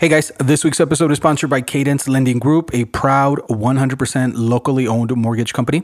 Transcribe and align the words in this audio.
Hey 0.00 0.08
guys, 0.08 0.32
this 0.38 0.64
week's 0.64 0.80
episode 0.80 1.12
is 1.12 1.18
sponsored 1.18 1.50
by 1.50 1.60
Cadence 1.60 2.08
Lending 2.08 2.38
Group, 2.38 2.72
a 2.72 2.86
proud 2.86 3.38
100% 3.50 4.32
locally 4.34 4.86
owned 4.86 5.14
mortgage 5.14 5.52
company. 5.52 5.82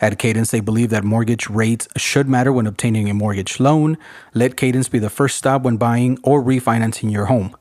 At 0.00 0.20
Cadence, 0.20 0.52
they 0.52 0.60
believe 0.60 0.90
that 0.90 1.02
mortgage 1.02 1.50
rates 1.50 1.88
should 1.96 2.28
matter 2.28 2.52
when 2.52 2.68
obtaining 2.68 3.10
a 3.10 3.14
mortgage 3.14 3.58
loan. 3.58 3.98
Let 4.34 4.56
Cadence 4.56 4.88
be 4.88 5.00
the 5.00 5.10
first 5.10 5.36
stop 5.36 5.62
when 5.62 5.78
buying 5.78 6.16
or 6.22 6.44
refinancing 6.44 7.10
your 7.10 7.24
home. 7.26 7.56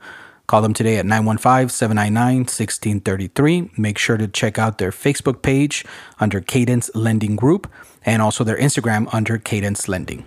Call 0.45 0.61
them 0.61 0.75
today 0.75 0.97
at 0.97 1.07
915 1.07 1.69
799 1.69 2.37
1633. 2.41 3.71
Make 3.75 3.97
sure 3.97 4.17
to 4.17 4.27
check 4.27 4.59
out 4.59 4.77
their 4.77 4.91
Facebook 4.91 5.41
page 5.41 5.83
under 6.19 6.39
Cadence 6.39 6.91
Lending 6.93 7.35
Group 7.35 7.65
and 8.05 8.21
also 8.21 8.43
their 8.43 8.59
Instagram 8.59 9.11
under 9.11 9.39
Cadence 9.39 9.87
Lending. 9.87 10.23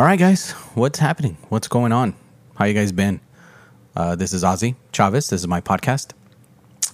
All 0.00 0.06
right, 0.06 0.18
guys, 0.18 0.52
what's 0.72 0.98
happening? 0.98 1.36
What's 1.50 1.68
going 1.68 1.92
on? 1.92 2.14
How 2.54 2.64
you 2.64 2.72
guys 2.72 2.90
been? 2.90 3.20
Uh, 3.94 4.16
this 4.16 4.32
is 4.32 4.42
Ozzy 4.42 4.76
Chavez. 4.92 5.28
This 5.28 5.42
is 5.42 5.46
my 5.46 5.60
podcast, 5.60 6.12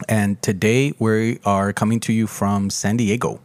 and 0.08 0.42
today 0.42 0.92
we 0.98 1.38
are 1.44 1.72
coming 1.72 2.00
to 2.00 2.12
you 2.12 2.26
from 2.26 2.68
San 2.68 2.96
Diego. 2.96 3.40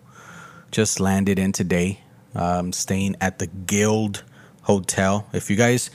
Just 0.72 1.00
landed 1.00 1.38
in 1.38 1.52
today, 1.52 2.00
um, 2.34 2.74
staying 2.74 3.16
at 3.22 3.38
the 3.38 3.46
Guild 3.46 4.24
Hotel. 4.64 5.28
If 5.32 5.52
you 5.52 5.58
guys, 5.58 5.92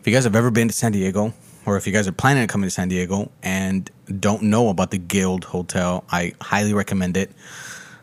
if 0.00 0.06
you 0.06 0.14
guys 0.14 0.24
have 0.24 0.34
ever 0.34 0.50
been 0.50 0.68
to 0.68 0.74
San 0.74 0.92
Diego, 0.92 1.34
or 1.66 1.76
if 1.76 1.86
you 1.86 1.92
guys 1.92 2.08
are 2.08 2.12
planning 2.12 2.40
on 2.40 2.48
coming 2.48 2.68
to 2.68 2.74
San 2.74 2.88
Diego 2.88 3.30
and 3.42 3.90
don't 4.18 4.44
know 4.44 4.70
about 4.70 4.92
the 4.92 4.98
Guild 4.98 5.44
Hotel, 5.44 6.04
I 6.10 6.32
highly 6.40 6.72
recommend 6.72 7.18
it. 7.18 7.32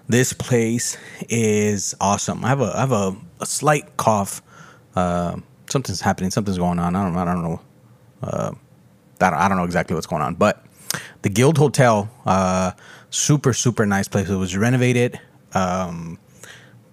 This 0.07 0.31
place 0.31 0.95
is 1.27 1.95
awesome. 1.99 2.45
I 2.45 2.49
have 2.49 2.61
a 2.61 2.71
I 2.75 2.79
have 2.81 2.91
a, 2.91 3.15
a 3.41 3.47
slight 3.47 3.97
cough 3.97 4.43
uh, 4.97 5.35
something's 5.69 6.01
happening, 6.01 6.31
something's 6.31 6.57
going 6.57 6.79
on. 6.79 6.95
I 6.95 7.03
don't, 7.03 7.15
I 7.15 7.25
don't 7.25 7.43
know. 7.43 7.61
Uh, 8.21 8.51
I 9.21 9.47
don't 9.47 9.57
know 9.57 9.63
exactly 9.63 9.93
what's 9.93 10.07
going 10.07 10.23
on, 10.23 10.35
but 10.35 10.65
the 11.21 11.29
Guild 11.29 11.57
Hotel, 11.57 12.09
uh, 12.25 12.71
super 13.11 13.53
super 13.53 13.85
nice 13.85 14.07
place. 14.07 14.27
It 14.29 14.35
was 14.35 14.57
renovated 14.57 15.19
um, 15.53 16.19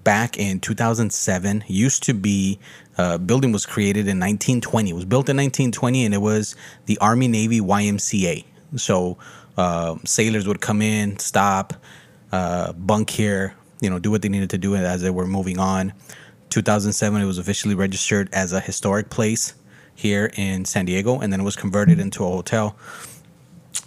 back 0.04 0.38
in 0.38 0.60
2007. 0.60 1.64
Used 1.66 2.02
to 2.04 2.14
be 2.14 2.58
uh, 2.98 3.18
building 3.18 3.52
was 3.52 3.64
created 3.64 4.00
in 4.00 4.20
1920. 4.20 4.90
It 4.90 4.92
was 4.92 5.04
built 5.06 5.28
in 5.30 5.36
1920, 5.36 6.04
and 6.04 6.14
it 6.14 6.18
was 6.18 6.56
the 6.86 6.98
Army 6.98 7.28
Navy 7.28 7.60
YMCA. 7.60 8.44
So 8.76 9.16
uh, 9.56 9.96
sailors 10.04 10.46
would 10.46 10.60
come 10.60 10.82
in, 10.82 11.18
stop, 11.18 11.74
uh, 12.32 12.72
bunk 12.74 13.10
here, 13.10 13.54
you 13.80 13.88
know, 13.88 13.98
do 13.98 14.10
what 14.10 14.20
they 14.22 14.28
needed 14.28 14.50
to 14.50 14.58
do 14.58 14.76
as 14.76 15.00
they 15.00 15.10
were 15.10 15.26
moving 15.26 15.58
on. 15.58 15.94
2007, 16.54 17.20
it 17.20 17.24
was 17.24 17.38
officially 17.38 17.74
registered 17.74 18.28
as 18.32 18.52
a 18.52 18.60
historic 18.60 19.10
place 19.10 19.54
here 19.96 20.30
in 20.36 20.64
San 20.64 20.84
Diego, 20.84 21.18
and 21.18 21.32
then 21.32 21.40
it 21.40 21.42
was 21.42 21.56
converted 21.56 21.98
into 21.98 22.24
a 22.24 22.28
hotel. 22.28 22.76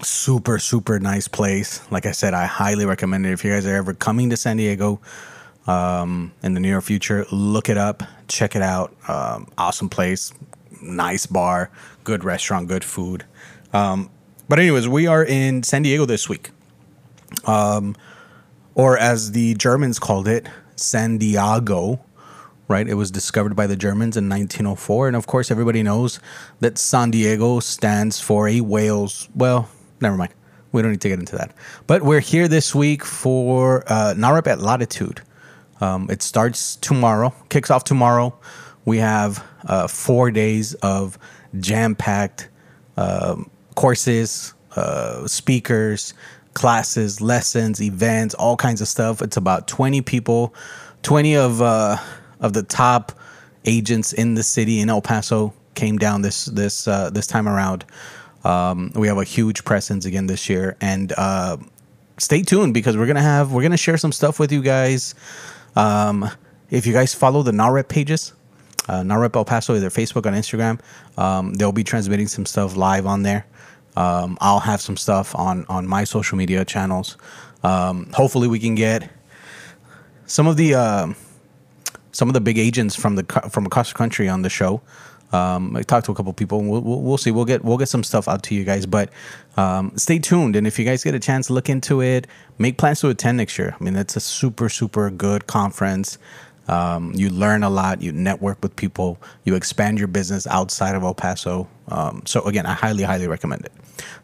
Super, 0.01 0.59
super 0.59 0.99
nice 0.99 1.29
place. 1.29 1.81
Like 1.91 2.05
I 2.05 2.11
said, 2.11 2.33
I 2.33 2.45
highly 2.45 2.85
recommend 2.85 3.25
it. 3.25 3.31
If 3.31 3.45
you 3.45 3.51
guys 3.51 3.65
are 3.65 3.73
ever 3.73 3.93
coming 3.93 4.29
to 4.31 4.37
San 4.37 4.57
Diego 4.57 4.99
um, 5.65 6.33
in 6.43 6.55
the 6.55 6.59
near 6.59 6.81
future, 6.81 7.25
look 7.31 7.69
it 7.69 7.77
up, 7.77 8.03
check 8.27 8.53
it 8.53 8.61
out. 8.61 8.93
Um, 9.07 9.47
awesome 9.57 9.87
place, 9.87 10.33
nice 10.81 11.25
bar, 11.25 11.71
good 12.03 12.25
restaurant, 12.25 12.67
good 12.67 12.83
food. 12.83 13.23
Um, 13.71 14.09
but, 14.49 14.59
anyways, 14.59 14.89
we 14.89 15.07
are 15.07 15.23
in 15.23 15.63
San 15.63 15.83
Diego 15.83 16.05
this 16.05 16.27
week. 16.27 16.51
Um, 17.45 17.95
or 18.75 18.97
as 18.97 19.31
the 19.31 19.53
Germans 19.53 19.99
called 19.99 20.27
it, 20.27 20.49
San 20.75 21.17
Diego 21.17 22.01
right? 22.67 22.87
It 22.87 22.95
was 22.95 23.11
discovered 23.11 23.55
by 23.55 23.67
the 23.67 23.75
Germans 23.75 24.17
in 24.17 24.29
1904. 24.29 25.07
And 25.07 25.15
of 25.15 25.27
course, 25.27 25.51
everybody 25.51 25.83
knows 25.83 26.19
that 26.59 26.77
San 26.77 27.11
Diego 27.11 27.59
stands 27.59 28.19
for 28.19 28.47
a 28.47 28.61
whales. 28.61 29.29
Well, 29.35 29.69
never 30.01 30.17
mind. 30.17 30.33
We 30.71 30.81
don't 30.81 30.91
need 30.91 31.01
to 31.01 31.09
get 31.09 31.19
into 31.19 31.35
that. 31.37 31.53
But 31.87 32.03
we're 32.03 32.19
here 32.19 32.47
this 32.47 32.75
week 32.75 33.03
for 33.05 33.83
uh, 33.87 34.13
at 34.45 34.59
Latitude. 34.59 35.21
Um, 35.79 36.07
it 36.09 36.21
starts 36.21 36.75
tomorrow, 36.75 37.33
kicks 37.49 37.71
off 37.71 37.83
tomorrow. 37.83 38.37
We 38.85 38.97
have 38.97 39.43
uh, 39.65 39.87
four 39.87 40.31
days 40.31 40.73
of 40.75 41.17
jam 41.59 41.95
packed 41.95 42.49
uh, 42.97 43.37
courses, 43.75 44.53
uh, 44.75 45.27
speakers, 45.27 46.13
classes, 46.53 47.21
lessons, 47.21 47.81
events, 47.81 48.33
all 48.33 48.57
kinds 48.57 48.81
of 48.81 48.87
stuff. 48.87 49.21
It's 49.21 49.37
about 49.37 49.67
20 49.67 50.01
people, 50.01 50.53
20 51.03 51.35
of 51.35 51.61
uh, 51.61 51.97
of 52.39 52.53
the 52.53 52.63
top 52.63 53.11
agents 53.65 54.13
in 54.13 54.35
the 54.35 54.43
city 54.43 54.79
in 54.79 54.89
El 54.89 55.01
Paso 55.01 55.53
came 55.75 55.97
down 55.97 56.21
this 56.21 56.45
this 56.45 56.87
uh, 56.87 57.09
this 57.09 57.27
time 57.27 57.47
around. 57.47 57.85
Um, 58.43 58.91
we 58.95 59.07
have 59.07 59.17
a 59.17 59.23
huge 59.23 59.63
presence 59.65 60.05
again 60.05 60.27
this 60.27 60.49
year, 60.49 60.75
and 60.81 61.13
uh, 61.17 61.57
stay 62.17 62.41
tuned 62.41 62.73
because 62.73 62.97
we're 62.97 63.07
gonna 63.07 63.21
have 63.21 63.51
we're 63.51 63.63
gonna 63.63 63.77
share 63.77 63.97
some 63.97 64.11
stuff 64.11 64.39
with 64.39 64.51
you 64.51 64.61
guys. 64.61 65.15
Um, 65.75 66.29
if 66.69 66.85
you 66.85 66.93
guys 66.93 67.13
follow 67.13 67.43
the 67.43 67.51
NAHREP 67.51 67.87
pages, 67.87 68.33
uh, 68.89 69.01
NAHREP 69.01 69.35
El 69.35 69.45
Paso, 69.45 69.75
either 69.75 69.89
Facebook 69.89 70.25
or 70.25 70.31
Instagram, 70.31 70.79
um, 71.17 71.53
they'll 71.53 71.71
be 71.71 71.83
transmitting 71.83 72.27
some 72.27 72.45
stuff 72.45 72.75
live 72.75 73.05
on 73.05 73.23
there. 73.23 73.45
Um, 73.95 74.37
I'll 74.41 74.59
have 74.59 74.81
some 74.81 74.97
stuff 74.97 75.35
on 75.35 75.65
on 75.69 75.87
my 75.87 76.03
social 76.03 76.37
media 76.37 76.65
channels. 76.65 77.17
Um, 77.63 78.09
hopefully, 78.13 78.47
we 78.47 78.59
can 78.59 78.75
get 78.75 79.09
some 80.25 80.47
of 80.47 80.57
the 80.57 80.75
uh, 80.75 81.13
some 82.11 82.27
of 82.29 82.33
the 82.33 82.41
big 82.41 82.57
agents 82.57 82.95
from 82.95 83.15
the 83.15 83.23
from 83.51 83.65
across 83.65 83.91
the 83.91 83.97
country 83.97 84.27
on 84.27 84.41
the 84.41 84.49
show. 84.49 84.81
Um, 85.33 85.75
I 85.75 85.81
talked 85.81 86.05
to 86.05 86.11
a 86.11 86.15
couple 86.15 86.31
people. 86.31 86.61
We'll, 86.63 86.81
we'll, 86.81 87.01
we'll, 87.01 87.17
see. 87.17 87.31
We'll 87.31 87.45
get 87.45 87.63
we'll 87.63 87.77
get 87.77 87.89
some 87.89 88.03
stuff 88.03 88.27
out 88.27 88.43
to 88.43 88.55
you 88.55 88.63
guys, 88.63 88.85
but 88.85 89.09
um, 89.57 89.91
stay 89.97 90.19
tuned. 90.19 90.55
And 90.55 90.65
if 90.65 90.79
you 90.79 90.85
guys 90.85 91.03
get 91.03 91.15
a 91.15 91.19
chance, 91.19 91.49
look 91.49 91.69
into 91.69 92.01
it. 92.01 92.27
Make 92.57 92.77
plans 92.77 93.01
to 93.01 93.09
attend 93.09 93.37
next 93.37 93.57
year. 93.57 93.75
I 93.79 93.83
mean, 93.83 93.93
that's 93.93 94.15
a 94.15 94.21
super 94.21 94.69
super 94.69 95.09
good 95.09 95.47
conference. 95.47 96.17
Um, 96.69 97.13
you 97.13 97.29
learn 97.29 97.63
a 97.63 97.69
lot. 97.69 98.01
You 98.01 98.11
network 98.11 98.57
with 98.61 98.75
people. 98.75 99.17
You 99.43 99.55
expand 99.55 99.99
your 99.99 100.07
business 100.07 100.47
outside 100.47 100.95
of 100.95 101.03
El 101.03 101.13
Paso. 101.13 101.67
Um, 101.89 102.23
so 102.25 102.41
again, 102.43 102.65
I 102.65 102.73
highly 102.73 103.03
highly 103.03 103.27
recommend 103.27 103.65
it. 103.65 103.73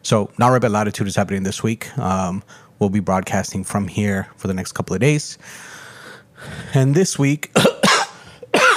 So 0.02 0.26
NAHREP 0.38 0.64
at 0.64 0.70
Latitude 0.70 1.06
is 1.06 1.16
happening 1.16 1.42
this 1.42 1.62
week. 1.62 1.96
Um, 1.98 2.42
we'll 2.78 2.90
be 2.90 3.00
broadcasting 3.00 3.64
from 3.64 3.88
here 3.88 4.28
for 4.36 4.48
the 4.48 4.54
next 4.54 4.72
couple 4.72 4.94
of 4.94 5.00
days. 5.00 5.38
And 6.72 6.94
this 6.94 7.18
week. 7.18 7.50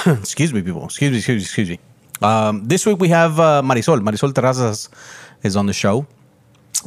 excuse 0.20 0.52
me, 0.52 0.62
people. 0.62 0.84
Excuse 0.84 1.10
me, 1.10 1.18
excuse 1.18 1.36
me, 1.36 1.42
excuse 1.42 1.70
me. 1.70 1.80
Um, 2.22 2.64
this 2.64 2.86
week 2.86 2.98
we 2.98 3.08
have 3.08 3.38
uh, 3.38 3.62
Marysol. 3.62 4.00
Marysol 4.00 4.32
Terrazas 4.32 4.88
is 5.42 5.56
on 5.56 5.66
the 5.66 5.72
show. 5.72 6.06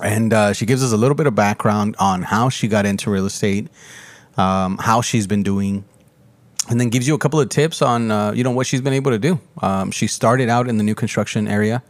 And 0.02 0.34
uh, 0.34 0.54
she 0.54 0.66
gives 0.66 0.84
us 0.84 0.92
a 0.92 0.98
little 0.98 1.16
bit 1.16 1.28
of 1.28 1.36
background 1.36 1.96
on 2.00 2.24
how 2.24 2.50
she 2.50 2.68
got 2.68 2.86
into 2.86 3.12
real 3.12 3.26
estate, 3.26 3.68
um, 4.38 4.78
how 4.78 5.02
she's 5.02 5.28
been 5.28 5.44
doing, 5.44 5.84
and 6.70 6.80
then 6.80 6.90
gives 6.90 7.08
you 7.08 7.14
a 7.14 7.18
couple 7.18 7.40
of 7.40 7.50
tips 7.50 7.82
on 7.82 8.10
uh, 8.10 8.32
you 8.32 8.44
know 8.44 8.52
what 8.52 8.66
she's 8.66 8.82
been 8.82 8.94
able 8.94 9.12
to 9.12 9.20
do. 9.20 9.40
Um, 9.62 9.92
she 9.92 10.08
started 10.08 10.48
out 10.48 10.70
in 10.70 10.78
the 10.78 10.84
new 10.84 10.96
construction 10.96 11.48
area, 11.48 11.84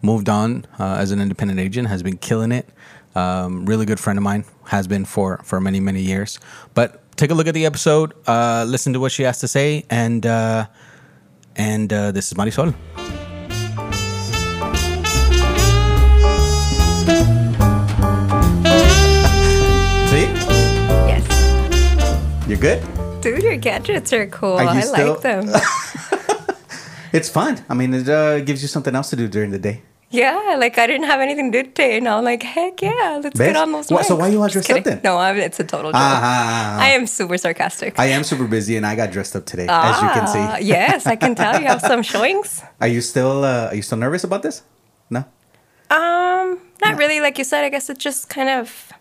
moved 0.00 0.30
on 0.30 0.64
uh, 0.78 0.96
as 0.98 1.10
an 1.10 1.20
independent 1.20 1.60
agent, 1.60 1.88
has 1.88 2.02
been 2.02 2.16
killing 2.16 2.52
it. 2.52 2.66
Um, 3.14 3.66
really 3.66 3.84
good 3.84 4.00
friend 4.00 4.18
of 4.18 4.22
mine, 4.22 4.46
has 4.68 4.88
been 4.88 5.04
for 5.04 5.42
for 5.44 5.60
many 5.60 5.78
many 5.78 6.00
years. 6.00 6.40
But 6.72 7.01
take 7.22 7.30
a 7.30 7.34
look 7.34 7.46
at 7.46 7.54
the 7.54 7.66
episode, 7.66 8.14
uh, 8.26 8.64
listen 8.66 8.92
to 8.92 8.98
what 8.98 9.12
she 9.12 9.22
has 9.22 9.38
to 9.38 9.46
say, 9.46 9.84
and 9.88 10.26
uh, 10.26 10.66
and 11.54 11.92
uh, 11.92 12.10
this 12.10 12.32
is 12.32 12.34
Marysol. 12.34 12.74
See? 20.10 20.26
Yes. 21.06 21.22
You're 22.48 22.58
good. 22.58 22.82
Dude, 23.22 23.44
your 23.44 23.56
gadgets 23.56 24.12
are 24.12 24.26
cool. 24.26 24.58
Are 24.58 24.66
I 24.66 24.80
still... 24.80 25.12
like 25.12 25.22
them. 25.22 25.46
it's 27.12 27.28
fun. 27.28 27.64
I 27.68 27.74
mean, 27.74 27.94
it 27.94 28.08
uh, 28.08 28.40
gives 28.40 28.62
you 28.62 28.68
something 28.68 28.96
else 28.96 29.10
to 29.10 29.16
do 29.16 29.28
during 29.28 29.52
the 29.52 29.60
day. 29.60 29.82
Yeah, 30.12 30.56
like 30.58 30.76
I 30.76 30.86
didn't 30.86 31.06
have 31.06 31.20
anything 31.20 31.50
to 31.52 31.62
do 31.62 31.68
today, 31.68 31.96
and 31.96 32.06
I'm 32.06 32.22
like, 32.22 32.42
heck 32.42 32.82
yeah, 32.82 33.18
let's 33.22 33.38
get 33.38 33.56
on 33.56 33.72
those. 33.72 33.90
What, 33.90 34.04
so 34.04 34.16
why 34.16 34.28
you 34.28 34.42
all 34.42 34.48
dressed 34.48 34.70
up 34.70 34.84
then? 34.84 35.00
No, 35.02 35.16
I'm, 35.16 35.38
it's 35.38 35.58
a 35.58 35.64
total 35.64 35.90
joke. 35.90 36.00
I 36.00 36.90
am 36.90 37.06
super 37.06 37.38
sarcastic. 37.38 37.98
I 37.98 38.06
am 38.06 38.22
super 38.22 38.46
busy, 38.46 38.76
and 38.76 38.84
I 38.84 38.94
got 38.94 39.10
dressed 39.10 39.34
up 39.34 39.46
today, 39.46 39.66
ah, 39.70 39.88
as 39.88 40.02
you 40.02 40.08
can 40.10 40.28
see. 40.28 40.38
Ah, 40.38 40.58
yes, 40.58 41.06
I 41.06 41.16
can 41.16 41.34
tell 41.34 41.58
you 41.58 41.66
have 41.66 41.80
some 41.80 42.02
showings. 42.02 42.62
Are 42.80 42.88
you 42.88 43.00
still 43.00 43.42
uh, 43.42 43.68
Are 43.68 43.74
you 43.74 43.80
still 43.80 43.96
nervous 43.96 44.22
about 44.22 44.42
this? 44.42 44.62
No. 45.08 45.24
Um, 45.90 46.60
not 46.82 46.92
no. 46.92 46.96
really. 46.96 47.20
Like 47.20 47.38
you 47.38 47.44
said, 47.44 47.64
I 47.64 47.70
guess 47.70 47.88
it 47.88 47.96
just 47.96 48.28
kind 48.28 48.50
of 48.50 48.92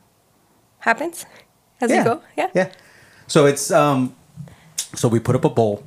happens 0.79 1.25
as 1.81 1.91
yeah. 1.91 1.97
you 1.97 2.03
go. 2.05 2.21
Yeah. 2.37 2.49
Yeah. 2.55 2.71
So 3.27 3.47
it's 3.47 3.69
um, 3.69 4.15
so 4.95 5.09
we 5.09 5.19
put 5.19 5.35
up 5.35 5.43
a 5.43 5.49
bowl, 5.49 5.83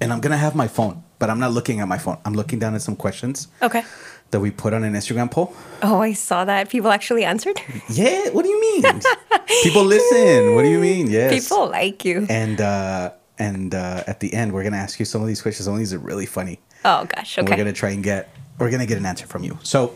and 0.00 0.12
I'm 0.12 0.20
gonna 0.20 0.36
have 0.36 0.54
my 0.54 0.68
phone 0.68 1.02
but 1.18 1.30
I'm 1.30 1.38
not 1.38 1.52
looking 1.52 1.80
at 1.80 1.88
my 1.88 1.98
phone. 1.98 2.18
I'm 2.24 2.34
looking 2.34 2.58
down 2.58 2.74
at 2.74 2.82
some 2.82 2.96
questions 2.96 3.48
Okay. 3.62 3.82
that 4.30 4.40
we 4.40 4.50
put 4.50 4.72
on 4.74 4.84
an 4.84 4.94
Instagram 4.94 5.30
poll. 5.30 5.54
Oh, 5.82 6.00
I 6.00 6.12
saw 6.12 6.44
that. 6.44 6.68
People 6.68 6.90
actually 6.90 7.24
answered. 7.24 7.60
Yeah, 7.88 8.28
what 8.30 8.42
do 8.44 8.48
you 8.50 8.60
mean? 8.60 8.82
People 9.62 9.84
listen. 9.84 10.54
What 10.54 10.62
do 10.62 10.68
you 10.68 10.78
mean? 10.78 11.08
Yes. 11.10 11.32
People 11.48 11.68
like 11.70 12.04
you. 12.04 12.26
And 12.28 12.60
uh 12.60 13.12
and 13.38 13.74
uh 13.74 14.04
at 14.06 14.20
the 14.20 14.32
end 14.34 14.52
we're 14.52 14.62
gonna 14.64 14.76
ask 14.76 14.98
you 15.00 15.04
some 15.06 15.20
of 15.22 15.28
these 15.28 15.40
questions. 15.42 15.64
Some 15.64 15.74
of 15.74 15.78
these 15.78 15.92
are 15.94 15.98
really 15.98 16.26
funny. 16.26 16.60
Oh 16.84 17.04
gosh. 17.06 17.38
And 17.38 17.46
Okay. 17.48 17.54
we're 17.54 17.58
gonna 17.64 17.72
try 17.72 17.90
and 17.90 18.02
get 18.04 18.28
we're 18.58 18.70
gonna 18.70 18.86
get 18.86 18.98
an 18.98 19.06
answer 19.06 19.26
from 19.26 19.42
you. 19.44 19.58
So 19.62 19.94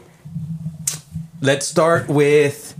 let's 1.41 1.67
start 1.67 2.09
with 2.09 2.75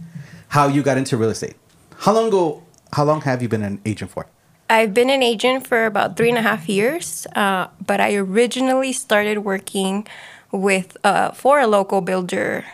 how 0.49 0.69
you 0.69 0.83
got 0.83 0.97
into 0.99 1.17
real 1.17 1.31
estate. 1.31 1.57
How 1.99 2.13
long 2.13 2.29
ago 2.29 2.63
how 2.93 3.05
long 3.05 3.21
have 3.23 3.41
you 3.43 3.49
been 3.49 3.63
an 3.63 3.81
agent 3.87 4.11
for? 4.11 4.27
I've 4.73 4.95
been 4.95 5.11
an 5.11 5.23
agent 5.23 5.67
for 5.67 5.85
about 5.85 6.17
three 6.17 6.31
and 6.31 6.39
a 6.39 6.43
half 6.43 6.67
years, 6.67 7.27
uh, 7.37 7.67
but 7.87 8.01
I 8.01 8.15
originally 8.17 8.93
started 8.95 9.45
working 9.45 10.07
with 10.51 10.97
uh, 11.05 11.33
for 11.33 11.61
a 11.61 11.67
local 11.67 12.01
builder 12.01 12.65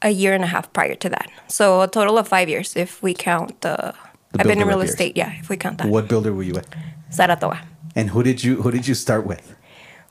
a 0.00 0.10
year 0.10 0.32
and 0.32 0.44
a 0.44 0.46
half 0.46 0.72
prior 0.72 0.94
to 0.94 1.08
that. 1.08 1.28
So 1.48 1.82
a 1.82 1.88
total 1.88 2.18
of 2.18 2.28
five 2.28 2.48
years 2.48 2.76
if 2.76 3.02
we 3.02 3.14
count 3.14 3.60
the. 3.62 3.94
The 4.30 4.40
I've 4.40 4.46
been 4.46 4.60
in 4.60 4.68
real 4.68 4.78
years. 4.78 4.90
estate, 4.90 5.16
yeah, 5.16 5.32
if 5.40 5.48
we 5.48 5.56
count 5.56 5.78
that. 5.78 5.88
What 5.88 6.06
builder 6.06 6.32
were 6.32 6.44
you 6.44 6.52
with? 6.52 6.68
Saratoga. 7.10 7.58
And 7.96 8.10
who 8.10 8.22
did 8.22 8.44
you 8.44 8.62
who 8.62 8.70
did 8.70 8.86
you 8.86 8.94
start 8.94 9.26
with? 9.26 9.56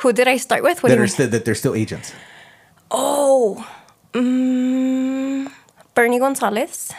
Who 0.01 0.11
did 0.11 0.27
I 0.27 0.37
start 0.37 0.61
with? 0.63 0.83
What 0.83 0.89
That 0.89 0.99
are 0.99 1.07
still 1.07 1.29
that 1.29 1.45
they're 1.45 1.55
still 1.55 1.75
agents. 1.75 2.11
Oh, 2.91 3.63
mm, 4.13 5.51
Bernie 5.93 6.19
Gonzalez, 6.19 6.91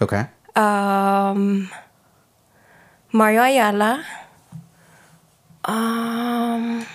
Okay. 0.00 0.26
um, 0.54 1.70
Mario 3.12 3.42
Ayala. 3.42 4.04
Um, 5.64 6.86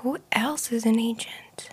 who 0.00 0.18
else 0.32 0.72
is 0.72 0.86
an 0.86 0.98
agent? 0.98 1.70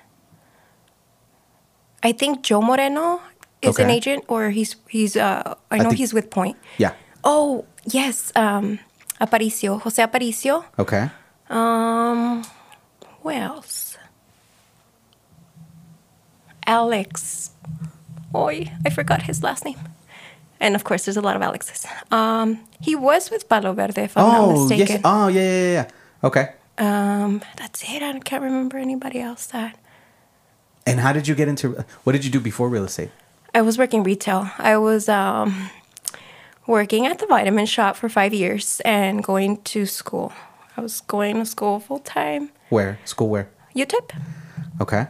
I 2.03 2.11
think 2.11 2.43
Joe 2.43 2.61
Moreno 2.61 3.21
is 3.61 3.77
an 3.79 3.89
agent, 3.89 4.23
or 4.27 4.49
he's 4.49 4.75
he's. 4.87 5.15
Uh, 5.15 5.55
I 5.71 5.77
know 5.77 5.89
think- 5.89 5.97
he's 5.97 6.13
with 6.13 6.29
Point. 6.29 6.57
Yeah. 6.77 6.93
Oh 7.23 7.65
yes, 7.85 8.31
um, 8.35 8.79
Aparicio, 9.21 9.81
Jose 9.81 10.01
Aparicio. 10.01 10.63
Okay. 10.77 11.09
Um, 11.49 12.43
who 13.21 13.29
else? 13.31 13.97
Alex. 16.65 17.51
Oi, 18.35 18.71
I 18.85 18.89
forgot 18.91 19.23
his 19.23 19.41
last 19.41 19.65
name. 19.65 19.77
And 20.59 20.75
of 20.75 20.83
course, 20.83 21.05
there's 21.05 21.17
a 21.17 21.21
lot 21.21 21.35
of 21.35 21.41
Alexes. 21.41 21.85
Um, 22.11 22.59
he 22.81 22.95
was 22.95 23.31
with 23.31 23.47
Palo 23.47 23.73
Verde, 23.73 24.01
if 24.01 24.17
I'm 24.17 24.27
not 24.27 24.39
Oh 24.41 24.69
yes. 24.71 25.01
Oh 25.03 25.27
yeah, 25.27 25.41
yeah, 25.41 25.71
yeah. 25.71 25.87
Okay. 26.23 26.49
Um, 26.77 27.41
that's 27.57 27.83
it. 27.83 28.01
I 28.01 28.17
can't 28.19 28.43
remember 28.43 28.77
anybody 28.77 29.19
else 29.19 29.47
that. 29.47 29.77
And 30.85 30.99
how 30.99 31.13
did 31.13 31.27
you 31.27 31.35
get 31.35 31.47
into 31.47 31.85
what 32.03 32.13
did 32.13 32.25
you 32.25 32.31
do 32.31 32.39
before 32.39 32.69
real 32.69 32.85
estate? 32.85 33.11
I 33.53 33.61
was 33.61 33.77
working 33.77 34.03
retail. 34.03 34.49
I 34.57 34.77
was 34.77 35.09
um, 35.09 35.69
working 36.67 37.05
at 37.05 37.19
the 37.19 37.25
vitamin 37.25 37.65
shop 37.65 37.95
for 37.95 38.09
five 38.09 38.33
years 38.33 38.81
and 38.85 39.23
going 39.23 39.61
to 39.63 39.85
school. 39.85 40.31
I 40.77 40.81
was 40.81 41.01
going 41.01 41.37
to 41.37 41.45
school 41.45 41.79
full 41.79 41.99
time. 41.99 42.51
Where? 42.69 42.99
School 43.05 43.29
where? 43.29 43.49
UTEP. 43.75 44.11
Okay. 44.81 45.07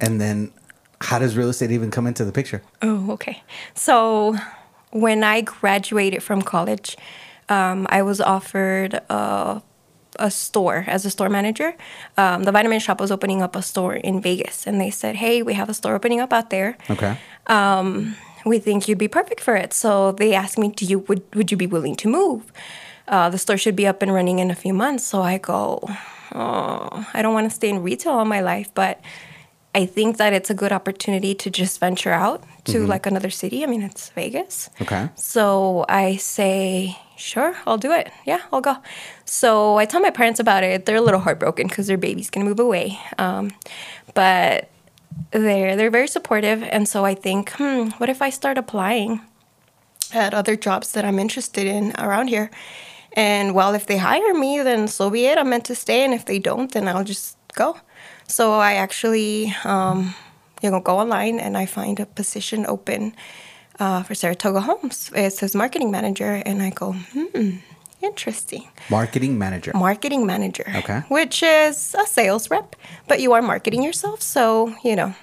And 0.00 0.20
then 0.20 0.52
how 1.00 1.18
does 1.18 1.36
real 1.36 1.48
estate 1.48 1.70
even 1.70 1.90
come 1.90 2.06
into 2.06 2.24
the 2.24 2.32
picture? 2.32 2.62
Oh, 2.82 3.10
okay. 3.12 3.42
So 3.74 4.36
when 4.96 5.22
I 5.22 5.42
graduated 5.42 6.22
from 6.22 6.42
college, 6.42 6.96
um, 7.48 7.86
I 7.90 8.02
was 8.02 8.20
offered 8.20 8.94
a, 8.94 9.62
a 10.18 10.30
store 10.30 10.84
as 10.86 11.04
a 11.04 11.10
store 11.10 11.28
manager. 11.28 11.74
Um, 12.16 12.44
the 12.44 12.52
vitamin 12.52 12.80
shop 12.80 13.00
was 13.00 13.10
opening 13.10 13.42
up 13.42 13.54
a 13.54 13.62
store 13.62 13.94
in 13.94 14.20
Vegas, 14.20 14.66
and 14.66 14.80
they 14.80 14.90
said, 14.90 15.16
"Hey, 15.16 15.42
we 15.42 15.54
have 15.54 15.68
a 15.68 15.74
store 15.74 15.94
opening 15.94 16.20
up 16.20 16.32
out 16.32 16.50
there. 16.50 16.76
Okay. 16.90 17.18
We 18.44 18.58
think 18.60 18.88
you'd 18.88 18.98
be 18.98 19.08
perfect 19.08 19.40
for 19.40 19.56
it." 19.56 19.72
So 19.72 20.12
they 20.12 20.34
asked 20.34 20.58
me, 20.58 20.68
"Do 20.68 20.84
you 20.84 21.00
would 21.00 21.22
would 21.34 21.50
you 21.50 21.56
be 21.56 21.66
willing 21.66 21.96
to 21.96 22.08
move?" 22.08 22.52
Uh, 23.08 23.28
the 23.30 23.38
store 23.38 23.56
should 23.56 23.76
be 23.76 23.86
up 23.86 24.02
and 24.02 24.12
running 24.12 24.38
in 24.40 24.50
a 24.50 24.54
few 24.54 24.74
months. 24.74 25.04
So 25.06 25.22
I 25.22 25.38
go, 25.38 25.80
oh, 26.34 27.06
I 27.14 27.22
don't 27.22 27.34
want 27.34 27.48
to 27.48 27.54
stay 27.54 27.68
in 27.68 27.82
retail 27.82 28.12
all 28.12 28.24
my 28.24 28.40
life, 28.40 28.68
but 28.74 29.00
I 29.76 29.84
think 29.84 30.16
that 30.16 30.32
it's 30.32 30.48
a 30.48 30.54
good 30.54 30.72
opportunity 30.72 31.34
to 31.34 31.50
just 31.50 31.80
venture 31.80 32.10
out 32.10 32.42
to 32.64 32.86
like 32.86 33.04
another 33.04 33.28
city. 33.28 33.62
I 33.62 33.66
mean, 33.66 33.82
it's 33.82 34.08
Vegas. 34.08 34.70
Okay. 34.80 35.10
So 35.16 35.84
I 35.86 36.16
say, 36.16 36.96
sure, 37.16 37.54
I'll 37.66 37.76
do 37.76 37.92
it. 37.92 38.10
Yeah, 38.24 38.40
I'll 38.50 38.62
go. 38.62 38.78
So 39.26 39.76
I 39.76 39.84
tell 39.84 40.00
my 40.00 40.08
parents 40.08 40.40
about 40.40 40.64
it. 40.64 40.86
They're 40.86 40.96
a 40.96 41.02
little 41.02 41.20
heartbroken 41.20 41.66
because 41.68 41.88
their 41.88 41.98
baby's 41.98 42.30
gonna 42.30 42.46
move 42.46 42.58
away. 42.58 42.98
Um, 43.18 43.52
but 44.14 44.70
they're 45.30 45.76
they're 45.76 45.90
very 45.90 46.08
supportive, 46.08 46.62
and 46.62 46.88
so 46.88 47.04
I 47.04 47.14
think, 47.14 47.52
hmm, 47.58 47.90
what 47.98 48.08
if 48.08 48.22
I 48.22 48.30
start 48.30 48.56
applying 48.56 49.20
at 50.14 50.32
other 50.32 50.56
jobs 50.56 50.92
that 50.92 51.04
I'm 51.04 51.18
interested 51.18 51.66
in 51.66 51.92
around 51.98 52.28
here? 52.28 52.50
And 53.12 53.54
well, 53.54 53.74
if 53.74 53.84
they 53.84 53.98
hire 53.98 54.32
me, 54.32 54.62
then 54.62 54.88
so 54.88 55.10
be 55.10 55.26
it. 55.26 55.36
I'm 55.36 55.50
meant 55.50 55.66
to 55.66 55.74
stay, 55.74 56.02
and 56.02 56.14
if 56.14 56.24
they 56.24 56.38
don't, 56.38 56.72
then 56.72 56.88
I'll 56.88 57.04
just 57.04 57.36
go. 57.54 57.76
So 58.28 58.52
I 58.54 58.74
actually, 58.74 59.54
um, 59.64 60.14
you 60.62 60.70
know, 60.70 60.80
go 60.80 60.98
online 60.98 61.38
and 61.38 61.56
I 61.56 61.66
find 61.66 62.00
a 62.00 62.06
position 62.06 62.66
open 62.66 63.14
uh, 63.78 64.02
for 64.02 64.14
Saratoga 64.14 64.60
Homes. 64.60 65.10
It 65.14 65.32
says 65.32 65.54
marketing 65.54 65.90
manager, 65.90 66.42
and 66.44 66.62
I 66.62 66.70
go, 66.70 66.92
hmm, 66.92 67.50
interesting. 68.02 68.68
Marketing 68.90 69.38
manager. 69.38 69.72
Marketing 69.74 70.26
manager. 70.26 70.64
Okay. 70.76 71.00
Which 71.08 71.42
is 71.42 71.94
a 71.98 72.06
sales 72.06 72.50
rep, 72.50 72.74
but 73.08 73.20
you 73.20 73.32
are 73.32 73.42
marketing 73.42 73.82
yourself, 73.82 74.22
so 74.22 74.74
you 74.82 74.96
know. 74.96 75.14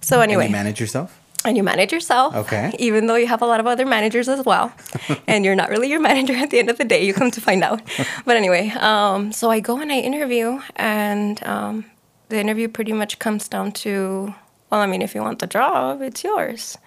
So 0.00 0.20
And 0.20 0.30
anyway, 0.30 0.46
you 0.46 0.52
manage 0.52 0.80
yourself? 0.80 1.18
and 1.44 1.56
you 1.56 1.62
manage 1.62 1.92
yourself. 1.92 2.34
Okay. 2.36 2.70
Even 2.78 3.06
though 3.06 3.16
you 3.16 3.26
have 3.26 3.42
a 3.42 3.46
lot 3.46 3.60
of 3.60 3.66
other 3.66 3.86
managers 3.86 4.28
as 4.28 4.44
well, 4.44 4.72
and 5.26 5.44
you're 5.44 5.56
not 5.56 5.68
really 5.70 5.88
your 5.88 6.00
manager 6.00 6.34
at 6.34 6.50
the 6.50 6.58
end 6.58 6.70
of 6.70 6.78
the 6.78 6.84
day. 6.84 7.04
You 7.04 7.12
come 7.14 7.30
to 7.32 7.40
find 7.40 7.62
out. 7.64 7.82
but 8.24 8.36
anyway, 8.36 8.70
um, 8.78 9.32
so 9.32 9.50
I 9.50 9.60
go 9.60 9.78
and 9.80 9.90
I 9.92 9.98
interview, 10.00 10.60
and 10.76 11.42
um, 11.44 11.84
the 12.30 12.40
interview 12.40 12.68
pretty 12.68 12.92
much 12.92 13.18
comes 13.18 13.48
down 13.48 13.72
to, 13.72 14.34
well, 14.70 14.80
I 14.80 14.86
mean, 14.86 15.02
if 15.02 15.14
you 15.14 15.20
want 15.20 15.40
the 15.40 15.46
job, 15.46 16.00
it's 16.00 16.24
yours. 16.24 16.78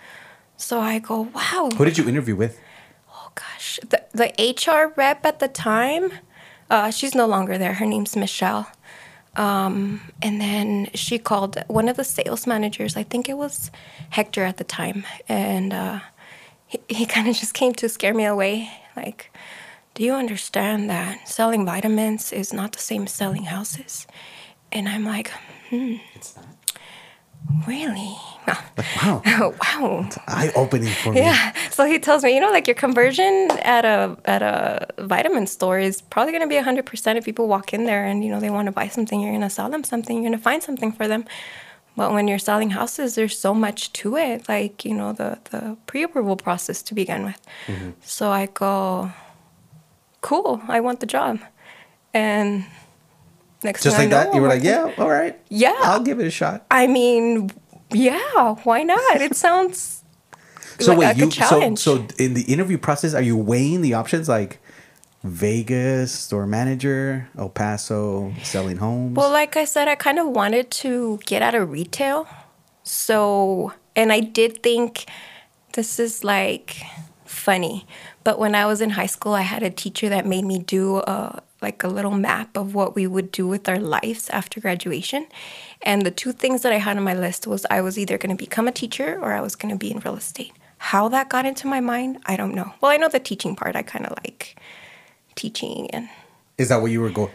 So 0.57 0.79
I 0.79 0.99
go, 0.99 1.21
wow. 1.35 1.69
Who 1.75 1.85
did 1.85 1.97
you 1.97 2.07
interview 2.07 2.35
with? 2.35 2.59
Oh 3.13 3.29
gosh, 3.35 3.79
the 3.87 4.03
the 4.13 4.29
HR 4.39 4.93
rep 4.95 5.25
at 5.25 5.39
the 5.39 5.47
time, 5.47 6.11
uh, 6.69 6.89
she's 6.91 7.13
no 7.13 7.25
longer 7.27 7.57
there. 7.57 7.73
Her 7.73 7.85
name's 7.85 8.15
Michelle. 8.15 8.67
Um, 9.35 10.01
and 10.21 10.39
then 10.39 10.89
she 10.93 11.17
called 11.17 11.57
one 11.67 11.89
of 11.89 11.97
the 11.97 12.03
sales 12.03 12.45
managers. 12.45 12.95
I 12.95 13.03
think 13.03 13.27
it 13.27 13.37
was 13.37 13.71
Hector 14.11 14.43
at 14.43 14.57
the 14.57 14.63
time, 14.63 15.05
and 15.27 15.73
uh, 15.73 15.99
he 16.67 16.79
he 16.87 17.05
kind 17.13 17.27
of 17.27 17.35
just 17.35 17.53
came 17.53 17.73
to 17.73 17.89
scare 17.89 18.13
me 18.13 18.25
away. 18.25 18.71
Like, 18.95 19.35
do 19.95 20.03
you 20.03 20.13
understand 20.13 20.89
that 20.89 21.27
selling 21.27 21.65
vitamins 21.65 22.31
is 22.31 22.53
not 22.53 22.71
the 22.71 22.79
same 22.79 23.03
as 23.03 23.11
selling 23.11 23.45
houses? 23.45 24.07
And 24.73 24.89
I'm 24.89 25.05
like, 25.05 25.31
hmm, 25.69 25.95
really? 27.67 28.17
Wow. 29.01 29.21
wow. 29.25 30.09
Eye 30.27 30.51
opening 30.55 30.89
for 30.89 31.13
me. 31.13 31.21
Yeah. 31.21 31.53
So 31.69 31.85
he 31.85 31.99
tells 31.99 32.23
me, 32.23 32.33
you 32.35 32.41
know, 32.41 32.51
like 32.51 32.67
your 32.67 32.75
conversion 32.75 33.49
at 33.61 33.85
a 33.85 34.17
at 34.25 34.41
a 34.41 34.87
vitamin 34.97 35.47
store 35.47 35.79
is 35.79 36.01
probably 36.01 36.33
going 36.33 36.41
to 36.41 36.47
be 36.47 36.55
100% 36.55 37.15
if 37.15 37.23
people 37.23 37.47
walk 37.47 37.73
in 37.73 37.85
there 37.85 38.03
and 38.05 38.23
you 38.23 38.29
know 38.31 38.39
they 38.41 38.49
want 38.49 38.65
to 38.65 38.71
buy 38.71 38.87
something, 38.89 39.21
you're 39.21 39.31
going 39.31 39.41
to 39.41 39.49
sell 39.49 39.69
them 39.69 39.83
something, 39.83 40.17
you're 40.17 40.29
going 40.29 40.37
to 40.37 40.43
find 40.43 40.61
something 40.63 40.91
for 40.91 41.07
them. 41.07 41.23
But 41.95 42.11
when 42.13 42.27
you're 42.27 42.39
selling 42.39 42.71
houses, 42.71 43.15
there's 43.15 43.37
so 43.37 43.53
much 43.53 43.93
to 43.93 44.17
it, 44.17 44.49
like, 44.49 44.83
you 44.83 44.93
know, 44.95 45.13
the 45.13 45.37
the 45.51 45.77
pre-approval 45.85 46.35
process 46.35 46.81
to 46.83 46.95
begin 46.95 47.23
with. 47.23 47.39
So 48.01 48.31
I 48.31 48.47
go, 48.47 49.11
"Cool, 50.21 50.61
I 50.67 50.79
want 50.81 50.99
the 50.99 51.05
job." 51.05 51.39
And 52.13 52.65
next 53.63 53.83
Just 53.83 53.97
like 53.97 54.07
I 54.07 54.09
know, 54.09 54.17
that? 54.17 54.33
You 54.35 54.41
were 54.41 54.47
like, 54.47 54.63
yeah, 54.63 54.91
all 54.97 55.09
right. 55.09 55.39
Yeah. 55.49 55.75
I'll 55.81 56.01
give 56.03 56.19
it 56.19 56.27
a 56.27 56.31
shot. 56.31 56.65
I 56.71 56.87
mean, 56.87 57.51
yeah, 57.91 58.55
why 58.63 58.83
not? 58.83 59.21
It 59.21 59.35
sounds 59.35 60.03
So 60.79 60.93
like, 60.93 60.99
wait, 60.99 61.17
you 61.17 61.27
a 61.27 61.31
challenge. 61.31 61.79
so 61.79 61.97
so 61.97 62.07
in 62.17 62.33
the 62.33 62.43
interview 62.43 62.77
process, 62.77 63.13
are 63.13 63.21
you 63.21 63.37
weighing 63.37 63.81
the 63.81 63.93
options 63.93 64.27
like 64.29 64.59
Vegas, 65.23 66.11
store 66.11 66.45
manager, 66.47 67.29
El 67.37 67.49
Paso, 67.49 68.33
selling 68.43 68.77
homes? 68.77 69.15
Well, 69.15 69.31
like 69.31 69.55
I 69.55 69.65
said, 69.65 69.87
I 69.87 69.95
kind 69.95 70.19
of 70.19 70.27
wanted 70.27 70.69
to 70.71 71.19
get 71.25 71.41
out 71.41 71.55
of 71.55 71.71
retail. 71.71 72.27
So, 72.83 73.73
and 73.95 74.11
I 74.11 74.19
did 74.19 74.61
think 74.61 75.05
this 75.73 75.99
is 75.99 76.23
like 76.23 76.81
funny. 77.25 77.85
But 78.25 78.39
when 78.39 78.55
I 78.55 78.65
was 78.65 78.81
in 78.81 78.91
high 78.91 79.05
school, 79.05 79.33
I 79.33 79.41
had 79.41 79.63
a 79.63 79.69
teacher 79.69 80.09
that 80.09 80.25
made 80.25 80.43
me 80.45 80.59
do 80.59 80.97
a 80.97 81.41
like 81.63 81.83
a 81.83 81.87
little 81.87 82.11
map 82.11 82.55
of 82.55 82.75
what 82.75 82.93
we 82.93 83.07
would 83.07 83.31
do 83.31 83.47
with 83.47 83.67
our 83.67 83.79
lives 83.79 84.29
after 84.29 84.59
graduation. 84.59 85.25
And 85.81 86.03
the 86.03 86.11
two 86.11 86.31
things 86.31 86.61
that 86.61 86.71
I 86.71 86.77
had 86.77 86.97
on 86.97 87.03
my 87.03 87.15
list 87.15 87.47
was 87.47 87.65
I 87.71 87.81
was 87.81 87.97
either 87.97 88.19
going 88.19 88.35
to 88.37 88.43
become 88.45 88.67
a 88.67 88.71
teacher 88.71 89.17
or 89.19 89.33
I 89.33 89.41
was 89.41 89.55
going 89.55 89.73
to 89.73 89.79
be 89.79 89.89
in 89.89 89.99
real 89.99 90.15
estate. 90.15 90.51
How 90.77 91.07
that 91.09 91.29
got 91.29 91.45
into 91.45 91.65
my 91.65 91.79
mind, 91.79 92.19
I 92.25 92.35
don't 92.35 92.53
know. 92.53 92.73
Well, 92.79 92.91
I 92.91 92.97
know 92.97 93.09
the 93.09 93.19
teaching 93.19 93.55
part. 93.55 93.75
I 93.75 93.81
kind 93.81 94.05
of 94.05 94.11
like 94.23 94.57
teaching 95.35 95.89
and 95.91 96.09
Is 96.57 96.69
that 96.69 96.81
what 96.81 96.91
you 96.91 97.01
were 97.01 97.09
going? 97.09 97.31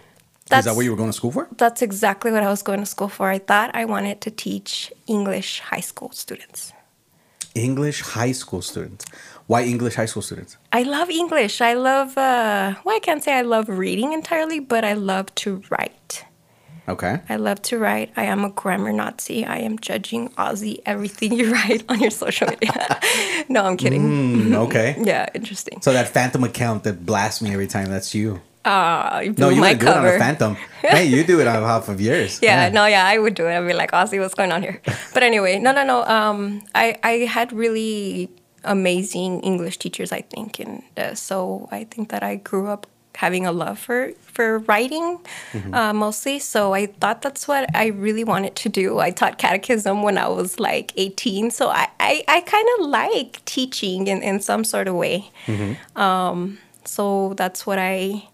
Is 0.50 0.64
that 0.64 0.76
what 0.76 0.84
you 0.84 0.90
were 0.90 0.96
going 0.96 1.10
to 1.10 1.16
school 1.16 1.32
for? 1.32 1.48
That's 1.56 1.82
exactly 1.82 2.30
what 2.32 2.42
I 2.42 2.48
was 2.48 2.62
going 2.62 2.80
to 2.80 2.86
school 2.86 3.08
for. 3.08 3.28
I 3.28 3.38
thought 3.38 3.70
I 3.74 3.84
wanted 3.84 4.20
to 4.22 4.30
teach 4.30 4.92
English 5.06 5.60
high 5.60 5.80
school 5.80 6.10
students. 6.12 6.72
English 7.54 8.00
high 8.00 8.32
school 8.32 8.62
students. 8.62 9.04
Why 9.48 9.62
English 9.64 9.94
high 9.94 10.04
school 10.04 10.20
students? 10.22 10.58
I 10.74 10.82
love 10.82 11.08
English. 11.08 11.62
I 11.62 11.72
love, 11.72 12.18
uh, 12.18 12.74
well, 12.84 12.94
I 12.96 12.98
can't 13.00 13.24
say 13.24 13.32
I 13.32 13.40
love 13.40 13.66
reading 13.70 14.12
entirely, 14.12 14.60
but 14.60 14.84
I 14.84 14.92
love 14.92 15.34
to 15.36 15.62
write. 15.70 16.26
Okay. 16.86 17.20
I 17.30 17.36
love 17.36 17.62
to 17.62 17.78
write. 17.78 18.12
I 18.14 18.24
am 18.24 18.44
a 18.44 18.50
grammar 18.50 18.92
Nazi. 18.92 19.46
I 19.46 19.58
am 19.58 19.78
judging 19.78 20.28
Ozzy 20.36 20.80
everything 20.84 21.32
you 21.38 21.50
write 21.50 21.82
on 21.88 21.98
your 21.98 22.10
social 22.10 22.46
media. 22.46 23.00
no, 23.48 23.64
I'm 23.64 23.78
kidding. 23.78 24.02
Mm, 24.50 24.54
okay. 24.66 24.96
Yeah, 25.02 25.26
interesting. 25.34 25.80
So 25.80 25.94
that 25.94 26.08
phantom 26.08 26.44
account 26.44 26.84
that 26.84 27.06
blasts 27.06 27.40
me 27.40 27.50
every 27.50 27.66
time, 27.68 27.88
that's 27.88 28.14
you. 28.14 28.42
Uh, 28.66 29.22
you 29.24 29.34
No, 29.38 29.48
you 29.48 29.62
my 29.62 29.68
wouldn't 29.72 29.80
do 29.80 29.86
it 29.86 29.96
on 29.96 30.06
a 30.06 30.18
phantom. 30.18 30.56
hey, 30.82 31.06
you 31.06 31.24
do 31.24 31.40
it 31.40 31.46
on 31.46 31.62
half 31.62 31.88
of 31.88 32.02
yours. 32.02 32.38
Yeah, 32.42 32.68
no, 32.68 32.84
yeah, 32.84 33.06
I 33.06 33.16
would 33.16 33.34
do 33.34 33.46
it. 33.46 33.56
I'd 33.56 33.66
be 33.66 33.72
like, 33.72 33.92
Ozzy, 33.92 34.20
what's 34.20 34.34
going 34.34 34.52
on 34.52 34.60
here? 34.62 34.82
But 35.14 35.22
anyway, 35.22 35.58
no, 35.58 35.72
no, 35.72 35.84
no. 35.84 36.04
Um, 36.04 36.62
I, 36.74 36.98
I 37.02 37.12
had 37.24 37.50
really 37.52 38.28
amazing 38.64 39.40
English 39.40 39.78
teachers, 39.78 40.12
I 40.12 40.22
think, 40.22 40.58
and 40.58 40.82
uh, 40.96 41.14
so 41.14 41.68
I 41.70 41.84
think 41.84 42.08
that 42.10 42.22
I 42.22 42.36
grew 42.36 42.68
up 42.68 42.86
having 43.16 43.46
a 43.46 43.52
love 43.52 43.78
for 43.78 44.12
for 44.22 44.58
writing, 44.60 45.18
uh, 45.74 45.92
mostly. 45.92 46.38
So 46.38 46.72
I 46.74 46.86
thought 46.86 47.20
that's 47.22 47.48
what 47.48 47.68
I 47.74 47.86
really 47.86 48.22
wanted 48.24 48.54
to 48.56 48.68
do. 48.68 49.00
I 49.00 49.10
taught 49.10 49.38
catechism 49.38 50.02
when 50.02 50.16
I 50.18 50.28
was 50.28 50.60
like 50.60 50.92
18, 50.96 51.50
so 51.50 51.68
I 51.68 51.88
I, 51.98 52.24
I 52.28 52.40
kind 52.42 52.68
of 52.78 52.86
like 52.86 53.44
teaching 53.44 54.06
in 54.06 54.22
in 54.22 54.40
some 54.40 54.62
sort 54.64 54.86
of 54.88 54.94
way. 54.94 55.30
Um, 55.96 56.58
so 56.84 57.34
that's 57.36 57.66
what 57.66 57.78
I 57.78 58.28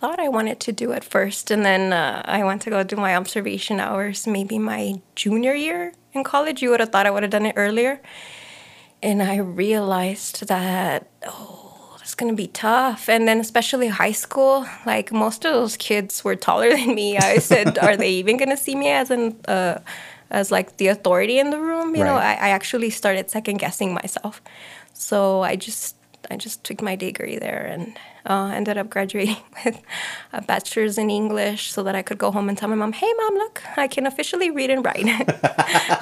thought 0.00 0.18
I 0.18 0.28
wanted 0.28 0.60
to 0.60 0.72
do 0.72 0.92
at 0.92 1.04
first. 1.04 1.50
And 1.50 1.64
then 1.64 1.92
uh, 1.92 2.22
I 2.24 2.42
went 2.44 2.62
to 2.62 2.70
go 2.70 2.82
do 2.82 2.96
my 2.96 3.14
observation 3.16 3.80
hours 3.80 4.26
maybe 4.26 4.58
my 4.58 5.00
junior 5.14 5.54
year 5.54 5.92
in 6.12 6.24
college. 6.24 6.62
You 6.62 6.70
would 6.70 6.80
have 6.80 6.90
thought 6.90 7.06
I 7.06 7.10
would 7.10 7.22
have 7.22 7.30
done 7.32 7.46
it 7.46 7.54
earlier. 7.56 8.00
And 9.02 9.22
I 9.22 9.36
realized 9.36 10.48
that, 10.48 11.08
oh, 11.26 11.96
that's 11.98 12.14
going 12.14 12.30
to 12.30 12.36
be 12.36 12.48
tough. 12.48 13.08
And 13.08 13.26
then, 13.26 13.40
especially 13.40 13.88
high 13.88 14.12
school, 14.12 14.66
like 14.84 15.12
most 15.12 15.44
of 15.44 15.52
those 15.52 15.76
kids 15.76 16.22
were 16.22 16.36
taller 16.36 16.70
than 16.70 16.94
me. 16.94 17.16
I 17.16 17.38
said, 17.50 17.78
are 17.78 17.96
they 17.96 18.10
even 18.10 18.36
going 18.36 18.50
to 18.50 18.56
see 18.56 18.76
me 18.76 18.88
as 18.88 19.10
an, 19.10 19.36
uh, 19.48 19.78
as 20.30 20.50
like 20.50 20.76
the 20.76 20.88
authority 20.88 21.38
in 21.38 21.50
the 21.50 21.60
room? 21.60 21.96
You 21.96 22.04
know, 22.04 22.16
I, 22.16 22.32
I 22.32 22.48
actually 22.50 22.90
started 22.90 23.30
second 23.30 23.58
guessing 23.58 23.94
myself. 23.94 24.42
So 24.92 25.42
I 25.42 25.56
just 25.56 25.96
I 26.30 26.36
just 26.36 26.62
took 26.64 26.82
my 26.82 26.96
degree 26.96 27.38
there 27.38 27.66
and 27.66 27.96
uh, 28.26 28.52
ended 28.54 28.76
up 28.76 28.90
graduating 28.90 29.36
with 29.64 29.80
a 30.32 30.42
bachelor's 30.42 30.98
in 30.98 31.10
English 31.10 31.72
so 31.72 31.82
that 31.82 31.94
I 31.94 32.02
could 32.02 32.18
go 32.18 32.30
home 32.30 32.48
and 32.48 32.58
tell 32.58 32.68
my 32.68 32.76
mom, 32.76 32.92
"Hey, 32.92 33.12
mom, 33.14 33.34
look, 33.34 33.62
I 33.76 33.88
can 33.88 34.06
officially 34.06 34.50
read 34.50 34.70
and 34.70 34.84
write. 34.84 35.08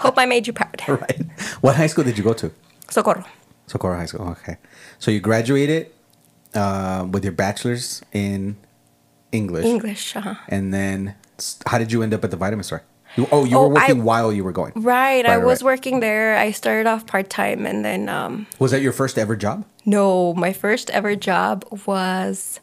Hope 0.03 0.19
I 0.19 0.27
made 0.27 0.47
you 0.47 0.53
proud." 0.53 0.83
Right. 0.89 1.23
What 1.61 1.77
high 1.77 1.87
school 1.87 2.05
did 2.05 2.19
you 2.19 2.25
go 2.25 2.33
to? 2.35 2.51
Socorro. 2.91 3.25
Socorro 3.67 3.97
High 3.97 4.07
School. 4.07 4.29
Okay. 4.31 4.57
So 4.99 5.11
you 5.11 5.21
graduated 5.21 5.91
uh, 6.55 7.07
with 7.11 7.23
your 7.25 7.33
bachelor's 7.33 8.03
in 8.13 8.57
English. 9.33 9.65
English. 9.67 10.17
Uh-huh. 10.17 10.35
And 10.49 10.73
then 10.73 11.15
how 11.67 11.79
did 11.79 11.93
you 11.93 12.03
end 12.03 12.15
up 12.15 12.25
at 12.25 12.31
the 12.31 12.37
vitamin 12.37 12.65
store? 12.65 12.83
You, 13.17 13.27
oh, 13.33 13.45
you 13.45 13.57
Oh, 13.57 13.69
were 13.69 13.75
working 13.75 14.01
I- 14.01 14.05
while 14.05 14.33
you 14.33 14.45
were 14.45 14.53
going. 14.53 14.73
Right, 14.77 15.25
I 15.27 15.37
Right, 15.37 15.45
was 15.45 15.63
right. 15.63 15.73
working 15.73 16.01
there. 16.01 16.37
I 16.37 16.51
started 16.53 16.87
off 16.87 17.07
part 17.07 17.31
time, 17.31 17.65
and 17.67 17.85
then 17.85 18.09
um, 18.09 18.47
Was 18.59 18.71
that 18.71 18.83
your 18.83 18.93
first 18.93 19.19
ever 19.19 19.35
job? 19.37 19.65
no, 19.87 20.35
my 20.35 20.53
first 20.53 20.91
ever 20.91 21.17
job 21.17 21.65
was. 21.87 22.61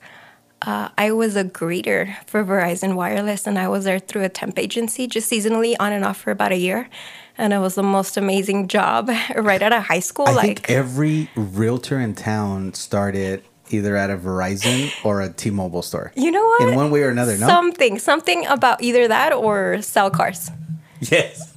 Uh, 0.66 0.90
I 0.98 1.12
was 1.12 1.36
a 1.36 1.44
greeter 1.44 2.16
for 2.26 2.44
Verizon 2.44 2.96
Wireless, 2.96 3.46
and 3.46 3.60
I 3.60 3.68
was 3.68 3.84
there 3.84 4.00
through 4.00 4.24
a 4.24 4.30
temp 4.30 4.58
agency, 4.58 5.06
just 5.06 5.32
seasonally 5.32 5.76
on 5.80 5.94
and 5.94 6.04
off 6.04 6.18
for 6.18 6.32
about 6.32 6.52
a 6.52 6.58
year. 6.58 6.90
And 7.38 7.54
it 7.54 7.60
was 7.60 7.76
the 7.76 7.84
most 7.84 8.18
amazing 8.18 8.68
job 8.68 9.10
right 9.36 9.62
out 9.62 9.74
of 9.74 9.84
high 9.84 10.00
school. 10.00 10.28
I 10.28 10.32
like, 10.32 10.46
think 10.46 10.70
every 10.72 11.30
realtor 11.36 12.00
in 12.00 12.16
town 12.16 12.74
started 12.74 13.44
either 13.70 13.96
at 13.96 14.10
a 14.10 14.18
Verizon 14.18 14.92
or 15.06 15.22
a 15.22 15.30
T-Mobile 15.30 15.82
store. 15.82 16.12
You 16.16 16.32
know 16.32 16.46
what? 16.46 16.70
In 16.70 16.76
one 16.76 16.92
way 16.92 17.02
or 17.02 17.10
another, 17.10 17.38
no? 17.38 17.48
Something, 17.48 18.00
something 18.00 18.46
about 18.48 18.82
either 18.82 19.08
that 19.08 19.34
or 19.34 19.82
sell 19.82 20.10
cars. 20.10 20.50
Yes. 21.02 21.55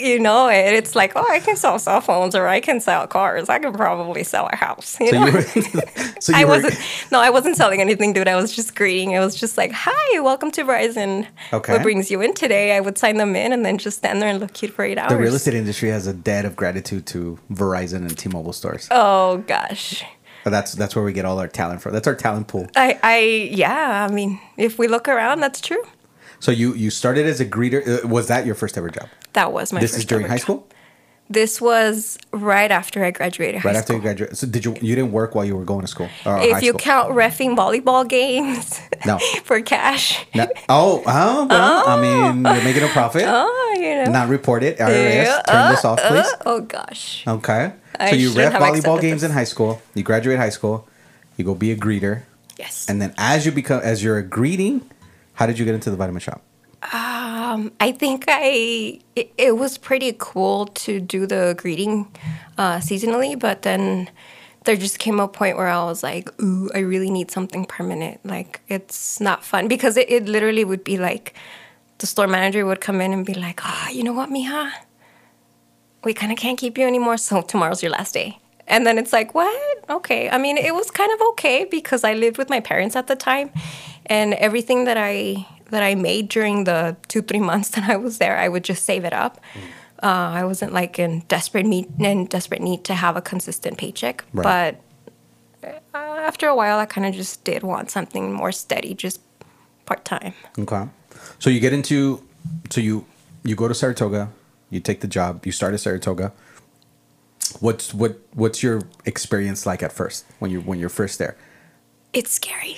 You 0.00 0.20
know, 0.20 0.48
and 0.48 0.76
it's 0.76 0.94
like, 0.94 1.12
oh, 1.16 1.26
I 1.28 1.40
can 1.40 1.56
sell 1.56 1.76
cell 1.80 2.00
phones 2.00 2.36
or 2.36 2.46
I 2.46 2.60
can 2.60 2.80
sell 2.80 3.06
cars. 3.08 3.48
I 3.48 3.58
can 3.58 3.72
probably 3.72 4.22
sell 4.22 4.48
a 4.52 4.54
house. 4.54 4.96
You 5.00 5.08
So 5.10 5.18
know? 5.18 5.26
you 5.26 5.32
were, 5.32 5.42
so 6.20 6.32
you 6.32 6.38
I 6.38 6.44
were, 6.44 6.50
wasn't. 6.50 6.78
No, 7.10 7.18
I 7.20 7.30
wasn't 7.30 7.56
selling 7.56 7.80
anything, 7.80 8.12
dude. 8.12 8.28
I 8.28 8.36
was 8.36 8.54
just 8.54 8.76
greeting. 8.76 9.16
I 9.16 9.20
was 9.24 9.34
just 9.34 9.58
like, 9.58 9.72
"Hi, 9.74 10.20
welcome 10.20 10.52
to 10.52 10.62
Verizon. 10.64 11.26
Okay. 11.52 11.72
What 11.72 11.82
brings 11.82 12.10
you 12.12 12.20
in 12.20 12.32
today?" 12.34 12.76
I 12.76 12.80
would 12.80 12.96
sign 12.96 13.16
them 13.16 13.34
in 13.34 13.52
and 13.52 13.64
then 13.64 13.76
just 13.76 13.98
stand 13.98 14.22
there 14.22 14.28
and 14.28 14.38
look 14.38 14.52
cute 14.52 14.72
for 14.72 14.84
eight 14.84 14.98
hours. 14.98 15.10
the 15.10 15.16
real 15.18 15.34
estate 15.34 15.54
industry 15.54 15.88
has 15.90 16.06
a 16.06 16.12
debt 16.12 16.44
of 16.44 16.54
gratitude 16.54 17.04
to 17.06 17.38
Verizon 17.50 17.98
and 18.06 18.16
T-Mobile 18.16 18.52
stores. 18.52 18.86
Oh 18.92 19.38
gosh, 19.48 20.04
But 20.44 20.50
that's 20.50 20.72
that's 20.74 20.94
where 20.94 21.04
we 21.04 21.12
get 21.12 21.24
all 21.24 21.40
our 21.40 21.48
talent 21.48 21.82
from. 21.82 21.92
That's 21.92 22.06
our 22.06 22.14
talent 22.14 22.46
pool. 22.46 22.68
I, 22.76 22.98
I, 23.02 23.18
yeah. 23.52 24.06
I 24.08 24.12
mean, 24.14 24.38
if 24.56 24.78
we 24.78 24.86
look 24.86 25.08
around, 25.08 25.40
that's 25.40 25.60
true. 25.60 25.82
So 26.40 26.52
you 26.52 26.74
you 26.74 26.90
started 26.90 27.26
as 27.26 27.40
a 27.40 27.44
greeter. 27.44 28.04
Uh, 28.04 28.06
was 28.06 28.28
that 28.28 28.46
your 28.46 28.54
first 28.54 28.78
ever 28.78 28.90
job? 28.90 29.08
That 29.34 29.52
was 29.52 29.72
my. 29.72 29.80
this 29.80 29.96
is 29.96 30.04
during 30.04 30.26
high 30.26 30.36
job. 30.36 30.42
school. 30.42 30.66
This 31.30 31.60
was 31.60 32.16
right 32.32 32.70
after 32.70 33.04
I 33.04 33.10
graduated 33.10 33.60
high 33.60 33.68
Right 33.68 33.76
after 33.76 33.88
school. 33.92 33.96
you 33.96 34.02
graduated. 34.02 34.38
So 34.38 34.46
did 34.46 34.64
you 34.64 34.72
you 34.80 34.94
didn't 34.96 35.12
work 35.12 35.34
while 35.34 35.44
you 35.44 35.56
were 35.56 35.64
going 35.64 35.82
to 35.82 35.86
school? 35.86 36.08
If 36.24 36.62
you 36.62 36.70
school? 36.70 36.78
count 36.80 37.10
refing 37.12 37.54
volleyball 37.54 38.08
games 38.08 38.80
No. 39.04 39.18
for 39.44 39.60
cash. 39.60 40.24
No. 40.34 40.46
Oh, 40.70 41.02
oh, 41.06 41.46
well, 41.46 41.84
I 41.86 41.94
oh. 41.96 42.00
mean, 42.00 42.36
you're 42.54 42.64
making 42.64 42.82
a 42.82 42.88
profit. 42.88 43.24
Oh, 43.28 43.74
you 43.78 43.94
know. 44.04 44.10
Not 44.10 44.28
reported. 44.30 44.78
IRS, 44.78 44.88
Yeah, 44.88 45.42
turn 45.46 45.70
this 45.72 45.84
uh, 45.84 45.92
off, 45.92 45.98
uh, 46.00 46.08
please. 46.08 46.34
oh 46.46 46.60
gosh. 46.62 47.24
Okay. 47.28 47.72
I 48.00 48.10
so 48.10 48.16
you 48.16 48.30
ref 48.32 48.54
volleyball 48.54 48.98
games 48.98 49.20
this. 49.20 49.28
in 49.30 49.32
high 49.36 49.44
school. 49.44 49.82
You 49.94 50.02
graduate 50.02 50.38
high 50.38 50.48
school. 50.48 50.88
You 51.36 51.44
go 51.44 51.54
be 51.54 51.70
a 51.72 51.76
greeter, 51.76 52.22
Yes. 52.58 52.86
and 52.88 53.02
then 53.02 53.12
as 53.18 53.44
you 53.44 53.52
become 53.52 53.80
as 53.84 54.02
you're 54.02 54.16
a 54.16 54.22
greeting, 54.22 54.80
how 55.34 55.44
did 55.46 55.58
you 55.58 55.66
get 55.66 55.74
into 55.74 55.90
the 55.90 55.96
vitamin 55.96 56.20
shop? 56.20 56.40
Um, 56.80 57.72
I 57.80 57.90
think 57.90 58.24
I 58.28 59.00
it, 59.16 59.32
it 59.36 59.56
was 59.56 59.78
pretty 59.78 60.14
cool 60.16 60.66
to 60.66 61.00
do 61.00 61.26
the 61.26 61.54
greeting 61.58 62.06
uh, 62.56 62.76
seasonally, 62.76 63.38
but 63.38 63.62
then 63.62 64.08
there 64.64 64.76
just 64.76 64.98
came 65.00 65.18
a 65.18 65.26
point 65.26 65.56
where 65.56 65.66
I 65.66 65.82
was 65.84 66.02
like, 66.04 66.30
"Ooh, 66.40 66.70
I 66.74 66.78
really 66.80 67.10
need 67.10 67.30
something 67.32 67.64
permanent." 67.64 68.24
Like 68.24 68.60
it's 68.68 69.20
not 69.20 69.44
fun 69.44 69.66
because 69.66 69.96
it, 69.96 70.08
it 70.08 70.26
literally 70.26 70.64
would 70.64 70.84
be 70.84 70.98
like 70.98 71.34
the 71.98 72.06
store 72.06 72.28
manager 72.28 72.64
would 72.64 72.80
come 72.80 73.00
in 73.00 73.12
and 73.12 73.26
be 73.26 73.34
like, 73.34 73.60
"Ah, 73.64 73.88
you 73.90 74.04
know 74.04 74.12
what, 74.12 74.30
Mija? 74.30 74.70
We 76.04 76.14
kind 76.14 76.30
of 76.30 76.38
can't 76.38 76.56
keep 76.58 76.78
you 76.78 76.86
anymore, 76.86 77.16
so 77.16 77.42
tomorrow's 77.42 77.82
your 77.82 77.90
last 77.92 78.14
day." 78.14 78.38
And 78.68 78.86
then 78.86 78.98
it's 78.98 79.12
like, 79.12 79.34
"What? 79.34 79.84
Okay." 79.90 80.30
I 80.30 80.38
mean, 80.38 80.56
it 80.56 80.74
was 80.74 80.92
kind 80.92 81.10
of 81.12 81.20
okay 81.30 81.64
because 81.64 82.04
I 82.04 82.14
lived 82.14 82.38
with 82.38 82.48
my 82.50 82.60
parents 82.60 82.94
at 82.94 83.08
the 83.08 83.16
time, 83.16 83.50
and 84.06 84.34
everything 84.34 84.84
that 84.84 84.96
I 84.96 85.46
that 85.68 85.82
I 85.82 85.94
made 85.94 86.28
during 86.28 86.64
the 86.64 86.96
two 87.08 87.22
three 87.22 87.40
months 87.40 87.68
that 87.74 87.88
I 87.88 87.96
was 87.96 88.18
there, 88.18 88.36
I 88.38 88.48
would 88.48 88.64
just 88.64 88.84
save 88.84 89.04
it 89.04 89.12
up. 89.12 89.40
Uh, 90.02 90.06
I 90.40 90.44
wasn't 90.44 90.72
like 90.72 90.98
in 90.98 91.20
desperate 91.28 91.66
need 91.66 91.88
in 92.00 92.26
desperate 92.26 92.62
need 92.62 92.84
to 92.84 92.94
have 92.94 93.16
a 93.16 93.20
consistent 93.22 93.78
paycheck, 93.78 94.24
Right. 94.32 94.76
but 95.62 95.72
uh, 95.94 95.98
after 95.98 96.46
a 96.46 96.54
while, 96.54 96.78
I 96.78 96.86
kind 96.86 97.04
of 97.06 97.14
just 97.14 97.42
did 97.44 97.62
want 97.64 97.90
something 97.90 98.32
more 98.32 98.52
steady, 98.52 98.94
just 98.94 99.20
part 99.86 100.04
time. 100.04 100.34
Okay. 100.58 100.84
So 101.40 101.50
you 101.50 101.58
get 101.60 101.72
into 101.72 102.22
so 102.70 102.80
you 102.80 103.04
you 103.42 103.56
go 103.56 103.66
to 103.66 103.74
Saratoga, 103.74 104.30
you 104.70 104.78
take 104.80 105.00
the 105.00 105.08
job, 105.08 105.44
you 105.46 105.52
start 105.52 105.74
at 105.74 105.80
Saratoga. 105.80 106.32
What's 107.60 107.92
what 107.94 108.18
what's 108.34 108.62
your 108.62 108.82
experience 109.04 109.66
like 109.66 109.82
at 109.82 109.90
first 109.92 110.26
when 110.38 110.50
you 110.50 110.60
when 110.60 110.78
you're 110.78 110.90
first 110.90 111.18
there? 111.18 111.36
It's 112.12 112.30
scary. 112.32 112.76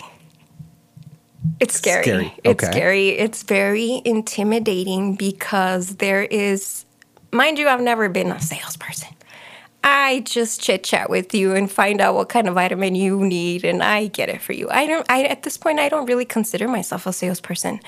It's 1.58 1.74
scary. 1.74 2.02
Scary, 2.02 2.34
It's 2.44 2.64
okay. 2.64 2.72
scary. 2.72 3.08
It's 3.10 3.42
very 3.42 4.02
intimidating 4.04 5.14
because 5.16 5.96
there 5.96 6.22
is, 6.24 6.84
mind 7.32 7.58
you, 7.58 7.68
I've 7.68 7.80
never 7.80 8.08
been 8.08 8.30
a 8.30 8.40
salesperson. 8.40 9.14
I 9.82 10.20
just 10.20 10.60
chit 10.60 10.84
chat 10.84 11.08
with 11.08 11.34
you 11.34 11.54
and 11.54 11.70
find 11.70 12.00
out 12.00 12.14
what 12.14 12.28
kind 12.28 12.48
of 12.48 12.54
vitamin 12.54 12.94
you 12.94 13.24
need, 13.24 13.64
and 13.64 13.82
I 13.82 14.08
get 14.08 14.28
it 14.28 14.42
for 14.42 14.52
you. 14.52 14.68
I 14.70 14.86
don't. 14.86 15.06
I 15.08 15.24
at 15.24 15.42
this 15.42 15.56
point, 15.56 15.78
I 15.78 15.88
don't 15.88 16.04
really 16.06 16.26
consider 16.26 16.68
myself 16.68 17.06
a 17.06 17.12
salesperson. 17.14 17.80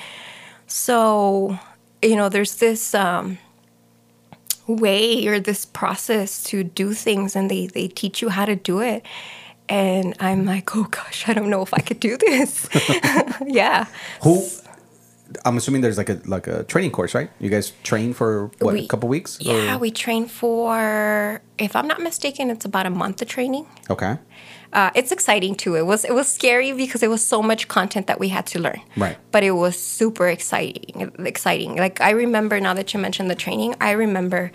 So, 0.66 1.59
you 2.00 2.16
know, 2.16 2.30
there's 2.30 2.56
this 2.56 2.94
um, 2.94 3.37
way 4.66 5.26
or 5.26 5.38
this 5.38 5.66
process 5.66 6.42
to 6.44 6.64
do 6.64 6.94
things, 6.94 7.37
and 7.37 7.50
they 7.50 7.66
they 7.66 7.88
teach 7.88 8.23
you 8.23 8.30
how 8.30 8.47
to 8.47 8.56
do 8.56 8.80
it. 8.80 9.04
And 9.69 10.14
I'm 10.21 10.45
like, 10.45 10.75
oh 10.76 10.85
gosh, 10.85 11.28
I 11.28 11.33
don't 11.35 11.49
know 11.49 11.62
if 11.62 11.73
I 11.73 11.78
could 11.81 12.00
do 12.00 12.16
this. 12.16 12.69
yeah. 13.47 13.87
Who 14.23 14.47
I'm 15.47 15.57
assuming 15.57 15.81
there's 15.81 15.97
like 15.97 16.11
a 16.11 16.21
like 16.26 16.47
a 16.47 16.64
training 16.64 16.90
course, 16.90 17.14
right? 17.14 17.31
You 17.40 17.49
guys 17.49 17.73
train 17.83 18.12
for 18.12 18.50
what 18.59 18.75
a 18.76 18.87
couple 18.87 19.09
weeks? 19.09 19.38
Yeah, 19.40 19.76
Or- 19.76 19.78
we 19.78 19.90
train 19.90 20.26
for, 20.26 21.40
if 21.59 21.75
I'm 21.75 21.87
not 21.87 22.00
mistaken, 22.02 22.50
it's 22.50 22.66
about 22.66 22.85
a 22.87 22.90
month 22.90 23.23
of 23.23 23.28
training. 23.28 23.66
okay. 23.88 24.19
uh, 24.75 24.90
it's 24.95 25.11
exciting 25.12 25.54
too. 25.54 25.75
It 25.76 25.87
was 25.87 26.04
it 26.04 26.14
was 26.14 26.28
scary 26.28 26.73
because 26.73 27.02
it 27.02 27.09
was 27.09 27.23
so 27.26 27.40
much 27.42 27.69
content 27.69 28.07
that 28.09 28.19
we 28.21 28.28
had 28.28 28.45
to 28.52 28.59
learn. 28.59 28.81
Right. 28.97 29.16
But 29.31 29.42
it 29.42 29.52
was 29.52 29.78
super 29.78 30.28
exciting. 30.28 31.12
Exciting. 31.19 31.76
Like 31.76 32.00
I 32.00 32.11
remember 32.11 32.61
now 32.61 32.75
that 32.75 32.92
you 32.92 33.00
mentioned 33.00 33.31
the 33.31 33.35
training, 33.45 33.75
I 33.81 33.92
remember 33.92 34.50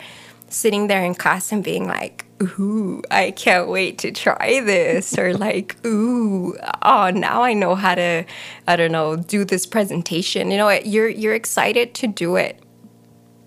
sitting 0.49 0.87
there 0.87 1.03
in 1.03 1.15
class 1.15 1.51
and 1.51 1.63
being 1.63 1.87
like, 1.87 2.25
ooh, 2.41 3.01
I 3.11 3.31
can't 3.31 3.67
wait 3.67 3.97
to 3.99 4.11
try 4.11 4.61
this. 4.63 5.17
or 5.17 5.33
like, 5.37 5.75
ooh, 5.85 6.57
oh, 6.81 7.09
now 7.11 7.43
I 7.43 7.53
know 7.53 7.75
how 7.75 7.95
to, 7.95 8.25
I 8.67 8.75
don't 8.75 8.91
know, 8.91 9.15
do 9.15 9.45
this 9.45 9.65
presentation. 9.65 10.51
You 10.51 10.57
know, 10.57 10.69
you're 10.69 11.09
you're 11.09 11.35
excited 11.35 11.93
to 11.95 12.07
do 12.07 12.35
it. 12.35 12.59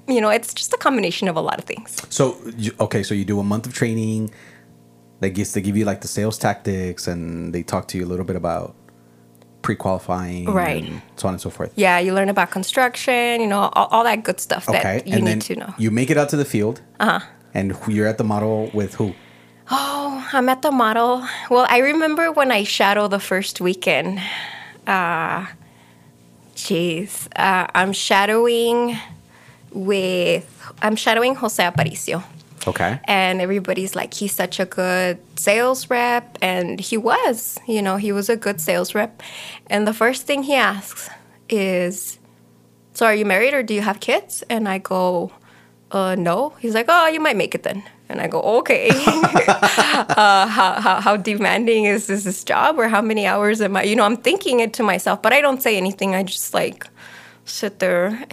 You 0.09 0.21
know, 0.21 0.29
it's 0.29 0.53
just 0.53 0.73
a 0.73 0.77
combination 0.77 1.29
of 1.29 1.37
a 1.37 1.41
lot 1.41 1.59
of 1.59 1.65
things. 1.65 2.03
So 2.09 2.37
okay, 2.81 3.03
so 3.03 3.15
you 3.15 3.25
do 3.25 3.39
a 3.39 3.45
month 3.45 3.67
of 3.67 3.75
training. 3.75 4.31
They 5.21 5.31
guess 5.31 5.53
they 5.53 5.61
give 5.61 5.77
you 5.77 5.85
like 5.85 6.01
the 6.01 6.09
sales 6.09 6.39
tactics, 6.39 7.07
and 7.07 7.55
they 7.55 7.63
talk 7.63 7.89
to 7.89 7.99
you 7.99 8.05
a 8.05 8.09
little 8.09 8.25
bit 8.25 8.37
about 8.37 8.75
pre-qualifying, 9.63 10.47
Right. 10.53 10.83
and 10.85 11.03
so 11.17 11.29
on 11.29 11.35
and 11.35 11.41
so 11.41 11.51
forth. 11.51 11.73
Yeah, 11.77 11.99
you 11.99 12.15
learn 12.15 12.29
about 12.29 12.51
construction, 12.51 13.41
you 13.41 13.47
know, 13.47 13.69
all, 13.75 13.87
all 13.91 14.05
that 14.05 14.23
good 14.25 14.41
stuff 14.41 14.69
Okay, 14.69 14.83
that 14.83 15.07
you 15.07 15.17
and 15.17 15.25
need 15.25 15.41
to 15.43 15.57
know. 15.57 15.75
you 15.79 15.91
make 15.91 16.11
it 16.11 16.17
out 16.17 16.29
to 16.31 16.37
the 16.37 16.45
field. 16.45 16.81
Uh 16.99 17.19
huh. 17.19 17.27
And 17.53 17.77
you're 17.89 18.07
at 18.07 18.17
the 18.19 18.25
model 18.25 18.71
with 18.73 18.95
who? 18.95 19.15
Oh, 19.71 20.29
I'm 20.33 20.49
at 20.49 20.63
the 20.63 20.71
model. 20.71 21.25
Well, 21.51 21.67
I 21.69 21.79
remember 21.79 22.31
when 22.33 22.51
I 22.53 22.65
shadow 22.65 23.07
the 23.09 23.21
first 23.21 23.61
weekend. 23.61 24.21
Uh, 24.87 25.47
jeez, 26.57 27.29
uh, 27.37 27.67
I'm 27.75 27.93
shadowing 27.93 28.97
with 29.73 30.47
I'm 30.83 30.97
shadowing 30.97 31.35
Jose 31.37 31.63
Aparicio. 31.63 32.23
Okay. 32.67 33.01
and 33.05 33.41
everybody's 33.41 33.95
like 33.97 34.13
he's 34.15 34.35
such 34.35 34.61
a 34.61 34.67
good 34.67 35.19
sales 35.39 35.89
rep 35.89 36.37
and 36.43 36.79
he 36.79 36.97
was 36.97 37.59
you 37.67 37.81
know 37.81 37.97
he 37.97 38.13
was 38.13 38.29
a 38.29 38.37
good 38.37 38.61
sales 38.61 38.95
rep. 38.95 39.23
And 39.69 39.87
the 39.87 39.95
first 39.95 40.27
thing 40.27 40.43
he 40.43 40.55
asks 40.55 41.09
is 41.49 42.19
so 42.93 43.07
are 43.07 43.15
you 43.15 43.25
married 43.25 43.55
or 43.55 43.63
do 43.63 43.73
you 43.75 43.81
have 43.81 44.01
kids? 44.01 44.45
And 44.51 44.69
i 44.69 44.79
go 44.79 45.33
uh 45.91 46.15
no. 46.17 46.51
He's 46.61 46.75
like 46.75 46.87
oh 46.89 47.07
you 47.09 47.21
might 47.21 47.37
make 47.37 47.55
it 47.55 47.63
then. 47.63 47.83
And 48.09 48.21
i 48.21 48.27
go 48.29 48.41
okay. 48.61 48.91
Uh, 50.01 50.47
how, 50.47 50.81
how, 50.81 51.01
how 51.01 51.17
demanding 51.17 51.85
is 51.85 52.07
this, 52.07 52.25
this 52.25 52.43
job 52.45 52.79
or 52.79 52.89
how 52.89 53.01
many 53.03 53.27
hours 53.27 53.61
am 53.61 53.77
i 53.77 53.83
you 53.83 53.95
know 53.95 54.05
i'm 54.05 54.17
thinking 54.17 54.61
it 54.61 54.73
to 54.73 54.83
myself 54.83 55.21
but 55.23 55.33
i 55.33 55.41
don't 55.41 55.63
say 55.63 55.77
anything. 55.77 56.15
I 56.15 56.23
just 56.23 56.53
like 56.55 56.87
sit 57.45 57.79
there 57.79 58.25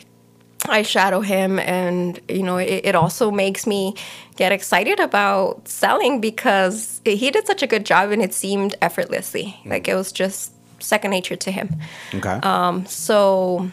I 0.69 0.81
shadow 0.81 1.21
him, 1.21 1.59
and 1.59 2.19
you 2.27 2.43
know, 2.43 2.57
it, 2.57 2.85
it 2.85 2.95
also 2.95 3.31
makes 3.31 3.65
me 3.65 3.95
get 4.35 4.51
excited 4.51 4.99
about 4.99 5.67
selling 5.67 6.21
because 6.21 7.01
he 7.03 7.31
did 7.31 7.47
such 7.47 7.63
a 7.63 7.67
good 7.67 7.85
job, 7.85 8.11
and 8.11 8.21
it 8.21 8.33
seemed 8.33 8.75
effortlessly, 8.81 9.59
like 9.65 9.87
it 9.87 9.95
was 9.95 10.11
just 10.11 10.53
second 10.79 11.11
nature 11.11 11.35
to 11.35 11.51
him. 11.51 11.75
Okay. 12.13 12.39
Um, 12.43 12.85
so 12.85 13.71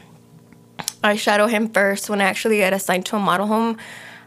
I 1.03 1.17
shadow 1.17 1.47
him 1.47 1.69
first 1.69 2.09
when 2.09 2.21
I 2.21 2.25
actually 2.25 2.59
get 2.59 2.73
assigned 2.73 3.07
to 3.07 3.17
a 3.17 3.21
model 3.21 3.47
home. 3.47 3.77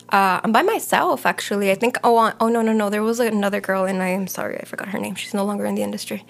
Uh, 0.10 0.40
I'm 0.44 0.52
by 0.52 0.62
myself, 0.62 1.26
actually. 1.26 1.70
I 1.72 1.76
think. 1.76 1.98
Oh, 2.04 2.32
oh 2.40 2.48
no, 2.48 2.62
no, 2.62 2.72
no. 2.72 2.90
There 2.90 3.04
was 3.04 3.20
another 3.20 3.60
girl, 3.60 3.86
and 3.86 4.02
I 4.02 4.10
am 4.10 4.28
sorry, 4.28 4.58
I 4.60 4.66
forgot 4.66 4.90
her 4.90 5.00
name. 5.00 5.16
She's 5.16 5.34
no 5.34 5.44
longer 5.44 5.66
in 5.66 5.76
the 5.76 5.84
industry. 5.84 6.26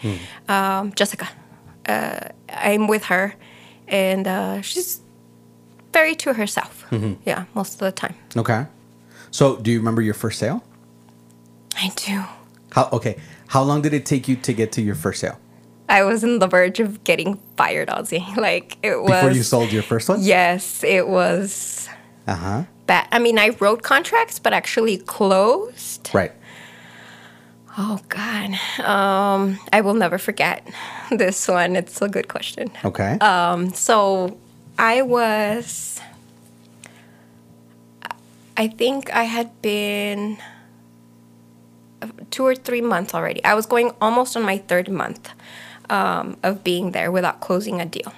Um, 0.48 0.94
Jessica. 0.94 1.30
Uh, 1.88 2.30
I'm 2.50 2.88
with 2.88 3.06
her, 3.06 3.34
and 3.88 4.28
uh, 4.28 4.62
she's 4.62 5.00
very 5.98 6.16
to 6.16 6.34
herself. 6.34 6.86
Yeah, 7.26 7.46
most 7.56 7.74
of 7.74 7.80
the 7.80 7.92
time. 7.92 8.16
okay. 8.36 8.66
So 9.32 9.58
do 9.58 9.72
you 9.72 9.80
remember 9.80 10.02
your 10.02 10.14
first 10.14 10.38
sale? 10.40 10.60
I 11.76 11.92
do. 12.06 12.24
How 12.76 12.90
okay? 12.98 13.16
How 13.48 13.64
long 13.64 13.82
did 13.82 13.94
it 13.94 14.06
take 14.06 14.28
you 14.30 14.36
to 14.48 14.52
get 14.54 14.72
to 14.74 14.82
your 14.82 14.96
first 14.96 15.20
sale 15.22 15.38
I 15.90 16.04
was 16.04 16.24
on 16.24 16.40
the 16.40 16.48
verge 16.48 16.80
of 16.86 17.04
getting 17.10 17.40
fired, 17.58 17.88
Ozzy. 17.90 18.22
Like 18.48 18.78
it 18.84 18.98
was. 19.02 19.12
before 19.12 19.32
you 19.32 19.44
sold 19.44 19.72
your 19.72 19.84
first 19.92 20.10
one? 20.10 20.20
Yes, 20.22 20.84
it 20.84 21.06
was 21.08 21.90
Uh 22.28 22.36
huh. 22.46 22.62
bad. 22.88 23.08
I 23.12 23.20
mean, 23.20 23.38
I 23.40 23.48
wrote 23.62 23.82
contracts, 23.84 24.38
but 24.40 24.52
actually 24.54 24.98
closed. 24.98 26.10
Right. 26.14 26.34
Oh 27.80 28.00
God, 28.10 28.50
um, 28.84 29.60
I 29.72 29.82
will 29.82 29.94
never 29.94 30.18
forget 30.18 30.60
this 31.12 31.48
one. 31.48 31.76
It's 31.76 32.02
a 32.02 32.10
good 32.10 32.28
question. 32.28 32.66
Okay. 32.84 33.18
Um, 33.22 33.72
so 33.74 34.36
I 34.78 35.02
was, 35.02 36.00
I 38.56 38.68
think 38.68 39.12
I 39.14 39.24
had 39.24 39.62
been 39.62 40.38
two 42.30 42.46
or 42.46 42.56
three 42.56 42.82
months 42.82 43.14
already. 43.14 43.44
I 43.44 43.54
was 43.56 43.66
going 43.66 43.92
almost 44.02 44.38
on 44.38 44.44
my 44.44 44.58
third 44.58 44.90
month 44.90 45.30
um, 45.90 46.38
of 46.44 46.64
being 46.64 46.92
there 46.92 47.12
without 47.12 47.40
closing 47.40 47.82
a 47.82 47.86
deal. 47.86 48.14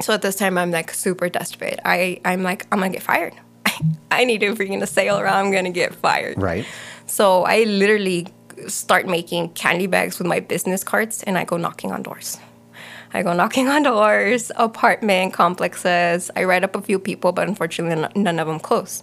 So 0.00 0.12
at 0.14 0.22
this 0.22 0.36
time, 0.36 0.58
I'm 0.58 0.70
like 0.70 0.92
super 0.92 1.28
desperate. 1.28 1.80
I, 1.84 2.20
I'm 2.24 2.42
like, 2.42 2.66
I'm 2.72 2.78
gonna 2.78 2.92
get 2.92 3.02
fired. 3.02 3.34
I 4.10 4.24
need 4.24 4.40
to 4.40 4.54
bring 4.54 4.72
in 4.72 4.82
a 4.82 4.86
sale 4.86 5.18
or 5.18 5.26
I'm 5.26 5.50
gonna 5.50 5.70
get 5.70 5.94
fired. 5.94 6.40
right. 6.40 6.66
So 7.06 7.44
I 7.44 7.64
literally 7.64 8.28
start 8.68 9.06
making 9.06 9.50
candy 9.50 9.86
bags 9.86 10.18
with 10.18 10.26
my 10.26 10.40
business 10.40 10.84
cards 10.84 11.22
and 11.24 11.36
I 11.36 11.44
go 11.44 11.56
knocking 11.56 11.92
on 11.92 12.02
doors. 12.02 12.38
I 13.14 13.22
go 13.22 13.32
knocking 13.34 13.68
on 13.68 13.82
doors, 13.82 14.50
apartment 14.56 15.32
complexes. 15.34 16.30
I 16.34 16.44
write 16.44 16.64
up 16.64 16.74
a 16.76 16.80
few 16.82 16.98
people, 16.98 17.32
but 17.32 17.46
unfortunately, 17.48 18.08
none 18.20 18.38
of 18.38 18.46
them 18.46 18.58
close. 18.60 19.02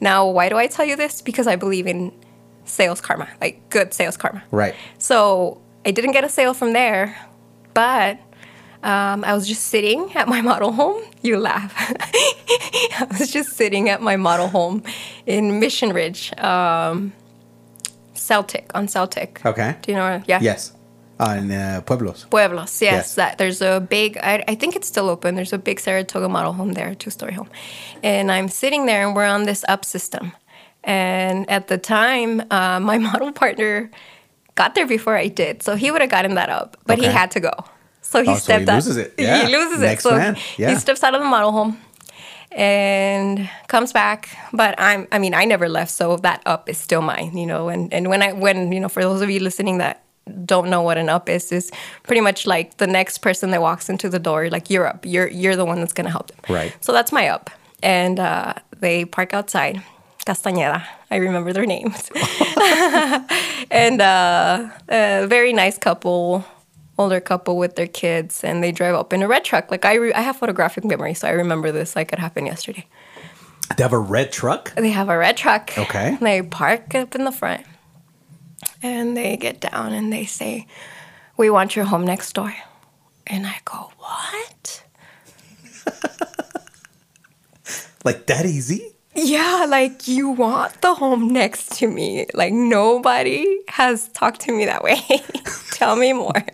Now, 0.00 0.28
why 0.28 0.48
do 0.48 0.56
I 0.56 0.66
tell 0.68 0.84
you 0.86 0.94
this? 0.96 1.20
Because 1.22 1.46
I 1.48 1.56
believe 1.56 1.86
in 1.86 2.12
sales 2.64 3.00
karma, 3.00 3.28
like 3.40 3.68
good 3.70 3.92
sales 3.92 4.16
karma. 4.16 4.42
Right. 4.52 4.74
So 4.98 5.60
I 5.84 5.90
didn't 5.90 6.12
get 6.12 6.22
a 6.24 6.28
sale 6.28 6.54
from 6.54 6.72
there, 6.72 7.16
but 7.74 8.18
um, 8.84 9.24
I 9.24 9.34
was 9.34 9.48
just 9.48 9.64
sitting 9.66 10.14
at 10.14 10.28
my 10.28 10.40
model 10.50 10.70
home. 10.72 11.02
You 11.22 11.38
laugh. 11.38 11.74
I 13.00 13.06
was 13.18 13.32
just 13.32 13.56
sitting 13.56 13.88
at 13.88 14.00
my 14.00 14.14
model 14.16 14.46
home 14.48 14.84
in 15.26 15.58
Mission 15.58 15.92
Ridge, 15.92 16.32
um, 16.38 17.12
Celtic, 18.14 18.70
on 18.74 18.86
Celtic. 18.86 19.44
Okay. 19.44 19.76
Do 19.82 19.90
you 19.92 19.96
know? 19.98 20.04
where- 20.04 20.24
Yeah. 20.28 20.38
Yes. 20.40 20.72
Uh, 21.18 21.36
in 21.38 21.50
uh, 21.50 21.80
Pueblos. 21.84 22.26
Pueblos, 22.30 22.80
yes. 22.80 22.92
Yes. 22.92 23.14
That 23.16 23.38
there's 23.38 23.60
a 23.60 23.80
big. 23.80 24.16
I, 24.18 24.44
I 24.46 24.54
think 24.54 24.76
it's 24.76 24.86
still 24.86 25.08
open. 25.08 25.34
There's 25.34 25.52
a 25.52 25.58
big 25.58 25.80
Saratoga 25.80 26.28
model 26.28 26.52
home 26.52 26.74
there, 26.74 26.94
two 26.94 27.10
story 27.10 27.32
home, 27.32 27.48
and 28.02 28.30
I'm 28.30 28.48
sitting 28.48 28.86
there, 28.86 29.04
and 29.06 29.16
we're 29.16 29.26
on 29.26 29.44
this 29.44 29.64
up 29.68 29.84
system. 29.84 30.32
And 30.84 31.48
at 31.50 31.66
the 31.66 31.76
time, 31.76 32.40
uh, 32.50 32.78
my 32.90 32.98
model 32.98 33.32
partner 33.32 33.90
got 34.54 34.74
there 34.74 34.86
before 34.86 35.16
I 35.16 35.28
did, 35.28 35.62
so 35.62 35.74
he 35.74 35.90
would 35.90 36.00
have 36.00 36.10
gotten 36.10 36.34
that 36.34 36.50
up, 36.50 36.76
but 36.86 36.98
he 36.98 37.06
had 37.06 37.30
to 37.32 37.40
go. 37.40 37.52
So 38.00 38.22
he 38.22 38.30
Oh, 38.30 38.32
so 38.32 38.34
he 38.34 38.40
stepped 38.40 38.66
loses 38.66 38.96
it. 38.96 39.14
Yeah. 39.18 39.46
He 39.46 39.52
loses 39.54 39.80
Next 39.80 40.04
it. 40.06 40.08
So 40.08 40.16
man. 40.16 40.36
Yeah. 40.56 40.70
he 40.70 40.76
steps 40.76 41.02
out 41.02 41.14
of 41.14 41.20
the 41.20 41.26
model 41.26 41.52
home 41.52 41.78
and 42.52 43.48
comes 43.68 43.92
back. 43.92 44.28
But 44.52 44.74
I'm 44.78 45.06
I 45.12 45.18
mean, 45.18 45.34
I 45.34 45.44
never 45.44 45.68
left, 45.68 45.90
so 45.90 46.16
that 46.18 46.42
up 46.46 46.68
is 46.68 46.78
still 46.78 47.02
mine, 47.02 47.36
you 47.36 47.46
know. 47.46 47.68
And 47.68 47.92
and 47.92 48.08
when 48.08 48.22
I 48.22 48.32
when, 48.32 48.72
you 48.72 48.80
know, 48.80 48.88
for 48.88 49.02
those 49.02 49.20
of 49.20 49.30
you 49.30 49.40
listening 49.40 49.78
that 49.78 50.04
don't 50.44 50.68
know 50.70 50.82
what 50.82 50.98
an 50.98 51.08
up 51.08 51.28
is, 51.28 51.52
is 51.52 51.70
pretty 52.04 52.20
much 52.20 52.46
like 52.46 52.76
the 52.78 52.86
next 52.86 53.18
person 53.18 53.50
that 53.50 53.60
walks 53.60 53.88
into 53.88 54.08
the 54.08 54.18
door, 54.18 54.50
like 54.50 54.70
you're 54.70 54.86
up. 54.86 55.04
You're 55.04 55.28
you're 55.28 55.56
the 55.56 55.64
one 55.64 55.80
that's 55.80 55.92
gonna 55.92 56.10
help 56.10 56.28
them. 56.28 56.38
Right. 56.48 56.76
So 56.80 56.92
that's 56.92 57.12
my 57.12 57.28
up. 57.28 57.50
And 57.82 58.18
uh, 58.18 58.54
they 58.78 59.04
park 59.04 59.34
outside. 59.34 59.82
Castañeda. 60.26 60.84
I 61.10 61.16
remember 61.16 61.54
their 61.54 61.64
names. 61.64 62.10
and 63.70 64.00
uh, 64.00 64.68
a 64.88 65.26
very 65.26 65.54
nice 65.54 65.78
couple, 65.78 66.44
older 66.98 67.20
couple 67.20 67.56
with 67.56 67.76
their 67.76 67.86
kids, 67.86 68.44
and 68.44 68.62
they 68.62 68.70
drive 68.70 68.94
up 68.94 69.12
in 69.14 69.22
a 69.22 69.28
red 69.28 69.44
truck. 69.44 69.70
Like 69.70 69.86
I, 69.86 69.94
re- 69.94 70.12
I 70.12 70.20
have 70.20 70.36
photographic 70.36 70.84
memory, 70.84 71.14
so 71.14 71.28
I 71.28 71.30
remember 71.30 71.72
this 71.72 71.96
like 71.96 72.12
it 72.12 72.18
happened 72.18 72.46
yesterday. 72.46 72.86
They 73.76 73.82
have 73.82 73.92
a 73.92 73.98
red 73.98 74.32
truck. 74.32 74.74
They 74.74 74.90
have 74.90 75.08
a 75.08 75.16
red 75.16 75.36
truck. 75.36 75.76
Okay. 75.78 76.18
They 76.20 76.42
park 76.42 76.94
up 76.94 77.14
in 77.14 77.24
the 77.24 77.32
front, 77.32 77.64
and 78.82 79.16
they 79.16 79.36
get 79.36 79.60
down 79.60 79.92
and 79.92 80.12
they 80.12 80.24
say, 80.26 80.66
"We 81.36 81.50
want 81.50 81.76
your 81.76 81.86
home 81.86 82.04
next 82.04 82.32
door." 82.32 82.54
And 83.26 83.46
I 83.46 83.56
go, 83.64 83.92
"What?" 83.98 84.84
Like 88.04 88.26
that 88.26 88.46
easy? 88.46 88.94
Yeah, 89.14 89.66
like 89.68 90.06
you 90.06 90.30
want 90.30 90.80
the 90.80 90.94
home 90.94 91.32
next 91.32 91.72
to 91.78 91.88
me. 91.88 92.26
Like 92.34 92.52
nobody 92.52 93.58
has 93.68 94.08
talked 94.08 94.40
to 94.42 94.52
me 94.52 94.64
that 94.66 94.82
way. 94.82 95.00
Tell 95.72 95.96
me 95.96 96.12
more. 96.12 96.44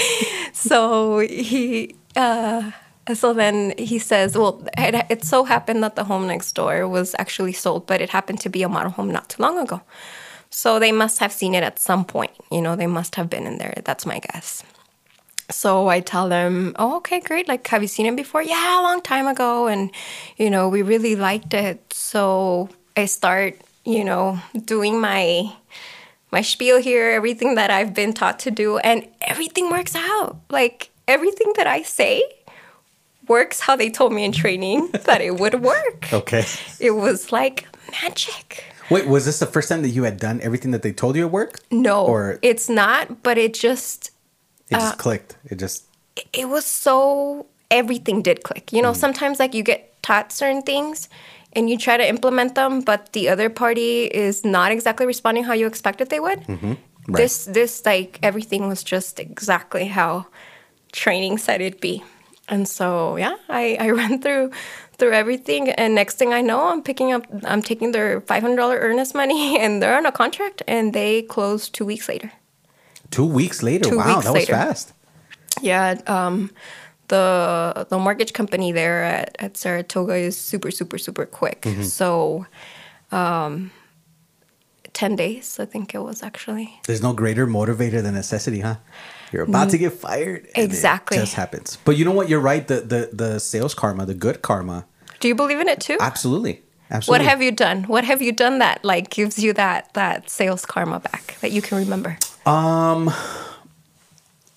so 0.52 1.18
he, 1.18 1.94
uh, 2.16 2.70
so 3.12 3.34
then 3.34 3.74
he 3.76 3.98
says, 3.98 4.36
well, 4.36 4.66
it, 4.78 5.06
it 5.10 5.24
so 5.24 5.44
happened 5.44 5.82
that 5.82 5.96
the 5.96 6.04
home 6.04 6.26
next 6.26 6.52
door 6.52 6.88
was 6.88 7.14
actually 7.18 7.52
sold, 7.52 7.86
but 7.86 8.00
it 8.00 8.08
happened 8.10 8.40
to 8.40 8.48
be 8.48 8.62
a 8.62 8.68
model 8.68 8.92
home 8.92 9.10
not 9.10 9.28
too 9.28 9.42
long 9.42 9.58
ago. 9.58 9.82
So 10.54 10.78
they 10.78 10.92
must 10.92 11.18
have 11.18 11.32
seen 11.32 11.52
it 11.52 11.64
at 11.64 11.80
some 11.80 12.04
point. 12.04 12.30
You 12.48 12.62
know, 12.62 12.76
they 12.76 12.86
must 12.86 13.16
have 13.16 13.28
been 13.28 13.44
in 13.44 13.58
there. 13.58 13.74
That's 13.84 14.06
my 14.06 14.20
guess. 14.20 14.62
So 15.50 15.88
I 15.88 15.98
tell 15.98 16.28
them, 16.28 16.76
oh, 16.78 16.96
okay, 16.98 17.18
great. 17.18 17.48
Like, 17.48 17.66
have 17.66 17.82
you 17.82 17.88
seen 17.88 18.06
it 18.06 18.14
before? 18.14 18.40
Yeah, 18.40 18.80
a 18.80 18.82
long 18.82 19.02
time 19.02 19.26
ago. 19.26 19.66
And, 19.66 19.90
you 20.36 20.48
know, 20.48 20.68
we 20.68 20.82
really 20.82 21.16
liked 21.16 21.54
it. 21.54 21.82
So 21.92 22.68
I 22.96 23.06
start, 23.06 23.58
you 23.84 24.04
know, 24.04 24.38
doing 24.64 25.00
my 25.00 25.52
my 26.30 26.40
spiel 26.40 26.80
here, 26.80 27.10
everything 27.10 27.56
that 27.56 27.70
I've 27.70 27.92
been 27.92 28.12
taught 28.12 28.38
to 28.40 28.50
do, 28.50 28.78
and 28.78 29.06
everything 29.20 29.70
works 29.70 29.96
out. 29.96 30.36
Like 30.50 30.90
everything 31.08 31.52
that 31.56 31.66
I 31.66 31.82
say 31.82 32.22
works 33.26 33.58
how 33.58 33.74
they 33.74 33.90
told 33.90 34.12
me 34.12 34.24
in 34.24 34.32
training 34.32 34.90
that 35.04 35.20
it 35.20 35.38
would 35.40 35.62
work. 35.62 36.08
Okay. 36.12 36.44
It 36.78 36.92
was 36.92 37.32
like 37.32 37.66
magic. 38.02 38.64
Wait, 38.90 39.06
was 39.06 39.24
this 39.24 39.38
the 39.38 39.46
first 39.46 39.68
time 39.68 39.82
that 39.82 39.88
you 39.90 40.04
had 40.04 40.18
done 40.18 40.40
everything 40.42 40.70
that 40.72 40.82
they 40.82 40.92
told 40.92 41.16
you 41.16 41.24
at 41.26 41.30
work? 41.32 41.60
No, 41.70 42.04
Or 42.06 42.38
it's 42.42 42.68
not, 42.68 43.22
but 43.22 43.38
it 43.38 43.54
just 43.54 44.10
it 44.70 44.74
uh, 44.76 44.80
just 44.80 44.98
clicked. 44.98 45.36
It 45.50 45.58
just 45.58 45.84
it 46.32 46.48
was 46.48 46.64
so 46.64 47.46
everything 47.70 48.22
did 48.22 48.42
click. 48.44 48.72
You 48.72 48.82
know, 48.82 48.92
Mm. 48.92 48.96
sometimes 48.96 49.38
like 49.38 49.54
you 49.54 49.62
get 49.62 50.00
taught 50.02 50.32
certain 50.32 50.62
things 50.62 51.08
and 51.54 51.68
you 51.70 51.78
try 51.78 51.96
to 51.96 52.06
implement 52.08 52.54
them, 52.54 52.80
but 52.82 53.12
the 53.12 53.28
other 53.28 53.48
party 53.48 54.04
is 54.06 54.44
not 54.44 54.70
exactly 54.72 55.06
responding 55.06 55.44
how 55.44 55.54
you 55.54 55.66
expected 55.66 56.10
they 56.10 56.20
would. 56.20 56.40
Mm-hmm. 56.46 56.74
Right. 57.08 57.16
This 57.22 57.44
this 57.46 57.84
like 57.86 58.18
everything 58.22 58.68
was 58.68 58.82
just 58.84 59.18
exactly 59.20 59.86
how 59.86 60.26
training 60.92 61.38
said 61.38 61.60
it'd 61.60 61.80
be. 61.80 62.02
And 62.48 62.68
so 62.68 63.16
yeah, 63.16 63.36
I, 63.48 63.76
I 63.80 63.90
ran 64.00 64.20
through 64.20 64.50
through 64.98 65.12
everything 65.12 65.70
and 65.70 65.94
next 65.94 66.18
thing 66.18 66.32
I 66.32 66.40
know 66.40 66.68
I'm 66.68 66.82
picking 66.82 67.12
up 67.12 67.26
I'm 67.44 67.62
taking 67.62 67.92
their 67.92 68.20
five 68.22 68.42
hundred 68.42 68.56
dollar 68.56 68.78
earnest 68.78 69.14
money 69.14 69.58
and 69.62 69.82
they're 69.82 69.96
on 69.96 70.06
a 70.06 70.12
contract 70.12 70.62
and 70.68 70.92
they 70.92 71.22
close 71.22 71.68
two 71.68 71.84
weeks 71.84 72.08
later. 72.08 72.30
two 73.10 73.26
weeks 73.26 73.62
later. 73.62 73.88
Two 73.90 73.98
wow, 73.98 74.06
weeks 74.16 74.24
that 74.26 74.32
later. 74.32 74.52
was 74.52 74.64
fast. 74.66 74.92
Yeah, 75.62 76.00
um, 76.06 76.50
the 77.08 77.86
the 77.88 77.98
mortgage 77.98 78.32
company 78.32 78.72
there 78.72 79.04
at, 79.04 79.36
at 79.38 79.56
Saratoga 79.56 80.14
is 80.14 80.36
super 80.36 80.70
super 80.70 80.98
super 80.98 81.26
quick. 81.26 81.60
Mm-hmm. 81.62 81.82
So, 81.82 82.46
um, 83.12 83.70
ten 84.92 85.14
days 85.16 85.60
I 85.60 85.66
think 85.66 85.94
it 85.94 85.98
was 86.00 86.22
actually. 86.22 86.80
There's 86.86 87.02
no 87.02 87.12
greater 87.12 87.46
motivator 87.46 88.02
than 88.02 88.14
necessity, 88.14 88.60
huh? 88.60 88.76
You're 89.34 89.42
about 89.42 89.70
to 89.70 89.78
get 89.78 89.92
fired. 89.92 90.46
and 90.54 90.62
it 90.62 90.64
Exactly. 90.64 91.18
just 91.18 91.34
happens. 91.34 91.76
But 91.84 91.96
you 91.96 92.04
know 92.04 92.12
what? 92.12 92.28
You're 92.28 92.40
right. 92.40 92.66
The 92.66 92.80
the 92.80 93.10
the 93.12 93.38
sales 93.40 93.74
karma, 93.74 94.06
the 94.06 94.14
good 94.14 94.40
karma, 94.42 94.86
Do 95.20 95.26
you 95.28 95.34
believe 95.34 95.58
in 95.60 95.68
it 95.68 95.80
too? 95.80 95.98
absolutely, 96.00 96.62
Absolutely. 96.90 97.24
What 97.24 97.30
have 97.30 97.42
you 97.42 97.50
done? 97.50 97.84
What 97.84 98.04
have 98.04 98.22
you 98.22 98.30
done 98.32 98.58
that 98.60 98.84
like 98.84 99.10
gives 99.10 99.38
you 99.42 99.52
that 99.54 99.92
that 99.94 100.30
sales 100.30 100.64
karma 100.64 101.00
back 101.00 101.36
that 101.40 101.50
you 101.50 101.60
can 101.62 101.78
remember? 101.78 102.16
Um 102.46 103.10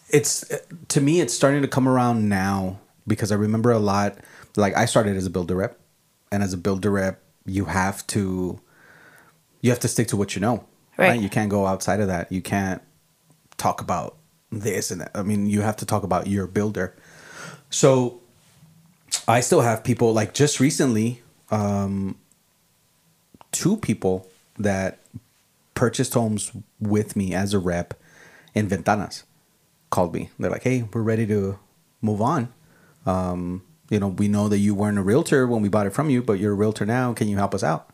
it's 0.10 0.46
to 0.88 1.02
me 1.02 1.20
it's 1.22 1.34
starting 1.34 1.62
to 1.62 1.68
come 1.68 1.88
around 1.88 2.30
now 2.30 2.80
because 3.06 3.30
i 3.32 3.36
remember 3.36 3.72
a 3.72 3.80
lot 3.80 4.18
like 4.56 4.74
i 4.78 4.86
started 4.86 5.18
as 5.18 5.26
a 5.26 5.30
builder 5.30 5.56
rep 5.56 5.78
and 6.32 6.42
as 6.44 6.54
a 6.54 6.58
builder 6.58 6.90
rep 6.92 7.22
you 7.46 7.66
have 7.66 8.06
to 8.08 8.60
you 9.62 9.70
have 9.70 9.80
to 9.82 9.88
stick 9.88 10.08
to 10.08 10.16
what 10.18 10.36
you 10.36 10.42
know 10.42 10.64
Right. 10.98 11.20
you 11.22 11.30
can't 11.30 11.50
go 11.50 11.66
outside 11.68 12.00
of 12.00 12.08
that 12.08 12.32
you 12.32 12.42
can't 12.42 12.82
talk 13.58 13.82
about 13.82 14.17
this 14.52 14.92
and 14.92 15.02
that 15.02 15.12
i 15.14 15.22
mean 15.22 15.48
you 15.48 15.62
have 15.62 15.76
to 15.76 15.86
talk 15.86 16.04
about 16.04 16.28
your 16.28 16.48
builder 16.48 16.96
so 17.70 18.20
i 19.28 19.40
still 19.40 19.62
have 19.62 19.84
people 19.84 20.14
like 20.14 20.34
just 20.34 20.60
recently 20.60 21.22
um 21.52 22.16
two 23.52 23.78
people 23.78 24.28
that 24.58 25.00
purchased 25.74 26.14
homes 26.14 26.52
with 26.80 27.16
me 27.16 27.34
as 27.34 27.54
a 27.54 27.60
rep 27.60 27.94
in 28.56 28.68
ventanas 28.68 29.24
called 29.90 30.14
me. 30.14 30.30
They're 30.40 30.52
like, 30.52 30.64
"Hey, 30.64 30.88
we're 30.92 31.02
ready 31.02 31.26
to 31.28 31.60
move 32.02 32.22
on. 32.22 32.54
Um, 33.06 33.64
you 33.90 34.00
know, 34.00 34.08
we 34.08 34.28
know 34.28 34.50
that 34.50 34.58
you 34.58 34.76
weren't 34.76 34.98
a 34.98 35.04
realtor 35.04 35.48
when 35.48 35.62
we 35.62 35.70
bought 35.70 35.88
it 35.88 35.94
from 35.94 36.10
you, 36.10 36.22
but 36.22 36.40
you're 36.40 36.54
a 36.54 36.56
realtor 36.56 36.86
now. 36.86 37.14
Can 37.14 37.28
you 37.28 37.38
help 37.38 37.54
us 37.54 37.64
out?" 37.64 37.90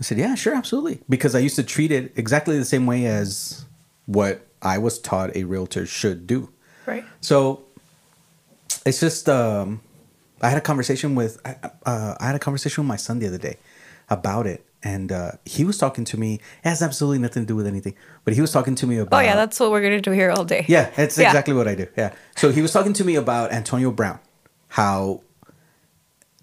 I 0.00 0.02
said, 0.02 0.18
"Yeah, 0.18 0.34
sure, 0.34 0.54
absolutely." 0.54 1.00
Because 1.08 1.34
I 1.34 1.38
used 1.38 1.56
to 1.56 1.62
treat 1.62 1.92
it 1.92 2.12
exactly 2.16 2.58
the 2.58 2.64
same 2.64 2.86
way 2.86 3.06
as 3.06 3.64
what 4.06 4.46
I 4.62 4.78
was 4.78 4.98
taught 4.98 5.34
a 5.36 5.44
realtor 5.44 5.84
should 5.86 6.26
do. 6.26 6.50
Right. 6.86 7.04
So 7.20 7.64
it's 8.86 9.00
just 9.00 9.28
um, 9.28 9.80
I 10.40 10.48
had 10.48 10.58
a 10.58 10.62
conversation 10.62 11.14
with 11.14 11.40
uh, 11.44 12.14
I 12.18 12.26
had 12.26 12.34
a 12.34 12.38
conversation 12.38 12.82
with 12.84 12.88
my 12.88 12.96
son 12.96 13.18
the 13.18 13.26
other 13.26 13.38
day 13.38 13.56
about 14.08 14.46
it, 14.46 14.64
and 14.82 15.10
uh, 15.12 15.32
he 15.44 15.64
was 15.64 15.78
talking 15.78 16.04
to 16.06 16.16
me. 16.18 16.34
It 16.64 16.68
has 16.68 16.82
absolutely 16.82 17.18
nothing 17.18 17.42
to 17.44 17.46
do 17.46 17.56
with 17.56 17.66
anything, 17.66 17.94
but 18.24 18.34
he 18.34 18.40
was 18.40 18.52
talking 18.52 18.74
to 18.76 18.86
me 18.86 18.98
about. 18.98 19.18
Oh 19.18 19.20
yeah, 19.24 19.36
that's 19.36 19.58
what 19.60 19.70
we're 19.70 19.82
gonna 19.82 20.00
do 20.00 20.10
here 20.10 20.30
all 20.30 20.44
day. 20.44 20.64
Yeah, 20.68 20.90
it's 20.96 21.18
Yeah. 21.18 21.28
exactly 21.28 21.54
what 21.54 21.68
I 21.68 21.74
do. 21.74 21.86
Yeah. 21.96 22.12
So 22.36 22.50
he 22.50 22.62
was 22.62 22.72
talking 22.72 22.92
to 22.94 23.04
me 23.04 23.16
about 23.16 23.52
Antonio 23.52 23.90
Brown, 23.90 24.18
how 24.68 25.22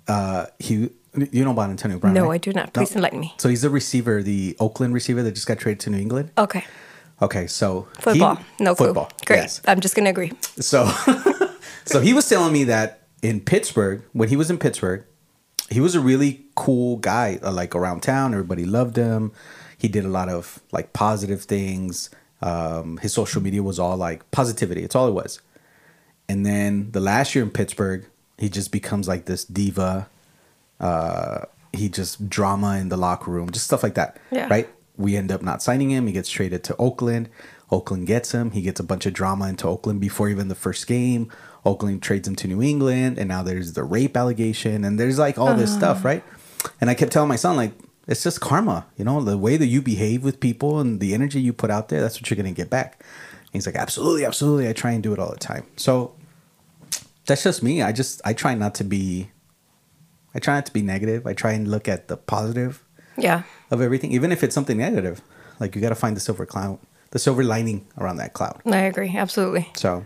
uh, 0.07 0.47
he 0.59 0.89
you 1.31 1.43
know 1.43 1.51
about 1.51 1.69
Antonio 1.69 1.97
Brown? 1.99 2.13
No, 2.13 2.25
right? 2.27 2.35
I 2.35 2.37
do 2.37 2.53
not. 2.53 2.73
Please 2.73 2.95
enlighten 2.95 3.19
me. 3.19 3.33
So 3.37 3.49
he's 3.49 3.63
the 3.63 3.69
receiver, 3.69 4.21
the 4.23 4.55
Oakland 4.59 4.93
receiver 4.93 5.23
that 5.23 5.31
just 5.33 5.47
got 5.47 5.59
traded 5.59 5.79
to 5.81 5.89
New 5.89 5.97
England. 5.97 6.31
Okay. 6.37 6.65
Okay, 7.21 7.47
so 7.47 7.87
he- 7.95 8.01
Football. 8.01 8.39
no 8.59 8.75
clue. 8.75 8.87
football. 8.87 9.11
Great. 9.25 9.37
Yes. 9.37 9.61
I'm 9.67 9.79
just 9.81 9.95
gonna 9.95 10.09
agree. 10.09 10.31
So, 10.59 10.87
so 11.85 11.99
he 12.01 12.13
was 12.13 12.27
telling 12.29 12.53
me 12.53 12.63
that 12.65 13.01
in 13.21 13.41
Pittsburgh, 13.41 14.01
when 14.13 14.29
he 14.29 14.35
was 14.35 14.49
in 14.49 14.57
Pittsburgh, 14.57 15.03
he 15.69 15.79
was 15.81 15.95
a 15.95 15.99
really 15.99 16.45
cool 16.55 16.97
guy. 16.97 17.39
uh, 17.43 17.51
Like 17.51 17.75
around 17.75 18.01
town, 18.01 18.33
everybody 18.33 18.65
loved 18.65 18.95
him. 18.95 19.31
He 19.77 19.87
did 19.87 20.05
a 20.05 20.09
lot 20.09 20.29
of 20.29 20.59
like 20.71 20.93
positive 20.93 21.43
things. 21.43 22.09
Um, 22.41 22.97
his 22.97 23.11
social 23.13 23.41
media 23.41 23.61
was 23.63 23.79
all 23.79 23.97
like 23.97 24.29
positivity. 24.31 24.83
It's 24.83 24.95
all 24.95 25.07
it 25.07 25.13
was. 25.13 25.41
And 26.29 26.45
then 26.45 26.91
the 26.91 26.99
last 27.01 27.35
year 27.35 27.43
in 27.43 27.49
Pittsburgh, 27.51 28.05
he 28.37 28.49
just 28.49 28.71
becomes 28.71 29.07
like 29.07 29.25
this 29.25 29.43
diva. 29.43 30.07
Uh, 30.79 31.41
he 31.73 31.89
just 31.89 32.29
drama 32.29 32.77
in 32.77 32.89
the 32.89 32.97
locker 32.97 33.29
room, 33.31 33.49
just 33.51 33.65
stuff 33.65 33.83
like 33.83 33.95
that. 33.95 34.17
Yeah. 34.31 34.47
Right. 34.49 34.69
We 34.99 35.15
end 35.15 35.31
up 35.31 35.41
not 35.41 35.63
signing 35.63 35.89
him. 35.89 36.05
He 36.05 36.13
gets 36.13 36.29
traded 36.29 36.63
to 36.65 36.75
Oakland. 36.77 37.29
Oakland 37.71 38.05
gets 38.05 38.33
him. 38.33 38.51
He 38.51 38.61
gets 38.61 38.79
a 38.79 38.83
bunch 38.83 39.05
of 39.05 39.13
drama 39.13 39.47
into 39.47 39.67
Oakland 39.67 40.01
before 40.01 40.29
even 40.29 40.47
the 40.49 40.55
first 40.55 40.85
game. 40.87 41.31
Oakland 41.65 42.03
trades 42.03 42.27
him 42.27 42.35
to 42.35 42.47
New 42.47 42.61
England, 42.61 43.17
and 43.17 43.27
now 43.27 43.41
there's 43.41 43.73
the 43.73 43.83
rape 43.83 44.17
allegation, 44.17 44.83
and 44.83 44.99
there's 44.99 45.17
like 45.17 45.37
all 45.37 45.55
this 45.55 45.73
stuff, 45.73 46.03
uh. 46.03 46.09
right? 46.09 46.23
And 46.81 46.89
I 46.89 46.93
kept 46.93 47.11
telling 47.11 47.29
my 47.29 47.35
son, 47.35 47.55
like, 47.55 47.73
it's 48.07 48.23
just 48.23 48.41
karma, 48.41 48.87
you 48.97 49.05
know, 49.05 49.21
the 49.21 49.37
way 49.37 49.55
that 49.55 49.67
you 49.67 49.81
behave 49.81 50.23
with 50.23 50.39
people 50.39 50.79
and 50.79 50.99
the 50.99 51.13
energy 51.13 51.39
you 51.39 51.53
put 51.53 51.69
out 51.69 51.89
there, 51.89 52.01
that's 52.01 52.19
what 52.19 52.29
you're 52.29 52.37
gonna 52.37 52.51
get 52.51 52.69
back. 52.69 52.99
And 52.99 53.53
he's 53.53 53.65
like, 53.65 53.75
absolutely, 53.75 54.25
absolutely. 54.25 54.67
I 54.67 54.73
try 54.73 54.91
and 54.91 55.03
do 55.03 55.13
it 55.13 55.19
all 55.19 55.29
the 55.31 55.37
time. 55.37 55.65
So 55.75 56.15
that's 57.25 57.43
just 57.43 57.61
me. 57.61 57.81
I 57.81 57.91
just 57.91 58.19
I 58.25 58.33
try 58.33 58.55
not 58.55 58.73
to 58.75 58.83
be 58.83 59.29
I 60.33 60.39
try 60.39 60.55
not 60.55 60.65
to 60.65 60.73
be 60.73 60.81
negative. 60.81 61.25
I 61.27 61.33
try 61.33 61.51
and 61.53 61.67
look 61.67 61.87
at 61.87 62.07
the 62.07 62.17
positive 62.17 62.83
Yeah. 63.17 63.43
Of 63.71 63.81
everything, 63.81 64.11
even 64.11 64.31
if 64.31 64.43
it's 64.43 64.55
something 64.55 64.77
negative. 64.77 65.21
Like 65.59 65.75
you 65.75 65.81
got 65.81 65.89
to 65.89 65.95
find 65.95 66.15
the 66.15 66.21
silver 66.21 66.45
cloud, 66.45 66.79
the 67.11 67.19
silver 67.19 67.43
lining 67.43 67.85
around 67.97 68.17
that 68.17 68.33
cloud. 68.33 68.61
I 68.65 68.77
agree. 68.77 69.15
Absolutely. 69.15 69.69
So, 69.75 70.05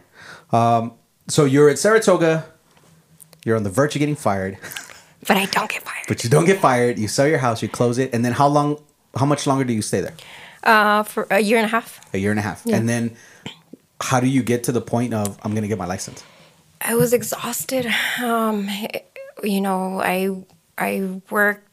um, 0.51 0.93
so 1.27 1.45
you're 1.45 1.69
at 1.69 1.77
Saratoga. 1.79 2.45
You're 3.45 3.55
on 3.57 3.63
the 3.63 3.69
verge 3.69 3.95
of 3.95 3.99
getting 3.99 4.15
fired, 4.15 4.57
But 5.27 5.37
I 5.37 5.45
don't 5.45 5.69
get 5.69 5.83
fired. 5.83 6.05
but 6.07 6.23
you 6.23 6.29
don't 6.29 6.45
get 6.45 6.59
fired. 6.59 6.97
You 6.99 7.07
sell 7.07 7.27
your 7.27 7.37
house, 7.39 7.61
you 7.61 7.67
close 7.69 7.97
it, 7.97 8.13
and 8.13 8.23
then 8.25 8.33
how 8.33 8.47
long? 8.47 8.81
How 9.15 9.25
much 9.25 9.45
longer 9.47 9.63
do 9.63 9.73
you 9.73 9.81
stay 9.81 10.01
there? 10.01 10.13
Uh, 10.63 11.03
for 11.03 11.27
a 11.29 11.39
year 11.39 11.57
and 11.57 11.65
a 11.65 11.69
half. 11.69 11.99
A 12.13 12.17
year 12.17 12.31
and 12.31 12.39
a 12.39 12.43
half, 12.43 12.61
Yeah. 12.65 12.77
and 12.77 12.87
then 12.89 13.15
how 14.01 14.19
do 14.19 14.27
you 14.27 14.41
get 14.43 14.63
to 14.65 14.71
the 14.71 14.81
point 14.81 15.13
of 15.13 15.37
I'm 15.43 15.51
going 15.51 15.61
to 15.63 15.67
get 15.67 15.77
my 15.77 15.85
license? 15.85 16.23
I 16.81 16.95
was 16.95 17.13
exhausted. 17.13 17.85
Um, 18.21 18.67
you 19.43 19.61
know, 19.61 19.99
I 20.01 20.43
I 20.77 21.21
worked, 21.29 21.72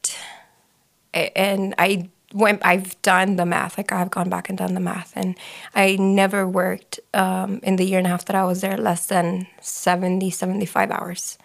and 1.13 1.75
I 1.77 2.09
went. 2.33 2.65
I've 2.65 3.01
done 3.01 3.35
the 3.35 3.45
math. 3.45 3.77
Like 3.77 3.91
I've 3.91 4.11
gone 4.11 4.29
back 4.29 4.49
and 4.49 4.57
done 4.57 4.73
the 4.73 4.79
math, 4.79 5.13
and 5.15 5.37
I 5.75 5.95
never 5.97 6.47
worked 6.47 6.99
um, 7.13 7.59
in 7.63 7.75
the 7.75 7.85
year 7.85 7.97
and 7.97 8.07
a 8.07 8.09
half 8.09 8.25
that 8.25 8.35
I 8.35 8.43
was 8.45 8.61
there 8.61 8.77
less 8.77 9.05
than 9.05 9.47
70, 9.61 10.29
75 10.29 10.91
hours. 10.91 11.37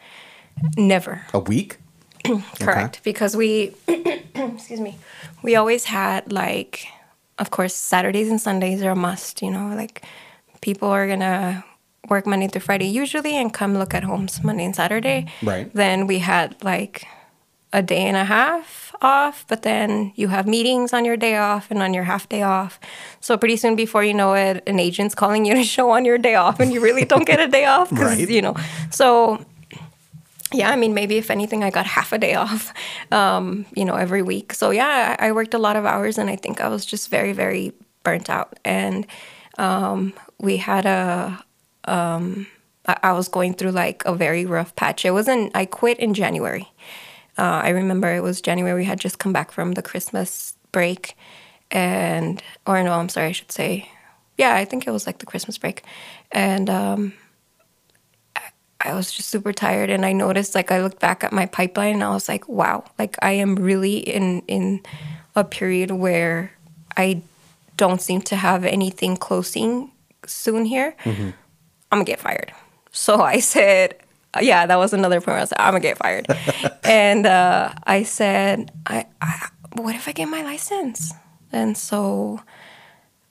Never. 0.76 1.26
A 1.34 1.38
week? 1.38 1.78
Correct. 2.60 3.00
Because 3.04 3.36
we, 3.36 3.74
excuse 3.88 4.80
me, 4.80 4.96
we 5.42 5.56
always 5.56 5.84
had 5.84 6.32
like, 6.32 6.86
of 7.38 7.50
course, 7.50 7.74
Saturdays 7.74 8.30
and 8.30 8.40
Sundays 8.40 8.82
are 8.82 8.90
a 8.90 8.96
must, 8.96 9.42
you 9.42 9.50
know, 9.50 9.74
like 9.76 10.04
people 10.60 10.88
are 10.88 11.06
going 11.06 11.20
to 11.20 11.64
work 12.08 12.26
Monday 12.26 12.48
through 12.48 12.62
Friday 12.62 12.86
usually 12.86 13.36
and 13.36 13.52
come 13.52 13.76
look 13.76 13.94
at 13.94 14.04
homes 14.04 14.42
Monday 14.42 14.64
and 14.64 14.76
Saturday. 14.76 15.26
Right. 15.42 15.72
Then 15.74 16.06
we 16.06 16.20
had 16.20 16.62
like 16.62 17.06
a 17.72 17.82
day 17.82 18.02
and 18.06 18.16
a 18.16 18.24
half 18.24 18.94
off, 19.02 19.44
but 19.48 19.62
then 19.62 20.12
you 20.14 20.28
have 20.28 20.46
meetings 20.46 20.92
on 20.92 21.04
your 21.04 21.16
day 21.16 21.36
off 21.36 21.70
and 21.70 21.82
on 21.82 21.92
your 21.92 22.04
half 22.04 22.28
day 22.28 22.42
off. 22.42 22.78
So 23.20 23.36
pretty 23.36 23.56
soon 23.56 23.76
before 23.76 24.02
you 24.04 24.14
know 24.14 24.34
it, 24.34 24.62
an 24.66 24.78
agent's 24.80 25.14
calling 25.14 25.44
you 25.44 25.54
to 25.60 25.64
show 25.64 25.90
on 25.90 26.04
your 26.04 26.16
day 26.18 26.34
off 26.36 26.60
and 26.60 26.72
you 26.72 26.80
really 26.80 27.04
don't 27.04 27.26
get 27.26 27.40
a 27.40 27.48
day 27.48 27.64
off 27.76 27.90
because, 27.90 28.16
Right. 28.18 28.28
you 28.28 28.40
know, 28.40 28.54
so 28.90 29.44
yeah, 30.52 30.70
I 30.70 30.76
mean, 30.76 30.94
maybe 30.94 31.16
if 31.18 31.30
anything, 31.30 31.64
I 31.64 31.70
got 31.70 31.86
half 31.86 32.12
a 32.12 32.18
day 32.18 32.34
off, 32.44 32.72
um, 33.12 33.66
you 33.74 33.84
know, 33.84 33.94
every 33.96 34.22
week. 34.22 34.54
So 34.54 34.70
yeah, 34.70 35.16
I 35.18 35.32
worked 35.32 35.54
a 35.54 35.58
lot 35.58 35.76
of 35.76 35.84
hours, 35.84 36.18
and 36.18 36.30
I 36.30 36.36
think 36.36 36.60
I 36.60 36.68
was 36.68 36.86
just 36.86 37.10
very, 37.10 37.32
very 37.32 37.72
burnt 38.04 38.30
out. 38.30 38.58
And 38.64 39.06
um, 39.58 40.12
we 40.38 40.56
had 40.58 40.86
a, 40.86 41.42
um, 41.84 42.46
I 42.86 43.12
was 43.12 43.26
going 43.26 43.54
through 43.54 43.72
like 43.72 44.04
a 44.06 44.14
very 44.14 44.46
rough 44.46 44.74
patch. 44.76 45.04
It 45.04 45.10
wasn't. 45.10 45.50
I 45.56 45.64
quit 45.66 45.98
in 45.98 46.14
January. 46.14 46.68
Uh, 47.38 47.60
I 47.64 47.70
remember 47.70 48.08
it 48.14 48.22
was 48.22 48.40
January. 48.40 48.74
We 48.74 48.84
had 48.84 49.00
just 49.00 49.18
come 49.18 49.32
back 49.32 49.52
from 49.52 49.72
the 49.72 49.82
Christmas 49.82 50.56
break, 50.72 51.16
and 51.70 52.42
or 52.66 52.82
no, 52.82 52.92
I'm 52.92 53.08
sorry, 53.08 53.28
I 53.28 53.32
should 53.32 53.52
say, 53.52 53.90
yeah, 54.38 54.54
I 54.54 54.64
think 54.64 54.86
it 54.86 54.90
was 54.90 55.06
like 55.06 55.18
the 55.18 55.26
Christmas 55.26 55.58
break, 55.58 55.82
and 56.32 56.70
um, 56.70 57.12
I, 58.34 58.42
I 58.80 58.94
was 58.94 59.12
just 59.12 59.28
super 59.28 59.52
tired, 59.52 59.90
and 59.90 60.04
I 60.06 60.12
noticed 60.12 60.54
like 60.54 60.70
I 60.70 60.80
looked 60.82 61.00
back 61.00 61.24
at 61.24 61.32
my 61.32 61.46
pipeline, 61.46 61.94
and 61.94 62.04
I 62.04 62.10
was 62.10 62.28
like, 62.28 62.48
wow, 62.48 62.84
like 62.98 63.16
I 63.22 63.32
am 63.32 63.56
really 63.56 63.98
in 63.98 64.42
in 64.48 64.80
a 65.34 65.44
period 65.44 65.90
where 65.90 66.52
I 66.96 67.22
don't 67.76 68.00
seem 68.00 68.22
to 68.22 68.36
have 68.36 68.64
anything 68.64 69.16
closing 69.18 69.92
soon 70.26 70.64
here. 70.64 70.94
I'm 71.92 71.98
gonna 71.98 72.04
get 72.04 72.20
fired. 72.20 72.52
So 72.90 73.20
I 73.20 73.40
said, 73.54 73.96
yeah, 74.40 74.66
that 74.66 74.76
was 74.76 74.92
another 74.92 75.20
point 75.20 75.28
where 75.28 75.38
I 75.38 75.40
was 75.40 75.52
like, 75.52 75.60
I'm 75.60 75.72
gonna 75.72 75.80
get 75.80 75.98
fired. 75.98 76.26
and 76.84 77.26
uh, 77.26 77.72
I 77.84 78.02
said, 78.02 78.72
I, 78.86 79.06
I, 79.20 79.48
what 79.74 79.94
if 79.94 80.08
I 80.08 80.12
get 80.12 80.26
my 80.26 80.42
license? 80.42 81.12
And 81.52 81.76
so 81.76 82.40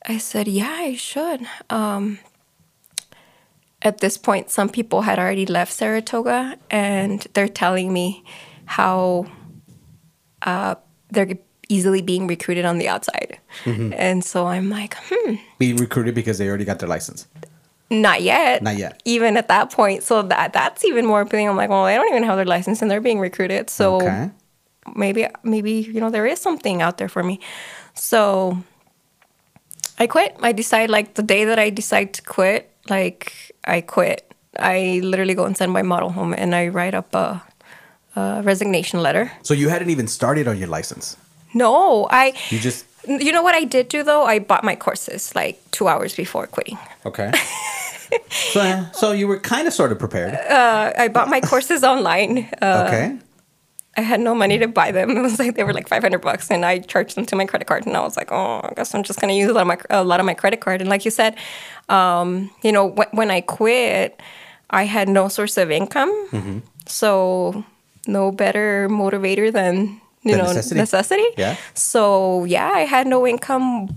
I 0.05 0.17
said, 0.17 0.47
yeah, 0.47 0.69
I 0.69 0.95
should. 0.95 1.45
Um, 1.69 2.19
at 3.81 3.99
this 3.99 4.17
point, 4.17 4.49
some 4.49 4.69
people 4.69 5.01
had 5.01 5.19
already 5.19 5.45
left 5.45 5.71
Saratoga, 5.71 6.57
and 6.71 7.25
they're 7.33 7.47
telling 7.47 7.93
me 7.93 8.23
how 8.65 9.27
uh, 10.41 10.75
they're 11.11 11.37
easily 11.69 12.01
being 12.01 12.25
recruited 12.27 12.65
on 12.65 12.77
the 12.77 12.87
outside. 12.87 13.39
And 13.65 14.23
so 14.23 14.47
I'm 14.47 14.69
like, 14.69 14.95
hmm, 15.09 15.35
Being 15.59 15.77
recruited 15.77 16.15
because 16.15 16.37
they 16.37 16.47
already 16.47 16.65
got 16.65 16.79
their 16.79 16.89
license. 16.89 17.27
Not 17.89 18.21
yet. 18.21 18.61
Not 18.63 18.77
yet. 18.77 19.01
Even 19.05 19.37
at 19.37 19.47
that 19.47 19.71
point. 19.71 20.03
So 20.03 20.21
that 20.23 20.53
that's 20.53 20.83
even 20.85 21.05
more 21.05 21.21
appealing. 21.21 21.47
I'm 21.49 21.55
like, 21.57 21.69
well, 21.69 21.85
they 21.85 21.95
don't 21.95 22.09
even 22.09 22.23
have 22.23 22.35
their 22.37 22.45
license 22.45 22.81
and 22.81 22.89
they're 22.89 23.01
being 23.01 23.19
recruited. 23.19 23.69
So 23.69 23.95
Okay. 23.97 24.29
maybe 24.95 25.27
maybe 25.43 25.71
you 25.71 25.99
know 26.01 26.09
there 26.09 26.25
is 26.25 26.39
something 26.39 26.81
out 26.81 26.97
there 26.97 27.09
for 27.09 27.23
me. 27.23 27.39
So 27.93 28.57
I 29.99 30.07
quit. 30.07 30.35
I 30.41 30.51
decide 30.51 30.89
like 30.89 31.13
the 31.13 31.23
day 31.23 31.45
that 31.45 31.59
I 31.59 31.69
decide 31.69 32.13
to 32.15 32.21
quit, 32.21 32.69
like 32.89 33.51
I 33.65 33.81
quit. 33.81 34.21
I 34.59 34.99
literally 35.03 35.33
go 35.35 35.45
and 35.45 35.55
send 35.57 35.71
my 35.71 35.81
model 35.81 36.09
home 36.11 36.33
and 36.37 36.55
I 36.55 36.67
write 36.69 36.93
up 36.95 37.13
a, 37.13 37.43
a 38.15 38.41
resignation 38.43 39.01
letter. 39.03 39.31
So 39.43 39.53
you 39.53 39.69
hadn't 39.69 39.89
even 39.89 40.07
started 40.07 40.47
on 40.47 40.57
your 40.57 40.67
license. 40.69 41.17
No, 41.53 42.07
I. 42.09 42.33
You 42.49 42.59
just 42.59 42.85
You 43.07 43.31
know 43.31 43.43
what 43.43 43.55
I 43.55 43.63
did 43.63 43.87
do 43.89 44.03
though? 44.03 44.23
I 44.25 44.39
bought 44.39 44.63
my 44.63 44.75
courses 44.75 45.33
like 45.35 45.59
two 45.71 45.87
hours 45.87 46.15
before 46.15 46.47
quitting. 46.47 46.77
okay. 47.05 47.31
so 48.29 48.85
so 48.93 49.11
you 49.11 49.27
were 49.27 49.39
kind 49.39 49.67
of 49.67 49.73
sort 49.73 49.91
of 49.91 49.99
prepared. 49.99 50.33
I 50.35 51.07
bought 51.09 51.29
my 51.29 51.41
courses 51.41 51.83
online. 51.83 52.49
Uh, 52.61 52.85
okay. 52.87 53.17
I 53.97 54.01
had 54.01 54.19
no 54.19 54.35
money 54.35 54.57
to 54.57 54.67
buy 54.67 54.91
them. 54.91 55.09
It 55.17 55.21
was 55.21 55.39
like 55.39 55.55
they 55.55 55.63
were 55.63 55.71
like 55.73 55.87
500 55.87 56.19
bucks, 56.19 56.51
and 56.51 56.65
I 56.65 56.79
charged 56.79 57.15
them 57.15 57.25
to 57.27 57.35
my 57.35 57.45
credit 57.45 57.65
card. 57.67 57.85
And 57.87 57.95
I 57.95 58.01
was 58.01 58.17
like, 58.17 58.31
oh, 58.31 58.59
I 58.63 58.73
guess 58.75 58.93
I'm 58.93 59.03
just 59.03 59.21
gonna 59.21 59.33
use 59.33 59.49
a 59.49 59.53
lot 59.53 59.61
of 59.61 59.67
my 59.67 59.77
a 59.89 60.03
lot 60.03 60.19
of 60.19 60.25
my 60.25 60.33
credit 60.33 60.59
card. 60.59 60.81
And 60.81 60.89
like 60.89 61.05
you 61.05 61.11
said, 61.11 61.35
um, 61.89 62.49
you 62.61 62.71
know, 62.73 62.89
wh- 62.91 63.13
when 63.13 63.31
I 63.31 63.39
quit, 63.41 64.19
I 64.69 64.83
had 64.83 65.07
no 65.07 65.27
source 65.29 65.57
of 65.57 65.71
income, 65.71 66.11
Mm-hmm. 66.31 66.59
so 66.87 67.63
no 68.07 68.31
better 68.31 68.87
motivator 68.89 69.51
than 69.51 69.99
you 70.25 70.31
The 70.31 70.37
know 70.39 70.47
necessity. 70.47 70.79
necessity. 70.79 71.27
Yeah. 71.37 71.55
So 71.73 72.43
yeah, 72.45 72.71
I 72.73 72.81
had 72.81 73.07
no 73.07 73.25
income 73.25 73.87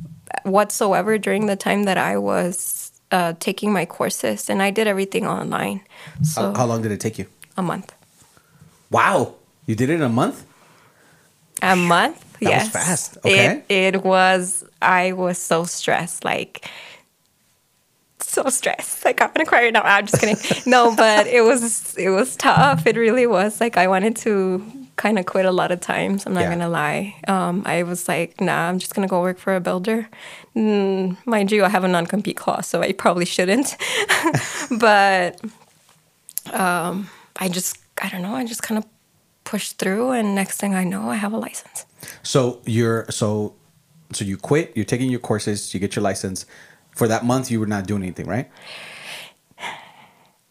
whatsoever 0.45 1.19
during 1.19 1.47
the 1.47 1.57
time 1.57 1.85
that 1.85 1.99
I 1.99 2.19
was 2.19 2.93
uh, 3.11 3.33
taking 3.41 3.73
my 3.73 3.87
courses, 3.87 4.49
and 4.51 4.63
I 4.63 4.71
did 4.71 4.87
everything 4.87 5.27
online. 5.27 5.81
So 6.23 6.53
How, 6.53 6.59
how 6.59 6.67
long 6.67 6.83
did 6.83 6.93
it 6.93 7.01
take 7.01 7.19
you? 7.19 7.27
a 7.57 7.63
month. 7.63 7.93
Wow. 8.91 9.35
You 9.67 9.75
did 9.75 9.91
it 9.91 9.95
in 9.95 10.03
a 10.03 10.09
month? 10.09 10.47
A 11.61 11.75
month? 11.75 12.21
That 12.35 12.41
was 12.41 12.51
yes. 12.51 12.69
fast. 12.71 13.19
Okay. 13.19 13.65
It, 13.69 13.95
it 13.97 14.05
was, 14.05 14.65
I 14.81 15.13
was 15.13 15.39
so 15.39 15.65
stressed. 15.65 16.25
Like, 16.25 16.71
so 18.21 18.49
stressed. 18.49 19.05
Like, 19.05 19.21
I'm 19.21 19.33
to 19.35 19.45
cry 19.45 19.65
right 19.65 19.73
now. 19.73 19.83
I'm 19.83 20.07
just 20.07 20.21
kidding. 20.21 20.37
no, 20.71 20.95
but 20.95 21.27
it 21.27 21.41
was, 21.43 21.97
it 21.97 22.11
was 22.11 22.37
tough. 22.37 22.87
It 22.87 22.97
really 22.97 23.27
was. 23.27 23.61
Like, 23.61 23.77
I 23.77 23.89
wanted 23.89 24.15
to 24.19 24.65
kind 24.99 25.19
of 25.19 25.25
quit 25.25 25.47
a 25.47 25.53
lot 25.53 25.71
of 25.73 25.81
times. 25.81 26.27
I'm 26.27 26.35
not 26.35 26.43
Yeah. 26.43 26.49
to 26.61 26.69
lie. 26.69 27.15
Um, 27.27 27.63
I 27.65 27.85
was 27.85 28.07
like, 28.09 28.41
nah, 28.41 28.69
I'm 28.69 28.79
just 28.79 28.93
to 29.09 29.11
go 29.11 29.23
work 29.23 29.39
for 29.39 29.57
a 29.57 29.61
builder. 29.61 30.09
Mm, 30.55 31.17
mind 31.25 31.51
you, 31.51 31.65
I 31.65 31.71
have 31.71 31.85
a 31.85 31.89
non 31.89 32.07
compete 32.07 32.37
clause, 32.37 32.67
so 32.67 32.83
I 32.83 32.93
probably 32.93 33.25
shouldn't. 33.25 33.77
but 34.79 35.41
um, 36.53 37.09
I 37.37 37.49
just, 37.49 37.79
I 38.03 38.09
don't 38.11 38.23
know, 38.23 38.35
I 38.35 38.45
just 38.45 38.63
kind 38.63 38.77
of 38.79 38.85
pushed 39.45 39.79
through, 39.79 40.11
and 40.11 40.35
next 40.35 40.59
thing 40.61 40.75
I 40.75 40.85
know, 40.85 41.09
I 41.09 41.17
have 41.17 41.33
a 41.33 41.39
license. 41.39 41.87
So 42.23 42.61
you're 42.67 43.07
so 43.11 43.55
so 44.13 44.25
you 44.25 44.37
quit, 44.37 44.73
you're 44.75 44.85
taking 44.85 45.11
your 45.11 45.21
courses, 45.21 45.73
you 45.75 45.81
get 45.81 45.95
your 45.97 46.03
license. 46.03 46.45
For 46.91 47.07
that 47.09 47.25
month 47.25 47.51
you 47.51 47.61
were 47.61 47.67
not 47.67 47.87
doing 47.87 48.03
anything, 48.03 48.27
right? 48.27 48.51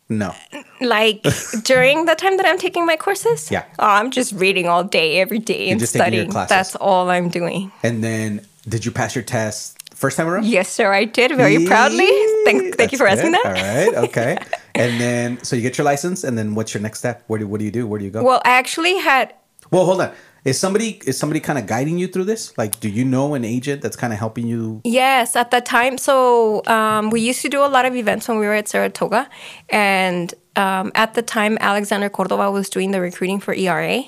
No. 0.10 0.34
Like 0.82 1.22
during 1.64 2.06
the 2.06 2.16
time 2.16 2.38
that 2.38 2.46
I'm 2.46 2.58
taking 2.58 2.86
my 2.86 2.96
courses, 2.96 3.52
Yeah. 3.52 3.64
oh, 3.80 3.86
I'm 3.88 4.12
just 4.12 4.34
reading 4.34 4.68
all 4.68 4.84
day, 4.84 5.20
every 5.20 5.40
day, 5.40 5.70
and 5.70 5.80
just 5.80 5.94
taking 5.94 6.06
your 6.06 6.12
studying. 6.24 6.32
classes. 6.32 6.50
That's 6.50 6.76
all 6.78 7.10
I'm 7.10 7.30
doing. 7.30 7.72
And 7.84 8.04
then 8.04 8.42
did 8.68 8.86
you 8.86 8.92
pass 8.92 9.16
your 9.16 9.24
test 9.24 9.78
first 9.96 10.16
time 10.18 10.28
around? 10.28 10.46
Yes, 10.46 10.70
sir, 10.70 10.94
I 10.94 11.06
did 11.06 11.36
very 11.36 11.66
proudly. 11.66 12.08
Thank, 12.46 12.76
thank 12.76 12.92
you 12.92 12.98
for 12.98 13.08
asking 13.08 13.32
that. 13.34 13.46
All 13.46 13.52
right, 13.52 13.94
okay. 14.10 14.38
and 14.76 15.00
then 15.02 15.44
so 15.44 15.56
you 15.56 15.62
get 15.62 15.78
your 15.78 15.86
license, 15.86 16.24
and 16.24 16.38
then 16.38 16.56
what's 16.56 16.74
your 16.74 16.82
next 16.82 17.00
step? 17.00 17.24
Where 17.28 17.40
do 17.40 17.48
what 17.48 17.60
do 17.60 17.66
you 17.66 17.72
do? 17.72 17.86
Where 17.88 18.00
do 18.00 18.06
you 18.06 18.12
go? 18.12 18.24
Well, 18.24 18.42
I 18.46 18.52
actually 18.52 18.98
had 19.00 19.34
Well, 19.72 19.86
hold 19.86 20.02
on. 20.02 20.12
Is 20.48 20.58
somebody 20.58 21.02
is 21.06 21.18
somebody 21.18 21.42
kind 21.42 21.60
of 21.60 21.66
guiding 21.66 21.98
you 21.98 22.08
through 22.08 22.24
this? 22.24 22.58
Like, 22.58 22.80
do 22.80 22.88
you 22.88 23.04
know 23.04 23.34
an 23.34 23.44
agent 23.44 23.82
that's 23.82 23.98
kind 23.98 24.14
of 24.14 24.20
helping 24.20 24.48
you? 24.48 24.80
Yes, 24.86 25.36
at 25.36 25.52
that 25.52 25.66
time. 25.66 25.98
So 25.98 26.64
um, 26.68 27.10
we 27.10 27.20
used 27.20 27.42
to 27.42 27.50
do 27.50 27.66
a 27.66 27.68
lot 27.68 27.84
of 27.86 27.98
events 27.98 28.30
when 28.30 28.40
we 28.40 28.46
were 28.46 28.54
at 28.54 28.70
Saratoga, 28.70 29.30
and 29.68 30.34
um, 30.56 30.94
at 30.96 31.16
the 31.16 31.22
time, 31.22 31.58
Alexander 31.60 32.10
Cordova 32.10 32.50
was 32.50 32.70
doing 32.70 32.92
the 32.92 33.02
recruiting 33.02 33.42
for 33.42 33.54
ERA, 33.54 34.04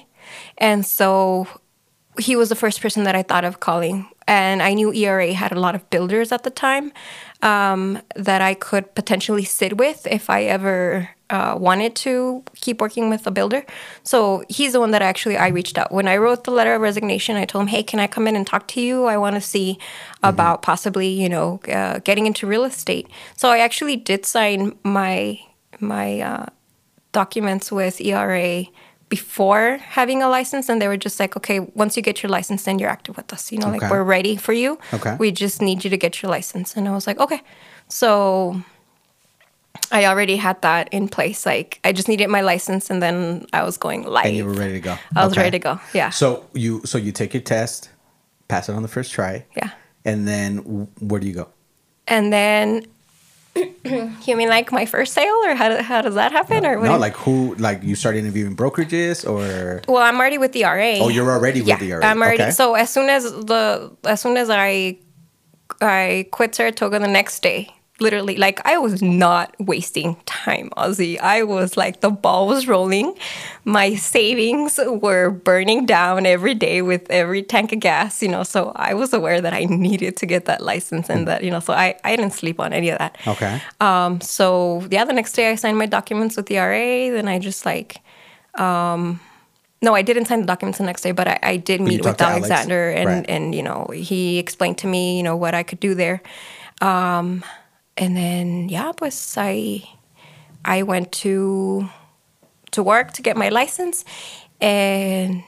and 0.57 0.85
so 0.85 1.45
he 2.17 2.37
was 2.37 2.47
the 2.47 2.55
first 2.55 2.81
person 2.81 3.03
that 3.03 3.15
I 3.15 3.23
thought 3.23 3.43
of 3.43 3.59
calling. 3.59 4.07
And 4.25 4.61
I 4.61 4.75
knew 4.75 4.93
ERA 4.93 5.33
had 5.33 5.51
a 5.51 5.59
lot 5.59 5.75
of 5.75 5.89
builders 5.89 6.31
at 6.31 6.43
the 6.43 6.51
time 6.51 6.93
um, 7.41 8.01
that 8.15 8.41
I 8.41 8.53
could 8.53 8.95
potentially 8.95 9.43
sit 9.43 9.77
with 9.77 10.07
if 10.07 10.29
I 10.29 10.43
ever 10.43 11.09
uh, 11.29 11.55
wanted 11.59 11.95
to 11.95 12.43
keep 12.55 12.81
working 12.81 13.09
with 13.09 13.27
a 13.27 13.31
builder. 13.31 13.63
So 14.03 14.43
he's 14.49 14.73
the 14.73 14.79
one 14.79 14.91
that 14.91 15.01
actually 15.01 15.37
I 15.37 15.49
reached 15.49 15.77
out. 15.77 15.91
When 15.91 16.07
I 16.07 16.17
wrote 16.17 16.43
the 16.43 16.51
letter 16.51 16.73
of 16.75 16.81
resignation, 16.81 17.35
I 17.35 17.45
told 17.45 17.61
him, 17.63 17.67
hey, 17.67 17.83
can 17.83 17.99
I 17.99 18.07
come 18.07 18.27
in 18.27 18.35
and 18.35 18.45
talk 18.47 18.67
to 18.69 18.81
you? 18.81 19.05
I 19.05 19.17
want 19.17 19.35
to 19.35 19.41
see 19.41 19.77
about 20.23 20.61
possibly, 20.63 21.07
you 21.09 21.29
know, 21.29 21.59
uh, 21.71 21.99
getting 21.99 22.25
into 22.25 22.47
real 22.47 22.63
estate. 22.65 23.07
So 23.37 23.49
I 23.49 23.59
actually 23.59 23.95
did 23.95 24.25
sign 24.25 24.77
my 24.83 25.39
my 25.79 26.19
uh, 26.19 26.45
documents 27.11 27.71
with 27.71 28.01
ERA 28.01 28.65
before 29.07 29.77
having 29.81 30.21
a 30.21 30.29
license 30.29 30.69
and 30.69 30.79
they 30.81 30.87
were 30.87 30.97
just 30.97 31.19
like 31.19 31.35
okay 31.35 31.59
once 31.73 31.97
you 31.97 32.03
get 32.03 32.21
your 32.21 32.29
license 32.29 32.63
then 32.65 32.77
you're 32.77 32.89
active 32.91 33.17
with 33.17 33.33
us 33.33 33.51
you 33.51 33.57
know 33.57 33.69
Okay. 33.69 33.79
like 33.79 33.89
we're 33.91 34.03
ready 34.03 34.35
for 34.35 34.53
you 34.53 34.77
Okay. 34.93 35.15
we 35.17 35.31
just 35.31 35.61
need 35.63 35.83
you 35.83 35.89
to 35.89 35.97
get 35.97 36.21
your 36.21 36.29
license 36.29 36.75
and 36.77 36.87
i 36.87 36.91
was 36.91 37.07
like 37.07 37.17
okay 37.17 37.41
so 37.87 38.61
i 39.91 40.05
already 40.05 40.35
had 40.37 40.61
that 40.61 40.87
in 40.91 41.07
place 41.07 41.45
like 41.45 41.79
i 41.83 41.91
just 41.91 42.07
needed 42.07 42.27
my 42.29 42.41
license 42.41 42.89
and 42.89 43.01
then 43.01 43.45
i 43.53 43.63
was 43.63 43.77
going 43.77 44.03
live 44.03 44.25
And 44.25 44.35
you 44.35 44.45
were 44.45 44.53
ready 44.53 44.73
to 44.73 44.79
go. 44.81 44.97
i 45.15 45.23
was 45.23 45.33
Okay. 45.33 45.41
ready 45.41 45.59
to 45.59 45.63
go 45.63 45.79
yeah 45.93 46.09
So 46.11 46.45
you 46.53 46.81
so 46.85 46.97
you 46.97 47.11
take 47.11 47.33
your 47.33 47.43
test, 47.43 47.89
pass 48.47 48.69
it 48.69 48.73
on 48.75 48.81
the 48.83 48.87
first 48.97 49.11
try. 49.13 49.45
yeah 49.55 49.71
And 50.05 50.27
then 50.27 50.57
where 50.99 51.19
do 51.21 51.27
you 51.27 51.33
go? 51.33 51.47
and 52.07 52.31
then 52.33 52.85
you 54.25 54.35
mean 54.37 54.49
like 54.49 54.71
my 54.71 54.85
first 54.85 55.13
sale 55.13 55.39
or 55.45 55.53
how, 55.55 55.81
how 55.81 56.01
does 56.01 56.15
that 56.15 56.31
happen 56.31 56.65
or 56.65 56.79
what 56.79 56.85
No, 56.85 56.97
like 56.97 57.15
who? 57.17 57.55
Like 57.55 57.83
you 57.83 57.95
start 57.95 58.15
interviewing 58.15 58.55
brokerages 58.55 59.27
or? 59.29 59.81
Well, 59.87 60.01
I'm 60.01 60.17
already 60.17 60.37
with 60.37 60.53
the 60.53 60.63
ERA. 60.65 60.97
Oh, 61.01 61.09
you're 61.09 61.29
already 61.31 61.59
with 61.61 61.67
yeah, 61.69 61.77
the 61.79 61.91
ERA. 61.91 62.05
I'm 62.05 62.21
already. 62.21 62.43
Okay. 62.43 62.51
So 62.51 62.75
as 62.75 62.89
soon 62.89 63.09
as 63.09 63.23
the 63.23 63.91
as 64.05 64.21
soon 64.21 64.37
as 64.37 64.49
I 64.49 64.97
I 65.81 66.27
quit 66.31 66.55
Saratoga 66.55 66.99
the 66.99 67.07
next 67.07 67.41
day, 67.41 67.69
literally, 68.01 68.35
like 68.37 68.65
I 68.65 68.77
was 68.77 69.01
not 69.01 69.55
wasting 69.59 70.15
time, 70.25 70.69
Ozzy. 70.77 71.19
I 71.19 71.43
was 71.43 71.77
like 71.77 72.01
the 72.01 72.09
ball 72.09 72.47
was 72.47 72.67
rolling. 72.67 73.15
My 73.65 73.95
savings 73.95 74.79
were 74.85 75.29
burning 75.29 75.85
down 75.85 76.25
every 76.25 76.53
day 76.53 76.81
with 76.81 77.09
every 77.09 77.43
tank 77.43 77.71
of 77.71 77.79
gas, 77.79 78.21
you 78.21 78.29
know. 78.29 78.43
So 78.43 78.71
I 78.75 78.93
was 78.93 79.13
aware 79.13 79.41
that 79.41 79.53
I 79.53 79.65
needed 79.65 80.17
to 80.17 80.25
get 80.25 80.45
that 80.45 80.61
license 80.61 81.09
and 81.09 81.27
that, 81.27 81.43
you 81.43 81.51
know, 81.51 81.59
so 81.59 81.73
I, 81.73 81.95
I 82.03 82.15
didn't 82.15 82.33
sleep 82.33 82.59
on 82.59 82.73
any 82.73 82.89
of 82.89 82.99
that. 82.99 83.17
Okay. 83.27 83.61
Um, 83.79 84.21
so 84.21 84.87
yeah, 84.89 85.05
the 85.05 85.13
next 85.13 85.33
day 85.33 85.51
I 85.51 85.55
signed 85.55 85.77
my 85.77 85.85
documents 85.85 86.37
with 86.37 86.47
the 86.47 86.57
ERA. 86.57 87.11
Then 87.11 87.27
I 87.27 87.39
just 87.39 87.65
like, 87.65 88.01
um, 88.55 89.19
no, 89.81 89.95
I 89.95 90.01
didn't 90.01 90.25
sign 90.25 90.41
the 90.41 90.45
documents 90.45 90.77
the 90.77 90.83
next 90.83 91.01
day, 91.01 91.11
but 91.11 91.27
I, 91.27 91.39
I 91.41 91.57
did 91.57 91.79
meet 91.79 92.03
with 92.03 92.21
Alexander, 92.21 92.89
and 92.89 93.09
right. 93.09 93.25
and 93.29 93.55
you 93.55 93.63
know 93.63 93.87
he 93.93 94.37
explained 94.37 94.77
to 94.79 94.87
me 94.87 95.17
you 95.17 95.23
know 95.23 95.37
what 95.37 95.53
I 95.53 95.63
could 95.63 95.79
do 95.79 95.95
there, 95.95 96.21
um, 96.81 97.43
and 97.99 98.15
then 98.15 98.69
yeah, 98.69 98.91
pues 98.95 99.35
I 99.37 99.83
I 100.65 100.83
went 100.83 101.11
to 101.23 101.87
to 102.71 102.83
work 102.83 103.11
to 103.13 103.21
get 103.21 103.35
my 103.37 103.49
license, 103.49 104.05
and 104.61 105.43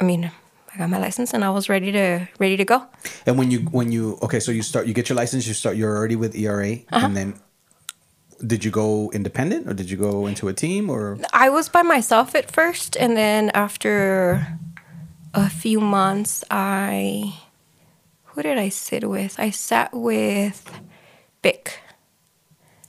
I 0.00 0.04
mean 0.04 0.30
I 0.74 0.78
got 0.78 0.88
my 0.90 0.98
license 0.98 1.34
and 1.34 1.44
I 1.44 1.50
was 1.50 1.68
ready 1.68 1.90
to 1.92 2.28
ready 2.38 2.56
to 2.56 2.64
go. 2.64 2.82
And 3.26 3.36
when 3.38 3.50
you 3.50 3.60
when 3.72 3.90
you 3.92 4.18
okay, 4.22 4.40
so 4.40 4.52
you 4.52 4.62
start 4.62 4.86
you 4.86 4.94
get 4.94 5.08
your 5.08 5.16
license, 5.16 5.46
you 5.46 5.54
start 5.54 5.76
you're 5.76 5.96
already 5.96 6.16
with 6.16 6.34
ERA, 6.36 6.72
Uh-huh. 6.92 7.06
and 7.06 7.16
then 7.16 7.34
did 8.46 8.64
you 8.64 8.70
go 8.70 9.10
independent 9.12 9.66
or 9.66 9.72
did 9.72 9.88
you 9.90 9.96
go 9.96 10.26
into 10.28 10.46
a 10.48 10.52
team 10.52 10.90
or 10.90 11.16
I 11.32 11.48
was 11.48 11.68
by 11.70 11.82
myself 11.82 12.34
at 12.34 12.50
first, 12.52 12.96
and 12.96 13.16
then 13.16 13.50
after 13.54 14.46
a 15.32 15.48
few 15.48 15.80
months, 15.80 16.44
I 16.50 17.32
who 18.36 18.42
did 18.42 18.58
I 18.58 18.68
sit 18.68 19.08
with? 19.08 19.40
I 19.40 19.50
sat 19.50 19.92
with 19.94 20.60
Bic. 21.40 21.80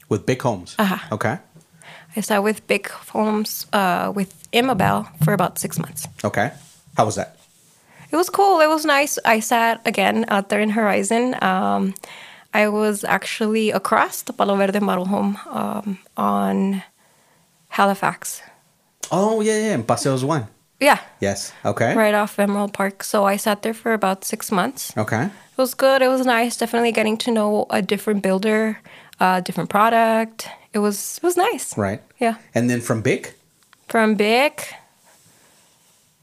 With 0.08 0.26
Big 0.26 0.42
Homes? 0.42 0.74
Uh-huh. 0.78 0.98
Okay, 1.12 1.38
I 2.16 2.20
sat 2.20 2.42
with 2.42 2.66
big 2.66 2.88
Homes 3.12 3.66
uh, 3.72 4.12
with 4.14 4.32
Immobel 4.52 5.06
for 5.24 5.32
about 5.32 5.58
six 5.58 5.78
months. 5.78 6.06
okay. 6.24 6.52
How 6.96 7.04
was 7.04 7.14
that? 7.14 7.36
It 8.10 8.16
was 8.16 8.30
cool. 8.30 8.60
It 8.60 8.68
was 8.68 8.84
nice. 8.84 9.18
I 9.24 9.40
sat 9.40 9.80
again 9.86 10.24
out 10.28 10.48
there 10.48 10.60
in 10.60 10.70
Horizon. 10.70 11.36
Um, 11.42 11.94
I 12.54 12.68
was 12.68 13.04
actually 13.04 13.70
across 13.70 14.22
the 14.22 14.32
Palo 14.32 14.56
Verde 14.56 14.80
model 14.80 15.04
home 15.04 15.38
um, 15.50 15.98
on 16.16 16.82
Halifax. 17.68 18.42
Oh 19.10 19.40
yeah, 19.40 19.58
yeah, 19.58 19.74
in 19.74 19.84
Paseos 19.84 20.24
One. 20.24 20.46
Yeah, 20.80 20.98
Yes. 21.20 21.52
Okay. 21.64 21.94
right 21.96 22.14
off 22.14 22.38
Emerald 22.38 22.72
Park. 22.72 23.02
So 23.02 23.24
I 23.24 23.36
sat 23.36 23.62
there 23.62 23.74
for 23.74 23.92
about 23.92 24.24
six 24.24 24.52
months. 24.52 24.92
Okay. 24.96 25.24
It 25.24 25.58
was 25.58 25.74
good. 25.74 26.02
It 26.02 26.08
was 26.08 26.24
nice. 26.24 26.56
Definitely 26.56 26.92
getting 26.92 27.16
to 27.18 27.30
know 27.32 27.66
a 27.70 27.82
different 27.82 28.22
builder, 28.22 28.78
a 29.20 29.42
different 29.42 29.70
product. 29.70 30.48
It 30.72 30.78
was 30.80 31.18
it 31.18 31.22
was 31.22 31.36
nice. 31.36 31.76
Right. 31.76 32.00
Yeah. 32.20 32.36
And 32.54 32.68
then 32.70 32.80
from 32.80 33.02
Big. 33.02 33.32
From 33.88 34.16
Bic, 34.16 34.74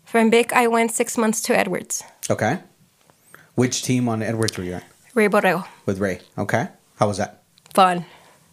from 0.05 0.29
Bic, 0.29 0.53
I 0.53 0.67
went 0.67 0.91
six 0.91 1.17
months 1.17 1.41
to 1.41 1.57
Edwards, 1.57 2.03
Okay. 2.29 2.59
Which 3.55 3.81
team 3.81 4.07
on 4.07 4.21
Edwards 4.21 4.55
were 4.57 4.63
you 4.63 4.73
at? 4.75 4.83
Ray 5.15 5.27
Borrego. 5.29 5.65
With 5.87 5.97
Ray. 5.99 6.19
Okay. 6.37 6.67
How 6.99 7.07
was 7.07 7.17
that? 7.17 7.41
Fun. 7.73 8.05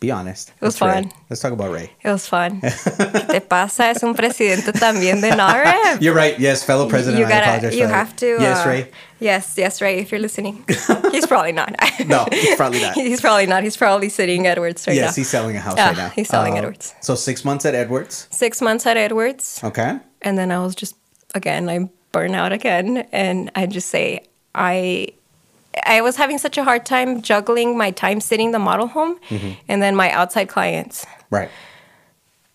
Be 0.03 0.11
honest. 0.11 0.51
It 0.61 0.65
was 0.67 0.75
It's 0.75 0.83
Ray. 0.83 0.93
fun. 0.95 1.12
Let's 1.31 1.41
talk 1.41 1.53
about 1.53 1.71
Ray. 1.73 1.93
It 2.03 2.09
was 2.11 2.27
fun. 2.27 2.61
¿Qué 2.61 3.27
te 3.29 3.41
pasa? 3.41 3.91
Es 3.91 4.03
un 4.03 4.15
presidente 4.15 4.73
también 4.73 5.21
de 5.21 5.31
NAHREP. 5.31 6.01
You're 6.03 6.12
right. 6.12 6.37
Yes, 6.41 6.65
fellow 6.65 6.88
president. 6.88 7.21
you 7.23 7.29
gotta, 7.29 7.73
you 7.75 7.87
have 7.87 8.17
to. 8.17 8.27
Yes, 8.41 8.67
uh, 8.67 8.69
Ray. 8.69 8.91
Yes, 9.21 9.55
yes, 9.57 9.81
Ray. 9.81 10.01
If 10.01 10.11
you're 10.11 10.21
listening, 10.21 10.65
he's 11.12 11.27
probably 11.29 11.53
not. 11.53 11.77
No, 12.07 12.27
he's 12.33 12.57
probably 12.57 12.81
not. 12.83 12.95
he's 12.99 13.21
probably 13.21 13.47
not. 13.47 13.62
He's 13.62 13.77
probably 13.77 14.09
sitting 14.09 14.45
Edwards 14.49 14.85
right 14.88 14.97
yes, 14.97 15.12
now. 15.17 15.21
he's 15.21 15.29
selling 15.31 15.57
a 15.57 15.61
house 15.61 15.77
Yeah, 15.77 15.87
right 15.91 15.97
now. 15.97 16.09
he's 16.09 16.29
selling 16.29 16.55
Uh, 16.55 16.62
Edwards. 16.62 16.95
So 17.01 17.15
six 17.15 17.45
months 17.45 17.65
at 17.65 17.77
Edwards. 17.77 18.27
Six 18.33 18.61
months 18.61 18.85
at 18.87 18.97
Edwards, 18.97 19.61
Okay. 19.62 20.01
and 20.23 20.37
then 20.37 20.51
I 20.51 20.59
was 20.59 20.75
just 20.75 20.97
again. 21.37 21.69
I 21.71 21.88
burn 22.11 22.35
out 22.35 22.53
again, 22.53 23.07
and 23.12 23.53
I 23.55 23.67
just 23.67 23.88
say 23.88 24.25
I. 24.53 25.15
I 25.87 26.01
was 26.03 26.17
having 26.17 26.39
such 26.39 26.59
a 26.59 26.65
hard 26.65 26.85
time 26.87 27.23
juggling 27.23 27.77
my 27.79 27.91
time 27.91 28.21
sitting 28.21 28.53
the 28.53 28.59
model 28.59 28.87
home 28.87 29.19
Mm-hmm. 29.31 29.53
and 29.69 29.83
then 29.83 29.97
my 29.97 30.11
outside 30.11 30.49
clients. 30.49 31.07
Right. 31.31 31.51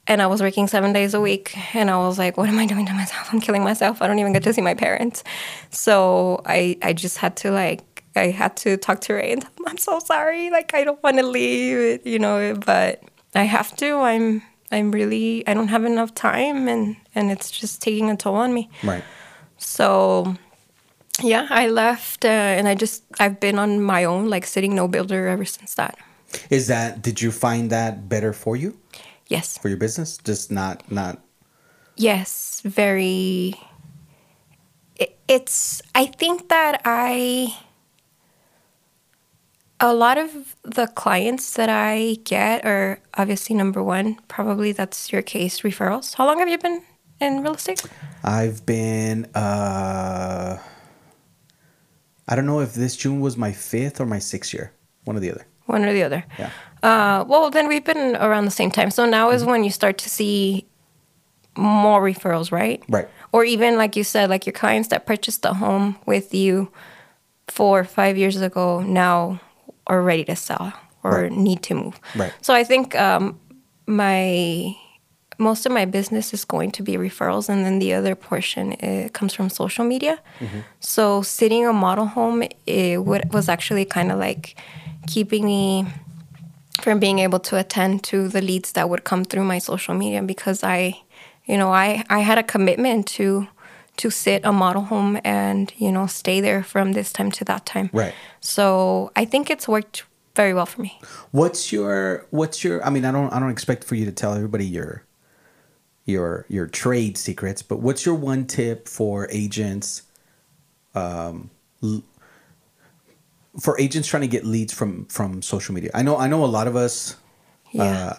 and 0.10 0.22
I 0.22 0.28
was 0.28 0.42
working 0.42 0.68
seven 0.68 0.94
days 0.94 1.14
a 1.14 1.20
week, 1.20 1.58
and 1.76 1.90
I 1.90 1.98
was 1.98 2.18
like, 2.18 2.38
"What 2.38 2.48
am 2.50 2.58
I 2.60 2.66
doing 2.66 2.86
to 2.86 2.94
myself? 2.94 3.28
I'm 3.34 3.42
killing 3.42 3.64
myself. 3.64 4.02
I 4.02 4.08
don't 4.08 4.20
even 4.20 4.34
get 4.34 4.44
to 4.44 4.54
see 4.54 4.62
my 4.62 4.74
parents." 4.76 5.24
So 5.70 6.42
I 6.46 6.78
I 6.82 6.94
just 6.94 7.18
had 7.18 7.36
to 7.38 7.52
like 7.52 8.04
I 8.16 8.28
had 8.32 8.56
to 8.64 8.78
talk 8.78 9.02
to 9.02 9.14
Ray 9.14 9.32
and 9.34 9.42
tell 9.42 9.52
him, 9.58 9.66
I'm 9.68 9.78
so 9.78 10.00
sorry. 10.00 10.50
Like 10.50 10.74
I 10.74 10.84
don't 10.86 11.02
want 11.04 11.18
to 11.18 11.26
leave, 11.26 12.06
you 12.06 12.20
know, 12.20 12.56
but 12.66 13.04
I 13.36 13.44
have 13.44 13.76
to. 13.78 13.98
I'm 14.00 14.42
I'm 14.72 14.92
really 14.92 15.46
I 15.48 15.54
don't 15.54 15.68
have 15.70 15.84
enough 15.86 16.14
time, 16.14 16.68
and 16.68 16.96
and 17.16 17.32
it's 17.32 17.52
just 17.52 17.82
taking 17.82 18.10
a 18.10 18.16
toll 18.16 18.36
on 18.36 18.54
me. 18.54 18.70
Right. 18.84 19.04
So 19.58 20.36
yeah, 21.24 21.48
I 21.50 21.68
left, 21.68 22.26
uh, 22.26 22.28
and 22.28 22.68
I 22.68 22.76
just 22.76 23.04
I've 23.20 23.40
been 23.40 23.58
on 23.60 23.82
my 23.82 24.04
own, 24.06 24.30
like 24.30 24.46
sitting 24.46 24.76
no 24.76 24.88
builder 24.88 25.28
ever 25.28 25.46
since 25.46 25.76
that. 25.76 25.98
Is 26.50 26.68
that 26.68 27.02
did 27.02 27.22
you 27.22 27.32
find 27.32 27.70
that 27.72 28.10
better 28.10 28.34
for 28.34 28.56
you 28.56 28.78
Yes. 29.28 29.58
for 29.58 29.70
your 29.70 29.78
business? 29.78 30.18
Just 30.18 30.52
not 30.52 30.84
not 30.92 31.20
Yes, 31.96 32.62
very. 32.66 33.56
it- 34.96 35.18
It's. 35.28 35.82
I 35.96 36.06
think 36.08 36.50
that 36.50 36.82
I. 36.86 37.56
A 39.80 39.94
lot 39.94 40.18
of 40.18 40.56
the 40.64 40.88
clients 40.88 41.54
that 41.54 41.70
I 41.70 42.18
get 42.24 42.66
are 42.66 43.00
obviously 43.14 43.56
number 43.56 43.84
one. 43.84 44.18
Probably 44.28 44.72
that's 44.74 45.12
your 45.12 45.22
case. 45.22 45.62
Referrals. 45.62 46.16
How 46.16 46.26
long 46.26 46.40
have 46.40 46.50
you 46.50 46.58
been 46.58 46.82
in 47.22 47.44
real 47.44 47.54
estate? 47.56 47.84
I've 48.24 48.66
been 48.66 49.26
uh 49.36 50.58
I 52.28 52.36
don't 52.36 52.46
know 52.46 52.60
if 52.60 52.74
this 52.74 52.96
June 52.96 53.20
was 53.22 53.38
my 53.38 53.52
fifth 53.52 54.00
or 54.02 54.06
my 54.06 54.20
sixth 54.20 54.54
year. 54.54 54.72
One 55.06 55.16
or 55.16 55.20
the 55.20 55.32
other. 55.32 55.46
One 55.66 55.84
or 55.86 55.94
the 55.94 56.04
other. 56.04 56.26
Yeah. 56.38 56.52
Uh, 56.84 57.24
well, 57.28 57.50
then 57.50 57.68
we've 57.68 57.84
been 57.86 58.16
around 58.18 58.46
the 58.46 58.52
same 58.52 58.72
time. 58.72 58.92
So 58.92 59.06
now 59.06 59.30
is 59.32 59.44
when 59.44 59.64
you 59.64 59.70
start 59.70 59.98
to 60.00 60.10
see 60.10 60.66
more 61.56 62.02
referrals, 62.02 62.52
right? 62.52 62.84
Right. 62.90 63.08
Or 63.32 63.44
even 63.44 63.78
like 63.78 63.96
you 63.96 64.04
said, 64.04 64.30
like 64.30 64.46
your 64.46 64.54
clients 64.54 64.90
that 64.90 65.06
purchased 65.06 65.44
a 65.46 65.54
home 65.54 65.98
with 66.06 66.34
you 66.34 66.72
four 67.48 67.80
or 67.80 67.84
five 67.84 68.18
years 68.18 68.40
ago 68.42 68.82
now 68.82 69.40
are 69.88 70.02
ready 70.02 70.24
to 70.26 70.36
sell 70.36 70.74
or 71.04 71.22
Right. 71.24 71.32
need 71.32 71.64
to 71.64 71.74
move. 71.74 72.00
Right. 72.16 72.34
So 72.42 72.54
I 72.54 72.64
think 72.64 72.96
um, 72.96 73.40
my 73.88 74.76
most 75.38 75.66
of 75.66 75.72
my 75.72 75.86
business 75.86 76.34
is 76.34 76.46
going 76.46 76.72
to 76.72 76.84
be 76.84 76.94
referrals, 76.94 77.50
and 77.50 77.66
then 77.66 77.80
the 77.80 77.94
other 77.94 78.16
portion 78.16 78.74
it 78.74 79.14
comes 79.14 79.34
from 79.34 79.50
social 79.50 79.86
media. 79.86 80.20
Mm-hmm. 80.40 80.60
So 80.80 81.22
sitting 81.22 81.66
a 81.66 81.74
model 81.74 82.06
home 82.06 82.44
eh, 82.44 82.48
it 82.66 83.06
would, 83.06 83.34
was 83.34 83.50
actually 83.50 83.86
kind 83.86 84.12
of 84.12 84.20
like 84.20 84.60
keeping 85.08 85.46
me 85.46 85.86
from 86.82 87.00
being 87.00 87.20
able 87.20 87.40
to 87.40 87.58
attend 87.58 88.04
to 88.04 88.28
the 88.28 88.42
leads 88.42 88.72
that 88.74 88.90
would 88.90 89.04
come 89.04 89.24
through 89.24 89.44
my 89.44 89.60
social 89.60 89.94
media 89.94 90.22
because 90.22 90.64
I, 90.64 91.00
you 91.46 91.58
know, 91.58 91.72
I 91.72 92.04
I 92.10 92.20
had 92.20 92.38
a 92.38 92.44
commitment 92.44 93.08
to 93.18 93.48
to 93.98 94.12
sit 94.12 94.46
a 94.46 94.52
model 94.52 94.84
home 94.84 95.20
and 95.24 95.74
you 95.78 95.92
know 95.92 96.08
stay 96.08 96.40
there 96.40 96.64
from 96.64 96.94
this 96.94 97.12
time 97.12 97.32
to 97.32 97.46
that 97.46 97.66
time. 97.66 97.90
Right. 97.94 98.14
So 98.42 99.12
I 99.16 99.26
think 99.26 99.50
it's 99.50 99.68
worked 99.68 100.04
very 100.36 100.54
well 100.54 100.68
for 100.68 100.82
me. 100.82 101.00
What's 101.32 101.72
your 101.72 102.26
what's 102.30 102.64
your 102.64 102.86
I 102.86 102.90
mean 102.90 103.06
I 103.06 103.12
don't 103.12 103.32
I 103.34 103.40
don't 103.40 103.50
expect 103.50 103.84
for 103.84 103.96
you 103.96 104.06
to 104.06 104.12
tell 104.12 104.34
everybody 104.34 104.66
your 104.66 105.04
your 106.08 106.46
your 106.50 106.66
trade 106.66 107.18
secrets, 107.18 107.62
but 107.62 107.80
what's 107.80 108.06
your 108.06 108.16
one 108.16 108.46
tip 108.48 108.88
for 108.88 109.28
agents 109.30 110.02
um 110.96 111.52
l- 111.84 112.02
for 113.60 113.80
agents 113.80 114.08
trying 114.08 114.22
to 114.22 114.28
get 114.28 114.46
leads 114.46 114.74
from 114.74 115.06
from 115.06 115.42
social 115.44 115.76
media? 115.76 115.92
I 115.94 116.02
know 116.02 116.18
I 116.18 116.28
know 116.28 116.44
a 116.44 116.48
lot 116.48 116.68
of 116.68 116.76
us 116.76 117.16
Yeah. 117.72 117.84
uh 117.84 118.14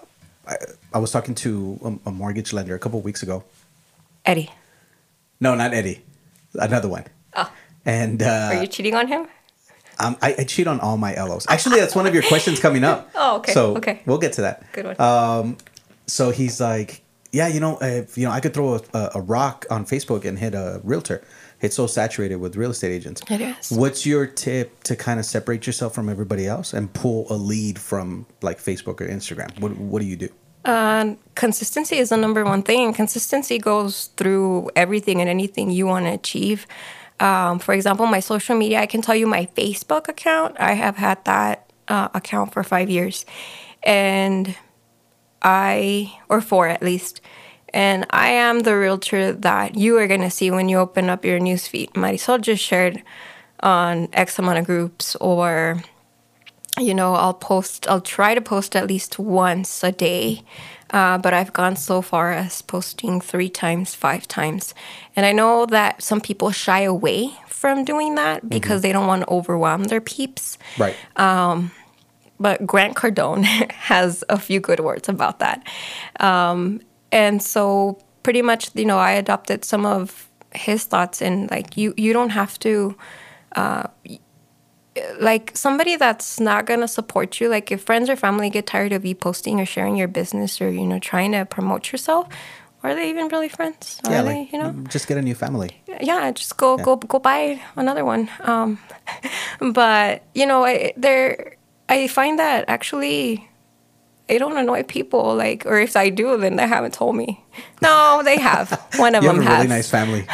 I, 0.46 0.56
I 0.94 0.98
was 0.98 1.10
talking 1.10 1.34
to 1.36 1.98
a, 2.06 2.08
a 2.10 2.12
mortgage 2.12 2.52
lender 2.52 2.74
a 2.74 2.78
couple 2.78 3.00
weeks 3.02 3.22
ago. 3.22 3.44
Eddie, 4.24 4.50
No, 5.40 5.54
not 5.54 5.74
Eddie. 5.74 6.02
Another 6.54 6.88
one. 6.88 7.04
Oh. 7.36 7.50
And 7.84 8.22
uh, 8.22 8.50
are 8.52 8.60
you 8.62 8.66
cheating 8.66 8.94
on 8.94 9.08
him? 9.08 9.26
Um, 9.98 10.16
I, 10.22 10.34
I 10.38 10.44
cheat 10.44 10.66
on 10.66 10.80
all 10.80 10.96
my 10.96 11.14
LOs. 11.14 11.46
Actually, 11.48 11.80
that's 11.80 11.94
one 11.94 12.06
of 12.06 12.14
your 12.14 12.22
questions 12.22 12.60
coming 12.60 12.82
up. 12.84 13.10
Oh, 13.14 13.36
okay, 13.38 13.52
So 13.52 13.76
okay. 13.76 14.00
we'll 14.06 14.18
get 14.18 14.32
to 14.34 14.42
that. 14.42 14.64
Good 14.72 14.86
one. 14.86 15.00
Um, 15.00 15.56
so 16.06 16.30
he's 16.30 16.60
like, 16.60 17.02
yeah, 17.32 17.48
you 17.48 17.60
know, 17.60 17.78
if 17.80 18.16
you 18.16 18.24
know, 18.24 18.30
I 18.30 18.40
could 18.40 18.54
throw 18.54 18.74
a, 18.74 18.80
a, 18.94 19.10
a 19.16 19.20
rock 19.20 19.66
on 19.70 19.84
Facebook 19.84 20.24
and 20.24 20.38
hit 20.38 20.54
a 20.54 20.80
realtor. 20.84 21.22
It's 21.60 21.74
so 21.74 21.86
saturated 21.86 22.36
with 22.36 22.56
real 22.56 22.70
estate 22.70 22.92
agents. 22.92 23.22
It 23.28 23.40
is. 23.40 23.72
What's 23.72 24.06
your 24.06 24.26
tip 24.26 24.84
to 24.84 24.94
kind 24.94 25.18
of 25.18 25.26
separate 25.26 25.66
yourself 25.66 25.94
from 25.94 26.08
everybody 26.08 26.46
else 26.46 26.72
and 26.72 26.92
pull 26.92 27.26
a 27.30 27.34
lead 27.34 27.78
from 27.78 28.26
like 28.42 28.58
Facebook 28.58 29.00
or 29.00 29.08
Instagram? 29.08 29.58
What 29.60 29.76
What 29.76 30.00
do 30.00 30.06
you 30.06 30.16
do? 30.16 30.28
Uh, 30.64 31.14
consistency 31.34 31.96
is 31.96 32.10
the 32.10 32.16
number 32.16 32.44
one 32.44 32.62
thing. 32.62 32.92
Consistency 32.92 33.58
goes 33.58 34.06
through 34.16 34.70
everything 34.76 35.20
and 35.20 35.28
anything 35.28 35.70
you 35.70 35.86
want 35.86 36.06
to 36.06 36.12
achieve. 36.12 36.66
Um, 37.20 37.58
for 37.58 37.74
example, 37.74 38.06
my 38.06 38.20
social 38.20 38.56
media, 38.56 38.80
I 38.80 38.86
can 38.86 39.02
tell 39.02 39.14
you 39.14 39.26
my 39.26 39.48
Facebook 39.56 40.08
account, 40.08 40.56
I 40.60 40.72
have 40.72 40.96
had 40.96 41.24
that 41.24 41.70
uh, 41.88 42.08
account 42.14 42.52
for 42.52 42.62
five 42.62 42.90
years. 42.90 43.24
And 43.82 44.56
I, 45.42 46.18
or 46.28 46.40
four 46.40 46.68
at 46.68 46.82
least, 46.82 47.20
and 47.72 48.06
I 48.10 48.28
am 48.28 48.60
the 48.60 48.76
realtor 48.76 49.32
that 49.32 49.76
you 49.76 49.98
are 49.98 50.06
going 50.06 50.22
to 50.22 50.30
see 50.30 50.50
when 50.50 50.68
you 50.68 50.78
open 50.78 51.10
up 51.10 51.24
your 51.24 51.38
newsfeed. 51.38 51.92
Marysol 51.92 52.40
just 52.40 52.62
shared 52.62 53.02
on 53.60 54.08
X 54.12 54.38
amount 54.38 54.58
of 54.58 54.64
groups 54.64 55.16
or 55.16 55.82
you 56.78 56.94
know, 56.94 57.14
I'll 57.14 57.34
post, 57.34 57.88
I'll 57.88 58.00
try 58.00 58.34
to 58.34 58.40
post 58.40 58.76
at 58.76 58.86
least 58.86 59.18
once 59.18 59.82
a 59.82 59.92
day. 59.92 60.42
Uh, 60.90 61.18
but 61.18 61.34
I've 61.34 61.52
gone 61.52 61.76
so 61.76 62.00
far 62.00 62.32
as 62.32 62.62
posting 62.62 63.20
three 63.20 63.50
times, 63.50 63.94
five 63.94 64.26
times. 64.26 64.74
And 65.14 65.26
I 65.26 65.32
know 65.32 65.66
that 65.66 66.02
some 66.02 66.20
people 66.20 66.50
shy 66.50 66.80
away 66.80 67.32
from 67.46 67.84
doing 67.84 68.14
that 68.14 68.48
because 68.48 68.80
they 68.80 68.92
don't 68.92 69.06
want 69.06 69.22
to 69.22 69.30
overwhelm 69.30 69.84
their 69.84 70.00
peeps. 70.00 70.56
Right. 70.78 70.96
But 72.40 72.66
Grant 72.66 72.94
Cardone 72.94 73.44
has 73.72 74.24
a 74.28 74.38
few 74.38 74.60
good 74.60 74.80
words 74.80 75.08
about 75.08 75.38
that. 75.40 75.66
Um, 76.20 76.80
and 77.10 77.42
so, 77.42 77.98
pretty 78.22 78.42
much, 78.42 78.70
you 78.74 78.84
know, 78.84 78.98
I 78.98 79.12
adopted 79.12 79.64
some 79.64 79.86
of 79.86 80.28
his 80.54 80.84
thoughts 80.84 81.20
and 81.20 81.50
like 81.50 81.76
you 81.76 81.94
you 81.96 82.12
don't 82.12 82.30
have 82.30 82.58
to 82.58 82.96
uh 83.56 83.84
like 85.20 85.52
somebody 85.54 85.96
that's 85.96 86.40
not 86.40 86.66
gonna 86.66 86.88
support 86.88 87.40
you 87.40 87.48
like 87.48 87.70
if 87.70 87.82
friends 87.82 88.08
or 88.08 88.16
family 88.16 88.50
get 88.50 88.66
tired 88.66 88.92
of 88.92 89.04
you 89.04 89.14
posting 89.14 89.60
or 89.60 89.66
sharing 89.66 89.96
your 89.96 90.08
business 90.08 90.60
or 90.60 90.70
you 90.70 90.86
know 90.86 90.98
trying 90.98 91.32
to 91.32 91.44
promote 91.44 91.92
yourself 91.92 92.26
are 92.82 92.94
they 92.94 93.10
even 93.10 93.28
really 93.28 93.48
friends 93.48 94.00
are 94.04 94.12
yeah, 94.12 94.22
they 94.22 94.40
like 94.40 94.52
you 94.52 94.58
know 94.58 94.74
just 94.88 95.06
get 95.06 95.18
a 95.18 95.22
new 95.22 95.34
family. 95.34 95.82
yeah 96.00 96.30
just 96.30 96.56
go 96.56 96.76
go 96.78 96.96
go 96.96 97.18
buy 97.18 97.60
another 97.76 98.04
one 98.04 98.28
um 98.40 98.78
but 99.72 100.22
you 100.34 100.46
know 100.46 100.64
I, 100.64 100.92
there 100.96 101.57
i 101.88 102.06
find 102.08 102.38
that 102.38 102.64
actually 102.68 103.44
I 104.30 104.36
don't 104.36 104.58
annoy 104.58 104.82
people 104.82 105.34
like 105.34 105.64
or 105.64 105.78
if 105.80 105.96
i 105.96 106.10
do 106.10 106.36
then 106.36 106.56
they 106.56 106.66
haven't 106.66 106.92
told 106.92 107.16
me 107.16 107.42
no 107.82 108.20
they 108.24 108.38
have 108.38 108.70
one 108.96 109.14
of 109.14 109.24
them 109.24 109.36
has. 109.36 109.36
You 109.36 109.40
them 109.40 109.42
have 109.46 109.52
a 109.52 109.56
really 109.62 109.68
nice 109.68 109.90
family. 109.90 110.20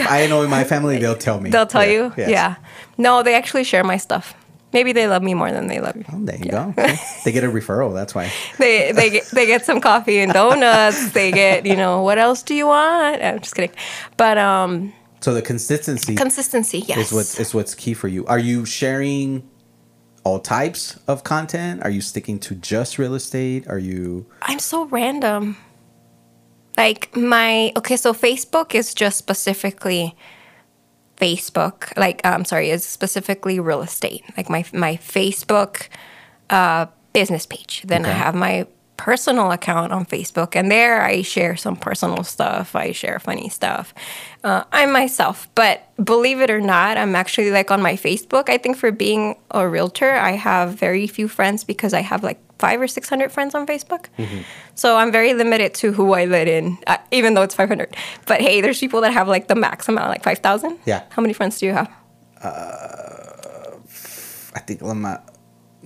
If 0.00 0.06
I 0.10 0.18
annoy 0.26 0.48
my 0.48 0.64
family, 0.64 0.98
they'll 0.98 1.14
tell 1.16 1.40
me. 1.40 1.50
they'll 1.50 1.66
tell 1.66 1.84
Yeah, 1.86 1.92
you 1.92 2.12
yes. 2.16 2.28
yeah 2.30 2.54
no 2.98 3.22
they 3.22 3.34
actually 3.34 3.62
share 3.64 3.84
my 3.84 3.98
stuff 3.98 4.34
maybe 4.72 4.90
they 4.92 5.06
love 5.06 5.22
me 5.22 5.32
more 5.34 5.52
than 5.52 5.68
they 5.68 5.78
love 5.80 5.94
you 5.96 6.04
Oh, 6.12 6.18
there 6.24 6.36
you 6.38 6.50
go. 6.50 6.74
See? 6.76 7.20
they 7.24 7.32
get 7.32 7.44
a 7.44 7.48
referral. 7.48 7.94
That's 7.94 8.14
why. 8.16 8.32
they 8.58 8.90
they 8.92 9.10
get, 9.10 9.24
they 9.30 9.46
get 9.46 9.64
some 9.64 9.80
coffee 9.80 10.18
and 10.18 10.32
donuts 10.32 11.12
they 11.12 11.30
get 11.30 11.64
you 11.66 11.76
know 11.76 12.02
what 12.02 12.18
else 12.18 12.42
do 12.42 12.52
you 12.54 12.66
want 12.66 13.22
i'm 13.22 13.38
just 13.38 13.54
kidding 13.54 13.74
but 14.16 14.36
um 14.38 14.92
So 15.20 15.32
the 15.34 15.42
consistency 15.42 16.14
consistency 16.16 16.80
yes 16.90 16.98
is 16.98 17.12
what 17.12 17.26
is 17.40 17.54
what's 17.54 17.74
key 17.76 17.94
for 17.94 18.08
you. 18.08 18.26
Are 18.26 18.40
you 18.50 18.64
sharing 18.66 19.42
all 20.26 20.40
types 20.40 20.98
of 21.06 21.22
content? 21.22 21.84
Are 21.84 21.90
you 21.90 22.00
sticking 22.00 22.40
to 22.40 22.56
just 22.56 22.98
real 22.98 23.14
estate? 23.14 23.68
Are 23.68 23.78
you 23.78 24.26
I'm 24.42 24.58
so 24.58 24.86
random. 24.86 25.56
Like 26.76 27.16
my 27.16 27.72
okay, 27.76 27.96
so 27.96 28.12
Facebook 28.12 28.74
is 28.74 28.92
just 28.92 29.18
specifically 29.18 30.16
Facebook. 31.16 31.96
Like 31.96 32.20
I'm 32.24 32.44
sorry, 32.44 32.70
is 32.70 32.84
specifically 32.84 33.60
real 33.60 33.82
estate. 33.82 34.24
Like 34.36 34.50
my 34.50 34.64
my 34.72 34.96
Facebook 34.96 35.86
uh, 36.50 36.86
business 37.12 37.46
page. 37.46 37.84
Then 37.86 38.04
I 38.04 38.10
have 38.10 38.34
my 38.34 38.66
personal 38.96 39.52
account 39.52 39.92
on 39.92 40.06
Facebook, 40.06 40.56
and 40.56 40.70
there 40.70 41.02
I 41.02 41.22
share 41.22 41.56
some 41.56 41.76
personal 41.76 42.24
stuff. 42.24 42.74
I 42.74 42.92
share 42.92 43.18
funny 43.18 43.48
stuff. 43.48 43.92
Uh, 44.42 44.64
I'm 44.72 44.92
myself, 44.92 45.48
but 45.54 45.88
believe 46.02 46.40
it 46.40 46.50
or 46.50 46.60
not, 46.60 46.96
I'm 46.96 47.14
actually 47.14 47.50
like 47.50 47.70
on 47.70 47.82
my 47.82 47.94
Facebook. 47.94 48.48
I 48.48 48.58
think 48.58 48.76
for 48.76 48.90
being 48.90 49.36
a 49.50 49.68
realtor, 49.68 50.12
I 50.12 50.32
have 50.32 50.74
very 50.74 51.06
few 51.06 51.28
friends 51.28 51.64
because 51.64 51.92
I 51.92 52.00
have 52.00 52.22
like 52.22 52.38
five 52.58 52.80
or 52.80 52.88
six 52.88 53.08
hundred 53.08 53.30
friends 53.32 53.54
on 53.54 53.66
Facebook. 53.66 54.06
So 54.74 54.96
I'm 54.96 55.12
very 55.12 55.34
limited 55.34 55.74
to 55.74 55.92
who 55.92 56.14
I 56.14 56.24
let 56.24 56.48
in, 56.48 56.78
uh, 56.86 56.96
even 57.10 57.34
though 57.34 57.42
it's 57.42 57.54
five 57.54 57.68
hundred. 57.68 57.94
But 58.26 58.40
hey, 58.40 58.62
there's 58.62 58.78
people 58.78 59.02
that 59.02 59.12
have 59.12 59.28
like 59.28 59.48
the 59.48 59.54
max 59.54 59.88
amount, 59.88 60.08
like 60.08 60.22
five 60.22 60.38
thousand. 60.38 60.78
Yeah. 60.86 61.02
How 61.10 61.20
many 61.20 61.34
friends 61.34 61.58
do 61.58 61.66
you 61.66 61.72
have? 61.72 61.90
Uh, 62.42 63.76
I 64.54 64.60
think 64.60 64.80
I'm 64.80 65.02
not, 65.02 65.35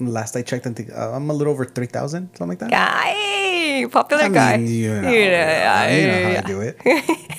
last 0.09 0.37
I 0.37 0.43
checked, 0.43 0.67
I 0.67 0.73
think 0.73 0.91
uh, 0.93 1.13
I'm 1.13 1.29
a 1.31 1.35
little 1.35 1.53
over 1.53 1.65
3,000, 1.65 2.29
something 2.37 2.49
like 2.49 2.59
that. 2.61 2.71
Guy, 2.71 3.87
popular 3.91 4.25
I 4.25 4.29
guy. 4.29 4.57
mean, 4.57 4.67
you 4.69 5.01
know, 5.01 5.11
Yeah, 5.11 5.89
you 5.97 6.07
know 6.07 6.23
how 6.25 6.31
yeah. 6.31 6.43
I 6.45 6.47
do 6.47 6.61
it. 6.61 6.77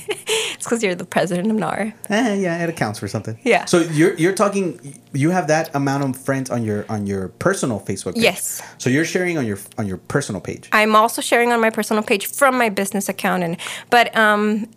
It's 0.54 0.64
because 0.66 0.84
you're 0.84 0.96
the 0.96 1.06
president 1.06 1.50
of 1.50 1.58
NAR. 1.58 1.94
Eh, 2.10 2.36
yeah, 2.36 2.64
it 2.64 2.70
accounts 2.70 3.00
for 3.00 3.08
something. 3.08 3.38
Yeah. 3.44 3.66
So 3.66 3.80
you're 3.80 4.14
you're 4.14 4.34
talking. 4.36 4.80
You 5.12 5.32
have 5.32 5.48
that 5.48 5.74
amount 5.76 6.04
of 6.04 6.16
friends 6.22 6.50
on 6.52 6.64
your 6.64 6.86
on 6.88 7.08
your 7.08 7.30
personal 7.40 7.80
Facebook 7.80 8.14
page. 8.14 8.24
Yes. 8.24 8.62
So 8.78 8.90
you're 8.90 9.04
sharing 9.04 9.38
on 9.40 9.46
your 9.46 9.58
on 9.80 9.88
your 9.88 9.98
personal 9.98 10.40
page. 10.40 10.70
I'm 10.72 10.96
also 10.96 11.22
sharing 11.22 11.52
on 11.52 11.60
my 11.60 11.70
personal 11.72 12.04
page 12.04 12.28
from 12.28 12.58
my 12.58 12.70
business 12.70 13.10
account, 13.10 13.44
and 13.44 13.58
but 13.90 14.16
um, 14.16 14.68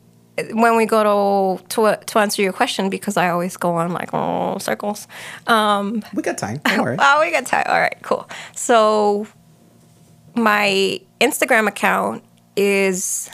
when 0.53 0.77
we 0.77 0.87
go 0.87 1.03
to 1.59 1.65
to 1.69 1.97
to 2.07 2.19
answer 2.19 2.43
your 2.43 2.53
question, 2.53 2.91
because 2.91 3.17
I 3.17 3.31
always 3.31 3.57
go 3.57 3.75
on 3.77 3.93
like 3.93 4.11
oh 4.13 4.59
circles. 4.59 5.07
Um, 5.47 6.03
We 6.15 6.23
got 6.23 6.39
time. 6.39 6.59
Don't 6.65 6.83
worry. 6.83 6.97
oh, 7.01 7.21
we 7.21 7.31
got 7.31 7.47
time. 7.47 7.65
All 7.67 7.81
right, 7.81 7.97
cool. 8.03 8.29
So 8.55 9.27
my 10.35 11.01
Instagram 11.21 11.69
account 11.69 12.25
is 12.57 13.31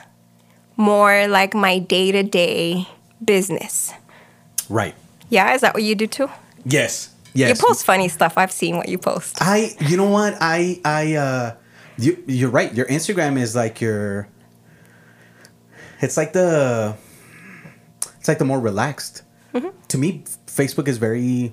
more 0.76 1.26
like 1.28 1.54
my 1.54 1.78
day 1.78 2.12
to 2.12 2.22
day 2.22 2.86
business. 3.24 3.92
right. 4.68 4.94
Yeah, 5.28 5.54
is 5.54 5.60
that 5.60 5.74
what 5.74 5.84
you 5.84 5.94
do 5.94 6.08
too? 6.08 6.28
Yes. 6.64 7.14
Yes. 7.34 7.50
You 7.50 7.64
post 7.66 7.84
funny 7.86 8.08
stuff. 8.08 8.34
I've 8.36 8.50
seen 8.50 8.76
what 8.76 8.88
you 8.88 8.98
post. 8.98 9.36
I. 9.40 9.76
You 9.86 9.96
know 9.96 10.10
what? 10.10 10.36
I. 10.40 10.80
I. 10.84 11.14
uh 11.14 11.54
You. 11.96 12.18
You're 12.26 12.50
right. 12.50 12.74
Your 12.74 12.86
Instagram 12.86 13.38
is 13.38 13.54
like 13.54 13.80
your. 13.80 14.26
It's 16.00 16.16
like 16.16 16.32
the. 16.32 16.96
It's 18.18 18.28
like 18.28 18.38
the 18.38 18.44
more 18.44 18.60
relaxed. 18.60 19.22
To 19.88 19.98
me, 19.98 20.24
Facebook 20.46 20.88
is 20.88 20.98
very. 20.98 21.52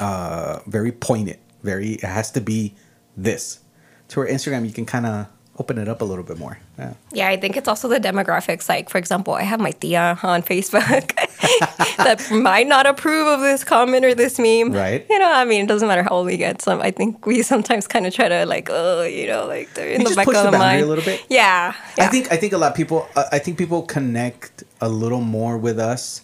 Uh, 0.00 0.60
very 0.66 0.92
pointed. 0.92 1.38
Very. 1.62 1.94
It 1.94 2.04
has 2.04 2.30
to 2.32 2.40
be 2.40 2.74
this. 3.16 3.60
To 4.08 4.20
where 4.20 4.28
Instagram, 4.28 4.66
you 4.66 4.72
can 4.72 4.86
kind 4.86 5.06
of 5.06 5.26
open 5.58 5.78
it 5.78 5.88
up 5.88 6.00
a 6.02 6.04
little 6.04 6.24
bit 6.24 6.38
more. 6.38 6.58
Yeah. 6.78 6.94
Yeah, 7.12 7.28
I 7.28 7.36
think 7.36 7.56
it's 7.56 7.68
also 7.68 7.88
the 7.88 7.98
demographics. 7.98 8.68
Like, 8.68 8.90
for 8.90 8.98
example, 8.98 9.34
I 9.34 9.42
have 9.42 9.60
my 9.60 9.70
tia 9.70 10.18
on 10.22 10.42
Facebook 10.42 11.14
that 11.96 12.28
might 12.30 12.66
not 12.66 12.86
approve 12.86 13.26
of 13.26 13.40
this 13.40 13.64
comment 13.64 14.04
or 14.04 14.14
this 14.14 14.38
meme. 14.38 14.72
Right. 14.72 15.06
You 15.08 15.18
know, 15.18 15.32
I 15.32 15.44
mean, 15.44 15.64
it 15.64 15.68
doesn't 15.68 15.88
matter 15.88 16.02
how 16.02 16.10
old 16.10 16.26
we 16.26 16.36
get. 16.36 16.60
So 16.62 16.80
I 16.80 16.90
think 16.90 17.24
we 17.26 17.42
sometimes 17.42 17.86
kind 17.86 18.06
of 18.06 18.14
try 18.14 18.28
to, 18.28 18.44
like, 18.46 18.68
oh, 18.70 19.02
you 19.02 19.26
know, 19.26 19.46
like 19.46 19.72
they're 19.74 19.88
in 19.88 20.02
You 20.02 20.08
the 20.10 20.14
back 20.16 20.26
of 20.28 20.52
the 20.52 20.52
mind. 20.52 20.82
a 20.82 20.86
little 20.86 21.04
bit. 21.04 21.24
Yeah. 21.28 21.74
I 21.98 22.06
think 22.08 22.30
I 22.30 22.36
think 22.36 22.52
a 22.52 22.58
lot 22.58 22.70
of 22.72 22.76
people 22.76 23.08
uh, 23.16 23.24
I 23.32 23.38
think 23.38 23.58
people 23.58 23.82
connect 23.82 24.64
a 24.80 24.88
little 24.88 25.20
more 25.20 25.56
with 25.56 25.78
us 25.78 26.22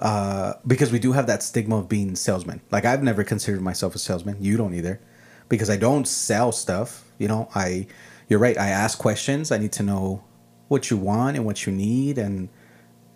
uh, 0.00 0.54
because 0.66 0.92
we 0.92 0.98
do 0.98 1.12
have 1.12 1.26
that 1.26 1.42
stigma 1.42 1.76
of 1.78 1.88
being 1.88 2.14
salesmen. 2.14 2.60
Like 2.70 2.84
I've 2.84 3.02
never 3.02 3.24
considered 3.24 3.62
myself 3.62 3.94
a 3.94 3.98
salesman. 3.98 4.36
You 4.40 4.56
don't 4.56 4.74
either, 4.74 5.00
because 5.48 5.70
I 5.70 5.76
don't 5.76 6.06
sell 6.06 6.52
stuff. 6.52 7.04
You 7.18 7.26
know, 7.28 7.48
I 7.54 7.86
you're 8.28 8.38
right. 8.38 8.56
I 8.58 8.68
ask 8.68 8.98
questions. 8.98 9.50
I 9.50 9.58
need 9.58 9.72
to 9.72 9.82
know 9.82 10.22
what 10.68 10.90
you 10.90 10.96
want 10.96 11.36
and 11.36 11.44
what 11.46 11.66
you 11.66 11.72
need, 11.72 12.18
and 12.18 12.48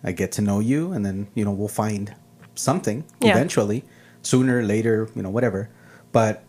I 0.03 0.11
get 0.11 0.31
to 0.33 0.41
know 0.41 0.59
you, 0.59 0.91
and 0.91 1.05
then 1.05 1.27
you 1.35 1.45
know 1.45 1.51
we'll 1.51 1.67
find 1.67 2.13
something 2.55 3.03
Yeah. 3.21 3.31
eventually, 3.31 3.83
sooner 4.21 4.59
or 4.59 4.63
later. 4.63 5.09
You 5.15 5.21
know, 5.23 5.29
whatever. 5.29 5.69
But 6.11 6.43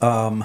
um, 0.00 0.44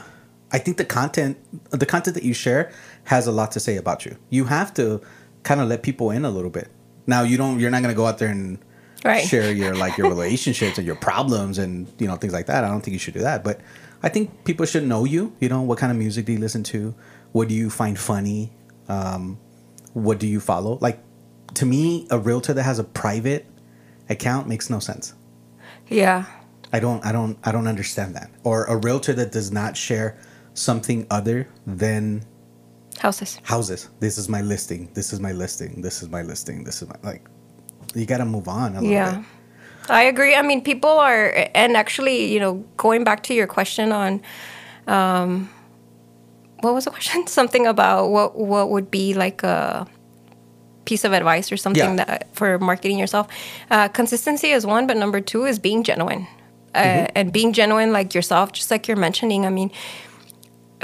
I 0.52 0.58
think 0.60 0.78
the 0.78 0.86
content, 0.86 1.38
the 1.70 1.86
content 1.86 2.16
that 2.16 2.24
you 2.24 2.34
share, 2.34 2.72
has 3.06 3.28
a 3.28 3.32
lot 3.32 3.52
to 3.54 3.60
say 3.60 3.78
about 3.78 4.06
you. 4.06 4.18
You 4.30 4.46
have 4.46 4.74
to 4.76 5.02
kind 5.44 5.62
of 5.62 5.68
let 5.68 5.84
people 5.84 6.12
in 6.12 6.26
a 6.26 6.30
little 6.30 6.50
bit. 6.50 6.70
Now 7.08 7.24
you 7.24 7.38
don't. 7.38 7.60
You're 7.60 7.72
not 7.72 7.82
gonna 7.82 7.94
go 7.94 8.06
out 8.06 8.18
there 8.18 8.30
and 8.30 8.60
Right. 9.06 9.26
share 9.26 9.52
your 9.54 9.76
like 9.76 9.98
your 9.98 10.10
relationships 10.16 10.78
and 10.78 10.86
your 10.86 10.98
problems 10.98 11.58
and 11.58 11.88
you 12.00 12.08
know 12.08 12.16
things 12.18 12.34
like 12.34 12.48
that. 12.48 12.64
I 12.64 12.68
don't 12.68 12.82
think 12.82 12.94
you 12.94 13.00
should 13.00 13.14
do 13.14 13.22
that. 13.22 13.44
But 13.44 13.62
I 14.04 14.10
think 14.10 14.44
people 14.44 14.66
should 14.66 14.86
know 14.86 15.06
you. 15.06 15.34
You 15.40 15.48
know, 15.50 15.62
what 15.62 15.78
kind 15.78 15.92
of 15.92 15.98
music 15.98 16.26
do 16.26 16.34
you 16.34 16.40
listen 16.40 16.64
to? 16.64 16.94
What 17.32 17.48
do 17.48 17.54
you 17.56 17.70
find 17.70 17.98
funny? 17.98 18.52
Um, 18.88 19.38
what 19.94 20.20
do 20.20 20.28
you 20.28 20.40
follow? 20.40 20.78
Like 20.82 21.00
to 21.56 21.66
me, 21.66 22.08
a 22.10 22.18
realtor 22.20 22.54
that 22.54 22.64
has 22.64 22.80
a 22.80 22.84
private 22.84 23.46
account 24.10 24.48
makes 24.48 24.70
no 24.70 24.80
sense. 24.80 25.14
Yeah. 25.88 26.26
I 26.72 26.80
don't 26.80 27.04
I 27.06 27.12
don't 27.12 27.38
I 27.44 27.52
don't 27.52 27.68
understand 27.68 28.16
that. 28.16 28.30
Or 28.44 28.66
a 28.66 28.76
realtor 28.78 29.14
that 29.14 29.32
does 29.32 29.52
not 29.52 29.76
share 29.78 30.18
something 30.54 31.06
other 31.10 31.48
than 31.66 32.24
Houses. 33.00 33.40
houses. 33.44 33.90
This 34.00 34.18
is 34.18 34.28
my 34.28 34.42
listing. 34.42 34.90
This 34.94 35.14
is 35.14 35.20
my 35.22 35.32
listing. 35.32 35.82
This 35.82 36.04
is 36.04 36.10
my 36.10 36.22
listing. 36.22 36.64
This 36.66 36.82
is 36.82 36.90
my 36.90 36.96
like 37.04 37.28
you 37.96 38.06
got 38.06 38.18
to 38.18 38.26
move 38.26 38.48
on 38.48 38.74
a 38.76 38.82
little 38.82 38.92
Yeah. 38.92 39.16
bit. 39.18 39.26
I 39.90 40.04
agree. 40.04 40.36
I 40.36 40.44
mean, 40.44 40.62
people 40.62 40.92
are, 40.92 41.50
and 41.56 41.76
actually, 41.76 42.32
you 42.32 42.40
know, 42.40 42.64
going 42.78 43.04
back 43.04 43.24
to 43.24 43.34
your 43.34 43.48
question 43.48 43.92
on, 43.92 44.22
um, 44.86 45.50
what 46.62 46.74
was 46.74 46.86
the 46.86 46.92
question? 46.92 47.28
Something 47.40 47.68
about 47.68 48.10
what 48.10 48.38
what 48.38 48.70
would 48.70 48.90
be 48.92 49.14
like 49.14 49.44
a 49.44 49.88
piece 50.86 51.04
of 51.04 51.14
advice 51.14 51.52
or 51.52 51.58
something 51.58 51.98
Yeah. 51.98 52.06
that 52.06 52.28
for 52.34 52.58
marketing 52.58 52.98
yourself. 52.98 53.28
Uh, 53.70 53.88
consistency 53.90 54.50
is 54.50 54.66
one, 54.66 54.88
but 54.88 54.98
number 54.98 55.22
two 55.22 55.46
is 55.46 55.60
being 55.60 55.84
genuine, 55.84 56.26
uh, 56.74 57.06
and 57.16 57.32
being 57.32 57.54
genuine 57.54 57.92
like 57.94 58.16
yourself, 58.16 58.52
just 58.54 58.72
like 58.72 58.88
you're 58.88 58.98
mentioning. 58.98 59.46
I 59.46 59.50
mean, 59.50 59.70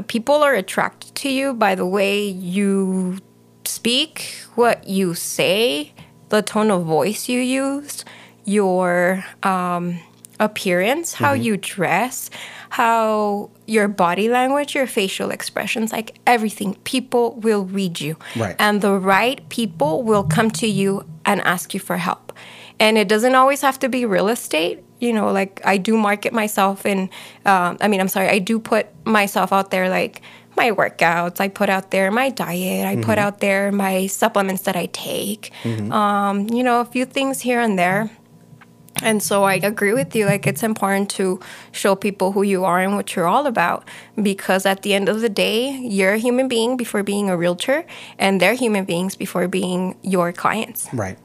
people 0.08 0.44
are 0.44 0.54
attracted 0.54 1.16
to 1.16 1.30
you 1.30 1.54
by 1.54 1.74
the 1.76 1.86
way 1.88 2.28
you 2.28 3.18
speak, 3.64 4.36
what 4.56 4.88
you 4.88 5.16
say, 5.16 5.92
the 6.30 6.42
tone 6.42 6.70
of 6.70 6.84
voice 6.86 7.28
you 7.28 7.40
use, 7.40 8.06
your 8.44 9.26
um, 9.42 10.00
appearance, 10.40 11.14
how 11.14 11.34
you 11.34 11.58
dress, 11.58 12.30
how 12.76 13.50
your 13.68 13.88
body 13.88 14.28
language, 14.28 14.76
your 14.76 14.86
facial 14.86 15.32
expressions, 15.32 15.94
like 15.94 16.20
everything. 16.28 16.76
People 16.84 17.36
will 17.36 17.64
read 17.64 18.02
you. 18.02 18.18
Right. 18.36 18.54
And 18.60 18.82
the 18.82 19.00
right 19.00 19.48
people 19.48 20.04
will 20.04 20.26
come 20.26 20.52
to 20.60 20.68
you 20.68 21.06
and 21.24 21.40
ask 21.42 21.74
you 21.74 21.80
for 21.80 21.96
help. 21.96 22.34
And 22.78 22.98
it 22.98 23.08
doesn't 23.08 23.34
always 23.34 23.62
have 23.62 23.80
to 23.80 23.88
be 23.88 24.06
real 24.06 24.28
estate. 24.28 24.84
You 25.00 25.14
know, 25.14 25.32
like 25.32 25.62
I 25.64 25.78
do 25.78 25.96
market 25.96 26.34
myself, 26.34 26.86
and 26.86 27.10
um, 27.46 27.78
I 27.80 27.88
mean, 27.88 28.02
I'm 28.02 28.10
sorry, 28.10 28.28
I 28.28 28.40
do 28.40 28.60
put 28.60 28.88
myself 29.06 29.54
out 29.54 29.72
there. 29.72 29.88
Like 29.90 30.22
my 30.58 30.72
workouts. 30.72 31.40
I 31.40 31.48
put 31.48 31.70
out 31.70 31.92
there 31.92 32.12
my 32.12 32.30
diet. 32.30 32.86
I 32.86 33.02
put 33.02 33.18
out 33.18 33.40
there 33.40 33.72
my 33.72 34.08
supplements 34.08 34.64
that 34.64 34.76
I 34.76 34.88
take. 34.88 35.52
Um, 35.92 36.50
you 36.50 36.64
know, 36.64 36.82
a 36.82 36.86
few 36.86 37.06
things 37.06 37.42
here 37.42 37.62
and 37.62 37.80
there. 37.80 38.10
And 39.02 39.22
so 39.22 39.44
I 39.44 39.56
agree 39.56 39.94
with 39.94 40.16
you. 40.16 40.26
Like, 40.26 40.48
it's 40.48 40.64
important 40.64 41.10
to 41.12 41.40
show 41.72 41.96
people 41.96 42.32
who 42.32 42.44
you 42.44 42.64
are 42.64 42.80
and 42.80 42.96
what 42.96 43.16
you're 43.16 43.28
all 43.28 43.46
about 43.46 43.88
because 44.22 44.66
at 44.66 44.84
the 44.84 44.94
end 44.94 45.10
of 45.10 45.22
the 45.22 45.30
day, 45.30 45.72
you're 45.72 46.14
a 46.14 46.18
human 46.18 46.48
being 46.48 46.78
before 46.78 47.04
being 47.04 47.30
a 47.30 47.36
realtor, 47.36 47.86
and 48.18 48.40
they're 48.40 48.54
human 48.54 48.86
beings 48.86 49.16
before 49.16 49.48
being 49.48 49.98
your 50.02 50.32
clients. 50.32 50.88
Right. 50.94 51.18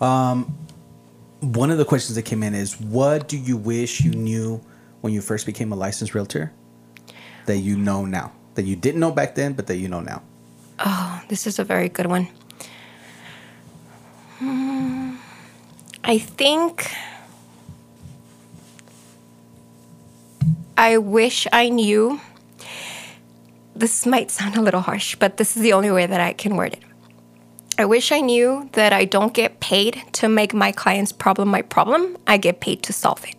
Um, 0.00 0.56
one 1.40 1.70
of 1.70 1.78
the 1.78 1.84
questions 1.84 2.16
that 2.16 2.22
came 2.22 2.42
in 2.42 2.54
is, 2.54 2.78
what 2.80 3.28
do 3.28 3.38
you 3.38 3.56
wish 3.56 4.02
you 4.02 4.12
knew 4.12 4.60
when 5.00 5.12
you 5.12 5.20
first 5.20 5.46
became 5.46 5.72
a 5.72 5.76
licensed 5.76 6.14
realtor 6.14 6.52
that 7.46 7.58
you 7.58 7.76
know 7.76 8.04
now, 8.04 8.32
that 8.54 8.64
you 8.64 8.76
didn't 8.76 9.00
know 9.00 9.10
back 9.10 9.34
then, 9.34 9.52
but 9.54 9.66
that 9.66 9.76
you 9.76 9.88
know 9.88 10.00
now? 10.00 10.22
Oh, 10.78 11.22
this 11.28 11.46
is 11.46 11.58
a 11.58 11.64
very 11.64 11.88
good 11.88 12.06
one. 12.06 12.28
Hmm, 14.38 14.93
I 16.06 16.18
think 16.18 16.94
I 20.76 20.98
wish 20.98 21.46
I 21.50 21.70
knew. 21.70 22.20
This 23.74 24.06
might 24.06 24.30
sound 24.30 24.56
a 24.56 24.60
little 24.60 24.82
harsh, 24.82 25.16
but 25.16 25.38
this 25.38 25.56
is 25.56 25.62
the 25.62 25.72
only 25.72 25.90
way 25.90 26.06
that 26.06 26.20
I 26.20 26.34
can 26.34 26.56
word 26.56 26.74
it. 26.74 26.82
I 27.78 27.86
wish 27.86 28.12
I 28.12 28.20
knew 28.20 28.68
that 28.72 28.92
I 28.92 29.04
don't 29.04 29.32
get 29.32 29.60
paid 29.60 30.02
to 30.12 30.28
make 30.28 30.54
my 30.54 30.70
client's 30.72 31.10
problem 31.10 31.48
my 31.48 31.62
problem. 31.62 32.16
I 32.26 32.36
get 32.36 32.60
paid 32.60 32.82
to 32.84 32.92
solve 32.92 33.24
it. 33.24 33.34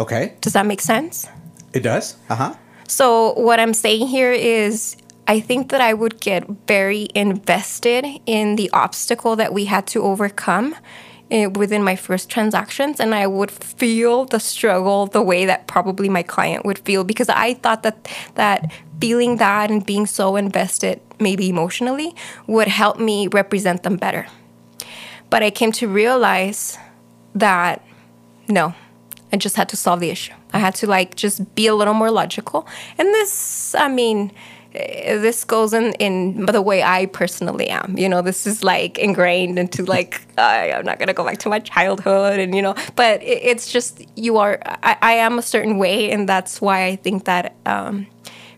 Okay. 0.00 0.34
Does 0.40 0.54
that 0.54 0.66
make 0.66 0.80
sense? 0.80 1.28
It 1.72 1.80
does. 1.80 2.16
Uh 2.28 2.34
huh. 2.34 2.54
So, 2.88 3.34
what 3.34 3.60
I'm 3.60 3.74
saying 3.74 4.08
here 4.08 4.32
is, 4.32 4.96
I 5.28 5.40
think 5.40 5.70
that 5.70 5.80
I 5.80 5.94
would 5.94 6.20
get 6.20 6.48
very 6.66 7.08
invested 7.14 8.04
in 8.26 8.56
the 8.56 8.68
obstacle 8.70 9.36
that 9.36 9.52
we 9.52 9.66
had 9.66 9.86
to 9.88 10.02
overcome 10.02 10.74
within 11.32 11.82
my 11.82 11.96
first 11.96 12.28
transactions, 12.28 13.00
and 13.00 13.14
I 13.14 13.26
would 13.26 13.50
feel 13.50 14.26
the 14.26 14.38
struggle 14.38 15.06
the 15.06 15.22
way 15.22 15.46
that 15.46 15.66
probably 15.66 16.08
my 16.08 16.22
client 16.22 16.64
would 16.66 16.78
feel 16.80 17.04
because 17.04 17.28
I 17.28 17.54
thought 17.54 17.82
that 17.84 18.08
that 18.34 18.70
feeling 19.00 19.38
that 19.38 19.70
and 19.70 19.84
being 19.84 20.06
so 20.06 20.36
invested, 20.36 21.00
maybe 21.18 21.48
emotionally, 21.48 22.14
would 22.46 22.68
help 22.68 22.98
me 22.98 23.28
represent 23.28 23.82
them 23.82 23.96
better. 23.96 24.26
But 25.30 25.42
I 25.42 25.50
came 25.50 25.72
to 25.72 25.88
realize 25.88 26.78
that 27.34 27.82
no, 28.48 28.74
I 29.32 29.36
just 29.38 29.56
had 29.56 29.68
to 29.70 29.76
solve 29.76 30.00
the 30.00 30.10
issue. 30.10 30.34
I 30.52 30.58
had 30.58 30.74
to 30.76 30.86
like 30.86 31.16
just 31.16 31.54
be 31.54 31.66
a 31.66 31.74
little 31.74 31.94
more 31.94 32.10
logical. 32.10 32.66
And 32.98 33.08
this, 33.08 33.74
I 33.74 33.88
mean, 33.88 34.30
eh, 34.30 34.34
this 34.72 35.44
goes 35.44 35.72
in 35.72 35.92
in 35.94 36.46
the 36.46 36.62
way 36.62 36.82
I 36.82 37.06
personally 37.06 37.68
am. 37.68 37.96
You 37.98 38.08
know, 38.08 38.22
this 38.22 38.46
is 38.46 38.64
like 38.64 38.98
ingrained 38.98 39.58
into 39.58 39.84
like 39.84 40.22
I, 40.38 40.72
I'm 40.72 40.84
not 40.84 40.98
gonna 40.98 41.14
go 41.14 41.24
back 41.24 41.38
to 41.38 41.48
my 41.48 41.58
childhood, 41.58 42.38
and 42.38 42.54
you 42.54 42.62
know, 42.62 42.74
but 42.96 43.22
it, 43.22 43.42
it's 43.42 43.70
just 43.70 44.02
you 44.16 44.38
are. 44.38 44.58
I, 44.64 44.96
I 45.02 45.12
am 45.14 45.38
a 45.38 45.42
certain 45.42 45.78
way, 45.78 46.10
and 46.10 46.28
that's 46.28 46.60
why 46.60 46.84
I 46.86 46.96
think 46.96 47.24
that. 47.24 47.54
Um, 47.66 48.06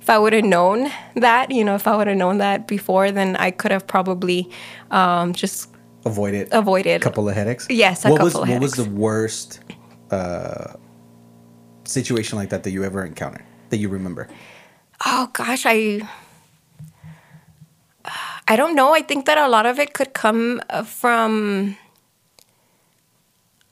if 0.00 0.10
I 0.10 0.18
would 0.18 0.34
have 0.34 0.44
known 0.44 0.90
that, 1.14 1.50
you 1.50 1.64
know, 1.64 1.76
if 1.76 1.88
I 1.88 1.96
would 1.96 2.08
have 2.08 2.18
known 2.18 2.36
that 2.36 2.68
before, 2.68 3.10
then 3.10 3.36
I 3.36 3.50
could 3.50 3.70
have 3.70 3.86
probably 3.86 4.50
um, 4.90 5.32
just 5.32 5.70
Avoid 6.04 6.34
it. 6.34 6.50
avoided. 6.52 7.00
a 7.00 7.02
couple 7.02 7.26
of 7.26 7.34
headaches. 7.34 7.66
Yes, 7.70 8.04
a 8.04 8.10
what 8.10 8.22
was 8.22 8.34
couple 8.34 8.42
of 8.44 8.50
what 8.50 8.60
was 8.60 8.72
the 8.72 8.84
worst 8.90 9.60
uh, 10.10 10.74
situation 11.84 12.36
like 12.36 12.50
that 12.50 12.64
that 12.64 12.70
you 12.70 12.84
ever 12.84 13.02
encountered 13.02 13.44
that 13.70 13.78
you 13.78 13.88
remember? 13.88 14.28
Oh 15.04 15.30
gosh, 15.32 15.64
I 15.66 16.08
I 18.46 18.56
don't 18.56 18.74
know. 18.74 18.94
I 18.94 19.00
think 19.02 19.26
that 19.26 19.38
a 19.38 19.48
lot 19.48 19.66
of 19.66 19.78
it 19.78 19.94
could 19.94 20.12
come 20.12 20.60
uh, 20.70 20.82
from 20.82 21.76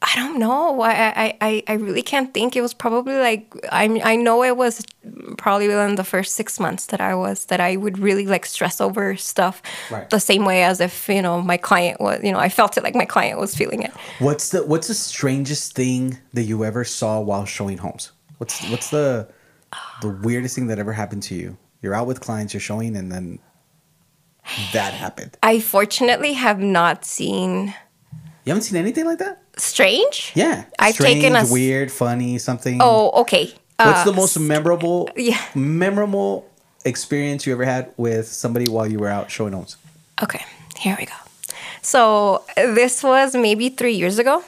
I 0.05 0.16
don't 0.16 0.39
know. 0.39 0.81
I 0.81 0.93
I, 0.93 1.37
I, 1.41 1.62
I 1.68 1.73
really 1.75 2.03
can't 2.03 2.33
think. 2.35 2.57
It 2.57 2.61
was 2.62 2.75
probably 2.75 3.14
like 3.16 3.55
I 3.70 3.85
I 4.03 4.16
know 4.16 4.43
it 4.43 4.57
was 4.57 4.83
probably 5.37 5.68
within 5.68 5.95
the 5.97 6.05
first 6.05 6.35
six 6.35 6.59
months 6.59 6.87
that 6.87 7.01
I 7.01 7.14
was 7.14 7.47
that 7.47 7.61
I 7.61 7.77
would 7.77 7.99
really 7.99 8.27
like 8.27 8.47
stress 8.47 8.81
over 8.81 9.16
stuff 9.16 9.62
Right. 9.91 10.09
the 10.11 10.18
same 10.18 10.45
way 10.45 10.64
as 10.64 10.81
if 10.81 11.09
you 11.09 11.23
know 11.23 11.41
my 11.43 11.57
client 11.57 12.01
was 12.01 12.20
you 12.25 12.33
know 12.33 12.39
I 12.39 12.49
felt 12.49 12.77
it 12.77 12.83
like 12.83 12.95
my 12.95 13.05
client 13.05 13.39
was 13.39 13.55
feeling 13.55 13.83
it. 13.83 13.93
What's 14.18 14.49
the 14.49 14.64
What's 14.64 14.89
the 14.89 14.95
strangest 14.95 15.75
thing 15.75 16.18
that 16.33 16.45
you 16.45 16.64
ever 16.64 16.85
saw 16.85 17.20
while 17.20 17.45
showing 17.45 17.79
homes? 17.79 18.12
What's 18.39 18.61
What's 18.70 18.89
the 18.91 19.29
the 20.01 20.09
weirdest 20.09 20.55
thing 20.55 20.66
that 20.68 20.79
ever 20.79 20.93
happened 20.93 21.23
to 21.25 21.35
you? 21.35 21.57
You're 21.81 21.95
out 21.95 22.07
with 22.07 22.20
clients, 22.20 22.55
you're 22.55 22.61
showing, 22.61 22.97
and 22.97 23.11
then 23.11 23.39
that 24.73 24.93
happened. 24.95 25.37
I 25.43 25.61
fortunately 25.61 26.33
have 26.35 26.59
not 26.61 27.05
seen 27.05 27.75
You 28.45 28.51
haven't 28.51 28.62
seen 28.62 28.79
anything 28.79 29.05
like 29.05 29.18
that? 29.18 29.39
strange. 29.57 30.33
Yeah, 30.35 30.64
I've 30.79 30.95
Strange, 30.95 31.20
taken 31.23 31.37
a 31.37 31.45
weird, 31.53 31.93
funny, 31.93 32.39
something. 32.39 32.79
Oh, 32.81 33.11
okay. 33.23 33.53
what's 33.77 34.01
Uh, 34.01 34.05
the 34.05 34.12
most 34.12 34.39
memorable? 34.39 35.11
yeah. 35.16 35.39
memorable 35.55 36.49
experience 36.85 37.47
you 37.47 37.53
ever 37.53 37.64
had 37.64 37.93
with 37.97 38.27
somebody 38.29 38.66
while 38.68 38.87
you 38.87 38.99
were 38.99 39.09
out 39.09 39.31
showing 39.31 39.53
homes? 39.53 39.77
Okay, 40.23 40.45
here 40.79 40.97
we 40.99 41.05
go. 41.07 41.12
So 41.83 42.45
this 42.57 43.03
was 43.03 43.35
maybe 43.35 43.68
three 43.68 43.95
years 43.95 44.18
ago, 44.18 44.43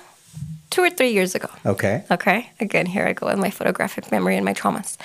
two 0.75 0.83
or 0.83 0.91
three 0.91 1.13
years 1.13 1.37
ago. 1.37 1.49
Okay. 1.65 2.03
Okay, 2.11 2.51
again, 2.59 2.87
here 2.87 3.07
I 3.07 3.13
go 3.13 3.27
with 3.27 3.39
my 3.39 3.51
photographic 3.51 4.11
memory 4.11 4.35
and 4.37 4.45
my 4.45 4.55
traumas. 4.55 4.97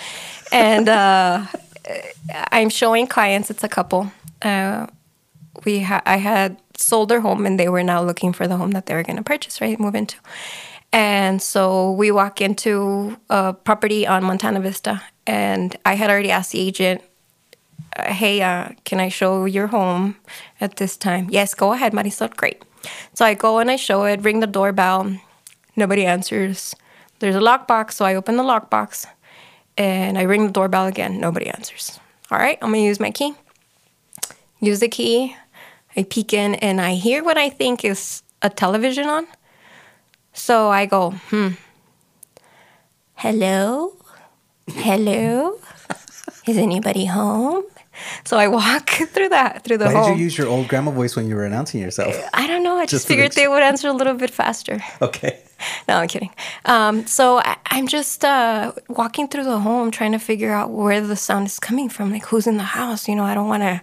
And 0.51 0.89
uh, 0.89 1.45
I'm 2.51 2.69
showing 2.69 3.05
clients, 3.05 3.51
it's 3.51 3.63
a 3.63 3.69
couple. 3.69 4.11
Uh, 4.41 4.87
we 5.65 5.81
ha- 5.81 6.01
I 6.07 6.17
had 6.17 6.57
sold 6.75 7.09
their 7.09 7.21
home 7.21 7.45
and 7.45 7.59
they 7.59 7.69
were 7.69 7.83
now 7.83 8.01
looking 8.01 8.33
for 8.33 8.47
the 8.47 8.57
home 8.57 8.71
that 8.71 8.87
they 8.87 8.95
were 8.95 9.03
going 9.03 9.17
to 9.17 9.23
purchase, 9.23 9.61
right? 9.61 9.79
Move 9.79 9.93
into. 9.93 10.15
And 10.91 11.39
so 11.39 11.91
we 11.91 12.09
walk 12.09 12.41
into 12.41 13.17
a 13.29 13.53
property 13.53 14.07
on 14.07 14.23
Montana 14.23 14.59
Vista, 14.59 15.03
and 15.27 15.77
I 15.85 15.93
had 15.93 16.09
already 16.09 16.31
asked 16.31 16.51
the 16.51 16.59
agent, 16.59 17.03
uh, 17.95 18.11
"Hey, 18.11 18.41
uh, 18.41 18.69
can 18.85 18.99
I 18.99 19.09
show 19.09 19.45
your 19.45 19.67
home 19.67 20.15
at 20.59 20.77
this 20.77 20.97
time?" 20.97 21.27
Yes, 21.29 21.53
go 21.53 21.73
ahead, 21.73 21.93
Marysol. 21.93 22.35
Great. 22.35 22.63
So 23.13 23.23
I 23.23 23.35
go 23.35 23.59
and 23.59 23.69
I 23.69 23.75
show 23.75 24.05
it, 24.05 24.23
ring 24.23 24.39
the 24.39 24.47
doorbell. 24.47 25.13
Nobody 25.75 26.05
answers. 26.05 26.75
There's 27.19 27.35
a 27.35 27.39
lockbox, 27.39 27.93
so 27.93 28.05
I 28.05 28.15
open 28.15 28.37
the 28.37 28.43
lockbox, 28.43 29.05
and 29.77 30.17
I 30.17 30.23
ring 30.23 30.47
the 30.47 30.53
doorbell 30.53 30.87
again. 30.87 31.19
Nobody 31.19 31.47
answers. 31.47 31.99
All 32.31 32.37
right, 32.37 32.57
I'm 32.61 32.69
gonna 32.69 32.83
use 32.83 32.99
my 32.99 33.11
key. 33.11 33.33
Use 34.59 34.79
the 34.79 34.89
key. 34.89 35.35
I 35.95 36.03
peek 36.03 36.33
in, 36.33 36.55
and 36.55 36.79
I 36.79 36.93
hear 36.93 37.23
what 37.23 37.37
I 37.37 37.49
think 37.49 37.83
is 37.83 38.23
a 38.41 38.49
television 38.49 39.07
on. 39.07 39.27
So 40.33 40.69
I 40.69 40.85
go, 40.85 41.11
hmm. 41.29 41.49
Hello? 43.15 43.97
Hello? 44.67 45.59
Is 46.47 46.57
anybody 46.57 47.05
home? 47.05 47.65
So 48.25 48.37
I 48.37 48.47
walk 48.47 48.89
through 49.13 49.29
that 49.29 49.63
through 49.63 49.77
the 49.77 49.85
Why 49.85 49.93
home. 49.93 50.11
did 50.11 50.17
you 50.19 50.23
use 50.25 50.37
your 50.37 50.47
old 50.47 50.67
grandma 50.67 50.91
voice 50.91 51.15
when 51.15 51.27
you 51.27 51.35
were 51.35 51.45
announcing 51.45 51.81
yourself? 51.81 52.15
I 52.33 52.47
don't 52.47 52.63
know. 52.63 52.75
I 52.77 52.83
Just 52.83 52.91
just, 52.91 53.07
figured 53.07 53.31
they 53.33 53.47
would 53.47 53.63
answer 53.63 53.87
a 53.87 53.93
little 53.93 54.13
bit 54.15 54.29
faster. 54.29 54.79
Okay. 55.01 55.39
No, 55.89 55.95
I'm 55.97 56.07
kidding. 56.07 56.29
Um, 56.65 57.05
so 57.05 57.39
I, 57.39 57.57
I'm 57.65 57.87
just 57.87 58.23
uh, 58.23 58.71
walking 58.87 59.27
through 59.27 59.43
the 59.43 59.59
home 59.59 59.91
trying 59.91 60.13
to 60.13 60.19
figure 60.19 60.53
out 60.53 60.71
where 60.71 61.01
the 61.01 61.17
sound 61.17 61.47
is 61.47 61.59
coming 61.59 61.89
from. 61.89 62.11
Like, 62.11 62.25
who's 62.25 62.47
in 62.47 62.55
the 62.55 62.63
house? 62.63 63.09
You 63.09 63.15
know, 63.15 63.25
I 63.25 63.33
don't 63.33 63.49
want 63.49 63.63
to 63.63 63.81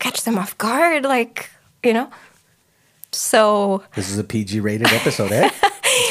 catch 0.00 0.24
them 0.24 0.36
off 0.36 0.56
guard. 0.58 1.04
Like, 1.04 1.48
you 1.82 1.94
know. 1.94 2.10
So 3.12 3.82
This 3.94 4.10
is 4.10 4.18
a 4.18 4.24
PG 4.24 4.60
rated 4.60 4.88
episode, 4.92 5.32
eh? 5.32 5.48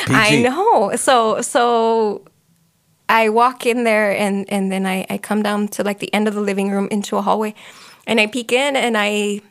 I 0.08 0.42
know. 0.42 0.96
So 0.96 1.42
so 1.42 2.24
I 3.10 3.30
walk 3.30 3.66
in 3.66 3.84
there 3.84 4.16
and 4.16 4.50
and 4.52 4.72
then 4.72 4.86
I, 4.86 5.06
I 5.10 5.18
come 5.18 5.44
down 5.44 5.68
to 5.70 5.84
like 5.84 6.00
the 6.00 6.14
end 6.14 6.28
of 6.28 6.34
the 6.34 6.42
living 6.42 6.72
room 6.72 6.88
into 6.92 7.18
a 7.18 7.22
hallway 7.22 7.54
and 8.06 8.20
I 8.20 8.28
peek 8.28 8.52
in 8.52 8.76
and 8.76 8.98
I 8.98 9.42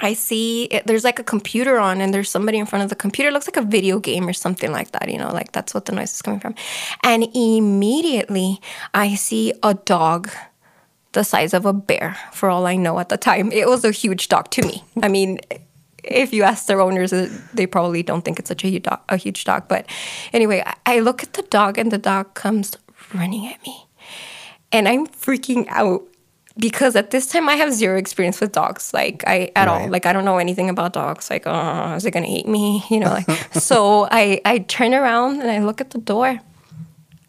I 0.00 0.14
see 0.14 0.64
it, 0.64 0.86
there's 0.86 1.02
like 1.02 1.18
a 1.18 1.24
computer 1.24 1.78
on 1.78 2.00
and 2.00 2.14
there's 2.14 2.30
somebody 2.30 2.58
in 2.58 2.66
front 2.66 2.84
of 2.84 2.88
the 2.88 2.94
computer. 2.94 3.30
It 3.30 3.32
looks 3.32 3.48
like 3.48 3.56
a 3.56 3.66
video 3.66 3.98
game 3.98 4.28
or 4.28 4.32
something 4.32 4.70
like 4.70 4.92
that, 4.92 5.10
you 5.10 5.18
know, 5.18 5.32
like 5.32 5.50
that's 5.50 5.74
what 5.74 5.86
the 5.86 5.92
noise 5.92 6.12
is 6.12 6.22
coming 6.22 6.38
from. 6.38 6.54
And 7.02 7.26
immediately 7.34 8.60
I 8.94 9.16
see 9.16 9.52
a 9.62 9.74
dog 9.74 10.30
the 11.12 11.24
size 11.24 11.52
of 11.52 11.66
a 11.66 11.72
bear 11.72 12.16
for 12.32 12.48
all 12.48 12.66
I 12.66 12.76
know 12.76 12.98
at 13.00 13.08
the 13.08 13.16
time. 13.16 13.50
It 13.50 13.66
was 13.66 13.84
a 13.84 13.90
huge 13.90 14.28
dog 14.28 14.50
to 14.52 14.62
me. 14.62 14.84
I 15.02 15.08
mean, 15.08 15.40
if 16.04 16.32
you 16.32 16.42
ask 16.42 16.66
their 16.66 16.80
owners, 16.80 17.12
uh, 17.12 17.28
they 17.54 17.66
probably 17.66 18.02
don't 18.02 18.24
think 18.24 18.38
it's 18.38 18.48
such 18.48 18.64
a 18.64 18.68
huge 18.68 18.84
dog. 18.84 19.00
A 19.08 19.16
huge 19.16 19.44
dog. 19.44 19.68
But 19.68 19.86
anyway, 20.32 20.62
I- 20.86 21.00
look 21.00 21.22
at 21.22 21.32
the 21.34 21.42
dog 21.42 21.78
and 21.78 21.90
the 21.90 21.98
dog 21.98 22.34
comes 22.34 22.76
running 23.14 23.46
at 23.46 23.60
me. 23.66 23.86
And 24.72 24.86
I'm 24.88 25.06
freaking 25.06 25.66
out 25.68 26.02
because 26.58 26.96
at 26.96 27.10
this 27.10 27.26
time 27.28 27.48
I 27.48 27.54
have 27.54 27.72
zero 27.72 27.96
experience 27.98 28.40
with 28.40 28.52
dogs, 28.52 28.92
like 28.92 29.22
I 29.26 29.50
at 29.56 29.68
all, 29.68 29.88
Like 29.88 30.06
I 30.06 30.12
don't 30.12 30.24
know 30.24 30.38
anything 30.38 30.68
about 30.68 30.92
dogs. 30.92 31.30
Like, 31.30 31.44
oh, 31.46 31.94
is 31.94 32.04
it 32.04 32.10
gonna 32.10 32.26
eat 32.28 32.46
me? 32.48 32.82
You 32.90 33.00
know, 33.00 33.10
like 33.10 33.30
so 33.54 34.08
I 34.10 34.40
I 34.44 34.58
turn 34.58 34.92
around 34.94 35.40
and 35.40 35.50
I 35.50 35.60
look 35.60 35.80
at 35.80 35.90
the 35.90 35.98
door, 35.98 36.40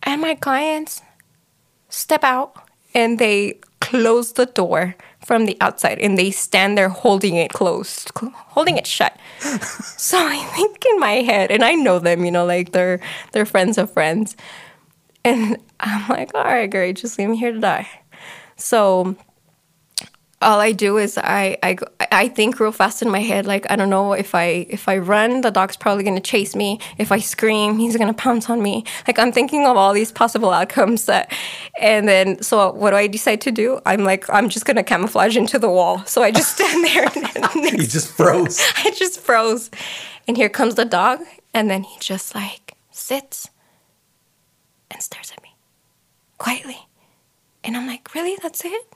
and 0.04 0.22
my 0.22 0.36
clients 0.36 1.02
step 1.90 2.24
out 2.24 2.56
and 2.94 3.20
they 3.20 3.60
close 3.82 4.34
the 4.34 4.46
door 4.46 4.96
from 5.24 5.46
the 5.46 5.58
outside 5.62 6.00
and 6.00 6.18
they 6.18 6.32
stand 6.32 6.78
there 6.78 6.90
holding 6.90 7.36
it 7.36 7.52
closed, 7.52 8.12
cl- 8.18 8.34
holding 8.36 8.78
it 8.78 8.88
shut. 8.88 9.18
so 9.40 10.18
I 10.18 10.38
think 10.56 10.84
in 10.86 11.00
my 11.00 11.22
head, 11.22 11.52
and 11.52 11.64
I 11.64 11.76
know 11.76 12.00
them, 12.00 12.26
you 12.26 12.32
know, 12.32 12.46
like 12.46 12.72
they're 12.72 13.00
they're 13.32 13.46
friends 13.46 13.78
of 13.78 13.92
friends. 13.92 14.36
And 15.26 15.58
I'm 15.80 16.08
like, 16.10 16.32
all 16.34 16.44
right, 16.44 16.70
great, 16.70 16.96
just 16.96 17.20
leave 17.20 17.30
me 17.30 17.38
here 17.38 17.52
to 17.52 17.60
die. 17.60 17.88
So 18.56 19.16
all 20.42 20.60
I 20.60 20.72
do 20.72 20.98
is 20.98 21.18
I, 21.18 21.58
I 21.62 21.78
I 22.12 22.30
think 22.30 22.60
real 22.60 22.72
fast 22.72 23.02
in 23.02 23.10
my 23.10 23.20
head. 23.20 23.46
Like 23.46 23.70
I 23.70 23.76
don't 23.76 23.90
know 23.90 24.14
if 24.14 24.34
I 24.34 24.66
if 24.70 24.88
I 24.88 24.98
run, 24.98 25.42
the 25.42 25.52
dog's 25.52 25.76
probably 25.76 26.04
gonna 26.04 26.22
chase 26.22 26.56
me. 26.56 26.80
If 26.98 27.12
I 27.12 27.20
scream, 27.20 27.78
he's 27.78 27.98
gonna 27.98 28.14
pounce 28.14 28.50
on 28.50 28.62
me. 28.62 28.86
Like 29.06 29.20
I'm 29.20 29.34
thinking 29.34 29.66
of 29.66 29.76
all 29.76 29.94
these 29.94 30.12
possible 30.12 30.52
outcomes. 30.52 31.06
That, 31.06 31.34
and 31.80 32.08
then 32.08 32.42
so 32.42 32.72
what 32.72 32.92
do 32.92 32.96
I 32.96 33.08
decide 33.08 33.42
to 33.42 33.52
do? 33.52 33.82
I'm 33.86 34.04
like 34.06 34.30
I'm 34.30 34.48
just 34.48 34.66
gonna 34.66 34.84
camouflage 34.84 35.36
into 35.36 35.60
the 35.60 35.70
wall. 35.70 36.06
So 36.06 36.24
I 36.24 36.32
just 36.32 36.56
stand 36.56 36.86
there. 36.86 37.10
And 37.36 37.56
You 37.80 37.88
just 37.88 38.12
froze. 38.14 38.60
I 38.78 38.92
just 38.92 39.20
froze, 39.20 39.70
and 40.28 40.38
here 40.38 40.50
comes 40.50 40.76
the 40.76 40.86
dog, 40.86 41.20
and 41.54 41.70
then 41.70 41.84
he 41.84 41.98
just 42.00 42.34
like 42.34 42.76
sits 42.92 43.50
and 44.90 45.02
stares 45.04 45.32
at 45.36 45.44
me 45.44 45.56
quietly, 46.38 46.88
and 47.64 47.76
I'm 47.76 47.88
like, 47.88 48.14
really? 48.16 48.38
That's 48.42 48.64
it? 48.64 48.88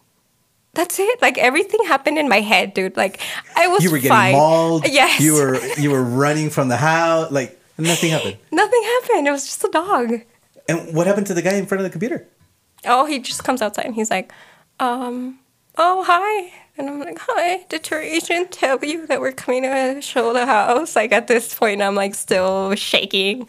That's 0.75 0.97
it. 0.99 1.21
Like 1.21 1.37
everything 1.37 1.79
happened 1.85 2.17
in 2.17 2.27
my 2.27 2.41
head, 2.41 2.73
dude. 2.73 2.97
Like 2.97 3.19
I 3.55 3.67
was 3.67 3.83
You 3.83 3.91
were 3.91 3.97
getting 3.97 4.09
fine. 4.09 4.33
mauled. 4.33 4.87
Yes. 4.87 5.19
You 5.21 5.33
were 5.35 5.59
you 5.77 5.91
were 5.91 6.03
running 6.03 6.49
from 6.49 6.69
the 6.69 6.77
house. 6.77 7.31
Like 7.31 7.59
nothing 7.77 8.09
happened. 8.11 8.37
Nothing 8.51 8.81
happened. 8.83 9.27
It 9.27 9.31
was 9.31 9.45
just 9.45 9.63
a 9.63 9.69
dog. 9.69 10.21
And 10.67 10.95
what 10.95 11.05
happened 11.07 11.27
to 11.27 11.33
the 11.33 11.41
guy 11.41 11.53
in 11.55 11.65
front 11.67 11.81
of 11.81 11.83
the 11.83 11.89
computer? 11.91 12.27
Oh, 12.85 13.05
he 13.05 13.19
just 13.19 13.43
comes 13.43 13.61
outside 13.61 13.85
and 13.85 13.95
he's 13.95 14.09
like, 14.09 14.31
um, 14.79 15.39
oh 15.77 16.03
hi. 16.07 16.51
And 16.75 16.89
I'm 16.89 16.99
like, 16.99 17.19
hi, 17.19 17.65
did 17.69 17.87
your 17.91 18.01
agent 18.01 18.51
tell 18.51 18.83
you 18.83 19.05
that 19.05 19.21
we're 19.21 19.31
coming 19.31 19.61
to 19.61 20.01
show 20.01 20.33
the 20.33 20.47
house? 20.47 20.95
Like 20.95 21.11
at 21.11 21.27
this 21.27 21.53
point, 21.53 21.83
I'm 21.83 21.93
like 21.93 22.15
still 22.15 22.73
shaking. 22.73 23.47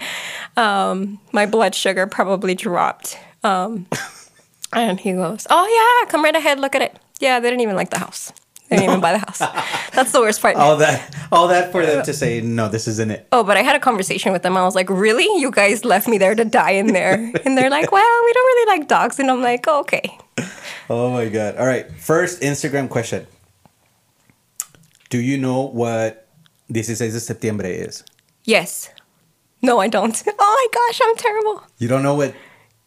Um, 0.59 1.19
my 1.33 1.47
blood 1.47 1.75
sugar 1.75 2.07
probably 2.07 2.55
dropped. 2.55 3.17
Um, 3.43 3.87
and 4.75 5.01
he 5.01 5.13
goes, 5.15 5.47
oh 5.49 5.67
yeah, 6.05 6.11
come 6.11 6.23
right 6.23 6.37
ahead, 6.37 6.61
look 6.61 6.75
at 6.75 6.83
it. 6.83 6.99
Yeah, 7.21 7.41
they 7.41 7.49
didn't 7.51 7.63
even 7.63 7.77
like 7.77 7.91
the 7.91 7.99
house. 7.99 8.33
They 8.69 8.77
didn't 8.77 8.91
even 8.91 9.01
buy 9.01 9.13
the 9.13 9.19
house. 9.19 9.39
That's 9.93 10.11
the 10.13 10.21
worst 10.21 10.41
part. 10.41 10.57
All 10.65 10.77
that 10.79 11.15
all 11.31 11.49
that 11.49 11.71
for 11.71 11.85
them 11.85 12.01
uh, 12.01 12.03
to 12.05 12.13
say 12.15 12.41
no, 12.41 12.69
this 12.69 12.89
isn't 12.89 13.11
it. 13.11 13.29
Oh, 13.31 13.45
but 13.45 13.57
I 13.57 13.63
had 13.63 13.77
a 13.77 13.81
conversation 13.81 14.33
with 14.33 14.43
them. 14.43 14.57
I 14.57 14.65
was 14.65 14.75
like, 14.75 14.89
really? 14.89 15.25
You 15.41 15.51
guys 15.51 15.85
left 15.85 16.09
me 16.09 16.17
there 16.19 16.35
to 16.35 16.45
die 16.45 16.73
in 16.73 16.89
there? 16.93 17.15
And 17.45 17.59
they're 17.59 17.71
like, 17.71 17.93
well, 17.93 18.21
we 18.25 18.33
don't 18.33 18.47
really 18.47 18.79
like 18.79 18.89
dogs. 18.89 19.19
And 19.19 19.31
I'm 19.31 19.43
like, 19.43 19.65
oh, 19.69 19.81
okay. 19.81 20.17
Oh 20.89 21.11
my 21.11 21.29
god. 21.29 21.57
All 21.57 21.67
right. 21.67 21.91
First 21.93 22.41
Instagram 22.41 22.89
question. 22.89 23.27
Do 25.11 25.19
you 25.21 25.37
know 25.39 25.63
what 25.63 26.27
16 26.73 27.11
de 27.13 27.21
septiembre 27.21 27.69
is? 27.69 28.03
Yes. 28.45 28.91
No, 29.63 29.79
I 29.79 29.89
don't. 29.89 30.17
Oh 30.39 30.55
my 30.61 30.67
gosh, 30.73 31.01
I'm 31.05 31.17
terrible. 31.17 31.63
You 31.79 31.89
don't 31.89 32.03
know 32.03 32.15
what 32.15 32.35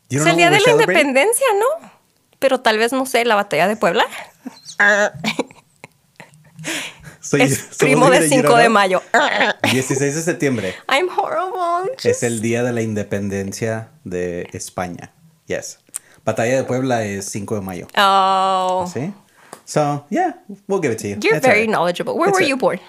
you 0.10 0.20
don't 0.20 0.28
know 0.28 0.34
día 0.36 0.52
what 0.52 0.58
de 0.58 0.64
we're 0.66 0.78
la 0.78 0.84
celebrating? 0.86 1.08
independencia, 1.16 1.50
¿no? 1.60 1.90
Pero 2.40 2.60
tal 2.60 2.78
vez, 2.78 2.94
no 2.94 3.06
sé, 3.06 3.26
la 3.26 3.36
batalla 3.36 3.68
de 3.68 3.76
Puebla. 3.76 4.06
So 7.20 7.36
es 7.36 7.58
so 7.58 7.78
primo 7.80 8.10
de 8.10 8.20
that 8.20 8.24
you 8.24 8.42
5 8.42 8.48
don't 8.48 8.62
de 8.62 8.70
mayo. 8.70 9.02
16 9.72 10.16
de 10.16 10.22
septiembre 10.22 10.76
I'm 10.88 11.10
horrible. 11.10 11.94
es 12.04 12.24
el 12.24 12.40
día 12.42 12.64
de 12.64 12.72
la 12.72 12.82
independencia 12.82 13.90
de 14.06 14.48
España. 14.54 15.12
Yes. 15.46 15.80
Batalla 16.24 16.56
de 16.56 16.64
Puebla 16.64 17.04
es 17.04 17.26
5 17.26 17.56
de 17.56 17.62
mayo. 17.62 17.88
Oh. 17.98 18.90
See? 18.94 19.14
So, 19.66 20.06
yeah, 20.10 20.36
we'll 20.68 20.80
give 20.82 20.94
it 20.94 21.00
to 21.00 21.08
you. 21.08 21.18
You're 21.22 21.34
That's 21.34 21.46
very 21.46 21.62
right. 21.62 21.70
knowledgeable. 21.70 22.18
Where 22.18 22.32
were 22.32 22.42
you 22.42 22.56
born? 22.56 22.80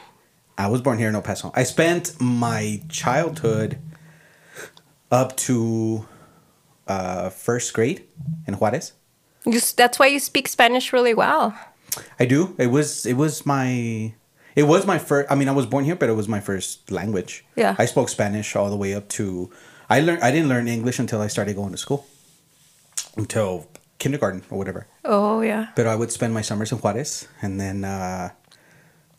I 0.56 0.68
was 0.68 0.80
born 0.82 0.98
here 0.98 1.08
in 1.08 1.14
El 1.16 1.22
Paso. 1.22 1.50
I 1.56 1.64
spent 1.64 2.14
my 2.20 2.80
childhood 2.88 3.78
up 5.10 5.36
to 5.48 6.06
uh, 6.86 7.30
first 7.30 7.72
grade 7.74 8.04
in 8.46 8.54
Juarez. 8.54 8.92
You, 9.48 9.60
that's 9.76 9.98
why 9.98 10.06
you 10.06 10.20
speak 10.20 10.46
Spanish 10.48 10.92
really 10.92 11.14
well. 11.14 11.58
I 12.20 12.26
do. 12.26 12.54
It 12.58 12.68
was 12.68 13.06
it 13.06 13.14
was 13.14 13.46
my 13.46 14.12
it 14.54 14.64
was 14.64 14.86
my 14.86 14.98
first. 14.98 15.30
I 15.30 15.34
mean, 15.34 15.48
I 15.48 15.52
was 15.52 15.66
born 15.66 15.84
here, 15.84 15.96
but 15.96 16.08
it 16.08 16.14
was 16.14 16.28
my 16.28 16.40
first 16.40 16.90
language. 16.90 17.44
Yeah. 17.56 17.76
I 17.78 17.86
spoke 17.86 18.08
Spanish 18.08 18.56
all 18.56 18.70
the 18.70 18.76
way 18.76 18.94
up 18.94 19.08
to. 19.10 19.50
I 19.88 20.00
learned. 20.00 20.22
I 20.22 20.30
didn't 20.30 20.48
learn 20.48 20.68
English 20.68 20.98
until 20.98 21.20
I 21.20 21.28
started 21.28 21.56
going 21.56 21.72
to 21.72 21.78
school. 21.78 22.06
Until 23.16 23.66
kindergarten 23.98 24.42
or 24.50 24.58
whatever. 24.58 24.86
Oh, 25.04 25.40
yeah. 25.40 25.68
But 25.74 25.86
I 25.86 25.96
would 25.96 26.12
spend 26.12 26.34
my 26.34 26.42
summers 26.42 26.72
in 26.72 26.78
Juarez, 26.78 27.26
and 27.42 27.60
then 27.60 27.84
uh, 27.84 28.30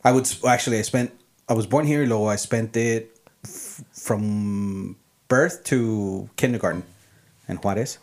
I 0.03 0.11
would 0.11 0.27
actually 0.47 0.77
I 0.79 0.83
spent. 0.83 1.11
I 1.47 1.53
was 1.53 1.65
born 1.65 1.85
here, 1.87 2.05
luego 2.05 2.27
I 2.27 2.35
spent 2.35 2.77
it 2.77 3.17
f- 3.43 3.83
from 3.91 4.95
birth 5.27 5.63
to 5.65 6.29
kindergarten 6.35 6.83
in 7.47 7.57
Juarez. 7.57 7.97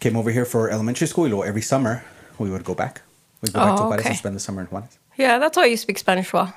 Came 0.00 0.16
over 0.16 0.30
here 0.30 0.44
for 0.44 0.70
elementary 0.70 1.06
school, 1.08 1.42
every 1.44 1.62
summer 1.62 2.04
we 2.38 2.50
would 2.50 2.64
go 2.64 2.74
back. 2.74 3.02
We'd 3.42 3.52
go 3.52 3.60
back 3.60 3.76
to 3.76 3.82
Oh, 3.82 3.86
Juarez 3.88 4.00
okay. 4.00 4.08
and 4.10 4.18
spend 4.18 4.36
the 4.36 4.40
summer 4.40 4.60
in 4.62 4.66
Juarez. 4.68 4.98
Yeah, 5.16 5.38
that's 5.38 5.56
why 5.56 5.66
you 5.66 5.76
speak 5.76 5.98
Spanish 5.98 6.32
well. 6.32 6.52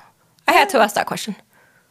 I 0.46 0.52
had 0.52 0.68
to 0.70 0.78
ask 0.78 0.94
that 0.94 1.06
question. 1.06 1.34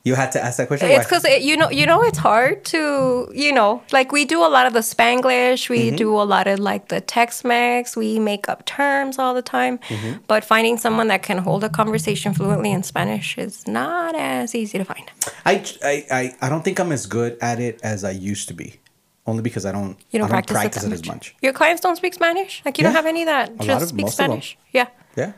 You 0.03 0.15
had 0.15 0.31
to 0.31 0.43
ask 0.43 0.57
that 0.57 0.67
question. 0.67 0.89
It's 0.89 1.05
because 1.05 1.25
it, 1.25 1.43
you 1.43 1.55
know 1.55 1.69
you 1.69 1.85
know 1.85 2.01
it's 2.01 2.17
hard 2.17 2.65
to 2.73 3.29
you 3.35 3.51
know 3.53 3.83
like 3.91 4.11
we 4.11 4.25
do 4.25 4.39
a 4.43 4.49
lot 4.49 4.65
of 4.65 4.73
the 4.73 4.79
Spanglish, 4.79 5.69
we 5.69 5.87
Mm-hmm. 5.87 5.95
do 5.97 6.15
a 6.19 6.23
lot 6.23 6.47
of 6.47 6.57
like 6.59 6.87
the 6.87 7.01
Tex-Mex, 7.01 7.95
we 7.95 8.17
make 8.17 8.49
up 8.49 8.65
terms 8.65 9.19
all 9.19 9.33
the 9.35 9.43
time, 9.43 9.77
Mm-hmm. 9.77 10.23
but 10.27 10.43
finding 10.43 10.77
someone 10.79 11.07
that 11.09 11.21
can 11.21 11.37
hold 11.37 11.63
a 11.63 11.69
conversation 11.69 12.33
fluently 12.33 12.71
in 12.71 12.81
Spanish 12.81 13.37
is 13.37 13.67
not 13.67 14.15
as 14.15 14.55
easy 14.55 14.77
to 14.79 14.85
find. 14.85 15.11
I, 15.45 15.63
I, 15.83 16.05
I, 16.09 16.35
I 16.41 16.49
don't 16.49 16.63
think 16.63 16.79
I'm 16.79 16.91
as 16.91 17.05
good 17.05 17.37
at 17.39 17.59
it 17.59 17.79
as 17.83 18.03
I 18.03 18.11
used 18.11 18.47
to 18.47 18.55
be, 18.55 18.79
only 19.27 19.41
because 19.41 19.65
I 19.65 19.71
don't. 19.71 19.97
You 20.11 20.19
don't 20.19 20.31
I 20.31 20.41
practice, 20.41 20.83
it, 20.83 20.89
that 20.89 20.93
as 20.93 21.05
much. 21.05 21.35
Your 21.41 21.53
clients 21.53 21.81
don't 21.81 21.95
speak 21.95 22.13
Spanish. 22.13 22.61
Like 22.65 22.77
you 22.77 22.83
don't 22.83 22.93
have 22.93 23.05
any 23.05 23.25
that 23.25 23.51
A 23.59 23.63
just 23.63 23.83
of- 23.83 23.89
speak 23.89 24.05
most 24.05 24.13
of 24.13 24.17
them. 24.17 24.25
Spanish. 24.41 24.57
Yeah. 24.71 24.87
Yeah, 25.15 25.33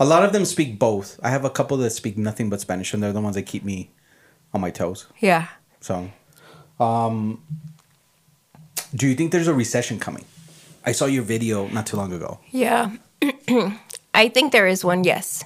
a 0.00 0.04
lot 0.04 0.24
of 0.24 0.32
them 0.32 0.44
speak 0.44 0.78
both. 0.78 1.20
I 1.22 1.28
have 1.30 1.44
a 1.44 1.50
couple 1.50 1.76
that 1.78 1.90
speak 1.90 2.16
nothing 2.16 2.48
but 2.50 2.60
Spanish, 2.60 2.94
and 2.94 3.02
they're 3.02 3.12
the 3.12 3.20
ones 3.20 3.34
that 3.36 3.42
keep 3.42 3.62
me 3.64 3.90
on 4.54 4.60
my 4.62 4.70
toes. 4.70 5.06
Yeah. 5.20 5.48
So, 5.80 6.10
um, 6.80 7.42
do 8.94 9.06
you 9.06 9.14
think 9.14 9.32
there's 9.32 9.48
a 9.48 9.54
recession 9.54 9.98
coming? 9.98 10.24
I 10.86 10.92
saw 10.92 11.04
your 11.04 11.22
video 11.24 11.68
not 11.68 11.86
too 11.86 11.96
long 11.98 12.12
ago. 12.14 12.40
Yeah. 12.50 12.96
I 14.14 14.28
think 14.30 14.52
there 14.52 14.66
is 14.66 14.84
one, 14.84 15.04
yes. 15.04 15.44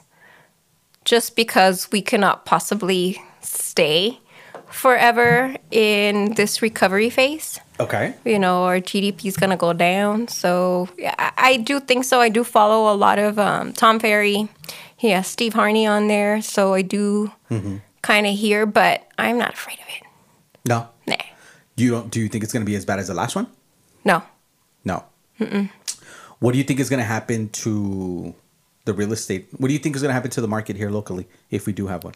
Just 1.05 1.35
because 1.35 1.91
we 1.91 2.01
cannot 2.01 2.45
possibly 2.47 3.21
stay 3.41 4.21
forever 4.69 5.57
in 5.73 6.35
this 6.35 6.63
recovery 6.63 7.11
phase. 7.11 7.59
Okay. 7.83 8.15
You 8.25 8.39
know, 8.39 8.65
our 8.65 8.79
GDP 8.79 9.27
is 9.27 9.37
going 9.37 9.51
to 9.51 9.57
go 9.57 9.73
down. 9.73 10.29
So 10.29 10.89
yeah, 10.97 11.15
I, 11.19 11.33
I 11.37 11.57
do 11.57 11.81
think 11.81 12.05
so. 12.05 12.21
I 12.21 12.29
do 12.29 12.45
follow 12.45 12.93
a 12.93 12.97
lot 12.97 13.19
of 13.19 13.39
um, 13.39 13.73
Tom 13.73 13.99
Ferry. 13.99 14.49
He 14.97 15.11
has 15.11 15.27
Steve 15.27 15.55
Harney 15.55 15.87
on 15.87 16.07
there. 16.07 16.41
So 16.43 16.75
I 16.75 16.83
do 16.83 17.33
kind 18.03 18.27
of 18.27 18.35
hear, 18.37 18.67
but 18.67 19.07
I'm 19.19 19.37
not 19.39 19.55
afraid 19.55 19.79
of 19.81 19.87
it. 19.89 20.07
No. 20.65 20.89
Nah. 21.07 21.17
You 21.77 21.91
don't. 21.91 22.11
Do 22.11 22.21
you 22.21 22.29
think 22.29 22.45
it's 22.45 22.53
gonna 22.53 22.65
be 22.65 22.77
as 22.77 22.85
bad 22.85 23.01
as 23.01 23.09
the 23.09 23.15
last 23.15 23.35
one? 23.35 23.49
No. 24.05 24.23
No. 24.85 25.05
What 26.39 26.53
do 26.53 26.59
you 26.59 26.65
think 26.65 26.79
is 26.79 26.89
gonna 26.89 27.03
happen 27.03 27.49
to 27.51 28.35
the 28.85 28.95
real 28.95 29.13
estate? 29.13 29.49
What 29.57 29.69
do 29.69 29.75
you 29.75 29.81
think 29.81 29.97
is 29.97 30.03
gonna 30.03 30.15
happen 30.15 30.31
to 30.33 30.41
the 30.41 30.49
market 30.49 30.77
here 30.77 30.91
locally 30.91 31.27
if 31.51 31.67
we 31.67 31.73
do 31.73 31.87
have 31.89 32.05
one? 32.05 32.15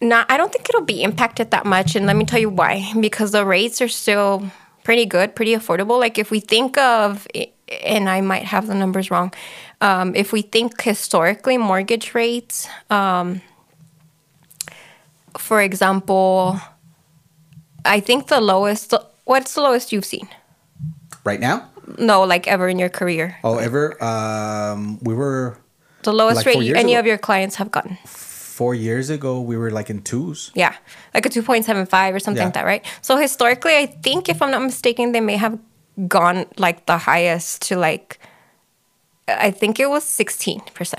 Not, 0.00 0.26
I 0.30 0.36
don't 0.36 0.50
think 0.50 0.68
it'll 0.68 0.82
be 0.82 1.02
impacted 1.02 1.50
that 1.52 1.64
much, 1.64 1.94
and 1.94 2.06
let 2.06 2.16
me 2.16 2.24
tell 2.24 2.40
you 2.40 2.50
why. 2.50 2.92
Because 2.98 3.30
the 3.30 3.44
rates 3.44 3.80
are 3.80 3.88
still 3.88 4.50
pretty 4.84 5.06
good, 5.06 5.34
pretty 5.34 5.54
affordable. 5.54 5.98
Like 6.00 6.18
if 6.18 6.30
we 6.30 6.40
think 6.40 6.76
of, 6.78 7.26
and 7.84 8.08
I 8.08 8.20
might 8.20 8.44
have 8.44 8.66
the 8.66 8.74
numbers 8.74 9.10
wrong, 9.10 9.32
um, 9.80 10.14
if 10.14 10.32
we 10.32 10.42
think 10.42 10.80
historically, 10.82 11.58
mortgage 11.58 12.14
rates, 12.14 12.68
um, 12.90 13.40
for 15.38 15.60
example, 15.62 16.60
I 17.84 18.00
think 18.00 18.28
the 18.28 18.40
lowest. 18.40 18.94
What's 19.24 19.54
the 19.54 19.62
lowest 19.62 19.92
you've 19.92 20.04
seen? 20.04 20.28
Right 21.24 21.40
now? 21.40 21.68
No, 21.98 22.22
like 22.24 22.46
ever 22.48 22.68
in 22.68 22.78
your 22.78 22.88
career. 22.88 23.36
Oh, 23.44 23.58
ever? 23.58 24.02
Um, 24.02 24.98
we 25.02 25.14
were 25.14 25.58
The 26.02 26.12
lowest 26.12 26.44
Like 26.44 26.46
rate 26.46 26.76
any 26.76 26.94
ago? 26.94 27.00
of 27.00 27.06
your 27.06 27.18
clients 27.18 27.56
have 27.56 27.70
gotten. 27.70 27.98
Four 28.52 28.74
years 28.74 29.10
ago. 29.10 29.40
We 29.40 29.56
were 29.56 29.70
like 29.70 29.88
in 29.90 30.02
twos. 30.02 30.50
Yeah, 30.54 30.74
like 31.14 31.26
a 31.26 31.30
2.75 31.30 32.14
or 32.14 32.20
something 32.20 32.40
Yeah. 32.40 32.44
like 32.44 32.54
that, 32.54 32.66
right? 32.66 32.84
So 33.00 33.16
historically, 33.16 33.74
I 33.76 33.86
think 33.86 34.28
if 34.28 34.42
I'm 34.42 34.50
not 34.50 34.62
mistaken, 34.62 35.12
they 35.12 35.20
may 35.20 35.36
have 35.36 35.58
gone 36.08 36.46
like 36.58 36.86
the 36.86 36.98
highest 36.98 37.62
to 37.68 37.76
like, 37.76 38.18
I 39.28 39.50
think 39.50 39.80
it 39.80 39.88
was 39.88 40.04
16%. 40.04 40.94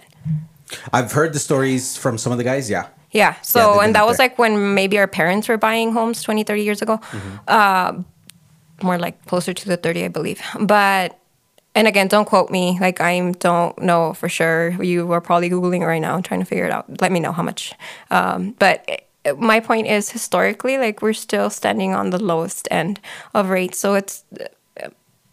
I've 0.91 1.11
heard 1.11 1.33
the 1.33 1.39
stories 1.39 1.97
from 1.97 2.17
some 2.17 2.31
of 2.31 2.37
the 2.37 2.43
guys. 2.43 2.69
Yeah. 2.69 2.87
Yeah. 3.11 3.35
So, 3.41 3.59
been 3.75 3.85
and 3.85 3.95
that 3.95 4.05
was 4.07 4.17
there. 4.17 4.25
like 4.29 4.39
when 4.39 4.73
maybe 4.73 4.97
our 4.97 5.07
parents 5.07 5.47
were 5.47 5.57
buying 5.57 5.93
homes 5.93 6.23
20, 6.23 6.43
30 6.43 6.63
years 6.63 6.81
ago. 6.81 6.97
Mm-hmm. 6.97 7.35
Uh, 7.47 7.91
more 8.81 8.97
like 8.97 9.23
closer 9.27 9.53
to 9.53 9.65
the 9.67 9.77
30, 9.77 10.05
I 10.05 10.07
believe. 10.09 10.41
But 10.59 11.17
and 11.75 11.87
again, 11.87 12.07
don't 12.07 12.25
quote 12.25 12.49
me. 12.49 12.77
Like 12.79 13.01
I 13.01 13.31
don't 13.39 13.77
know 13.81 14.13
for 14.13 14.29
sure. 14.29 14.69
You 14.83 15.11
are 15.11 15.21
probably 15.21 15.49
googling 15.49 15.85
right 15.85 16.01
now 16.01 16.21
trying 16.21 16.39
to 16.39 16.45
figure 16.45 16.65
it 16.65 16.71
out. 16.71 17.01
Let 17.01 17.11
me 17.11 17.19
know 17.19 17.31
how 17.31 17.43
much. 17.43 17.73
Um, 18.11 18.51
but 18.59 19.05
uh, 19.25 19.33
my 19.35 19.59
point 19.59 19.87
is 19.87 20.11
historically, 20.11 20.77
like 20.77 21.01
we're 21.01 21.13
still 21.13 21.49
standing 21.49 21.93
on 21.93 22.11
the 22.11 22.21
lowest 22.23 22.67
end 22.69 22.99
of 23.33 23.49
rates, 23.49 23.79
so 23.79 23.95
it's 23.95 24.23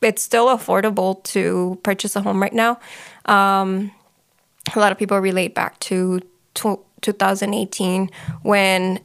it's 0.01 0.23
still 0.23 0.47
affordable 0.47 1.23
to 1.25 1.79
purchase 1.83 2.17
a 2.17 2.23
home 2.23 2.41
right 2.41 2.55
now. 2.55 2.81
Um, 3.27 3.91
a 4.75 4.81
lot 4.81 4.93
of 4.93 4.99
people 4.99 5.19
relate 5.19 5.55
back 5.55 5.79
to 5.81 6.21
tw 6.55 6.81
2018 7.03 8.11
when 8.43 9.01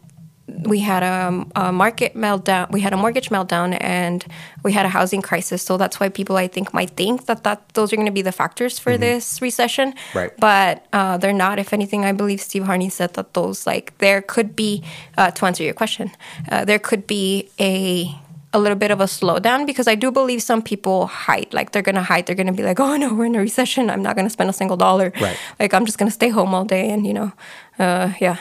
we 0.47 0.79
had 0.79 1.01
a, 1.03 1.45
a, 1.55 1.71
market 1.71 2.15
meltdown. 2.15 2.71
We 2.71 2.81
had 2.81 2.93
a 2.93 2.97
mortgage 2.97 3.29
meltdown, 3.29 3.77
and 3.81 4.23
we 4.63 4.73
had 4.73 4.85
a 4.85 4.89
housing 4.89 5.21
crisis. 5.21 5.63
So 5.63 5.77
that's 5.77 5.99
why 5.99 6.09
people, 6.09 6.37
I 6.37 6.47
think, 6.47 6.73
might 6.73 6.91
think 6.91 7.25
that 7.25 7.43
that 7.43 7.67
those 7.73 7.91
are 7.91 7.95
going 7.95 8.05
to 8.05 8.11
be 8.11 8.21
the 8.21 8.31
factors 8.31 8.77
for 8.77 8.91
mm-hmm. 8.91 9.01
this 9.01 9.41
recession. 9.41 9.95
Right. 10.13 10.31
But 10.37 10.85
uh, 10.93 11.17
they're 11.17 11.33
not. 11.33 11.57
If 11.57 11.73
anything, 11.73 12.05
I 12.05 12.11
believe 12.11 12.41
Steve 12.41 12.65
Harney 12.65 12.89
said 12.89 13.15
that 13.15 13.33
those 13.33 13.65
like 13.65 13.97
there 13.97 14.21
could 14.21 14.55
be, 14.55 14.83
uh, 15.17 15.31
to 15.31 15.45
answer 15.45 15.63
your 15.63 15.73
question, 15.73 16.11
uh, 16.49 16.63
there 16.63 16.79
could 16.79 17.07
be 17.07 17.49
a 17.59 18.15
a 18.53 18.59
little 18.59 18.77
bit 18.77 18.89
of 18.89 19.01
a 19.01 19.05
slowdown 19.05 19.65
because 19.65 19.85
I 19.85 19.95
do 19.95 20.11
believe 20.11 20.41
some 20.41 20.61
people 20.61 21.07
hide. 21.07 21.53
Like 21.53 21.71
they're 21.71 21.81
gonna 21.81 22.03
hide. 22.03 22.25
They're 22.25 22.35
gonna 22.35 22.53
be 22.53 22.63
like, 22.63 22.79
"Oh 22.85 22.95
no, 22.97 23.13
we're 23.13 23.25
in 23.25 23.35
a 23.35 23.39
recession. 23.39 23.89
I'm 23.89 24.01
not 24.01 24.15
gonna 24.15 24.29
spend 24.29 24.49
a 24.49 24.53
single 24.53 24.77
dollar. 24.77 25.11
Right. 25.19 25.37
Like 25.59 25.73
I'm 25.73 25.85
just 25.85 25.97
gonna 25.97 26.11
stay 26.11 26.29
home 26.29 26.53
all 26.53 26.65
day." 26.65 26.89
And 26.91 27.05
you 27.05 27.13
know, 27.13 27.33
uh, 27.79 28.13
yeah, 28.21 28.37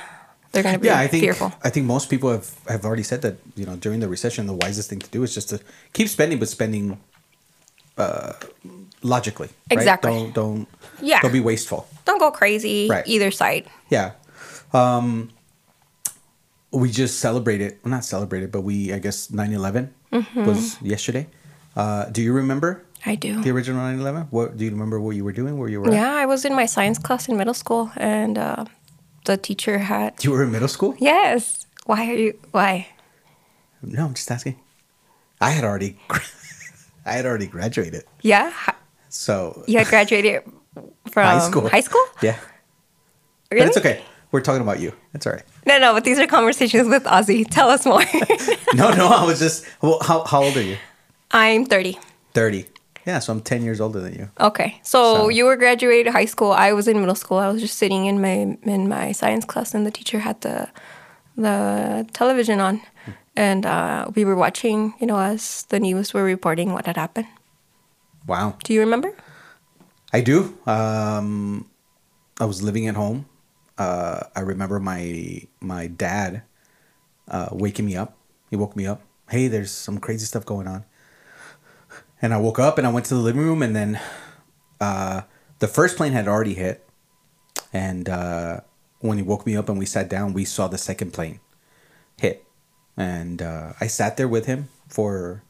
they're 0.55 0.62
gonna 0.62 0.78
be 0.78 0.88
yeah, 0.88 0.98
I 0.98 1.07
think, 1.07 1.22
fearful. 1.22 1.52
I 1.62 1.70
think 1.70 1.86
most 1.86 2.09
people 2.09 2.30
have 2.30 2.48
have 2.68 2.84
already 2.84 3.02
said 3.02 3.22
that. 3.22 3.36
You 3.57 3.66
know, 3.66 3.76
during 3.76 4.00
the 4.00 4.09
recession, 4.09 4.46
the 4.46 4.55
wisest 4.55 4.88
thing 4.88 5.00
to 5.00 5.11
do 5.11 5.22
is 5.22 5.34
just 5.34 5.48
to 5.50 5.61
keep 5.92 6.09
spending, 6.09 6.38
but 6.38 6.48
spending 6.48 6.98
uh, 7.98 8.32
logically. 9.02 9.50
Exactly. 9.70 10.11
Right? 10.11 10.32
Don't 10.32 10.34
don't 10.34 10.68
yeah. 11.02 11.20
Don't 11.20 11.32
be 11.32 11.40
wasteful. 11.40 11.86
Don't 12.05 12.18
go 12.18 12.30
crazy. 12.30 12.88
Right. 12.88 13.07
Either 13.07 13.30
side. 13.30 13.68
Yeah. 13.90 14.12
Um, 14.72 15.30
we 16.74 16.90
just 16.90 17.20
celebrated 17.20 17.78
well, 17.82 17.90
not 17.92 18.05
celebrated 18.05 18.50
but 18.50 18.62
we 18.62 18.92
i 18.92 18.98
guess 18.98 19.28
9-11 19.28 19.88
mm-hmm. 20.12 20.44
was 20.44 20.80
yesterday 20.82 21.26
uh, 21.76 22.07
do 22.07 22.22
you 22.22 22.32
remember 22.32 22.84
i 23.07 23.14
do 23.14 23.40
the 23.42 23.50
original 23.50 23.80
9-11 23.80 24.26
what 24.30 24.57
do 24.57 24.64
you 24.64 24.70
remember 24.70 25.00
what 25.00 25.16
you 25.16 25.24
were 25.24 25.32
doing 25.32 25.59
where 25.59 25.68
you 25.68 25.80
were 25.80 25.92
yeah 25.92 26.11
at? 26.11 26.18
i 26.18 26.26
was 26.26 26.44
in 26.44 26.55
my 26.55 26.66
science 26.66 26.98
class 26.98 27.28
in 27.28 27.36
middle 27.36 27.55
school 27.55 27.90
and 27.96 28.36
uh, 28.36 28.64
the 29.25 29.37
teacher 29.37 29.79
had 29.79 30.22
you 30.22 30.31
were 30.31 30.43
in 30.43 30.51
middle 30.53 30.68
school 30.68 30.95
yes 30.99 31.66
why 31.87 32.09
are 32.11 32.14
you 32.14 32.39
why 32.53 32.87
no 33.83 34.07
i'm 34.07 34.14
just 34.14 34.31
asking 34.31 34.59
i 35.41 35.51
had 35.51 35.64
already 35.64 35.97
i 37.07 37.12
had 37.12 37.27
already 37.27 37.47
graduated 37.47 38.05
yeah 38.22 38.53
so 39.09 39.64
you 39.66 39.79
had 39.79 39.87
graduated 39.89 40.43
from 41.11 41.25
high 41.25 41.39
school 41.39 41.68
high 41.68 41.81
school 41.81 42.05
yeah 42.22 42.39
really? 43.51 43.66
but 43.66 43.68
it's 43.68 43.77
okay 43.77 44.03
we're 44.35 44.41
talking 44.41 44.62
about 44.62 44.81
you. 44.81 44.93
It's 45.14 45.29
all 45.29 45.33
right. 45.33 45.45
No, 45.64 45.79
no, 45.79 45.95
but 45.95 46.03
these 46.03 46.18
are 46.18 46.27
conversations 46.27 46.89
with 46.89 47.05
Ozzy. 47.05 47.49
Tell 47.51 47.70
us 47.70 47.87
more. 47.87 48.01
no, 48.75 48.91
no, 48.91 49.07
I 49.07 49.25
was 49.25 49.39
just. 49.39 49.64
Well, 49.81 50.01
how 50.03 50.25
how 50.25 50.43
old 50.43 50.57
are 50.57 50.62
you? 50.62 50.77
I'm 51.31 51.64
30. 51.64 51.97
30. 52.33 52.66
Yeah, 53.07 53.18
so 53.18 53.32
I'm 53.32 53.40
10 53.40 53.62
years 53.62 53.80
older 53.80 54.00
than 54.00 54.14
you. 54.14 54.30
Okay. 54.40 54.80
So, 54.82 55.14
so, 55.14 55.28
you 55.28 55.44
were 55.44 55.57
graduated 55.57 56.12
high 56.12 56.24
school. 56.24 56.52
I 56.52 56.72
was 56.72 56.88
in 56.88 56.98
middle 57.00 57.14
school. 57.14 57.38
I 57.38 57.48
was 57.48 57.61
just 57.61 57.76
sitting 57.76 58.07
in 58.07 58.20
my 58.20 58.57
in 58.62 58.88
my 58.88 59.12
science 59.12 59.44
class 59.44 59.74
and 59.74 59.86
the 59.86 59.90
teacher 59.90 60.20
had 60.20 60.40
the 60.40 60.68
the 61.36 62.07
television 62.12 62.61
on 62.61 62.80
and 63.36 63.66
uh, 63.66 64.11
we 64.14 64.24
were 64.24 64.36
watching, 64.36 64.94
you 65.00 65.07
know, 65.07 65.18
as 65.18 65.64
the 65.64 65.80
news 65.80 66.14
were 66.14 66.24
reporting 66.24 66.72
what 66.72 66.86
had 66.86 66.96
happened. 66.96 67.26
Wow. 68.26 68.57
Do 68.64 68.72
you 68.72 68.80
remember? 68.80 69.12
I 70.12 70.20
do. 70.20 70.57
Um, 70.66 71.68
I 72.40 72.46
was 72.46 72.62
living 72.62 72.86
at 72.86 72.94
home 72.94 73.26
uh, 73.78 74.20
I 74.34 74.40
remember 74.40 74.78
my 74.78 75.42
my 75.61 75.86
dad 75.86 76.42
uh, 77.28 77.48
waking 77.52 77.86
me 77.86 77.96
up. 77.96 78.16
He 78.50 78.57
woke 78.57 78.76
me 78.76 78.86
up. 78.86 79.02
Hey, 79.28 79.48
there's 79.48 79.72
some 79.72 79.98
crazy 79.98 80.26
stuff 80.26 80.44
going 80.44 80.68
on. 80.68 80.84
And 82.25 82.33
I 82.33 82.39
woke 82.39 82.59
up 82.59 82.79
and 82.79 82.87
I 82.87 82.91
went 82.91 83.05
to 83.07 83.14
the 83.14 83.20
living 83.20 83.43
room, 83.43 83.62
and 83.62 83.77
then 83.77 84.01
uh, 84.81 85.20
the 85.59 85.68
first 85.68 85.99
plane 85.99 86.12
had 86.12 86.27
already 86.27 86.55
hit. 86.55 86.89
And 87.70 88.09
uh, 88.09 88.61
when 89.01 89.18
he 89.18 89.22
woke 89.22 89.45
me 89.45 89.59
up 89.59 89.68
and 89.68 89.79
we 89.79 89.85
sat 89.85 90.09
down, 90.09 90.33
we 90.33 90.47
saw 90.47 90.66
the 90.66 90.79
second 90.79 91.12
plane 91.12 91.41
hit. 92.16 92.47
And 92.97 93.43
uh, 93.43 93.75
I 93.79 93.89
sat 93.89 94.16
there 94.16 94.27
with 94.27 94.47
him 94.47 94.70
for 94.89 95.43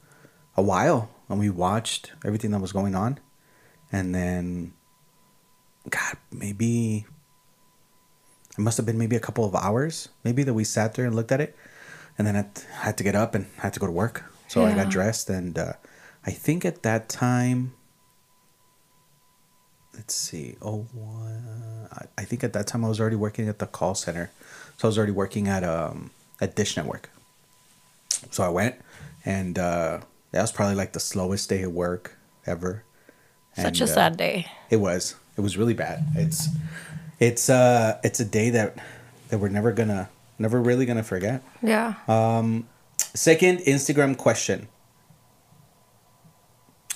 a 0.56 0.62
while, 0.62 1.10
and 1.28 1.38
we 1.38 1.48
watched 1.48 2.10
everything 2.24 2.50
that 2.50 2.58
was 2.58 2.72
going 2.72 2.96
on. 2.96 3.20
And 3.92 4.12
then, 4.12 4.72
God, 5.88 6.16
maybe 6.32 7.06
it 8.50 8.58
must 8.58 8.78
have 8.78 8.86
been 8.86 8.98
maybe 8.98 9.14
a 9.14 9.20
couple 9.20 9.44
of 9.44 9.54
hours, 9.54 10.08
maybe 10.24 10.42
that 10.42 10.54
we 10.54 10.64
sat 10.64 10.94
there 10.94 11.06
and 11.06 11.14
looked 11.14 11.30
at 11.30 11.40
it, 11.40 11.56
and 12.18 12.26
then 12.26 12.34
I 12.34 12.46
had 12.84 12.98
to 12.98 13.04
get 13.04 13.14
up 13.14 13.36
and 13.36 13.46
I 13.58 13.60
had 13.60 13.74
to 13.74 13.78
go 13.78 13.86
to 13.86 13.92
work. 13.92 14.24
So 14.48 14.66
yeah. 14.66 14.72
I 14.72 14.74
got 14.74 14.90
dressed, 14.90 15.30
and 15.30 15.56
uh, 15.56 15.74
I 16.26 16.30
think 16.30 16.64
at 16.64 16.82
that 16.82 17.08
time, 17.08 17.74
let's 19.94 20.14
see, 20.14 20.56
oh, 20.62 20.86
uh, 20.96 22.04
I 22.16 22.24
think 22.24 22.42
at 22.42 22.52
that 22.54 22.66
time 22.66 22.84
I 22.84 22.88
was 22.88 23.00
already 23.00 23.16
working 23.16 23.48
at 23.48 23.58
the 23.58 23.66
call 23.66 23.94
center, 23.94 24.30
so 24.78 24.86
I 24.86 24.88
was 24.88 24.98
already 24.98 25.12
working 25.12 25.48
at 25.48 25.62
um 25.64 26.10
at 26.40 26.56
Dish 26.56 26.76
Network. 26.76 27.10
So 28.30 28.42
I 28.42 28.48
went, 28.48 28.76
and 29.24 29.58
uh, 29.58 30.00
that 30.32 30.40
was 30.40 30.52
probably 30.52 30.74
like 30.74 30.92
the 30.92 31.00
slowest 31.00 31.48
day 31.48 31.62
at 31.62 31.72
work 31.72 32.16
ever. 32.46 32.82
Such 33.54 33.80
and, 33.80 33.90
a 33.90 33.92
sad 33.92 34.16
day. 34.16 34.46
It 34.70 34.78
was. 34.78 35.14
It 35.36 35.42
was 35.42 35.56
really 35.56 35.74
bad. 35.74 36.04
It's 36.14 36.48
it's 37.20 37.48
uh 37.48 37.98
it's 38.02 38.20
a 38.20 38.24
day 38.24 38.50
that 38.50 38.76
that 39.28 39.38
we're 39.38 39.48
never 39.48 39.72
gonna 39.72 40.08
never 40.38 40.60
really 40.60 40.86
gonna 40.86 41.02
forget. 41.02 41.42
Yeah. 41.62 41.94
Um, 42.08 42.66
second 42.96 43.58
Instagram 43.60 44.16
question. 44.16 44.68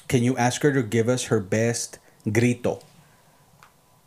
Can 0.09 0.23
you 0.25 0.37
ask 0.37 0.63
her 0.63 0.73
to 0.73 0.83
give 0.83 1.09
us 1.09 1.25
her 1.25 1.39
best 1.41 1.99
grito? 2.27 2.81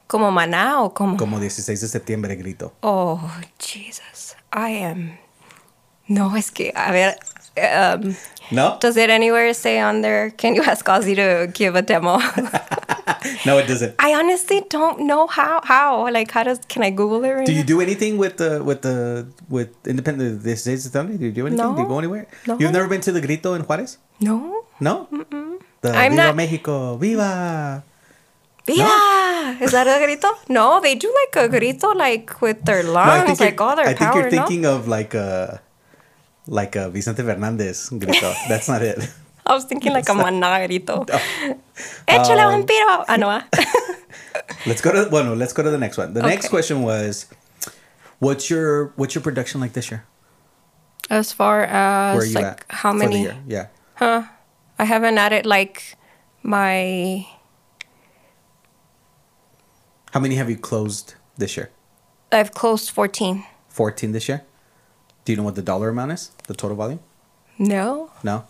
Como 0.08 0.32
maná 0.32 0.84
o 0.84 0.90
como? 0.90 1.16
Como 1.16 1.40
16 1.40 1.80
de 1.80 1.88
septiembre 1.88 2.36
grito. 2.36 2.74
Oh, 2.84 3.22
Jesus. 3.60 4.36
I 4.52 4.70
am. 4.70 5.18
No, 6.10 6.36
es 6.36 6.50
que, 6.50 6.74
a 6.76 6.92
ver. 6.92 7.16
Um, 7.56 8.16
no? 8.52 8.78
Does 8.82 8.98
it 8.98 9.10
anywhere 9.10 9.54
say 9.54 9.80
on 9.80 10.02
there, 10.02 10.32
can 10.32 10.56
you 10.56 10.64
ask 10.64 10.86
Ozzy 10.86 11.16
to 11.16 11.52
give 11.54 11.76
a 11.76 11.82
demo? 11.82 12.18
no, 13.46 13.58
it 13.58 13.68
doesn't. 13.68 13.96
I 14.00 14.14
honestly 14.14 14.64
don't 14.70 15.02
know 15.02 15.28
how. 15.28 15.62
How 15.64 16.10
like 16.12 16.32
how 16.32 16.44
does 16.44 16.60
can 16.68 16.82
I 16.84 16.90
Google 16.90 17.24
it? 17.24 17.32
Right 17.32 17.46
do 17.46 17.54
you 17.54 17.64
do 17.64 17.80
anything 17.80 18.18
with 18.18 18.38
the 18.38 18.64
with 18.64 18.82
the 18.82 19.28
with 19.50 19.70
independent 19.86 20.44
this 20.44 20.66
is 20.66 20.90
Sunday? 20.90 21.18
Do 21.18 21.26
you 21.26 21.32
do 21.32 21.48
anything? 21.48 21.66
No. 21.66 21.76
Do 21.76 21.82
you 21.84 21.88
go 21.88 22.00
anywhere? 22.00 22.28
No. 22.48 22.58
You've 22.58 22.72
never 22.74 22.88
been 22.88 23.02
to 23.02 23.12
the 23.12 23.22
Grito 23.22 23.54
in 23.54 23.62
Juarez? 23.64 23.98
No. 24.20 24.66
No. 24.80 25.08
Mm-mm. 25.12 25.60
The 25.82 25.90
I'm 25.92 26.12
Viva 26.12 26.24
not... 26.24 26.36
Mexico, 26.36 26.98
Viva. 26.98 27.84
Viva! 28.66 28.84
No? 28.84 29.58
Is 29.60 29.72
that 29.72 29.88
a 29.88 29.98
grito? 30.06 30.30
No, 30.50 30.80
they 30.80 30.96
do 30.96 31.10
like 31.10 31.46
a 31.46 31.50
grito 31.50 31.94
like 31.94 32.42
with 32.42 32.64
their 32.64 32.84
lungs, 32.84 33.40
no, 33.40 33.46
like 33.46 33.60
all 33.60 33.76
their 33.76 33.88
I 33.88 33.94
power. 33.94 34.10
I 34.10 34.14
think 34.14 34.16
you're 34.16 34.30
thinking 34.30 34.62
no? 34.62 34.76
of 34.76 34.88
like 34.88 35.14
a 35.14 35.62
like 36.48 36.76
a 36.76 36.90
Vicente 36.90 37.24
Fernandez 37.24 37.90
grito. 37.90 38.32
That's 38.50 38.70
not 38.70 38.82
it. 38.82 39.02
I 39.46 39.54
was 39.54 39.66
thinking 39.66 39.92
like 39.92 40.08
a 40.10 40.14
maná 40.14 40.62
grito. 40.68 41.06
Échale 42.08 42.46
um, 42.46 42.62
vampiro. 42.62 43.06
Ah, 43.10 43.18
no. 43.18 43.30
Ah. 43.30 43.44
let's 44.66 44.82
go 44.82 44.92
to 44.92 45.10
well, 45.10 45.24
no, 45.24 45.34
let's 45.34 45.54
go 45.54 45.64
to 45.64 45.70
the 45.70 45.78
next 45.78 45.98
one. 45.98 46.14
The 46.14 46.22
okay. 46.22 46.30
next 46.30 46.50
question 46.50 46.82
was, 46.84 47.28
what's 48.20 48.50
your 48.50 48.94
what's 48.96 49.16
your 49.16 49.22
production 49.22 49.62
like 49.62 49.74
this 49.74 49.92
year? 49.92 50.06
As 51.10 51.34
far 51.34 51.64
as 51.64 52.16
Where 52.16 52.24
are 52.24 52.26
you 52.26 52.36
like 52.36 52.46
at 52.46 52.66
how 52.70 52.94
many? 52.94 53.30
Yeah. 53.48 53.68
Huh. 53.96 54.24
I 54.82 54.86
haven't 54.86 55.20
added 55.20 55.46
like 55.46 55.96
my. 56.42 57.28
How 60.12 60.20
many 60.20 60.36
have 60.36 60.50
you 60.50 60.58
closed 60.58 61.14
this 61.38 61.56
year? 61.56 61.70
I've 62.32 62.52
closed 62.52 62.90
fourteen. 62.90 63.46
Fourteen 63.70 64.12
this 64.12 64.28
year. 64.28 64.44
Do 65.24 65.32
you 65.32 65.38
know 65.38 65.44
what 65.44 65.54
the 65.54 65.62
dollar 65.62 65.90
amount 65.90 66.14
is? 66.14 66.32
The 66.48 66.56
total 66.56 66.76
volume? 66.76 67.00
No. 67.60 68.10
No. 68.24 68.46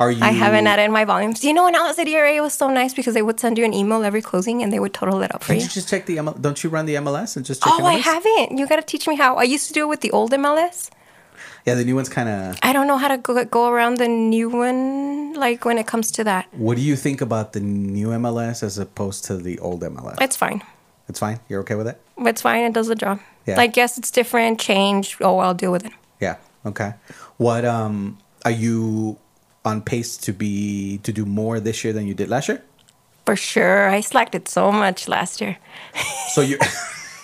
Are 0.00 0.10
you? 0.10 0.24
I 0.24 0.30
haven't 0.32 0.66
added 0.66 0.90
my 0.90 1.04
volumes. 1.04 1.38
Do 1.38 1.46
you 1.46 1.54
know 1.54 1.62
when 1.62 1.76
I 1.76 1.86
was 1.86 1.96
at 2.00 2.08
ERA, 2.08 2.32
it 2.34 2.40
was 2.40 2.52
so 2.52 2.68
nice 2.68 2.92
because 2.92 3.14
they 3.14 3.22
would 3.22 3.38
send 3.38 3.56
you 3.56 3.64
an 3.64 3.72
email 3.72 4.02
every 4.02 4.20
closing 4.22 4.64
and 4.64 4.72
they 4.72 4.80
would 4.80 4.92
total 4.92 5.22
it 5.22 5.32
up 5.32 5.44
for 5.44 5.52
Can't 5.52 5.60
you. 5.60 5.66
you 5.66 5.70
just 5.70 5.88
check 5.88 6.06
the 6.06 6.16
ML- 6.16 6.40
Don't 6.42 6.64
you 6.64 6.68
run 6.70 6.86
the 6.86 6.96
MLS 6.96 7.36
and 7.36 7.46
just 7.46 7.62
check? 7.62 7.72
It? 7.72 7.80
Oh, 7.80 7.84
MLS? 7.84 7.94
I 7.94 7.98
haven't. 7.98 8.58
You 8.58 8.66
got 8.66 8.76
to 8.76 8.82
teach 8.82 9.06
me 9.06 9.14
how. 9.14 9.36
I 9.36 9.44
used 9.44 9.68
to 9.68 9.72
do 9.72 9.82
it 9.84 9.88
with 9.88 10.00
the 10.00 10.10
old 10.10 10.32
MLS. 10.32 10.90
Yeah, 11.66 11.74
the 11.74 11.84
new 11.84 11.96
one's 11.96 12.08
kind 12.08 12.28
of. 12.28 12.58
I 12.62 12.72
don't 12.72 12.86
know 12.86 12.96
how 12.96 13.08
to 13.08 13.18
go, 13.18 13.44
go 13.44 13.68
around 13.68 13.96
the 13.96 14.06
new 14.06 14.48
one, 14.48 15.34
like 15.34 15.64
when 15.64 15.78
it 15.78 15.88
comes 15.88 16.12
to 16.12 16.24
that. 16.24 16.46
What 16.52 16.76
do 16.76 16.82
you 16.82 16.94
think 16.94 17.20
about 17.20 17.54
the 17.54 17.60
new 17.60 18.08
MLS 18.08 18.62
as 18.62 18.78
opposed 18.78 19.24
to 19.24 19.36
the 19.36 19.58
old 19.58 19.82
MLS? 19.82 20.16
It's 20.20 20.36
fine. 20.36 20.62
It's 21.08 21.18
fine. 21.18 21.40
You're 21.48 21.60
okay 21.62 21.74
with 21.74 21.88
it? 21.88 22.00
It's 22.18 22.40
fine. 22.40 22.62
It 22.64 22.72
does 22.72 22.86
the 22.86 22.94
job. 22.94 23.18
Yeah. 23.46 23.56
Like, 23.56 23.76
yes, 23.76 23.98
it's 23.98 24.12
different. 24.12 24.60
Change. 24.60 25.18
Oh, 25.20 25.38
I'll 25.38 25.54
deal 25.54 25.72
with 25.72 25.84
it. 25.84 25.92
Yeah. 26.20 26.36
Okay. 26.64 26.94
What 27.36 27.64
um 27.64 28.18
are 28.44 28.52
you 28.52 29.18
on 29.64 29.82
pace 29.82 30.16
to 30.18 30.32
be 30.32 30.98
to 30.98 31.12
do 31.12 31.24
more 31.26 31.58
this 31.58 31.82
year 31.82 31.92
than 31.92 32.06
you 32.06 32.14
did 32.14 32.28
last 32.28 32.48
year? 32.48 32.62
For 33.24 33.34
sure. 33.34 33.88
I 33.88 34.02
slacked 34.02 34.36
it 34.36 34.48
so 34.48 34.70
much 34.70 35.08
last 35.08 35.40
year. 35.40 35.58
So 36.32 36.42
you 36.42 36.58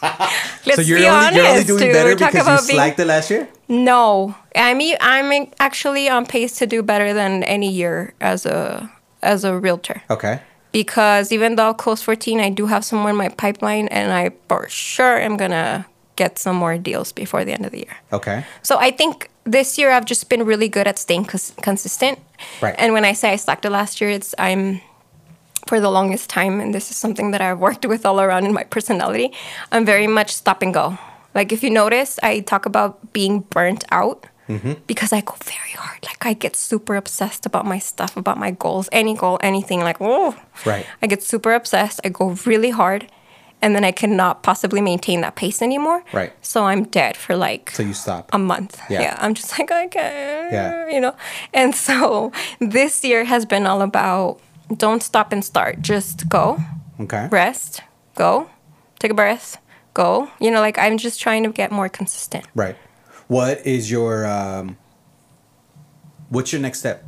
Let's 0.03 0.75
so 0.75 0.83
you're 0.83 0.99
be 0.99 1.07
only, 1.07 1.19
honest, 1.19 1.37
you're 1.37 1.47
only 1.47 1.65
doing 1.65 1.93
better 1.93 2.17
because 2.17 2.35
you 2.35 2.41
about 2.41 2.67
being 2.67 2.77
slacked 2.77 2.99
it 2.99 3.05
last 3.07 3.31
year? 3.31 3.49
No, 3.73 4.37
I 4.55 4.75
mean 4.75 4.97
I'm 5.01 5.51
actually 5.59 6.07
on 6.09 6.27
pace 6.27 6.59
to 6.59 6.67
do 6.67 6.83
better 6.83 7.15
than 7.15 7.43
any 7.45 7.71
year 7.73 8.13
as 8.21 8.45
a 8.45 8.93
as 9.23 9.45
a 9.45 9.59
realtor. 9.59 10.03
Okay. 10.11 10.43
Because 10.73 11.33
even 11.33 11.57
though 11.57 11.65
I'll 11.65 11.75
close 11.75 12.03
14, 12.03 12.41
I 12.41 12.51
do 12.51 12.67
have 12.67 12.85
some 12.85 12.99
more 12.99 13.11
in 13.11 13.17
my 13.17 13.31
pipeline, 13.31 13.89
and 13.89 14.13
I 14.13 14.33
for 14.49 14.69
sure 14.69 15.19
am 15.19 15.39
gonna 15.39 15.87
get 16.17 16.39
some 16.39 16.57
more 16.57 16.77
deals 16.77 17.13
before 17.13 17.45
the 17.47 17.53
end 17.53 17.65
of 17.65 17.73
the 17.73 17.79
year. 17.79 17.97
Okay. 18.13 18.45
So 18.63 18.77
I 18.79 18.91
think 18.91 19.31
this 19.45 19.79
year 19.79 19.91
I've 19.91 20.05
just 20.05 20.29
been 20.29 20.45
really 20.45 20.69
good 20.69 20.87
at 20.87 20.99
staying 20.99 21.25
cons- 21.25 21.55
consistent. 21.63 22.19
Right. 22.61 22.75
And 22.79 22.93
when 22.93 23.07
I 23.07 23.15
say 23.15 23.33
I 23.33 23.37
slacked 23.37 23.65
it 23.65 23.71
last 23.71 24.03
year, 24.03 24.11
it's 24.11 24.35
I'm 24.39 24.83
for 25.67 25.81
the 25.81 25.91
longest 25.91 26.29
time, 26.29 26.61
and 26.61 26.75
this 26.75 26.91
is 26.91 26.97
something 26.97 27.31
that 27.31 27.41
I've 27.41 27.59
worked 27.69 27.87
with 27.87 28.05
all 28.05 28.21
around 28.21 28.45
in 28.45 28.53
my 28.53 28.65
personality. 28.65 29.33
I'm 29.71 29.87
very 29.87 30.07
much 30.07 30.35
stop 30.35 30.61
and 30.61 30.75
go. 30.75 30.99
Like 31.35 31.53
if 31.53 31.63
you 31.63 31.71
notice, 31.71 32.19
I 32.23 32.41
talk 32.41 32.67
about 32.67 33.13
being 33.13 33.41
burnt 33.51 33.85
out 33.91 34.27
mm-hmm. 34.49 34.75
because 34.87 35.13
I 35.13 35.21
go 35.21 35.35
very 35.45 35.73
hard. 35.77 35.99
Like 36.05 36.25
I 36.27 36.33
get 36.35 36.57
super 36.57 36.97
obsessed 36.97 37.47
about 37.47 37.65
my 37.67 37.79
stuff, 37.79 38.17
about 38.17 38.39
my 38.39 38.51
goals, 38.51 38.89
any 38.93 39.15
goal, 39.15 39.39
anything. 39.43 39.81
Like 39.81 39.97
oh, 40.01 40.35
Right. 40.67 40.87
I 41.03 41.07
get 41.07 41.23
super 41.23 41.53
obsessed. 41.55 42.01
I 42.05 42.09
go 42.11 42.37
really 42.47 42.71
hard, 42.71 43.11
and 43.63 43.75
then 43.75 43.85
I 43.85 43.93
cannot 43.93 44.43
possibly 44.43 44.81
maintain 44.81 45.21
that 45.23 45.37
pace 45.37 45.63
anymore. 45.63 46.03
Right. 46.13 46.33
So 46.43 46.65
I'm 46.65 46.85
dead 46.85 47.17
for 47.17 47.37
like 47.37 47.71
So 47.71 47.83
you 47.83 47.95
stop. 47.95 48.29
a 48.33 48.39
month. 48.39 48.81
Yeah. 48.91 49.03
Yeah. 49.03 49.17
I'm 49.21 49.35
just 49.35 49.57
like, 49.59 49.71
I 49.71 49.87
can't, 49.87 50.53
Yeah. 50.53 50.89
you 50.89 51.01
know? 51.01 51.15
And 51.55 51.75
so 51.75 52.33
this 52.59 53.05
year 53.05 53.25
has 53.25 53.47
been 53.47 53.67
all 53.67 53.81
about 53.81 54.41
don't 54.77 55.03
stop 55.03 55.33
and 55.33 55.45
start. 55.45 55.81
Just 55.83 56.29
go, 56.29 56.59
okay. 57.01 57.29
rest, 57.31 57.83
go, 58.17 58.49
take 58.99 59.11
a 59.11 59.15
breath, 59.15 59.59
go. 59.95 60.31
You 60.41 60.51
know, 60.51 60.61
like 60.61 60.79
I'm 60.79 60.99
just 60.99 61.21
trying 61.21 61.43
to 61.45 61.51
get 61.51 61.71
more 61.71 61.89
consistent. 61.89 62.47
Right. 62.55 62.77
What 63.29 63.67
is 63.67 63.91
your 63.91 64.27
um 64.27 64.77
what's 66.29 66.53
your 66.53 66.61
next 66.61 66.79
step? 66.81 67.05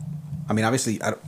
I 0.48 0.52
mean, 0.52 0.64
obviously 0.64 1.00
I 1.02 1.10
don't 1.10 1.22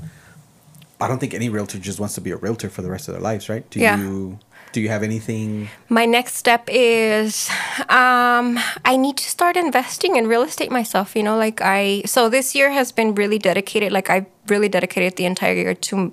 I 1.00 1.08
don't 1.08 1.18
think 1.18 1.34
any 1.34 1.48
realtor 1.48 1.78
just 1.78 2.00
wants 2.00 2.14
to 2.14 2.20
be 2.20 2.30
a 2.30 2.36
realtor 2.36 2.70
for 2.70 2.82
the 2.82 2.90
rest 2.90 3.08
of 3.08 3.14
their 3.14 3.22
lives, 3.22 3.48
right? 3.48 3.68
Do 3.70 3.80
Yeah. 3.80 3.98
you 3.98 4.38
do 4.72 4.80
you 4.82 4.88
have 4.88 5.02
anything 5.02 5.68
My 5.88 6.04
next 6.04 6.34
step 6.36 6.68
is 6.70 7.48
um, 7.88 8.58
I 8.84 8.96
need 8.98 9.16
to 9.16 9.24
start 9.28 9.56
investing 9.56 10.16
in 10.16 10.26
real 10.26 10.42
estate 10.42 10.70
myself. 10.70 11.16
You 11.16 11.22
know, 11.22 11.36
like 11.38 11.60
I, 11.62 12.02
so 12.04 12.28
this 12.28 12.54
year 12.54 12.70
has 12.72 12.92
been 12.92 13.14
really 13.14 13.38
dedicated, 13.38 13.90
like 13.92 14.10
I 14.10 14.26
really 14.48 14.68
dedicated 14.68 15.16
the 15.16 15.24
entire 15.24 15.54
year 15.54 15.74
to 15.74 16.12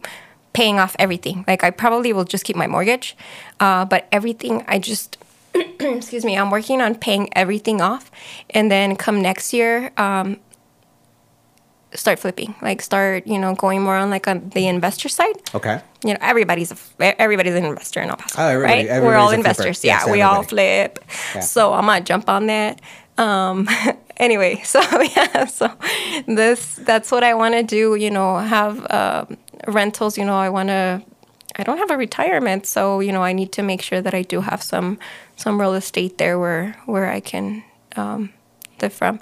paying 0.53 0.79
off 0.79 0.95
everything. 0.97 1.43
Like 1.47 1.63
I 1.65 1.71
probably 1.71 2.13
will 2.13 2.23
just 2.23 2.45
keep 2.45 2.55
my 2.55 2.67
mortgage, 2.67 3.17
uh, 3.59 3.83
but 3.83 4.07
everything 4.13 4.63
I 4.67 4.79
just, 4.79 5.17
excuse 5.79 6.25
me, 6.25 6.37
I'm 6.37 6.49
working 6.51 6.81
on 6.81 6.95
paying 6.95 7.29
everything 7.35 7.81
off. 7.81 8.11
And 8.49 8.71
then 8.71 8.95
come 8.95 9.21
next 9.21 9.53
year, 9.53 9.91
um, 9.97 10.37
start 11.93 12.17
flipping, 12.19 12.55
like 12.61 12.81
start, 12.81 13.27
you 13.27 13.37
know, 13.37 13.53
going 13.53 13.81
more 13.83 13.95
on 13.95 14.09
like 14.09 14.27
on 14.27 14.49
the 14.55 14.67
investor 14.67 15.07
side 15.07 15.35
Okay. 15.53 15.79
you 16.03 16.11
know 16.13 16.17
everybody's 16.21 16.71
a, 16.71 17.21
everybody's 17.21 17.53
an 17.53 17.65
investor 17.65 18.01
in 18.01 18.09
El 18.09 18.15
Paso, 18.17 18.41
Oh, 18.41 18.47
everybody- 18.47 18.87
right? 18.87 19.01
We're 19.03 19.15
all 19.15 19.29
everybody's 19.31 19.31
a 19.31 19.53
flipper. 19.53 19.67
investors. 19.69 19.83
Yes, 19.85 20.03
yeah, 20.07 20.11
we 20.11 20.21
all 20.23 20.41
flip. 20.43 20.99
Yeah. 21.35 21.41
So 21.41 21.73
I'm 21.73 21.85
gonna 21.85 22.01
jump 22.01 22.29
on 22.29 22.47
that. 22.47 22.81
Um, 23.19 23.69
anyway, 24.17 24.61
so 24.63 24.79
yeah, 25.15 25.45
so 25.45 25.71
this 26.27 26.75
that's 26.77 27.11
what 27.11 27.23
I 27.23 27.35
want 27.35 27.53
to 27.53 27.61
do. 27.63 27.93
You 27.93 28.09
know, 28.09 28.37
have 28.39 28.87
um, 28.91 29.37
rentals. 29.67 30.17
You 30.17 30.25
know, 30.25 30.35
I 30.35 30.49
want 30.49 30.69
to. 30.69 31.03
I 31.55 31.63
don't 31.63 31.77
have 31.77 31.91
a 31.91 31.97
retirement, 31.97 32.65
so 32.65 32.99
you 32.99 33.11
know, 33.11 33.23
I 33.23 33.33
need 33.33 33.51
to 33.53 33.61
make 33.63 33.81
sure 33.81 34.01
that 34.01 34.13
I 34.13 34.21
do 34.23 34.41
have 34.41 34.61
some 34.63 34.97
some 35.35 35.59
real 35.59 35.73
estate 35.73 36.17
there 36.17 36.39
where 36.39 36.75
where 36.85 37.09
I 37.09 37.19
can 37.19 37.63
um, 37.95 38.31
live 38.81 38.93
from. 38.93 39.19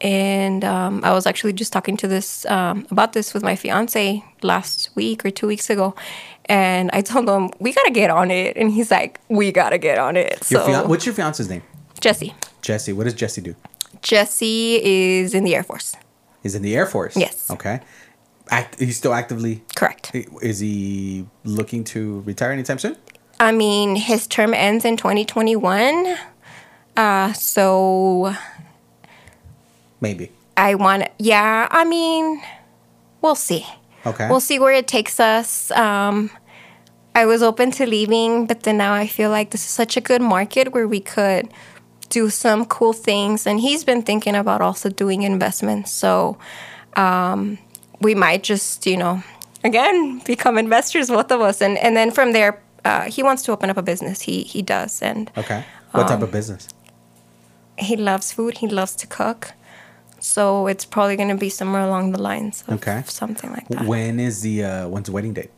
And 0.00 0.64
um, 0.64 1.00
I 1.02 1.12
was 1.12 1.26
actually 1.26 1.52
just 1.54 1.72
talking 1.72 1.96
to 1.96 2.06
this 2.08 2.46
um, 2.46 2.86
about 2.90 3.12
this 3.14 3.34
with 3.34 3.42
my 3.42 3.56
fiance 3.56 4.22
last 4.42 4.90
week 4.94 5.24
or 5.24 5.30
two 5.30 5.46
weeks 5.48 5.70
ago, 5.70 5.94
and 6.44 6.88
I 6.92 7.00
told 7.00 7.28
him 7.28 7.50
we 7.58 7.72
gotta 7.72 7.90
get 7.90 8.10
on 8.10 8.30
it, 8.30 8.56
and 8.56 8.70
he's 8.70 8.90
like, 8.90 9.18
"We 9.28 9.50
gotta 9.52 9.78
get 9.78 9.98
on 9.98 10.16
it." 10.16 10.48
Your 10.50 10.60
So 10.60 10.66
fian- 10.66 10.88
what's 10.88 11.04
your 11.06 11.14
fiance's 11.14 11.48
name? 11.48 11.62
Jesse, 12.00 12.32
Jesse. 12.62 12.92
What 12.92 13.04
does 13.04 13.14
Jesse 13.14 13.40
do? 13.40 13.56
Jesse 14.02 14.80
is 14.82 15.34
in 15.34 15.42
the 15.42 15.54
Air 15.56 15.64
Force. 15.64 15.96
He's 16.44 16.54
in 16.54 16.62
the 16.62 16.76
Air 16.76 16.86
Force. 16.86 17.16
Yes. 17.16 17.50
Okay. 17.50 17.80
Act, 18.50 18.80
he's 18.80 18.96
still 18.96 19.12
actively 19.12 19.62
Correct. 19.74 20.10
is 20.14 20.60
he 20.60 21.26
looking 21.44 21.84
to 21.84 22.20
retire 22.20 22.50
anytime 22.50 22.78
soon? 22.78 22.96
I 23.40 23.52
mean, 23.52 23.96
his 23.96 24.26
term 24.26 24.54
ends 24.54 24.84
in 24.84 24.96
2021. 24.96 26.16
Uh, 26.96 27.32
so 27.34 28.34
Maybe. 30.00 30.32
I 30.56 30.74
want, 30.74 31.04
yeah, 31.18 31.68
I 31.70 31.84
mean, 31.84 32.42
we'll 33.20 33.36
see. 33.36 33.64
Okay. 34.04 34.28
We'll 34.28 34.40
see 34.40 34.58
where 34.58 34.72
it 34.72 34.88
takes 34.88 35.20
us. 35.20 35.70
Um, 35.72 36.30
I 37.14 37.26
was 37.26 37.42
open 37.42 37.70
to 37.72 37.86
leaving, 37.86 38.46
but 38.46 38.62
then 38.62 38.78
now 38.78 38.94
I 38.94 39.06
feel 39.06 39.30
like 39.30 39.50
this 39.50 39.64
is 39.64 39.70
such 39.70 39.96
a 39.96 40.00
good 40.00 40.22
market 40.22 40.72
where 40.72 40.88
we 40.88 41.00
could 41.00 41.48
do 42.08 42.30
some 42.30 42.64
cool 42.64 42.92
things. 42.92 43.46
And 43.46 43.60
he's 43.60 43.84
been 43.84 44.02
thinking 44.02 44.34
about 44.34 44.60
also 44.60 44.88
doing 44.88 45.22
investments. 45.22 45.92
So 45.92 46.38
um, 46.96 47.58
we 48.00 48.14
might 48.14 48.42
just, 48.42 48.86
you 48.86 48.96
know, 48.96 49.22
again, 49.64 50.20
become 50.24 50.58
investors, 50.58 51.08
both 51.08 51.30
of 51.32 51.40
us. 51.40 51.60
And, 51.60 51.78
and 51.78 51.96
then 51.96 52.10
from 52.10 52.32
there, 52.32 52.60
uh, 52.84 53.02
he 53.02 53.22
wants 53.22 53.42
to 53.44 53.52
open 53.52 53.70
up 53.70 53.76
a 53.76 53.82
business. 53.82 54.20
He, 54.22 54.42
he 54.42 54.62
does. 54.62 55.02
And 55.02 55.30
Okay. 55.36 55.64
What 55.92 56.02
Um, 56.02 56.08
type 56.08 56.22
of 56.22 56.30
business? 56.32 56.68
he 57.78 57.96
loves 57.96 58.32
food, 58.32 58.58
he 58.58 58.66
loves 58.68 58.94
to 58.96 59.06
cook. 59.06 59.52
So 60.20 60.66
it's 60.66 60.84
probably 60.84 61.16
going 61.16 61.28
to 61.28 61.36
be 61.36 61.48
somewhere 61.48 61.82
along 61.82 62.10
the 62.12 62.20
lines 62.20 62.64
of 62.66 62.74
Okay. 62.74 63.02
something 63.06 63.50
like 63.52 63.68
that. 63.68 63.86
When 63.86 64.18
is 64.18 64.42
the 64.42 64.64
uh, 64.64 64.88
when's 64.88 65.06
the 65.06 65.12
wedding 65.12 65.32
date? 65.32 65.50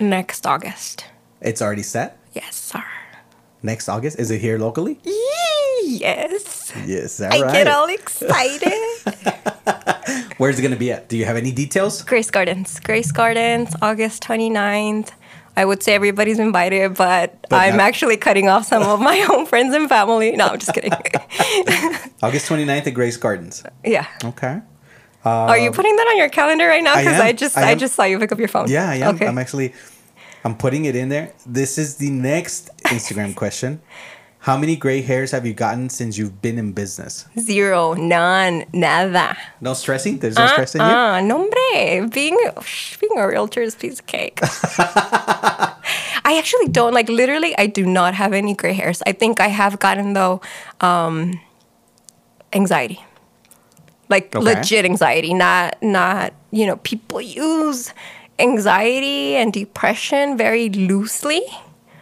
Next 0.00 0.46
August. 0.46 1.04
It's 1.40 1.60
already 1.60 1.82
set. 1.82 2.16
Yes, 2.32 2.54
sir. 2.54 2.84
Next 3.62 3.88
August. 3.88 4.18
Is 4.18 4.30
it 4.30 4.40
here 4.40 4.58
locally? 4.58 5.00
Yes. 5.90 6.72
Yes. 6.86 7.20
I 7.20 7.28
right. 7.40 7.52
get 7.52 7.66
all 7.68 7.88
excited. 7.88 8.72
Where's 10.38 10.58
it 10.58 10.62
gonna 10.62 10.76
be 10.76 10.92
at? 10.92 11.08
Do 11.08 11.16
you 11.16 11.24
have 11.24 11.36
any 11.36 11.52
details? 11.52 12.02
Grace 12.02 12.30
Gardens. 12.30 12.78
Grace 12.80 13.12
Gardens, 13.12 13.74
August 13.82 14.22
29th. 14.22 15.10
I 15.56 15.64
would 15.64 15.82
say 15.82 15.94
everybody's 15.94 16.38
invited, 16.38 16.94
but, 16.94 17.42
But 17.50 17.56
I'm 17.56 17.76
not- 17.76 17.86
actually 17.86 18.16
cutting 18.16 18.48
off 18.48 18.64
some 18.66 18.82
of 18.82 19.00
my 19.00 19.26
own 19.30 19.46
friends 19.46 19.74
and 19.74 19.88
family. 19.88 20.30
No, 20.32 20.46
I'm 20.46 20.58
just 20.58 20.72
kidding. 20.72 20.92
August 22.22 22.48
29th 22.48 22.86
at 22.86 22.94
Grace 22.94 23.16
Gardens. 23.16 23.62
yeah. 23.84 24.06
Okay. 24.24 24.60
Are 25.24 25.58
you 25.58 25.70
putting 25.70 25.96
that 25.96 26.06
on 26.08 26.16
your 26.16 26.30
calendar 26.30 26.66
right 26.66 26.82
now? 26.82 26.92
Um, 26.92 26.98
I 26.98 27.02
Because. 27.04 27.20
I, 27.20 27.32
just 27.32 27.56
I 27.58 27.70
I, 27.70 27.74
just 27.74 27.94
saw 27.94 28.04
you 28.04 28.18
pick 28.18 28.32
up 28.32 28.38
your 28.38 28.48
phone. 28.48 28.70
Yeah, 28.70 28.88
I 28.88 28.94
am. 28.96 29.16
Okay. 29.16 29.26
I'm 29.26 29.36
actually 29.36 29.74
I'm 30.44 30.56
putting 30.56 30.86
it 30.86 30.96
in 30.96 31.10
there. 31.10 31.32
This 31.44 31.76
is 31.76 31.96
the 31.96 32.08
next 32.10 32.70
Instagram 32.84 33.34
question. 33.36 33.82
How 34.44 34.56
many 34.56 34.74
gray 34.74 35.02
hairs 35.02 35.32
have 35.32 35.44
you 35.44 35.52
gotten 35.52 35.90
since 35.90 36.16
you've 36.16 36.40
been 36.40 36.56
in 36.58 36.72
business? 36.72 37.26
Zero, 37.38 37.92
none, 37.92 38.64
nada. 38.72 39.36
No 39.60 39.74
stressing? 39.74 40.18
There's 40.18 40.38
no 40.38 40.46
stress 40.46 40.74
in 40.74 40.80
you? 40.80 40.86
Ah, 40.86 41.20
no 41.20 41.36
hombre. 41.44 42.08
Being 42.08 42.38
being 43.00 43.18
a 43.18 43.26
realtor 43.28 43.60
is 43.60 43.74
a 43.74 43.76
piece 43.76 44.00
of 44.00 44.06
cake. 44.06 44.40
I 46.24 46.36
actually 46.38 46.68
don't 46.68 46.94
like 46.94 47.08
literally 47.10 47.52
I 47.58 47.66
do 47.66 47.84
not 47.84 48.14
have 48.14 48.32
any 48.32 48.54
gray 48.54 48.72
hairs. 48.72 49.02
I 49.06 49.12
think 49.12 49.40
I 49.40 49.48
have 49.48 49.78
gotten 49.78 50.14
though 50.14 50.40
um 50.80 51.38
anxiety. 52.52 53.04
Like 54.08 54.34
Okay. 54.34 54.42
legit 54.42 54.84
anxiety, 54.86 55.34
not 55.34 55.76
not, 55.82 56.32
you 56.50 56.64
know, 56.66 56.76
people 56.80 57.20
use 57.20 57.92
anxiety 58.38 59.36
and 59.36 59.52
depression 59.52 60.36
very 60.38 60.70
loosely. 60.70 61.42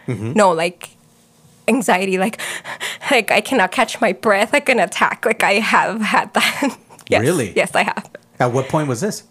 Mm-hmm. 0.07 0.33
No, 0.35 0.53
like 0.53 0.91
anxiety 1.69 2.19
like 2.19 2.41
like 3.11 3.31
I 3.31 3.41
cannot 3.41 3.73
catch 3.73 4.01
my 4.01 4.13
breath 4.13 4.53
like 4.53 4.69
an 4.69 4.81
attack. 4.81 5.25
Like 5.25 5.43
I 5.43 5.55
have 5.55 6.01
had 6.01 6.35
that. 6.35 6.79
yes. 7.09 7.21
Really? 7.21 7.53
Yes, 7.55 7.75
I 7.75 7.83
have. 7.83 8.11
At 8.41 8.53
what 8.53 8.69
point 8.69 8.89
was 8.89 9.01
this? 9.01 9.25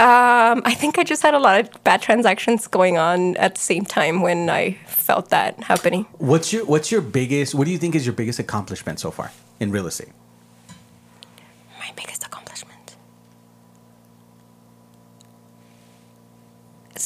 Um, 0.00 0.62
I 0.64 0.74
think 0.74 0.96
I 0.96 1.02
just 1.02 1.22
had 1.22 1.34
a 1.34 1.40
lot 1.40 1.58
of 1.58 1.82
bad 1.82 2.00
transactions 2.00 2.68
going 2.68 2.98
on 2.98 3.36
at 3.36 3.56
the 3.56 3.60
same 3.60 3.84
time 3.84 4.22
when 4.22 4.48
I 4.48 4.74
felt 4.86 5.30
that 5.30 5.60
happening. 5.64 6.06
What's 6.18 6.52
your 6.52 6.64
what's 6.66 6.92
your 6.92 7.00
biggest 7.00 7.52
what 7.52 7.64
do 7.64 7.72
you 7.72 7.78
think 7.78 7.96
is 7.96 8.06
your 8.06 8.14
biggest 8.14 8.38
accomplishment 8.38 9.00
so 9.00 9.10
far 9.10 9.32
in 9.58 9.72
real 9.72 9.88
estate? 9.88 10.10
My 11.80 11.90
biggest 11.96 12.24
accomplishment. 12.24 12.94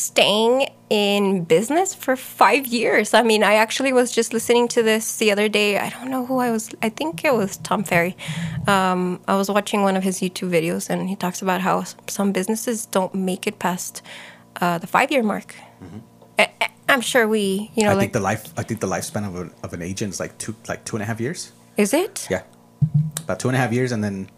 Staying 0.07 0.68
in 0.90 1.44
business 1.44 1.94
for 1.94 2.16
five 2.16 2.66
years. 2.66 3.14
I 3.14 3.22
mean, 3.22 3.42
I 3.42 3.55
actually 3.55 3.92
was 3.92 4.11
just 4.12 4.32
listening 4.32 4.66
to 4.68 4.82
this 4.82 5.16
the 5.18 5.30
other 5.32 5.48
day. 5.48 5.78
I 5.78 5.88
don't 5.90 6.11
know 6.11 6.26
who 6.26 6.38
I 6.38 6.50
was, 6.50 6.70
I 6.82 6.88
think 6.88 7.24
it 7.24 7.32
was 7.34 7.57
Tom 7.59 7.84
Ferry. 7.84 8.16
Um, 8.66 9.20
I 9.28 9.36
was 9.36 9.48
watching 9.48 9.82
one 9.82 9.96
of 9.96 10.03
his 10.03 10.20
YouTube 10.20 10.50
videos 10.50 10.90
and 10.90 11.09
he 11.09 11.16
talks 11.16 11.40
about 11.40 11.61
how 11.61 11.84
some 12.09 12.32
businesses 12.32 12.86
don't 12.86 13.14
make 13.14 13.46
it 13.46 13.59
past 13.59 14.03
uh, 14.61 14.78
the 14.78 14.86
five 14.86 15.11
year 15.12 15.22
mark. 15.22 15.55
I, 16.38 16.50
I- 16.61 16.68
I'm 16.88 17.00
sure 17.00 17.26
we, 17.28 17.70
you 17.74 17.84
know, 17.84 17.90
I 17.90 17.94
like, 17.94 18.00
think 18.00 18.12
the 18.12 18.20
life 18.20 18.53
I 18.57 18.62
think 18.64 18.80
the 18.80 18.88
lifespan 18.88 19.26
of, 19.26 19.34
a, 19.36 19.50
of 19.64 19.72
an 19.72 19.82
agent 19.82 20.12
is 20.14 20.20
like 20.20 20.36
two 20.36 20.55
like 20.68 20.84
two 20.84 20.96
and 20.96 21.03
a 21.03 21.07
half 21.07 21.20
years. 21.20 21.53
is 21.78 21.94
it? 21.94 22.26
Yeah, 22.28 22.42
about 23.24 23.38
two 23.40 23.48
and 23.48 23.57
a 23.57 23.61
half 23.61 23.72
years, 23.72 23.92
and 23.92 24.03
then 24.05 24.28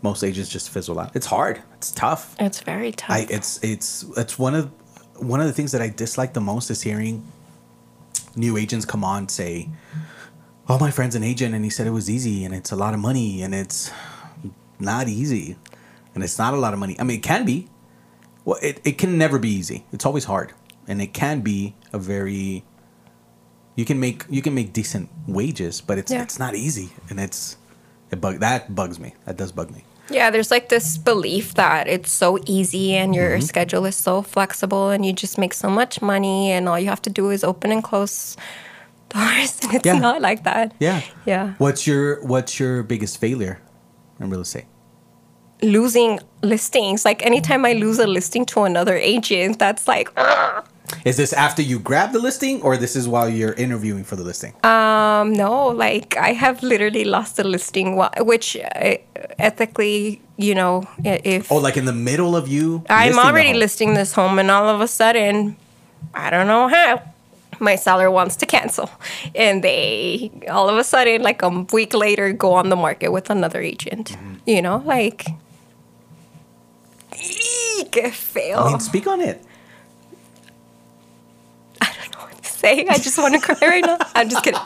most 0.00 0.24
agents 0.24 0.50
just 0.50 0.70
fizzle 0.70 0.98
out. 0.98 1.14
It's 1.14 1.26
hard. 1.26 1.62
It's 1.76 1.92
tough. 1.92 2.34
It's 2.40 2.60
very 2.60 2.90
tough. 2.92 3.10
I 3.10 3.26
it's 3.30 3.62
it's 3.62 4.04
it's 4.16 4.36
one 4.36 4.54
of 4.56 4.72
one 5.16 5.40
of 5.40 5.46
the 5.46 5.52
things 5.52 5.72
that 5.72 5.82
I 5.82 5.88
dislike 5.88 6.32
the 6.32 6.40
most 6.40 6.70
is 6.70 6.82
hearing 6.82 7.24
new 8.36 8.56
agents 8.56 8.84
come 8.86 9.04
on 9.04 9.28
say, 9.28 9.68
"Oh, 10.68 10.78
my 10.78 10.90
friend's 10.90 11.14
an 11.14 11.22
agent, 11.22 11.54
and 11.54 11.64
he 11.64 11.70
said 11.70 11.86
it 11.86 11.90
was 11.90 12.08
easy, 12.10 12.44
and 12.44 12.54
it's 12.54 12.70
a 12.72 12.76
lot 12.76 12.94
of 12.94 13.00
money, 13.00 13.42
and 13.42 13.54
it's 13.54 13.90
not 14.78 15.08
easy, 15.08 15.56
and 16.14 16.24
it's 16.24 16.38
not 16.38 16.54
a 16.54 16.56
lot 16.56 16.72
of 16.72 16.78
money. 16.78 16.96
I 16.98 17.04
mean, 17.04 17.18
it 17.18 17.22
can 17.22 17.44
be. 17.44 17.68
Well, 18.44 18.58
it 18.62 18.80
it 18.84 18.98
can 18.98 19.18
never 19.18 19.38
be 19.38 19.50
easy. 19.50 19.84
It's 19.92 20.04
always 20.06 20.24
hard, 20.24 20.52
and 20.88 21.00
it 21.00 21.12
can 21.12 21.40
be 21.42 21.74
a 21.92 21.98
very 21.98 22.64
you 23.76 23.84
can 23.84 24.00
make 24.00 24.24
you 24.28 24.42
can 24.42 24.54
make 24.54 24.72
decent 24.72 25.08
wages, 25.26 25.80
but 25.80 25.98
it's 25.98 26.10
Yeah. 26.10 26.22
it's 26.22 26.38
not 26.38 26.54
easy, 26.54 26.90
and 27.08 27.20
it's 27.20 27.56
it 28.10 28.20
bug 28.20 28.40
that 28.40 28.74
bugs 28.74 28.98
me. 28.98 29.14
That 29.24 29.36
does 29.36 29.52
bug 29.52 29.70
me. 29.70 29.84
Yeah, 30.10 30.30
there's 30.30 30.50
like 30.50 30.68
this 30.68 30.98
belief 30.98 31.54
that 31.54 31.88
it's 31.88 32.10
so 32.10 32.38
easy 32.46 32.94
and 32.94 33.14
your 33.14 33.30
Mm-hmm. 33.38 33.40
schedule 33.46 33.86
is 33.86 33.96
so 33.96 34.20
flexible 34.22 34.90
and 34.90 35.06
you 35.06 35.12
just 35.12 35.38
make 35.38 35.54
so 35.54 35.70
much 35.70 36.02
money 36.02 36.50
and 36.50 36.68
all 36.68 36.78
you 36.78 36.88
have 36.88 37.02
to 37.02 37.10
do 37.10 37.30
is 37.30 37.44
open 37.44 37.72
and 37.72 37.82
close 37.82 38.36
doors. 39.08 39.60
And 39.62 39.74
it's 39.74 39.86
Yeah. 39.86 39.98
not 39.98 40.20
like 40.20 40.42
that. 40.44 40.74
Yeah. 40.80 41.00
Yeah. 41.24 41.54
What's 41.58 41.86
your 41.86 42.20
What's 42.26 42.58
your 42.60 42.82
biggest 42.82 43.18
failure 43.18 43.60
in 44.20 44.28
real 44.30 44.40
estate? 44.42 44.66
Losing 45.62 46.18
listings. 46.42 47.04
Like 47.04 47.24
anytime 47.24 47.64
I 47.64 47.72
lose 47.74 47.98
a 48.00 48.06
listing 48.06 48.44
to 48.46 48.64
another 48.64 48.96
agent, 48.96 49.58
that's 49.58 49.86
like, 49.86 50.10
ugh. 50.16 50.66
Is 51.04 51.16
this 51.16 51.32
after 51.32 51.62
you 51.62 51.78
grab 51.78 52.12
the 52.12 52.18
listing, 52.18 52.62
or 52.62 52.76
this 52.76 52.96
is 52.96 53.08
while 53.08 53.28
you're 53.28 53.54
interviewing 53.54 54.04
for 54.04 54.16
the 54.16 54.24
listing? 54.24 54.54
um, 54.64 55.32
no, 55.32 55.68
like 55.68 56.16
I 56.16 56.32
have 56.32 56.62
literally 56.62 57.04
lost 57.04 57.38
a 57.38 57.44
listing, 57.44 58.00
which 58.20 58.56
uh, 58.56 58.96
ethically, 59.38 60.20
you 60.36 60.54
know, 60.54 60.88
if 61.04 61.50
oh, 61.50 61.56
like 61.56 61.76
in 61.76 61.84
the 61.84 61.92
middle 61.92 62.34
of 62.36 62.48
you. 62.48 62.84
I'm 62.88 63.12
listing 63.12 63.24
already 63.24 63.54
listing 63.54 63.94
this 63.94 64.12
home, 64.12 64.38
and 64.38 64.50
all 64.50 64.68
of 64.68 64.80
a 64.80 64.88
sudden, 64.88 65.56
I 66.14 66.30
don't 66.30 66.46
know 66.46 66.68
how, 66.68 67.02
my 67.60 67.76
seller 67.76 68.10
wants 68.10 68.36
to 68.36 68.46
cancel. 68.46 68.90
And 69.34 69.62
they, 69.62 70.30
all 70.50 70.68
of 70.68 70.76
a 70.76 70.84
sudden, 70.84 71.22
like 71.22 71.42
a 71.42 71.48
week 71.72 71.94
later, 71.94 72.32
go 72.32 72.54
on 72.54 72.68
the 72.68 72.76
market 72.76 73.10
with 73.10 73.30
another 73.30 73.60
agent. 73.60 74.12
Mm-hmm. 74.12 74.34
You 74.46 74.62
know, 74.62 74.82
like, 74.84 75.26
eek, 77.16 77.94
fail. 78.12 78.58
I 78.58 78.70
mean, 78.70 78.80
speak 78.80 79.06
on 79.06 79.20
it. 79.20 79.44
I 81.80 81.86
don't 82.62 82.76
know 82.76 82.84
what 82.84 82.96
to 82.96 82.98
say. 82.98 82.98
I 82.98 82.98
just 82.98 83.18
want 83.18 83.34
to 83.34 83.40
cry 83.40 83.68
right 83.68 83.84
now. 83.84 83.98
I'm 84.14 84.28
just 84.28 84.44
kidding. 84.44 84.60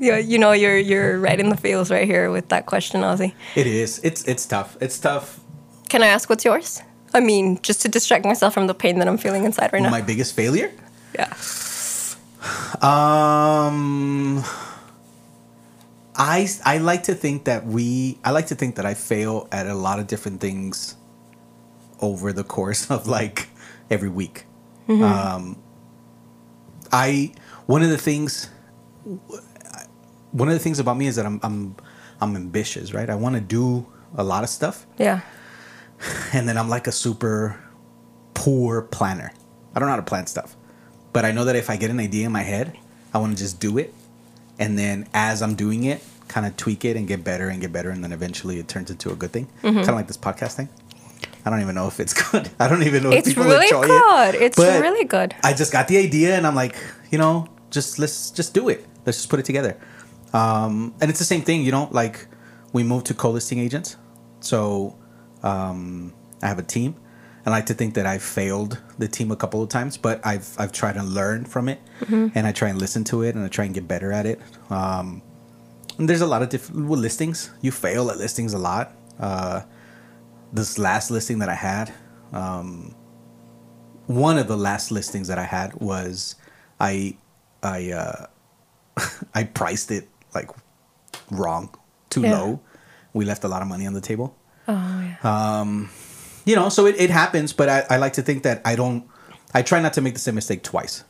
you, 0.02 0.14
you 0.16 0.38
know, 0.38 0.52
you're 0.52 0.78
you're 0.78 1.18
right 1.18 1.38
in 1.38 1.48
the 1.48 1.56
feels 1.56 1.90
right 1.90 2.06
here 2.06 2.30
with 2.30 2.48
that 2.48 2.66
question, 2.66 3.02
Ozzy. 3.02 3.34
It 3.54 3.66
is. 3.66 4.00
It's 4.02 4.24
it's 4.24 4.46
tough. 4.46 4.76
It's 4.80 4.98
tough. 4.98 5.40
Can 5.88 6.02
I 6.02 6.06
ask 6.08 6.28
what's 6.28 6.44
yours? 6.44 6.82
I 7.12 7.20
mean, 7.20 7.60
just 7.62 7.82
to 7.82 7.88
distract 7.88 8.24
myself 8.24 8.54
from 8.54 8.66
the 8.66 8.74
pain 8.74 8.98
that 8.98 9.06
I'm 9.06 9.18
feeling 9.18 9.44
inside 9.44 9.72
right 9.72 9.82
now. 9.82 9.90
My 9.90 10.02
biggest 10.02 10.34
failure. 10.34 10.72
yeah. 11.14 11.32
Um, 12.82 14.42
I 16.16 16.48
I 16.64 16.78
like 16.78 17.04
to 17.04 17.14
think 17.14 17.44
that 17.44 17.64
we. 17.66 18.18
I 18.24 18.32
like 18.32 18.48
to 18.48 18.54
think 18.54 18.76
that 18.76 18.84
I 18.86 18.94
fail 18.94 19.48
at 19.52 19.66
a 19.66 19.74
lot 19.74 19.98
of 19.98 20.06
different 20.06 20.40
things 20.40 20.96
over 22.00 22.32
the 22.32 22.44
course 22.44 22.90
of 22.90 23.06
like 23.06 23.48
every 23.90 24.08
week. 24.08 24.46
Um, 24.86 25.56
I 26.94 27.32
one 27.66 27.82
of 27.82 27.90
the 27.90 27.98
things 27.98 28.48
one 30.30 30.48
of 30.48 30.54
the 30.54 30.60
things 30.60 30.78
about 30.78 30.96
me 30.96 31.06
is 31.06 31.16
that 31.16 31.26
I'm 31.26 31.40
I'm 31.42 31.76
I'm 32.20 32.36
ambitious, 32.36 32.94
right? 32.94 33.10
I 33.10 33.16
want 33.16 33.34
to 33.34 33.40
do 33.40 33.86
a 34.16 34.22
lot 34.22 34.44
of 34.44 34.48
stuff, 34.50 34.86
Yeah. 34.98 35.20
and 36.32 36.48
then 36.48 36.56
I'm 36.56 36.68
like 36.68 36.86
a 36.86 36.92
super 36.92 37.58
poor 38.34 38.82
planner. 38.82 39.32
I 39.74 39.78
don't 39.80 39.88
know 39.88 39.94
how 39.94 39.96
to 39.96 40.02
plan 40.02 40.26
stuff, 40.28 40.56
but 41.12 41.24
I 41.24 41.32
know 41.32 41.44
that 41.46 41.56
if 41.56 41.68
I 41.68 41.76
get 41.76 41.90
an 41.90 41.98
idea 41.98 42.26
in 42.26 42.32
my 42.32 42.42
head, 42.42 42.78
I 43.12 43.18
want 43.18 43.32
to 43.36 43.38
just 43.42 43.58
do 43.60 43.76
it, 43.78 43.92
and 44.58 44.78
then 44.78 45.08
as 45.12 45.42
I'm 45.42 45.56
doing 45.56 45.84
it, 45.84 46.02
kind 46.28 46.46
of 46.46 46.56
tweak 46.56 46.84
it 46.84 46.96
and 46.96 47.08
get 47.08 47.24
better 47.24 47.48
and 47.48 47.60
get 47.60 47.72
better, 47.72 47.90
and 47.90 48.02
then 48.04 48.12
eventually 48.12 48.58
it 48.60 48.68
turns 48.68 48.90
into 48.90 49.10
a 49.10 49.16
good 49.16 49.32
thing. 49.32 49.46
Mm-hmm. 49.62 49.76
Kind 49.78 49.88
of 49.88 49.94
like 49.96 50.06
this 50.06 50.16
podcast 50.16 50.52
thing. 50.54 50.68
I 51.44 51.50
don't 51.50 51.60
even 51.60 51.74
know 51.74 51.86
if 51.88 52.00
it's 52.00 52.14
good. 52.30 52.48
I 52.58 52.68
don't 52.68 52.82
even 52.82 53.02
know 53.02 53.10
if 53.12 53.18
It's 53.18 53.28
people 53.28 53.44
really 53.44 53.66
enjoy 53.66 53.86
good. 53.86 54.34
it. 54.36 54.42
It's 54.42 54.56
but 54.56 54.80
really 54.80 55.04
good. 55.04 55.34
I 55.42 55.52
just 55.52 55.72
got 55.72 55.88
the 55.88 55.98
idea, 55.98 56.36
and 56.36 56.46
I'm 56.46 56.54
like, 56.54 56.76
you 57.10 57.18
know, 57.18 57.48
just 57.70 57.98
let's 57.98 58.30
just 58.30 58.54
do 58.54 58.68
it. 58.68 58.86
Let's 59.04 59.18
just 59.18 59.28
put 59.28 59.38
it 59.40 59.44
together. 59.44 59.76
Um, 60.32 60.94
and 61.00 61.10
it's 61.10 61.18
the 61.18 61.24
same 61.24 61.42
thing, 61.42 61.62
you 61.62 61.70
know, 61.70 61.88
like 61.92 62.26
we 62.72 62.82
moved 62.82 63.06
to 63.06 63.14
co-listing 63.14 63.58
agents, 63.58 63.96
so 64.40 64.96
um, 65.42 66.12
I 66.42 66.48
have 66.48 66.58
a 66.58 66.62
team. 66.62 66.96
I 67.46 67.50
like 67.50 67.66
to 67.66 67.74
think 67.74 67.92
that 67.94 68.06
I've 68.06 68.22
failed 68.22 68.80
the 68.98 69.06
team 69.06 69.30
a 69.30 69.36
couple 69.36 69.62
of 69.62 69.68
times, 69.68 69.98
but 69.98 70.24
I've 70.24 70.48
I've 70.58 70.72
tried 70.72 70.94
to 70.94 71.02
learn 71.02 71.44
from 71.44 71.68
it, 71.68 71.78
and 72.08 72.46
I 72.46 72.52
try 72.52 72.70
and 72.70 72.78
listen 72.80 73.04
to 73.04 73.22
it, 73.22 73.34
and 73.34 73.44
I 73.44 73.48
try 73.48 73.66
and 73.66 73.74
get 73.74 73.86
better 73.86 74.12
at 74.12 74.24
it. 74.24 74.40
Um, 74.70 75.20
and 75.98 76.08
there's 76.08 76.22
a 76.22 76.26
lot 76.26 76.42
of 76.42 76.48
different 76.48 76.88
well, 76.88 76.98
listings. 76.98 77.50
You 77.60 77.70
fail 77.70 78.10
at 78.10 78.16
listings 78.16 78.54
a 78.54 78.58
lot. 78.58 78.92
Uh, 79.20 79.60
this 80.54 80.78
last 80.78 81.10
listing 81.10 81.40
that 81.40 81.48
I 81.50 81.54
had, 81.54 81.92
um, 82.32 82.94
one 84.06 84.38
of 84.38 84.48
the 84.48 84.56
last 84.56 84.90
listings 84.90 85.28
that 85.28 85.38
I 85.38 85.44
had 85.44 85.74
was 85.74 86.36
I 86.80 87.16
I 87.62 87.90
uh, 87.92 88.26
I 89.34 89.44
priced 89.44 89.90
it 89.90 90.08
like 90.34 90.50
wrong, 91.30 91.74
too 92.10 92.22
Yeah. 92.22 92.32
low. 92.38 92.60
We 93.12 93.24
left 93.24 93.44
a 93.44 93.48
lot 93.48 93.62
of 93.62 93.68
money 93.68 93.86
on 93.86 93.92
the 93.94 94.00
table 94.00 94.36
Oh 94.66 95.00
yeah. 95.00 95.16
Um, 95.60 95.90
you 96.46 96.56
know, 96.56 96.68
so 96.70 96.86
it, 96.86 96.96
it 96.98 97.10
happens, 97.10 97.52
but 97.52 97.68
I, 97.68 97.84
I 97.90 97.96
like 97.98 98.14
to 98.14 98.22
think 98.22 98.42
that 98.44 98.60
I 98.64 98.76
don't, 98.76 99.04
I 99.54 99.60
try 99.62 99.80
not 99.80 99.92
to 99.94 100.00
make 100.00 100.14
the 100.14 100.20
same 100.20 100.34
mistake 100.34 100.62
twice. 100.62 101.04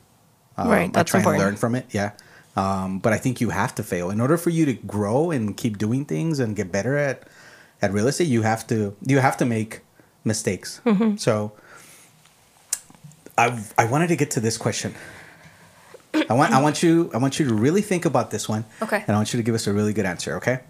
Um, 0.56 0.68
Right, 0.68 0.92
that's 0.92 1.10
I 1.10 1.18
try 1.18 1.20
important. 1.20 1.40
and 1.42 1.50
learn 1.50 1.56
from 1.56 1.74
it, 1.76 1.86
yeah. 1.90 2.12
Um, 2.56 2.98
but 3.00 3.12
I 3.12 3.18
think 3.18 3.40
you 3.40 3.50
have 3.50 3.74
to 3.76 3.82
fail 3.82 4.10
in 4.10 4.20
order 4.20 4.36
for 4.36 4.50
you 4.50 4.64
to 4.66 4.72
grow 4.74 5.30
and 5.30 5.56
keep 5.56 5.78
doing 5.78 6.04
things 6.04 6.38
and 6.40 6.54
get 6.56 6.70
better 6.72 6.96
at 6.96 7.28
at 7.84 7.92
real 7.92 8.08
estate. 8.08 8.28
You 8.28 8.42
have 8.42 8.66
to 8.68 8.96
you 9.02 9.18
have 9.18 9.36
to 9.36 9.44
make 9.44 9.80
mistakes. 10.24 10.80
Mm-hmm. 10.84 11.16
So 11.16 11.52
I 13.36 13.62
I 13.78 13.84
wanted 13.84 14.08
to 14.08 14.16
get 14.16 14.30
to 14.32 14.40
this 14.40 14.56
question. 14.56 14.94
I 16.30 16.34
want 16.34 16.52
I 16.52 16.60
want 16.62 16.82
you 16.82 17.10
I 17.12 17.18
want 17.18 17.38
you 17.38 17.46
to 17.48 17.54
really 17.54 17.82
think 17.82 18.04
about 18.04 18.30
this 18.30 18.48
one. 18.48 18.64
Okay. 18.82 19.00
And 19.06 19.10
I 19.10 19.16
want 19.16 19.32
you 19.32 19.38
to 19.38 19.42
give 19.42 19.54
us 19.54 19.66
a 19.66 19.72
really 19.72 19.92
good 19.92 20.06
answer. 20.06 20.36
Okay. 20.36 20.60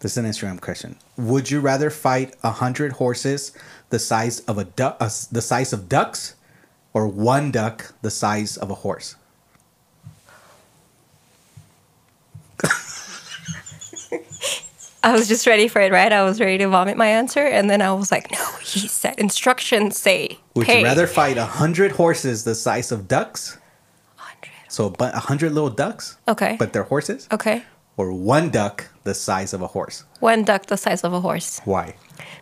This 0.00 0.12
is 0.12 0.18
an 0.18 0.26
Instagram 0.26 0.60
question. 0.60 0.96
Would 1.16 1.50
you 1.50 1.60
rather 1.60 1.90
fight 1.90 2.36
a 2.44 2.52
hundred 2.52 2.92
horses 2.92 3.52
the 3.90 3.98
size 3.98 4.40
of 4.40 4.58
a 4.58 4.64
duck, 4.64 4.96
uh, 5.00 5.10
the 5.32 5.42
size 5.42 5.72
of 5.72 5.88
ducks, 5.88 6.36
or 6.92 7.08
one 7.08 7.50
duck 7.50 7.94
the 8.02 8.10
size 8.10 8.56
of 8.56 8.70
a 8.70 8.74
horse? 8.74 9.16
I 15.08 15.12
was 15.12 15.26
just 15.28 15.46
ready 15.46 15.68
for 15.68 15.80
it, 15.80 15.90
right? 15.92 16.12
I 16.12 16.22
was 16.22 16.38
ready 16.40 16.58
to 16.58 16.68
vomit 16.68 16.96
my 16.96 17.06
answer, 17.06 17.40
and 17.56 17.70
then 17.70 17.80
I 17.80 17.92
was 17.92 18.10
like, 18.12 18.30
"No, 18.30 18.44
he 18.62 18.86
said 18.88 19.14
instructions 19.18 19.96
say 19.98 20.38
Would 20.54 20.66
pay 20.66 20.80
you 20.80 20.84
rather 20.84 21.06
fight 21.06 21.36
a 21.38 21.44
hundred 21.46 21.92
horses 21.92 22.44
the 22.44 22.54
size 22.54 22.92
of 22.92 23.08
ducks, 23.08 23.56
100. 24.16 24.50
so 24.68 24.86
a 24.86 24.90
bu- 24.90 25.04
a 25.20 25.24
hundred 25.30 25.52
little 25.52 25.70
ducks, 25.70 26.16
Okay. 26.28 26.56
but 26.58 26.72
they're 26.72 26.88
horses, 26.94 27.26
Okay, 27.32 27.62
or 27.96 28.12
one 28.12 28.50
duck 28.50 28.88
the 29.08 29.14
size 29.14 29.52
of 29.56 29.60
a 29.62 29.70
horse? 29.76 30.04
one 30.20 30.44
duck 30.44 30.66
the 30.66 30.76
size 30.76 31.02
of 31.06 31.12
a 31.14 31.20
horse, 31.20 31.60
Why? 31.64 31.94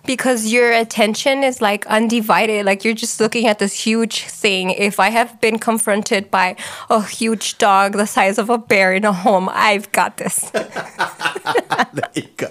because 0.04 0.40
your 0.52 0.72
attention 0.72 1.44
is 1.44 1.60
like 1.60 1.86
undivided. 1.86 2.64
Like 2.66 2.84
you're 2.84 2.94
just 3.06 3.20
looking 3.20 3.46
at 3.46 3.58
this 3.58 3.74
huge 3.86 4.22
thing. 4.42 4.70
If 4.70 4.98
I 4.98 5.10
have 5.10 5.30
been 5.40 5.58
confronted 5.58 6.30
by 6.30 6.56
a 6.90 7.00
huge 7.20 7.58
dog 7.58 7.92
the 8.02 8.06
size 8.06 8.38
of 8.38 8.50
a 8.50 8.58
bear 8.58 8.94
in 8.98 9.04
a 9.04 9.12
home, 9.12 9.48
I've 9.52 9.90
got 9.92 10.16
this. 10.16 10.36
there 10.50 12.10
you 12.14 12.26
go. 12.36 12.48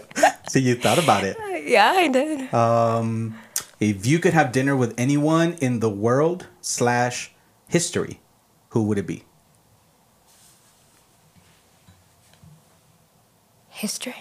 So 0.47 0.59
you 0.59 0.76
thought 0.76 0.99
about 0.99 1.24
it. 1.24 1.36
yeah, 1.68 1.91
I 1.95 2.07
did. 2.07 2.53
Um, 2.53 3.36
if 3.80 4.05
you 4.05 4.20
could 4.20 4.34
have 4.34 4.51
dinner 4.51 4.76
with 4.76 4.93
anyone 4.97 5.53
in 5.59 5.80
the 5.80 5.89
world 5.89 6.47
slash 6.61 7.32
history, 7.68 8.20
who 8.70 8.84
would 8.88 8.97
it 8.97 9.07
be? 9.07 9.25
History, 13.76 14.16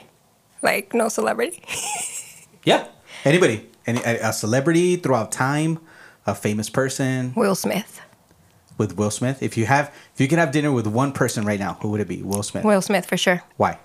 like 0.63 0.93
no 0.95 1.09
celebrity. 1.09 1.63
Yeah, 2.67 2.89
anybody, 3.27 3.69
any 3.87 4.01
a 4.05 4.31
a 4.31 4.33
celebrity 4.33 4.97
throughout 4.97 5.31
time, 5.31 5.79
a 6.27 6.35
famous 6.35 6.71
person 6.71 7.35
Will 7.37 7.55
Smith. 7.55 8.01
with 8.79 8.97
Will 8.97 9.11
Smith. 9.11 9.43
If 9.43 9.59
you 9.59 9.67
have, 9.67 9.93
if 10.15 10.21
you 10.21 10.29
could 10.29 10.39
have 10.39 10.51
dinner 10.51 10.73
with 10.73 10.87
one 10.87 11.13
person 11.13 11.45
right 11.45 11.61
now, 11.61 11.77
who 11.83 11.91
would 11.91 12.01
it 12.01 12.09
be? 12.09 12.23
Will 12.23 12.43
Smith. 12.43 12.65
Will 12.65 12.81
Smith 12.81 13.05
for 13.07 13.19
sure. 13.19 13.43
Why? 13.59 13.79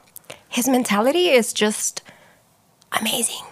his 0.48 0.68
mentality 0.68 1.28
is 1.30 1.52
just 1.54 2.02
amazing. 3.00 3.44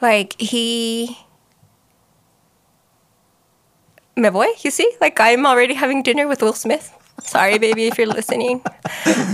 Like 0.00 0.34
he 0.40 1.16
me 4.16 4.28
voy. 4.30 4.48
You 4.62 4.70
see, 4.70 4.90
like 5.00 5.20
I'm 5.20 5.46
already 5.46 5.74
having 5.74 6.02
dinner 6.02 6.26
with 6.26 6.42
Will 6.42 6.52
Smith. 6.54 6.90
Sorry, 7.24 7.58
baby, 7.58 7.86
if 7.86 7.98
you're 7.98 8.06
listening. 8.06 8.62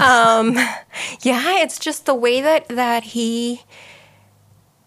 Um, 0.01 0.55
yeah, 1.22 1.61
it's 1.62 1.78
just 1.78 2.07
the 2.07 2.14
way 2.14 2.41
that 2.41 2.68
that 2.68 3.03
he 3.03 3.62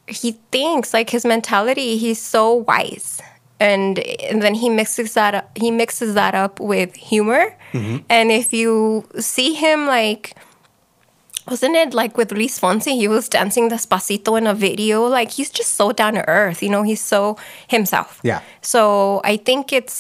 he 0.08 0.40
thinks, 0.52 0.94
like 0.94 1.10
his 1.10 1.26
mentality. 1.26 1.98
He's 1.98 2.22
so 2.22 2.54
wise, 2.54 3.22
and 3.60 4.00
and 4.00 4.42
then 4.42 4.56
he 4.56 4.70
mixes 4.70 5.14
that 5.14 5.36
up. 5.36 5.58
He 5.58 5.70
mixes 5.70 6.16
that 6.16 6.34
up 6.34 6.60
with 6.60 6.96
humor. 6.96 7.56
And 8.10 8.32
if 8.32 8.54
you 8.54 9.08
see 9.20 9.54
him, 9.54 9.88
like 9.88 10.36
wasn't 11.48 11.76
it 11.76 11.94
like 11.94 12.18
with 12.18 12.32
Luis 12.32 12.60
Fonsi? 12.60 12.96
He 12.96 13.08
was 13.08 13.28
dancing 13.28 13.70
the 13.70 13.76
despacito 13.76 14.38
in 14.38 14.48
a 14.48 14.54
video. 14.54 15.06
Like 15.08 15.32
he's 15.32 15.50
just 15.50 15.74
so 15.74 15.92
down 15.92 16.14
to 16.14 16.28
earth. 16.28 16.64
You 16.64 16.70
know, 16.70 16.84
he's 16.84 17.02
so 17.02 17.38
himself. 17.68 18.20
Yeah. 18.24 18.42
So 18.62 19.22
I 19.24 19.38
think 19.38 19.74
it's 19.74 19.94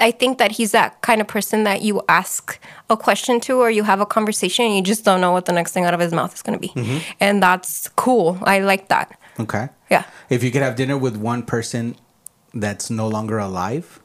I 0.00 0.10
think 0.12 0.38
that 0.38 0.52
he's 0.52 0.72
that 0.72 1.00
kind 1.02 1.20
of 1.20 1.26
person 1.26 1.64
that 1.64 1.82
you 1.82 2.02
ask 2.08 2.60
a 2.88 2.96
question 2.96 3.40
to 3.40 3.58
or 3.58 3.70
you 3.70 3.82
have 3.82 4.00
a 4.00 4.06
conversation 4.06 4.64
and 4.64 4.76
you 4.76 4.82
just 4.82 5.04
don't 5.04 5.20
know 5.20 5.32
what 5.32 5.46
the 5.46 5.52
next 5.52 5.72
thing 5.72 5.84
out 5.84 5.94
of 5.94 6.00
his 6.00 6.12
mouth 6.12 6.32
is 6.34 6.42
gonna 6.42 6.58
be. 6.58 6.68
Mm-hmm. 6.68 6.98
And 7.20 7.42
that's 7.42 7.88
cool. 7.88 8.38
I 8.42 8.60
like 8.60 8.88
that. 8.88 9.18
Okay. 9.40 9.68
Yeah. 9.90 10.04
If 10.30 10.44
you 10.44 10.50
could 10.50 10.62
have 10.62 10.76
dinner 10.76 10.96
with 10.96 11.16
one 11.16 11.42
person 11.42 11.96
that's 12.54 12.90
no 12.90 13.08
longer 13.08 13.38
alive, 13.38 14.00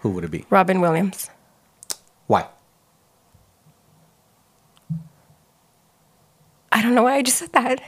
who 0.00 0.10
would 0.10 0.24
it 0.24 0.30
be? 0.30 0.44
Robin 0.50 0.80
Williams. 0.80 1.30
Why? 2.26 2.46
I 6.72 6.82
don't 6.82 6.94
know 6.94 7.04
why 7.04 7.14
I 7.14 7.22
just 7.22 7.38
said 7.38 7.52
that. 7.52 7.80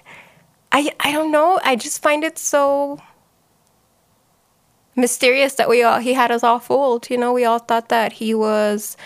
I 0.72 0.92
I 1.00 1.12
don't 1.12 1.32
know. 1.32 1.60
I 1.64 1.76
just 1.76 2.00
find 2.00 2.22
it 2.22 2.38
so 2.38 3.00
mysterious 4.96 5.54
that 5.54 5.68
we 5.68 5.82
all 5.82 5.98
he 5.98 6.14
had 6.14 6.30
us 6.30 6.42
all 6.42 6.58
fooled. 6.58 7.08
You 7.10 7.18
know, 7.18 7.32
we 7.32 7.44
all 7.44 7.58
thought 7.58 7.88
that 7.90 8.14
he 8.14 8.34
was 8.34 8.96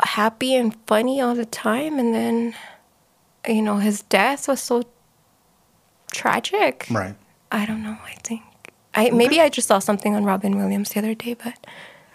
happy 0.00 0.54
and 0.54 0.76
funny 0.86 1.20
all 1.20 1.34
the 1.34 1.46
time, 1.46 1.98
and 1.98 2.14
then 2.14 2.54
you 3.48 3.62
know 3.62 3.76
his 3.78 4.02
death 4.02 4.48
was 4.48 4.60
so 4.60 4.84
tragic. 6.12 6.86
Right. 6.90 7.16
I 7.50 7.66
don't 7.66 7.82
know. 7.82 7.96
I 8.04 8.14
think 8.22 8.42
I 8.94 9.10
maybe 9.10 9.40
I 9.40 9.48
just 9.48 9.68
saw 9.68 9.78
something 9.78 10.14
on 10.14 10.24
Robin 10.24 10.56
Williams 10.56 10.90
the 10.90 10.98
other 10.98 11.14
day, 11.14 11.34
but 11.34 11.66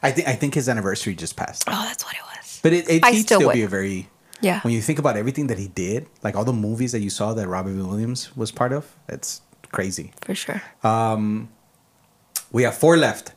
I 0.04 0.12
think 0.12 0.28
I 0.28 0.34
think 0.34 0.54
his 0.56 0.70
anniversary 0.70 1.16
just 1.16 1.36
passed. 1.36 1.64
oh, 1.68 1.86
that's 1.88 2.06
what 2.06 2.14
it 2.16 2.22
was. 2.22 2.60
But 2.64 2.74
it, 2.74 2.90
it 2.90 3.06
he'd 3.06 3.22
still 3.24 3.40
still, 3.40 3.52
be 3.52 3.64
a 3.64 3.68
very 3.68 4.08
Yeah. 4.42 4.62
When 4.62 4.74
you 4.74 4.82
think 4.82 5.00
about 5.00 5.18
everything 5.18 5.48
that 5.48 5.58
he 5.58 5.68
did, 5.68 6.08
like 6.24 6.36
all 6.36 6.46
the 6.46 6.54
movies 6.54 6.92
that 6.92 7.00
you 7.00 7.10
saw 7.10 7.34
that 7.34 7.48
Robin 7.48 7.78
Williams 7.88 8.36
was 8.36 8.52
part 8.52 8.74
of, 8.74 8.96
it's 9.08 9.42
crazy. 9.72 10.12
For 10.22 10.36
sure. 10.36 10.62
Um, 10.84 11.50
We 12.52 12.64
have 12.64 12.76
four 12.78 12.98
left. 12.98 13.34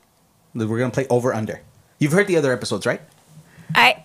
We're 0.54 0.78
gonna 0.78 0.90
play 0.90 1.06
over 1.08 1.32
under. 1.34 1.60
You've 1.98 2.12
heard 2.12 2.26
the 2.26 2.36
other 2.36 2.52
episodes, 2.52 2.86
right? 2.86 3.00
I 3.74 4.04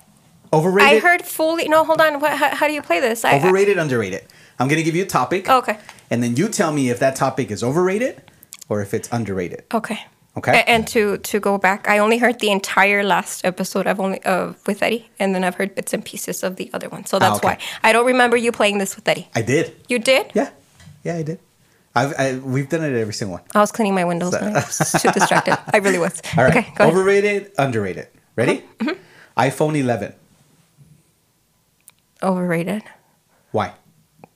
Overrated. 0.52 0.98
I 0.98 1.00
heard 1.00 1.22
fully. 1.22 1.68
No, 1.68 1.84
hold 1.84 2.02
on. 2.02 2.20
What, 2.20 2.32
how, 2.36 2.56
how 2.56 2.68
do 2.68 2.74
you 2.74 2.82
play 2.82 3.00
this? 3.00 3.24
I, 3.24 3.36
overrated, 3.38 3.78
underrated. 3.78 4.24
I'm 4.58 4.68
gonna 4.68 4.82
give 4.84 4.96
you 4.96 5.04
a 5.04 5.08
topic. 5.08 5.48
Okay. 5.48 5.78
And 6.10 6.24
then 6.24 6.36
you 6.38 6.48
tell 6.50 6.72
me 6.72 6.90
if 6.90 6.98
that 7.00 7.16
topic 7.16 7.52
is 7.52 7.64
overrated 7.64 8.24
or 8.68 8.82
if 8.82 8.94
it's 8.96 9.08
underrated. 9.12 9.64
Okay. 9.74 10.00
Okay. 10.38 10.64
And 10.68 10.88
to 10.88 11.18
to 11.18 11.40
go 11.40 11.58
back, 11.58 11.88
I 11.90 11.98
only 12.00 12.18
heard 12.18 12.40
the 12.40 12.50
entire 12.50 13.04
last 13.04 13.44
episode. 13.46 13.86
I've 13.88 14.00
only 14.00 14.24
uh, 14.24 14.54
with 14.66 14.82
Eddie, 14.82 15.10
and 15.20 15.36
then 15.36 15.44
I've 15.44 15.56
heard 15.56 15.76
bits 15.76 15.94
and 15.94 16.04
pieces 16.06 16.44
of 16.44 16.56
the 16.56 16.70
other 16.74 16.88
one. 16.90 17.06
So 17.06 17.20
that's 17.20 17.34
Ah, 17.34 17.38
okay. 17.38 17.48
why 17.48 17.58
I 17.84 17.92
don't 17.92 18.06
remember 18.06 18.38
you 18.38 18.52
playing 18.52 18.78
this 18.78 18.96
with 18.96 19.08
Eddie. 19.08 19.28
I 19.36 19.42
did. 19.42 19.76
You 19.90 20.00
did? 20.00 20.32
Yeah. 20.34 20.50
Yeah, 21.04 21.16
I 21.16 21.24
did. 21.24 21.40
I've 21.96 22.14
I, 22.20 22.38
we've 22.38 22.70
done 22.70 22.84
it 22.84 22.94
every 23.00 23.14
single 23.14 23.38
one. 23.38 23.44
I 23.56 23.60
was 23.60 23.72
cleaning 23.72 23.96
my 23.96 24.06
windows. 24.06 24.34
and 24.34 24.56
I 24.56 24.60
was 24.62 24.78
too 25.02 25.12
distracted. 25.12 25.58
I 25.74 25.78
really 25.78 26.00
was. 26.00 26.22
All 26.38 26.44
right. 26.44 26.58
Okay. 26.58 26.84
Overrated, 26.86 27.52
underrated. 27.58 28.08
Ready? 28.36 28.64
Mm-hmm. 28.80 29.00
iPhone 29.38 29.78
11. 29.78 30.14
Overrated. 32.22 32.84
Why? 33.52 33.74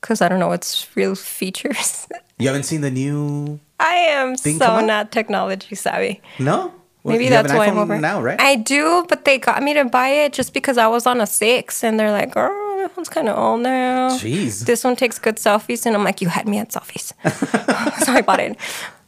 Because 0.01 0.21
I 0.21 0.27
don't 0.29 0.39
know 0.39 0.51
its 0.51 0.87
real 0.95 1.15
features. 1.15 2.07
You 2.39 2.47
haven't 2.47 2.63
seen 2.63 2.81
the 2.81 2.89
new? 2.91 3.59
I 3.79 3.93
am 3.93 4.35
so 4.35 4.81
not 4.83 5.11
technology 5.11 5.75
savvy. 5.75 6.19
No. 6.39 6.73
Well, 7.03 7.13
Maybe 7.13 7.25
you 7.25 7.33
have 7.33 7.43
that's 7.43 7.51
an 7.51 7.57
why 7.57 7.67
I'm 7.67 7.77
over. 7.77 7.99
now, 7.99 8.21
right? 8.21 8.39
I 8.39 8.55
do, 8.55 9.05
but 9.09 9.25
they 9.25 9.37
got 9.37 9.61
me 9.61 9.73
to 9.73 9.83
buy 9.83 10.07
it 10.07 10.31
just 10.31 10.53
because 10.53 10.77
I 10.77 10.87
was 10.87 11.05
on 11.05 11.19
a 11.19 11.27
six, 11.27 11.83
and 11.83 11.99
they're 11.99 12.11
like, 12.11 12.31
"Oh, 12.37 12.77
that 12.79 12.95
one's 12.95 13.09
kind 13.09 13.27
of 13.27 13.37
old 13.37 13.61
now." 13.61 14.11
Jeez. 14.11 14.63
This 14.65 14.85
one 14.85 14.95
takes 14.95 15.19
good 15.19 15.35
selfies, 15.35 15.85
and 15.85 15.95
I'm 15.97 16.05
like, 16.05 16.21
"You 16.21 16.29
had 16.29 16.47
me 16.47 16.59
at 16.59 16.69
selfies," 16.69 17.11
so 18.05 18.13
I 18.13 18.21
bought 18.21 18.39
it. 18.39 18.55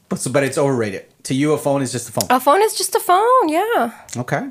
But, 0.09 0.19
so- 0.19 0.29
but 0.31 0.43
it's 0.43 0.57
overrated. 0.57 1.05
To 1.23 1.33
you, 1.33 1.53
a 1.53 1.57
phone 1.57 1.81
is 1.81 1.91
just 1.93 2.09
a 2.09 2.11
phone. 2.11 2.27
A 2.29 2.39
phone 2.39 2.61
is 2.61 2.75
just 2.75 2.93
a 2.95 2.99
phone, 2.99 3.47
yeah. 3.49 3.91
Okay. 4.17 4.49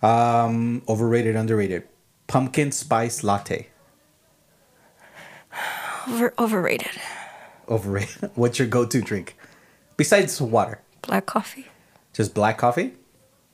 Um, 0.00 0.82
overrated, 0.88 1.34
underrated. 1.36 1.82
Pumpkin 2.28 2.70
spice 2.70 3.24
latte. 3.24 3.66
Over, 6.08 6.32
overrated. 6.38 6.90
Overrated. 7.68 8.30
What's 8.36 8.58
your 8.58 8.68
go-to 8.68 9.00
drink 9.02 9.36
besides 9.96 10.40
water? 10.40 10.80
Black 11.02 11.26
coffee. 11.26 11.66
Just 12.12 12.34
black 12.34 12.58
coffee. 12.58 12.92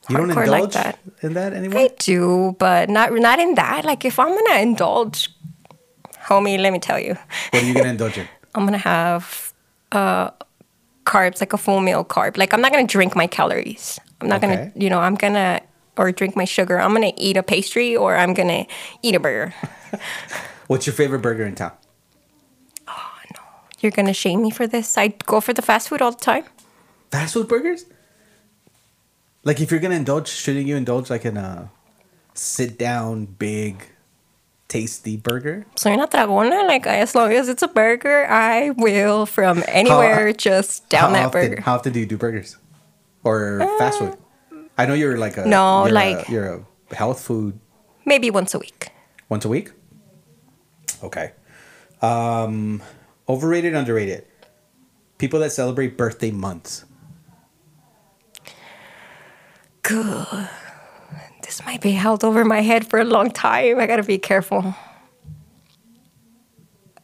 You 0.09 0.17
don't 0.17 0.29
Hardcore 0.31 0.47
like 0.47 0.63
indulge 0.65 0.73
that. 0.75 0.99
in 1.23 1.35
that 1.35 1.53
anymore. 1.53 1.81
I 1.81 1.89
do, 1.99 2.55
but 2.59 2.89
not 2.89 3.13
not 3.13 3.39
in 3.41 3.55
that. 3.57 3.85
Like, 3.85 4.05
if 4.05 4.19
I'm 4.19 4.29
gonna 4.29 4.61
indulge, 4.61 5.31
homie, 6.27 6.59
let 6.59 6.73
me 6.73 6.79
tell 6.79 6.99
you, 7.01 7.17
What 7.51 7.63
are 7.63 7.67
you 7.67 7.75
gonna 7.75 7.89
indulge 7.97 8.19
in? 8.19 8.29
I'm 8.55 8.65
gonna 8.65 8.79
have 8.79 9.53
uh, 9.93 10.31
carbs, 11.05 11.41
like 11.41 11.53
a 11.53 11.59
full 11.59 11.81
meal 11.81 12.05
carb. 12.05 12.37
Like, 12.37 12.55
I'm 12.55 12.61
not 12.61 12.73
gonna 12.73 12.87
drink 12.87 13.15
my 13.17 13.27
calories. 13.27 13.99
I'm 14.21 14.29
not 14.29 14.43
Okay. 14.43 14.55
gonna, 14.57 14.73
you 14.77 14.89
know, 14.91 15.01
I'm 15.01 15.17
gonna 15.17 15.61
or 15.97 16.13
drink 16.13 16.37
my 16.37 16.45
sugar. 16.45 16.79
I'm 16.81 16.93
gonna 16.95 17.13
eat 17.17 17.37
a 17.37 17.43
pastry 17.43 17.97
or 17.97 18.17
I'm 18.17 18.33
gonna 18.33 18.67
eat 19.03 19.15
a 19.15 19.21
burger. 19.21 19.53
What's 20.69 20.87
your 20.87 20.95
favorite 20.95 21.21
burger 21.21 21.45
in 21.45 21.55
town? 21.57 21.73
Oh 22.89 23.13
no, 23.35 23.41
you're 23.81 23.93
gonna 23.93 24.15
shame 24.15 24.41
me 24.43 24.51
for 24.51 24.67
this. 24.67 24.97
I 24.97 25.09
go 25.09 25.41
for 25.41 25.53
the 25.53 25.63
fast 25.63 25.89
food 25.89 26.01
all 26.01 26.13
the 26.13 26.21
time. 26.25 26.45
Fast 27.11 27.35
food 27.35 27.49
burgers? 27.49 27.85
Like 29.47 29.61
if 29.63 29.71
you're 29.71 29.79
gonna 29.81 29.95
indulge, 29.95 30.27
shouldn't 30.29 30.67
you 30.67 30.75
indulge 30.75 31.09
like 31.09 31.25
in 31.25 31.37
a 31.39 31.71
sit 32.35 32.77
down, 32.79 33.27
big, 33.27 33.79
tasty 34.67 35.17
burger? 35.17 35.65
So 35.77 35.89
you're 35.89 35.99
not 35.99 36.11
dragona. 36.11 36.67
Like 36.67 36.85
as 36.87 37.15
long 37.15 37.31
as 37.33 37.49
it's 37.49 37.63
a 37.63 37.69
burger, 37.69 38.27
I 38.27 38.71
will 38.71 39.25
from 39.25 39.63
anywhere 39.69 40.33
just 40.33 40.89
down 40.91 41.13
that 41.13 41.27
often, 41.27 41.51
burger. 41.51 41.63
How 41.63 41.77
often 41.77 41.93
do 41.93 42.01
you 42.01 42.07
do 42.07 42.17
burgers 42.19 42.57
or 43.23 43.61
fast 43.79 44.01
food? 44.01 44.17
I 44.77 44.85
know 44.87 44.95
you're 44.95 45.17
like 45.17 45.37
a 45.37 45.47
No, 45.47 45.85
you're 45.87 45.95
like- 45.95 46.29
a, 46.29 46.33
you're 46.33 46.65
a 46.91 46.95
health 46.95 47.21
food 47.21 47.59
Maybe 48.05 48.31
once 48.31 48.53
a 48.53 48.59
week. 48.59 48.91
once 49.29 49.45
a 49.45 49.49
week. 49.49 49.71
Okay. 51.05 51.33
Um, 52.03 52.83
overrated, 53.29 53.75
underrated. 53.75 54.25
People 55.19 55.39
that 55.41 55.53
celebrate 55.53 55.97
birthday 55.97 56.31
months. 56.33 56.85
Good. 59.87 60.49
This 61.43 61.65
might 61.65 61.81
be 61.81 61.93
held 61.93 62.25
over 62.25 62.45
my 62.45 62.61
head 62.61 62.87
for 62.89 62.99
a 62.99 63.05
long 63.05 63.31
time. 63.31 63.79
I 63.79 63.87
gotta 63.87 64.03
be 64.03 64.19
careful. 64.19 64.75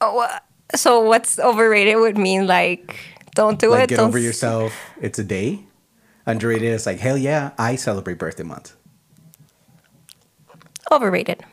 Oh, 0.01 0.19
uh, 0.21 0.39
so 0.75 1.01
what's 1.01 1.39
overrated 1.39 1.97
would 1.97 2.19
mean 2.19 2.47
like 2.49 2.97
don't 3.37 3.59
do 3.61 3.71
like 3.71 3.85
it. 3.85 3.89
get 3.91 3.97
don't 3.99 4.09
over 4.09 4.19
s- 4.19 4.25
yourself. 4.25 4.73
It's 5.01 5.19
a 5.19 5.25
day. 5.25 5.61
Underrated 6.27 6.73
is 6.75 6.87
like 6.87 6.99
hell 6.99 7.17
yeah, 7.17 7.53
I 7.57 7.77
celebrate 7.77 8.19
birthday 8.19 8.43
month. 8.43 8.75
Overrated. 10.91 11.45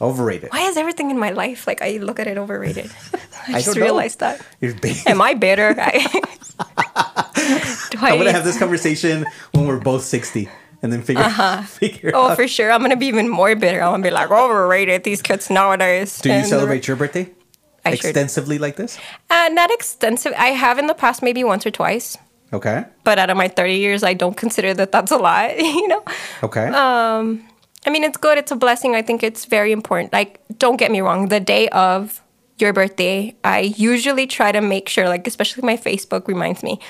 Overrated. 0.00 0.50
Why 0.50 0.62
is 0.68 0.76
everything 0.76 1.10
in 1.10 1.18
my 1.18 1.30
life 1.30 1.66
like 1.66 1.80
I 1.80 1.98
look 1.98 2.18
at 2.18 2.26
it 2.26 2.36
overrated? 2.38 2.90
I 3.48 3.52
just 3.62 3.66
don't 3.66 3.76
know. 3.76 3.82
realized 3.82 4.18
that. 4.18 4.44
Am 5.06 5.22
I 5.22 5.34
bitter? 5.34 5.74
I, 5.78 6.22
do 7.90 7.98
I, 8.00 8.10
I'm 8.10 8.18
gonna 8.18 8.32
have 8.32 8.44
this 8.44 8.58
conversation 8.58 9.24
when 9.52 9.66
we're 9.66 9.80
both 9.80 10.02
60 10.04 10.48
and 10.82 10.92
then 10.92 11.02
figure 11.02 11.22
figure 11.66 12.12
Oh, 12.14 12.26
out. 12.26 12.30
Oh 12.32 12.34
for 12.34 12.48
sure. 12.48 12.70
I'm 12.70 12.80
gonna 12.80 12.96
be 12.96 13.06
even 13.06 13.28
more 13.28 13.54
bitter. 13.56 13.80
I'm 13.82 13.92
gonna 13.92 14.02
be 14.02 14.10
like 14.10 14.30
overrated. 14.30 15.04
These 15.04 15.22
kids 15.22 15.50
nowadays. 15.50 16.18
Do 16.20 16.28
you 16.28 16.34
And 16.36 16.46
celebrate 16.46 16.86
your 16.86 16.96
birthday 16.96 17.30
I 17.84 17.92
extensively 17.92 18.58
like 18.58 18.76
this? 18.76 18.98
Uh, 19.30 19.48
not 19.52 19.70
extensive. 19.70 20.32
I 20.36 20.48
have 20.48 20.78
in 20.78 20.86
the 20.86 20.94
past, 20.94 21.22
maybe 21.22 21.44
once 21.44 21.64
or 21.66 21.70
twice. 21.70 22.18
Okay. 22.52 22.84
But 23.04 23.18
out 23.18 23.30
of 23.30 23.36
my 23.36 23.48
30 23.48 23.74
years, 23.74 24.02
I 24.02 24.14
don't 24.14 24.36
consider 24.36 24.74
that 24.74 24.92
that's 24.92 25.12
a 25.12 25.16
lot. 25.16 25.56
You 25.58 25.88
know. 25.88 26.02
Okay. 26.42 26.66
Um, 26.68 27.46
I 27.86 27.90
mean, 27.90 28.02
it's 28.02 28.16
good. 28.16 28.38
It's 28.38 28.50
a 28.50 28.56
blessing. 28.56 28.94
I 28.96 29.02
think 29.02 29.22
it's 29.22 29.44
very 29.44 29.70
important. 29.72 30.12
Like, 30.12 30.40
don't 30.58 30.76
get 30.76 30.90
me 30.90 31.00
wrong. 31.00 31.28
The 31.28 31.38
day 31.40 31.68
of 31.68 32.20
your 32.58 32.72
birthday, 32.72 33.36
I 33.44 33.60
usually 33.76 34.26
try 34.26 34.50
to 34.50 34.60
make 34.60 34.88
sure, 34.88 35.08
like, 35.08 35.26
especially 35.26 35.62
my 35.64 35.76
Facebook 35.76 36.26
reminds 36.26 36.62
me 36.64 36.80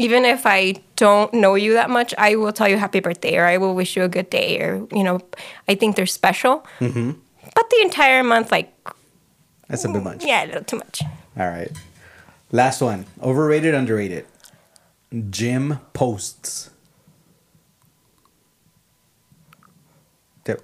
even 0.00 0.24
if 0.24 0.46
I 0.46 0.76
don't 0.96 1.34
know 1.34 1.56
you 1.56 1.74
that 1.74 1.90
much, 1.90 2.14
I 2.16 2.34
will 2.36 2.54
tell 2.54 2.66
you 2.66 2.78
happy 2.78 3.00
birthday 3.00 3.36
or 3.36 3.44
I 3.44 3.58
will 3.58 3.74
wish 3.74 3.96
you 3.96 4.02
a 4.02 4.08
good 4.08 4.30
day 4.30 4.58
or, 4.58 4.88
you 4.92 5.04
know, 5.04 5.20
I 5.68 5.74
think 5.74 5.94
they're 5.94 6.06
special. 6.06 6.66
Mm-hmm. 6.78 7.10
But 7.54 7.68
the 7.68 7.82
entire 7.82 8.24
month, 8.24 8.50
like, 8.50 8.72
that's 9.68 9.84
a 9.84 9.90
bit 9.90 10.02
much. 10.02 10.24
Yeah, 10.24 10.44
a 10.44 10.46
little 10.46 10.64
too 10.64 10.78
much. 10.78 11.02
All 11.38 11.48
right. 11.48 11.70
Last 12.50 12.80
one 12.80 13.04
overrated, 13.20 13.74
underrated. 13.74 14.24
Gym 15.28 15.80
posts. 15.92 16.70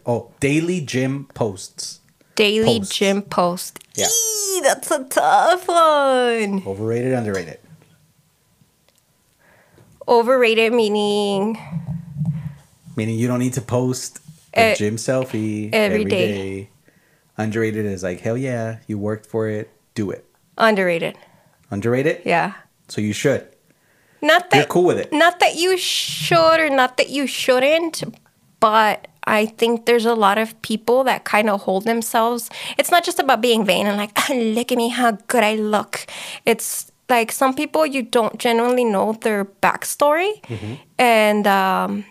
Oh, 0.07 0.33
daily 0.41 0.81
gym 0.81 1.29
posts. 1.35 2.01
Daily 2.37 2.79
posts. 2.79 2.97
gym 2.97 3.21
post. 3.21 3.81
Yeah. 3.95 4.07
Eee, 4.07 4.61
that's 4.63 4.91
a 4.91 5.05
tough 5.05 5.69
one. 5.69 6.63
Overrated, 6.67 7.13
underrated. 7.13 7.59
Overrated 10.09 10.73
meaning 10.73 11.59
Meaning 12.97 13.19
you 13.19 13.27
don't 13.29 13.41
need 13.41 13.53
to 13.55 13.61
post 13.61 14.21
a 14.55 14.73
Eh, 14.73 14.75
gym 14.75 14.97
selfie 14.97 15.69
every 15.73 16.01
every 16.01 16.05
day. 16.11 16.27
day. 16.33 16.71
Underrated 17.37 17.85
is 17.85 18.03
like 18.03 18.21
hell 18.21 18.39
yeah, 18.39 18.79
you 18.87 18.97
worked 18.99 19.27
for 19.27 19.49
it, 19.49 19.69
do 19.95 20.11
it. 20.11 20.25
underrated. 20.57 21.19
Underrated, 21.71 22.23
Yeah. 22.25 22.55
so 22.89 23.01
you 23.03 23.13
should. 23.13 23.47
Not 24.23 24.49
that 24.51 24.57
You're 24.57 24.67
cool 24.67 24.85
with 24.85 24.99
it. 24.99 25.13
Not 25.13 25.41
that 25.41 25.57
you 25.57 25.77
should 25.77 26.59
or 26.59 26.71
not 26.71 26.97
that 26.97 27.11
you 27.11 27.27
shouldn't, 27.27 28.03
but 28.61 29.09
I 29.27 29.45
think 29.47 29.85
there's 29.85 30.07
a 30.07 30.15
lot 30.15 30.39
of 30.39 30.55
people 30.63 31.05
that 31.05 31.25
kind 31.25 31.51
of 31.51 31.63
hold 31.63 31.85
themselves. 31.85 32.49
It's 32.79 32.91
not 32.91 33.05
just 33.05 33.19
about 33.19 33.43
being 33.43 33.65
vain 33.67 33.87
and 33.87 33.99
like, 33.99 34.13
"Ah, 34.17 34.33
look 34.33 34.73
at 34.73 34.79
me, 34.79 34.89
how 34.89 35.19
good 35.27 35.45
I 35.45 35.57
look. 35.57 36.07
It's 36.47 36.91
like 37.09 37.31
some 37.33 37.55
people 37.55 37.87
you 37.87 38.03
don't 38.03 38.39
genuinely 38.39 38.85
know 38.85 39.13
their 39.23 39.45
backstory, 39.45 40.31
and 40.99 41.47
um, 41.47 42.05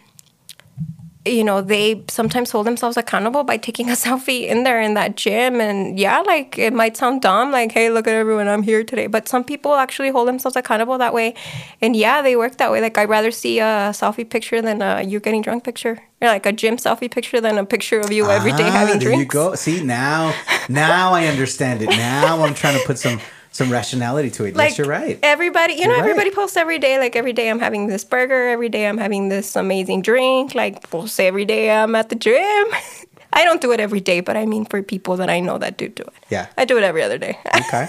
you 1.28 1.44
know 1.44 1.60
they 1.60 2.04
sometimes 2.08 2.52
hold 2.52 2.68
themselves 2.68 2.98
accountable 2.98 3.44
by 3.44 3.58
taking 3.58 3.90
a 3.94 3.94
selfie 3.94 4.48
in 4.48 4.64
there 4.64 4.80
in 4.80 4.94
that 4.94 5.18
gym. 5.18 5.60
And 5.60 5.98
yeah 6.00 6.20
like 6.22 6.58
it 6.60 6.72
might 6.72 6.96
sound 6.96 7.22
dumb 7.24 7.52
like 7.52 7.72
hey 7.72 7.90
look 7.90 8.08
at 8.08 8.14
everyone 8.14 8.48
i'm 8.48 8.62
here 8.62 8.84
today. 8.84 9.08
But 9.08 9.28
some 9.28 9.44
people 9.44 9.74
actually 9.74 10.10
hold 10.12 10.28
themselves 10.28 10.56
accountable 10.56 10.98
that 11.00 11.14
way. 11.16 11.34
And 11.82 11.96
yeah 11.96 12.22
they 12.22 12.36
work 12.36 12.58
that 12.58 12.72
way. 12.72 12.80
Like 12.80 12.96
i'd 13.00 13.10
rather 13.10 13.32
see 13.32 13.58
a 13.60 13.90
selfie 13.92 14.30
picture 14.30 14.62
than 14.62 14.82
a 14.84 15.02
you 15.02 15.20
getting 15.20 15.42
drunk 15.42 15.64
picture. 15.64 15.98
Or 16.22 16.28
like 16.28 16.46
a 16.46 16.52
gym 16.54 16.78
selfie 16.78 17.10
picture 17.10 17.42
than 17.42 17.58
a 17.58 17.66
picture 17.66 18.00
of 18.00 18.12
you 18.12 18.30
every 18.30 18.52
day 18.52 18.64
Ah, 18.68 18.72
having 18.72 19.00
there 19.00 19.10
drinks. 19.10 19.20
you 19.24 19.26
go. 19.26 19.56
See 19.56 19.84
now, 19.84 20.34
now 20.70 21.12
I 21.12 21.26
understand 21.28 21.82
it. 21.82 21.90
Now 21.90 22.44
I'm 22.44 22.54
trying 22.54 22.80
to 22.80 22.86
put 22.86 22.98
some 23.00 23.20
some 23.56 23.72
rationality 23.72 24.30
to 24.30 24.44
it. 24.44 24.54
like 24.56 24.72
yes, 24.72 24.78
you're 24.78 24.88
right. 24.88 25.18
everybody 25.24 25.74
you 25.76 25.88
know 25.88 25.96
You're 25.96 25.96
right. 26.04 26.10
everybody 26.10 26.32
posts 26.32 26.58
every 26.58 26.78
day 26.78 27.00
like 27.00 27.16
every 27.16 27.32
day 27.32 27.50
i'm 27.50 27.60
having 27.60 27.88
this 27.88 28.04
burger 28.04 28.50
every 28.50 28.68
day 28.68 28.86
i'm 28.86 28.98
having 28.98 29.30
this 29.30 29.56
amazing 29.56 30.02
drink 30.02 30.54
like 30.54 30.90
post 30.90 31.18
every 31.22 31.46
day 31.46 31.72
i'm 31.72 31.96
at 31.96 32.10
the 32.10 32.16
gym 32.16 32.36
i 33.34 33.46
don't 33.46 33.62
do 33.62 33.72
it 33.72 33.80
every 33.80 34.02
day 34.02 34.20
but 34.20 34.36
i 34.36 34.46
mean 34.46 34.66
for 34.66 34.84
people 34.84 35.16
that 35.16 35.30
i 35.30 35.40
know 35.40 35.58
that 35.58 35.78
do 35.78 35.88
do 35.88 36.04
it 36.04 36.14
Yeah. 36.30 36.48
i 36.58 36.66
do 36.66 36.78
it 36.78 36.84
every 36.84 37.02
other 37.02 37.18
day 37.18 37.40
Okay. 37.68 37.88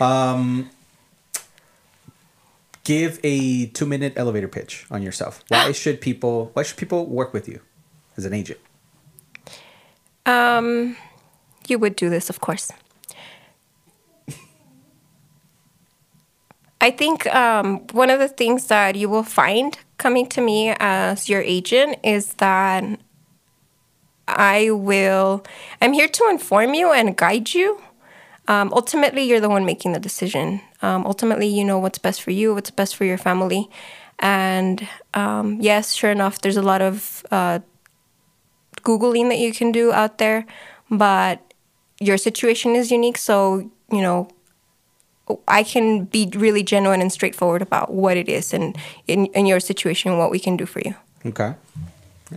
Um, 0.00 0.70
give 2.84 3.20
a 3.22 3.66
two 3.66 3.84
minute 3.86 4.14
elevator 4.16 4.48
pitch 4.48 4.86
on 4.90 5.02
yourself. 5.02 5.44
Why 5.48 5.72
should 5.82 6.00
people? 6.00 6.50
Why 6.54 6.62
should 6.62 6.78
people 6.78 7.04
work 7.06 7.34
with 7.34 7.46
you 7.48 7.60
as 8.16 8.24
an 8.24 8.32
agent? 8.32 8.58
um 10.26 10.96
you 11.68 11.78
would 11.78 11.96
do 11.96 12.08
this 12.10 12.28
of 12.30 12.40
course 12.40 12.70
I 16.80 16.90
think 16.90 17.26
um, 17.34 17.86
one 17.92 18.08
of 18.08 18.18
the 18.18 18.28
things 18.28 18.68
that 18.68 18.96
you 18.96 19.08
will 19.08 19.22
find 19.22 19.78
coming 19.98 20.26
to 20.28 20.40
me 20.40 20.74
as 20.80 21.28
your 21.28 21.42
agent 21.42 21.98
is 22.02 22.34
that 22.34 22.84
I 24.26 24.70
will, 24.70 25.44
I'm 25.82 25.92
here 25.92 26.08
to 26.08 26.28
inform 26.30 26.72
you 26.72 26.92
and 26.92 27.16
guide 27.16 27.52
you. 27.52 27.82
Um, 28.48 28.72
ultimately, 28.72 29.22
you're 29.22 29.40
the 29.40 29.50
one 29.50 29.66
making 29.66 29.92
the 29.92 30.00
decision. 30.00 30.62
Um, 30.80 31.04
ultimately, 31.06 31.46
you 31.46 31.64
know 31.64 31.78
what's 31.78 31.98
best 31.98 32.22
for 32.22 32.30
you, 32.30 32.54
what's 32.54 32.70
best 32.70 32.96
for 32.96 33.04
your 33.04 33.18
family. 33.18 33.68
And 34.18 34.88
um, 35.14 35.58
yes, 35.60 35.92
sure 35.92 36.10
enough, 36.10 36.40
there's 36.40 36.56
a 36.56 36.62
lot 36.62 36.80
of 36.80 37.24
uh, 37.30 37.60
Googling 38.82 39.28
that 39.28 39.38
you 39.38 39.52
can 39.52 39.72
do 39.72 39.92
out 39.92 40.18
there, 40.18 40.46
but 40.90 41.52
your 42.00 42.16
situation 42.16 42.74
is 42.74 42.90
unique. 42.90 43.18
So, 43.18 43.70
you 43.90 44.00
know, 44.00 44.28
I 45.48 45.62
can 45.62 46.04
be 46.04 46.30
really 46.34 46.62
genuine 46.62 47.00
and 47.00 47.12
straightforward 47.12 47.62
about 47.62 47.92
what 47.92 48.16
it 48.16 48.28
is 48.28 48.52
and 48.52 48.76
in, 49.06 49.26
in 49.26 49.46
your 49.46 49.60
situation, 49.60 50.18
what 50.18 50.30
we 50.30 50.38
can 50.38 50.56
do 50.56 50.66
for 50.66 50.80
you. 50.80 50.94
Okay. 51.26 51.54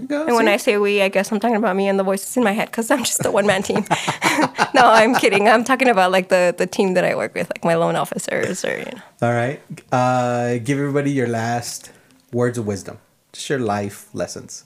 Go. 0.07 0.26
And 0.26 0.36
when 0.36 0.48
I 0.48 0.57
say 0.57 0.78
we, 0.78 1.03
I 1.03 1.10
guess 1.10 1.32
I'm 1.32 1.40
talking 1.40 1.56
about 1.56 1.76
me 1.76 1.88
and 1.88 1.99
the 1.99 2.03
voices 2.03 2.36
in 2.36 2.44
my 2.44 2.52
head 2.52 2.72
because 2.72 2.90
I'm 2.90 3.03
just 3.03 3.24
a 3.26 3.32
one 3.32 3.45
man 3.45 3.61
team. 3.61 3.86
no, 4.74 4.82
I'm 4.82 5.14
kidding. 5.14 5.48
I'm 5.48 5.64
talking 5.64 5.88
about 5.88 6.11
like 6.11 6.30
the, 6.30 6.56
the 6.57 6.65
team 6.65 6.95
that 6.95 7.06
I 7.06 7.14
work 7.15 7.36
with, 7.36 7.49
like 7.49 7.64
my 7.64 7.76
loan 7.76 7.95
officers 7.95 8.65
or, 8.65 8.76
you 8.76 8.86
know. 8.86 9.02
All 9.22 9.34
right. 9.34 9.61
Uh, 9.91 10.57
give 10.57 10.80
everybody 10.80 11.11
your 11.11 11.28
last 11.28 11.91
words 12.32 12.57
of 12.57 12.65
wisdom. 12.65 12.98
Just 13.34 13.49
your 13.49 13.60
life 13.60 14.10
lessons. 14.14 14.65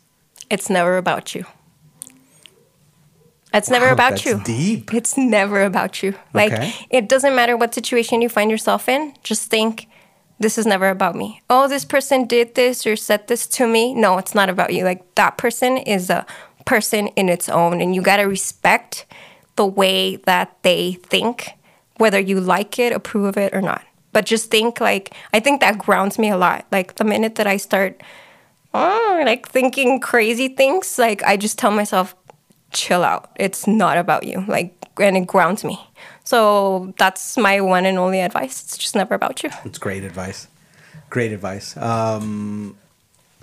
It's 0.50 0.70
never 0.70 0.96
about 0.96 1.36
you. 1.36 1.46
It's 3.58 3.70
never 3.70 3.88
Wow, 3.88 3.94
about 3.94 4.10
that's 4.12 4.26
you. 4.26 4.40
deep. 4.44 4.94
It's 4.94 5.18
never 5.18 5.64
about 5.64 6.02
you. 6.04 6.14
Like 6.34 6.54
Okay. 6.54 6.74
it 6.90 7.10
doesn't 7.10 7.36
matter 7.36 7.56
what 7.58 7.74
situation 7.74 8.22
you 8.22 8.30
find 8.30 8.50
yourself 8.52 8.88
in. 8.88 9.14
Just 9.24 9.50
think, 9.50 9.88
this 10.40 10.58
is 10.58 10.66
never 10.66 10.90
about 10.90 11.16
me. 11.16 11.42
Oh, 11.50 11.68
this 11.68 11.84
person 11.86 12.26
did 12.26 12.56
this 12.56 12.86
or 12.86 12.96
said 12.96 13.28
this 13.28 13.48
to 13.58 13.68
me. 13.68 13.94
No, 13.94 14.18
it's 14.18 14.36
not 14.36 14.50
about 14.50 14.74
you. 14.74 14.84
Like 14.84 15.04
that 15.16 15.38
person 15.38 15.78
is 15.78 16.10
a 16.10 16.26
person 16.66 17.08
in 17.16 17.30
its 17.30 17.50
own, 17.50 17.82
and 17.82 17.96
you 17.96 18.02
gotta 18.02 18.28
respect 18.28 19.06
the 19.56 19.66
way 19.66 20.18
that 20.28 20.56
they 20.62 20.94
think, 21.02 21.50
whether 21.98 22.20
you 22.20 22.40
like 22.40 22.78
it, 22.78 22.94
approve 22.94 23.26
of 23.26 23.38
it, 23.38 23.54
or 23.56 23.62
not. 23.62 23.82
But 24.14 24.26
just 24.26 24.52
think 24.52 24.80
like 24.80 25.14
I 25.34 25.40
think 25.40 25.62
that 25.62 25.78
grounds 25.80 26.20
me 26.20 26.30
a 26.30 26.38
lot. 26.38 26.66
Like 26.72 26.96
the 26.96 27.04
minute 27.04 27.36
that 27.36 27.48
I 27.48 27.58
start 27.58 28.02
oh, 28.74 29.22
like 29.26 29.48
thinking 29.50 30.00
crazy 30.00 30.50
things, 30.50 31.00
like 31.00 31.24
I 31.24 31.38
just 31.38 31.58
tell 31.58 31.72
myself, 31.72 32.14
chill 32.72 33.04
out. 33.04 33.30
It's 33.36 33.68
not 33.68 33.98
about 33.98 34.24
you. 34.24 34.44
Like, 34.48 34.74
and 35.00 35.18
it 35.18 35.28
grounds 35.28 35.64
me. 35.64 35.80
So 36.24 36.94
that's 36.98 37.38
my 37.38 37.62
one 37.62 37.86
and 37.86 37.98
only 37.98 38.20
advice. 38.22 38.64
It's 38.64 38.78
just 38.78 38.96
never 38.96 39.16
about 39.16 39.44
you. 39.44 39.50
It's 39.66 39.78
great 39.78 40.04
advice. 40.04 40.48
Great 41.10 41.32
advice. 41.32 41.78
Um, 41.78 42.76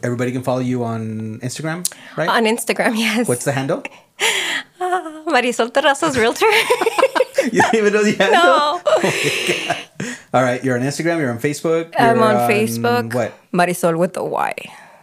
everybody 0.03 0.33
can 0.33 0.43
follow 0.43 0.61
you 0.61 0.85
on 0.85 1.41
Instagram, 1.41 1.91
right? 2.17 2.29
On 2.29 2.45
Instagram, 2.45 2.99
yes. 2.99 3.27
What's 3.27 3.45
the 3.45 3.53
handle? 3.53 3.83
Marysol 5.27 5.71
Terrazas 5.73 6.17
Realtor? 6.17 6.47
you 7.53 7.63
don't 7.63 7.75
even 7.75 7.93
know 7.93 8.05
the 8.05 8.13
handle? 8.21 8.43
no. 8.45 10.15
All 10.35 10.43
right, 10.43 10.63
you're 10.63 10.77
on 10.77 10.83
Instagram, 10.83 11.19
you're 11.21 11.31
on 11.31 11.39
Facebook. 11.39 11.95
I'm 11.99 12.17
you're 12.17 12.25
on 12.25 12.51
Facebook. 12.51 13.15
What? 13.15 13.33
Marysol 13.53 13.97
with 13.97 14.13
the 14.13 14.25
Y. 14.25 14.55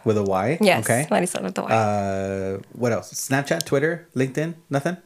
With 0.04 0.16
a 0.18 0.22
Y? 0.22 0.58
Yes. 0.60 0.84
Okay. 0.84 1.06
Marysol 1.10 1.42
with 1.42 1.54
the 1.54 1.62
Y. 1.62 1.70
Uh, 1.70 2.58
what 2.72 2.92
else? 2.92 3.12
Snapchat, 3.12 3.64
Twitter, 3.64 4.08
LinkedIn? 4.14 4.54
Nothing? 4.70 4.96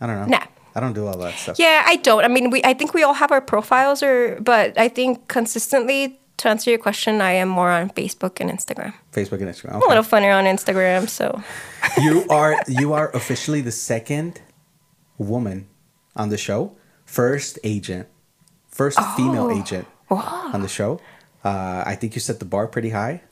I 0.00 0.06
don't 0.06 0.20
know. 0.20 0.26
Nah. 0.38 0.44
I 0.74 0.80
don't 0.80 0.92
do 0.92 1.06
all 1.06 1.16
that 1.18 1.34
stuff. 1.34 1.58
yeah, 1.58 1.82
I 1.86 1.96
don't. 1.96 2.22
I 2.24 2.28
mean, 2.28 2.50
we. 2.50 2.60
I 2.62 2.74
think 2.74 2.92
we 2.92 3.02
all 3.02 3.14
have 3.14 3.32
our 3.32 3.40
profiles, 3.40 4.02
or 4.02 4.38
but 4.40 4.76
I 4.78 4.88
think 4.88 5.26
consistently 5.26 6.20
to 6.36 6.48
answer 6.50 6.68
your 6.68 6.78
question, 6.78 7.22
I 7.22 7.32
am 7.32 7.48
more 7.48 7.70
on 7.70 7.88
Facebook 7.90 8.40
and 8.40 8.50
Instagram. 8.50 8.92
Facebook 9.10 9.40
and 9.40 9.48
Instagram. 9.48 9.80
A 9.82 9.88
little 9.88 10.02
funnier 10.02 10.32
on 10.32 10.44
Instagram, 10.44 11.08
so 11.08 11.42
you 11.98 12.26
are 12.30 12.60
you 12.68 12.92
are 12.92 13.10
officially 13.12 13.62
the 13.62 13.72
second 13.72 14.42
woman 15.16 15.66
on 16.14 16.28
the 16.28 16.36
show, 16.36 16.76
first 17.06 17.58
agent, 17.64 18.06
first 18.68 18.98
female 19.16 19.46
Oh, 19.50 19.58
agent 19.58 19.88
on 20.10 20.60
the 20.60 20.68
show. 20.68 21.00
Uh, 21.42 21.84
I 21.86 21.94
think 21.94 22.14
you 22.14 22.20
set 22.20 22.38
the 22.38 22.44
bar 22.44 22.66
pretty 22.68 22.90
high. 22.90 23.22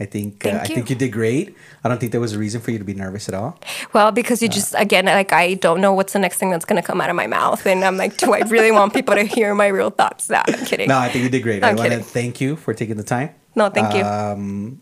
I 0.00 0.06
think 0.06 0.46
uh, 0.46 0.48
I 0.50 0.62
you. 0.62 0.74
think 0.74 0.88
you 0.90 0.96
did 0.96 1.12
great. 1.12 1.54
I 1.84 1.88
don't 1.88 1.98
think 2.00 2.12
there 2.12 2.20
was 2.22 2.32
a 2.32 2.38
reason 2.38 2.60
for 2.62 2.70
you 2.70 2.78
to 2.78 2.84
be 2.84 2.94
nervous 2.94 3.28
at 3.28 3.34
all. 3.34 3.58
Well, 3.92 4.10
because 4.12 4.40
you 4.42 4.48
just 4.48 4.74
again, 4.78 5.04
like 5.04 5.32
I 5.32 5.54
don't 5.54 5.80
know 5.80 5.92
what's 5.92 6.14
the 6.14 6.18
next 6.18 6.38
thing 6.38 6.50
that's 6.50 6.64
gonna 6.64 6.82
come 6.82 7.00
out 7.02 7.10
of 7.10 7.16
my 7.16 7.26
mouth, 7.26 7.66
and 7.66 7.84
I'm 7.84 7.96
like, 7.98 8.16
do 8.16 8.32
I 8.32 8.40
really 8.48 8.72
want 8.72 8.94
people 8.94 9.14
to 9.14 9.24
hear 9.24 9.54
my 9.54 9.66
real 9.68 9.90
thoughts? 9.90 10.30
Nah, 10.30 10.42
I'm 10.48 10.64
kidding. 10.64 10.88
No, 10.88 10.98
I 10.98 11.08
think 11.10 11.24
you 11.24 11.30
did 11.30 11.42
great. 11.42 11.62
I 11.62 11.68
I'm 11.70 11.76
want 11.76 11.92
to 11.92 12.00
thank 12.02 12.40
you 12.40 12.56
for 12.56 12.72
taking 12.74 12.96
the 12.96 13.04
time. 13.04 13.30
No, 13.54 13.68
thank 13.68 13.94
you. 13.94 14.02
Um, 14.02 14.78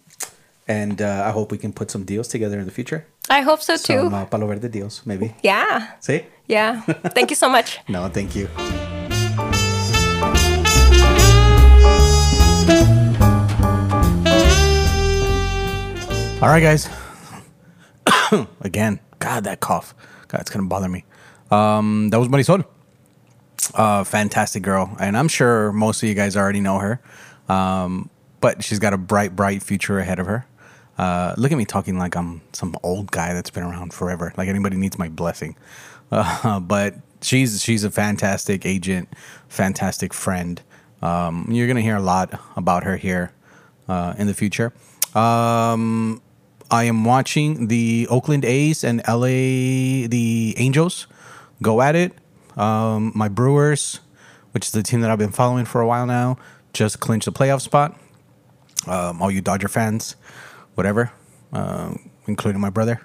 and 0.69 1.01
uh, 1.03 1.25
I 1.27 1.31
hope 1.31 1.51
we 1.51 1.59
can 1.59 1.73
put 1.73 1.91
some 1.91 2.05
deals 2.05 2.29
together 2.29 2.59
in 2.59 2.65
the 2.67 2.71
future. 2.71 3.07
I 3.31 3.41
hope 3.41 3.61
so 3.63 3.77
too. 3.77 4.03
Some 4.05 4.15
uh, 4.15 4.25
Palo 4.27 4.47
Verde 4.47 4.69
deals, 4.69 5.03
maybe. 5.05 5.35
yeah, 5.43 5.93
See? 6.01 6.25
yeah. 6.47 6.83
Thank 7.17 7.31
you 7.31 7.37
so 7.37 7.49
much. 7.49 7.79
No, 7.89 8.09
thank 8.09 8.37
you. 8.37 8.49
All 16.41 16.49
right, 16.49 16.61
guys. 16.61 16.89
Again, 18.61 19.01
God, 19.19 19.43
that 19.43 19.59
cough. 19.59 19.93
God, 20.29 20.41
it's 20.41 20.51
gonna 20.51 20.69
bother 20.69 20.89
me. 20.89 21.05
Um, 21.51 22.11
that 22.11 22.21
was 22.21 22.29
Marysol. 22.29 22.65
Uh, 23.75 24.05
fantastic 24.05 24.63
girl, 24.63 24.97
and 25.01 25.17
I'm 25.17 25.27
sure 25.27 25.73
most 25.73 26.01
of 26.01 26.09
you 26.09 26.15
guys 26.15 26.37
already 26.37 26.61
know 26.61 26.79
her. 26.79 27.01
Um, 27.49 28.09
but 28.41 28.63
she's 28.63 28.79
got 28.79 28.93
a 28.93 28.97
bright, 28.97 29.35
bright 29.35 29.65
future 29.65 29.99
ahead 29.99 30.21
of 30.21 30.27
her. 30.27 30.47
Uh, 30.97 31.35
look 31.37 31.51
at 31.51 31.59
me 31.59 31.65
talking 31.65 31.99
like 31.99 32.17
I'm 32.17 32.41
some 32.53 32.77
old 32.85 33.11
guy 33.11 33.35
that's 33.35 33.51
been 33.51 33.65
around 33.65 33.93
forever. 33.93 34.33
Like 34.37 34.49
anybody 34.49 34.77
needs 34.77 34.97
my 34.99 35.09
blessing. 35.09 35.57
Uh, 36.11 36.59
but 36.59 36.95
she's 37.21 37.63
she's 37.63 37.85
a 37.85 37.91
fantastic 37.91 38.65
agent, 38.65 39.11
fantastic 39.49 40.15
friend. 40.15 40.63
Um, 41.03 41.47
you're 41.51 41.67
gonna 41.67 41.83
hear 41.83 41.97
a 41.97 42.01
lot 42.01 42.41
about 42.57 42.85
her 42.85 42.97
here 42.97 43.33
uh, 43.89 44.15
in 44.17 44.27
the 44.27 44.33
future. 44.33 44.73
Um, 45.15 46.23
I 46.71 46.85
am 46.85 47.05
watching 47.05 47.69
the 47.69 48.07
Oakland 48.11 48.45
A's 48.45 48.85
and 48.85 49.03
LA 49.09 50.07
the 50.09 50.55
Angels 50.59 51.07
go 51.63 51.81
at 51.81 51.97
it. 51.97 52.13
Um, 52.57 53.13
my 53.15 53.29
Brewers, 53.29 54.01
which 54.53 54.67
is 54.67 54.73
the 54.73 54.83
team 54.83 55.01
that 55.01 55.11
I've 55.11 55.19
been 55.19 55.33
following 55.33 55.65
for 55.65 55.81
a 55.81 55.87
while 55.87 56.07
now, 56.07 56.37
just 56.73 57.01
clinched 57.01 57.25
the 57.25 57.33
playoff 57.33 57.61
spot. 57.61 57.99
Um, 58.87 59.23
all 59.23 59.31
you 59.31 59.41
Dodger 59.41 59.69
fans, 59.69 60.17
whatever, 60.75 61.13
uh, 61.53 61.95
including 62.27 62.61
my 62.61 62.71
brother. 62.71 63.01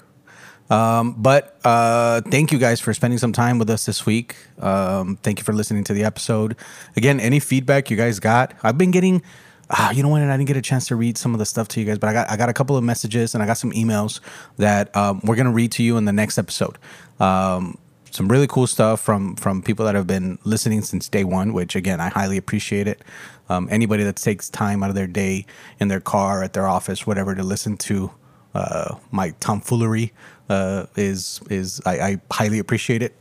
Um, 0.69 1.15
but 1.21 1.59
uh, 1.63 2.21
thank 2.21 2.51
you 2.51 2.57
guys 2.57 2.79
for 2.79 2.93
spending 2.93 3.17
some 3.19 3.33
time 3.33 3.59
with 3.59 3.69
us 3.69 3.85
this 3.85 4.05
week. 4.05 4.35
Um, 4.59 5.17
thank 5.17 5.39
you 5.39 5.43
for 5.43 5.53
listening 5.53 5.83
to 5.85 5.93
the 5.93 6.03
episode. 6.03 6.55
Again, 6.95 7.19
any 7.19 7.39
feedback 7.39 7.89
you 7.89 7.97
guys 7.97 8.19
got, 8.19 8.53
I've 8.63 8.77
been 8.77 8.91
getting. 8.91 9.21
Ah, 9.69 9.91
you 9.91 10.03
know 10.03 10.09
what? 10.09 10.21
I 10.21 10.37
didn't 10.37 10.47
get 10.47 10.57
a 10.57 10.61
chance 10.61 10.87
to 10.87 10.95
read 10.95 11.17
some 11.17 11.33
of 11.33 11.39
the 11.39 11.45
stuff 11.45 11.67
to 11.69 11.79
you 11.79 11.85
guys, 11.85 11.97
but 11.97 12.09
I 12.09 12.13
got 12.13 12.29
I 12.29 12.37
got 12.37 12.49
a 12.49 12.53
couple 12.53 12.77
of 12.77 12.83
messages 12.83 13.33
and 13.33 13.41
I 13.41 13.47
got 13.47 13.57
some 13.57 13.71
emails 13.71 14.19
that 14.57 14.95
um, 14.95 15.21
we're 15.23 15.35
gonna 15.35 15.51
read 15.51 15.71
to 15.73 15.83
you 15.83 15.97
in 15.97 16.05
the 16.05 16.13
next 16.13 16.37
episode. 16.37 16.77
Um, 17.19 17.77
some 18.11 18.27
really 18.27 18.45
cool 18.45 18.67
stuff 18.67 19.01
from 19.01 19.35
from 19.35 19.63
people 19.63 19.85
that 19.85 19.95
have 19.95 20.05
been 20.05 20.37
listening 20.43 20.81
since 20.81 21.09
day 21.09 21.23
one, 21.23 21.53
which 21.53 21.75
again 21.75 21.99
I 21.99 22.09
highly 22.09 22.37
appreciate 22.37 22.87
it. 22.87 23.01
Um, 23.49 23.67
anybody 23.71 24.03
that 24.03 24.17
takes 24.17 24.49
time 24.49 24.83
out 24.83 24.89
of 24.89 24.95
their 24.95 25.07
day 25.07 25.45
in 25.79 25.87
their 25.87 25.99
car, 25.99 26.43
at 26.43 26.53
their 26.53 26.67
office, 26.67 27.07
whatever, 27.07 27.33
to 27.33 27.43
listen 27.43 27.77
to 27.77 28.11
uh, 28.53 28.95
my 29.11 29.31
tomfoolery 29.39 30.13
uh, 30.49 30.85
is 30.95 31.41
is 31.49 31.81
I, 31.85 31.99
I 31.99 32.21
highly 32.31 32.59
appreciate 32.59 33.01
it. 33.01 33.15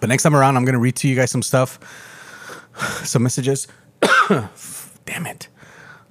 But 0.00 0.08
next 0.08 0.22
time 0.22 0.34
around, 0.34 0.56
I'm 0.56 0.64
gonna 0.64 0.78
read 0.78 0.96
to 0.96 1.08
you 1.08 1.16
guys 1.16 1.30
some 1.30 1.42
stuff, 1.42 1.78
some 3.04 3.22
messages. 3.22 3.68
Damn 5.04 5.26
it, 5.26 5.48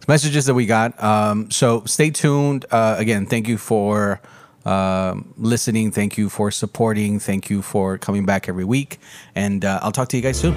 messages 0.08 0.46
that 0.46 0.54
we 0.54 0.66
got. 0.66 1.02
Um, 1.04 1.52
so 1.52 1.84
stay 1.86 2.10
tuned. 2.10 2.66
Uh, 2.72 2.96
again, 2.98 3.26
thank 3.26 3.48
you 3.48 3.58
for 3.58 4.22
um, 4.66 5.34
listening. 5.38 5.92
Thank 5.92 6.18
you 6.18 6.30
for 6.30 6.52
supporting. 6.52 7.20
Thank 7.20 7.50
you 7.50 7.62
for 7.62 7.98
coming 7.98 8.26
back 8.26 8.50
every 8.50 8.66
week. 8.66 9.00
And 9.36 9.64
uh, 9.64 9.80
I'll 9.82 9.92
talk 9.92 10.10
to 10.10 10.18
you 10.18 10.24
guys 10.24 10.40
soon. 10.40 10.56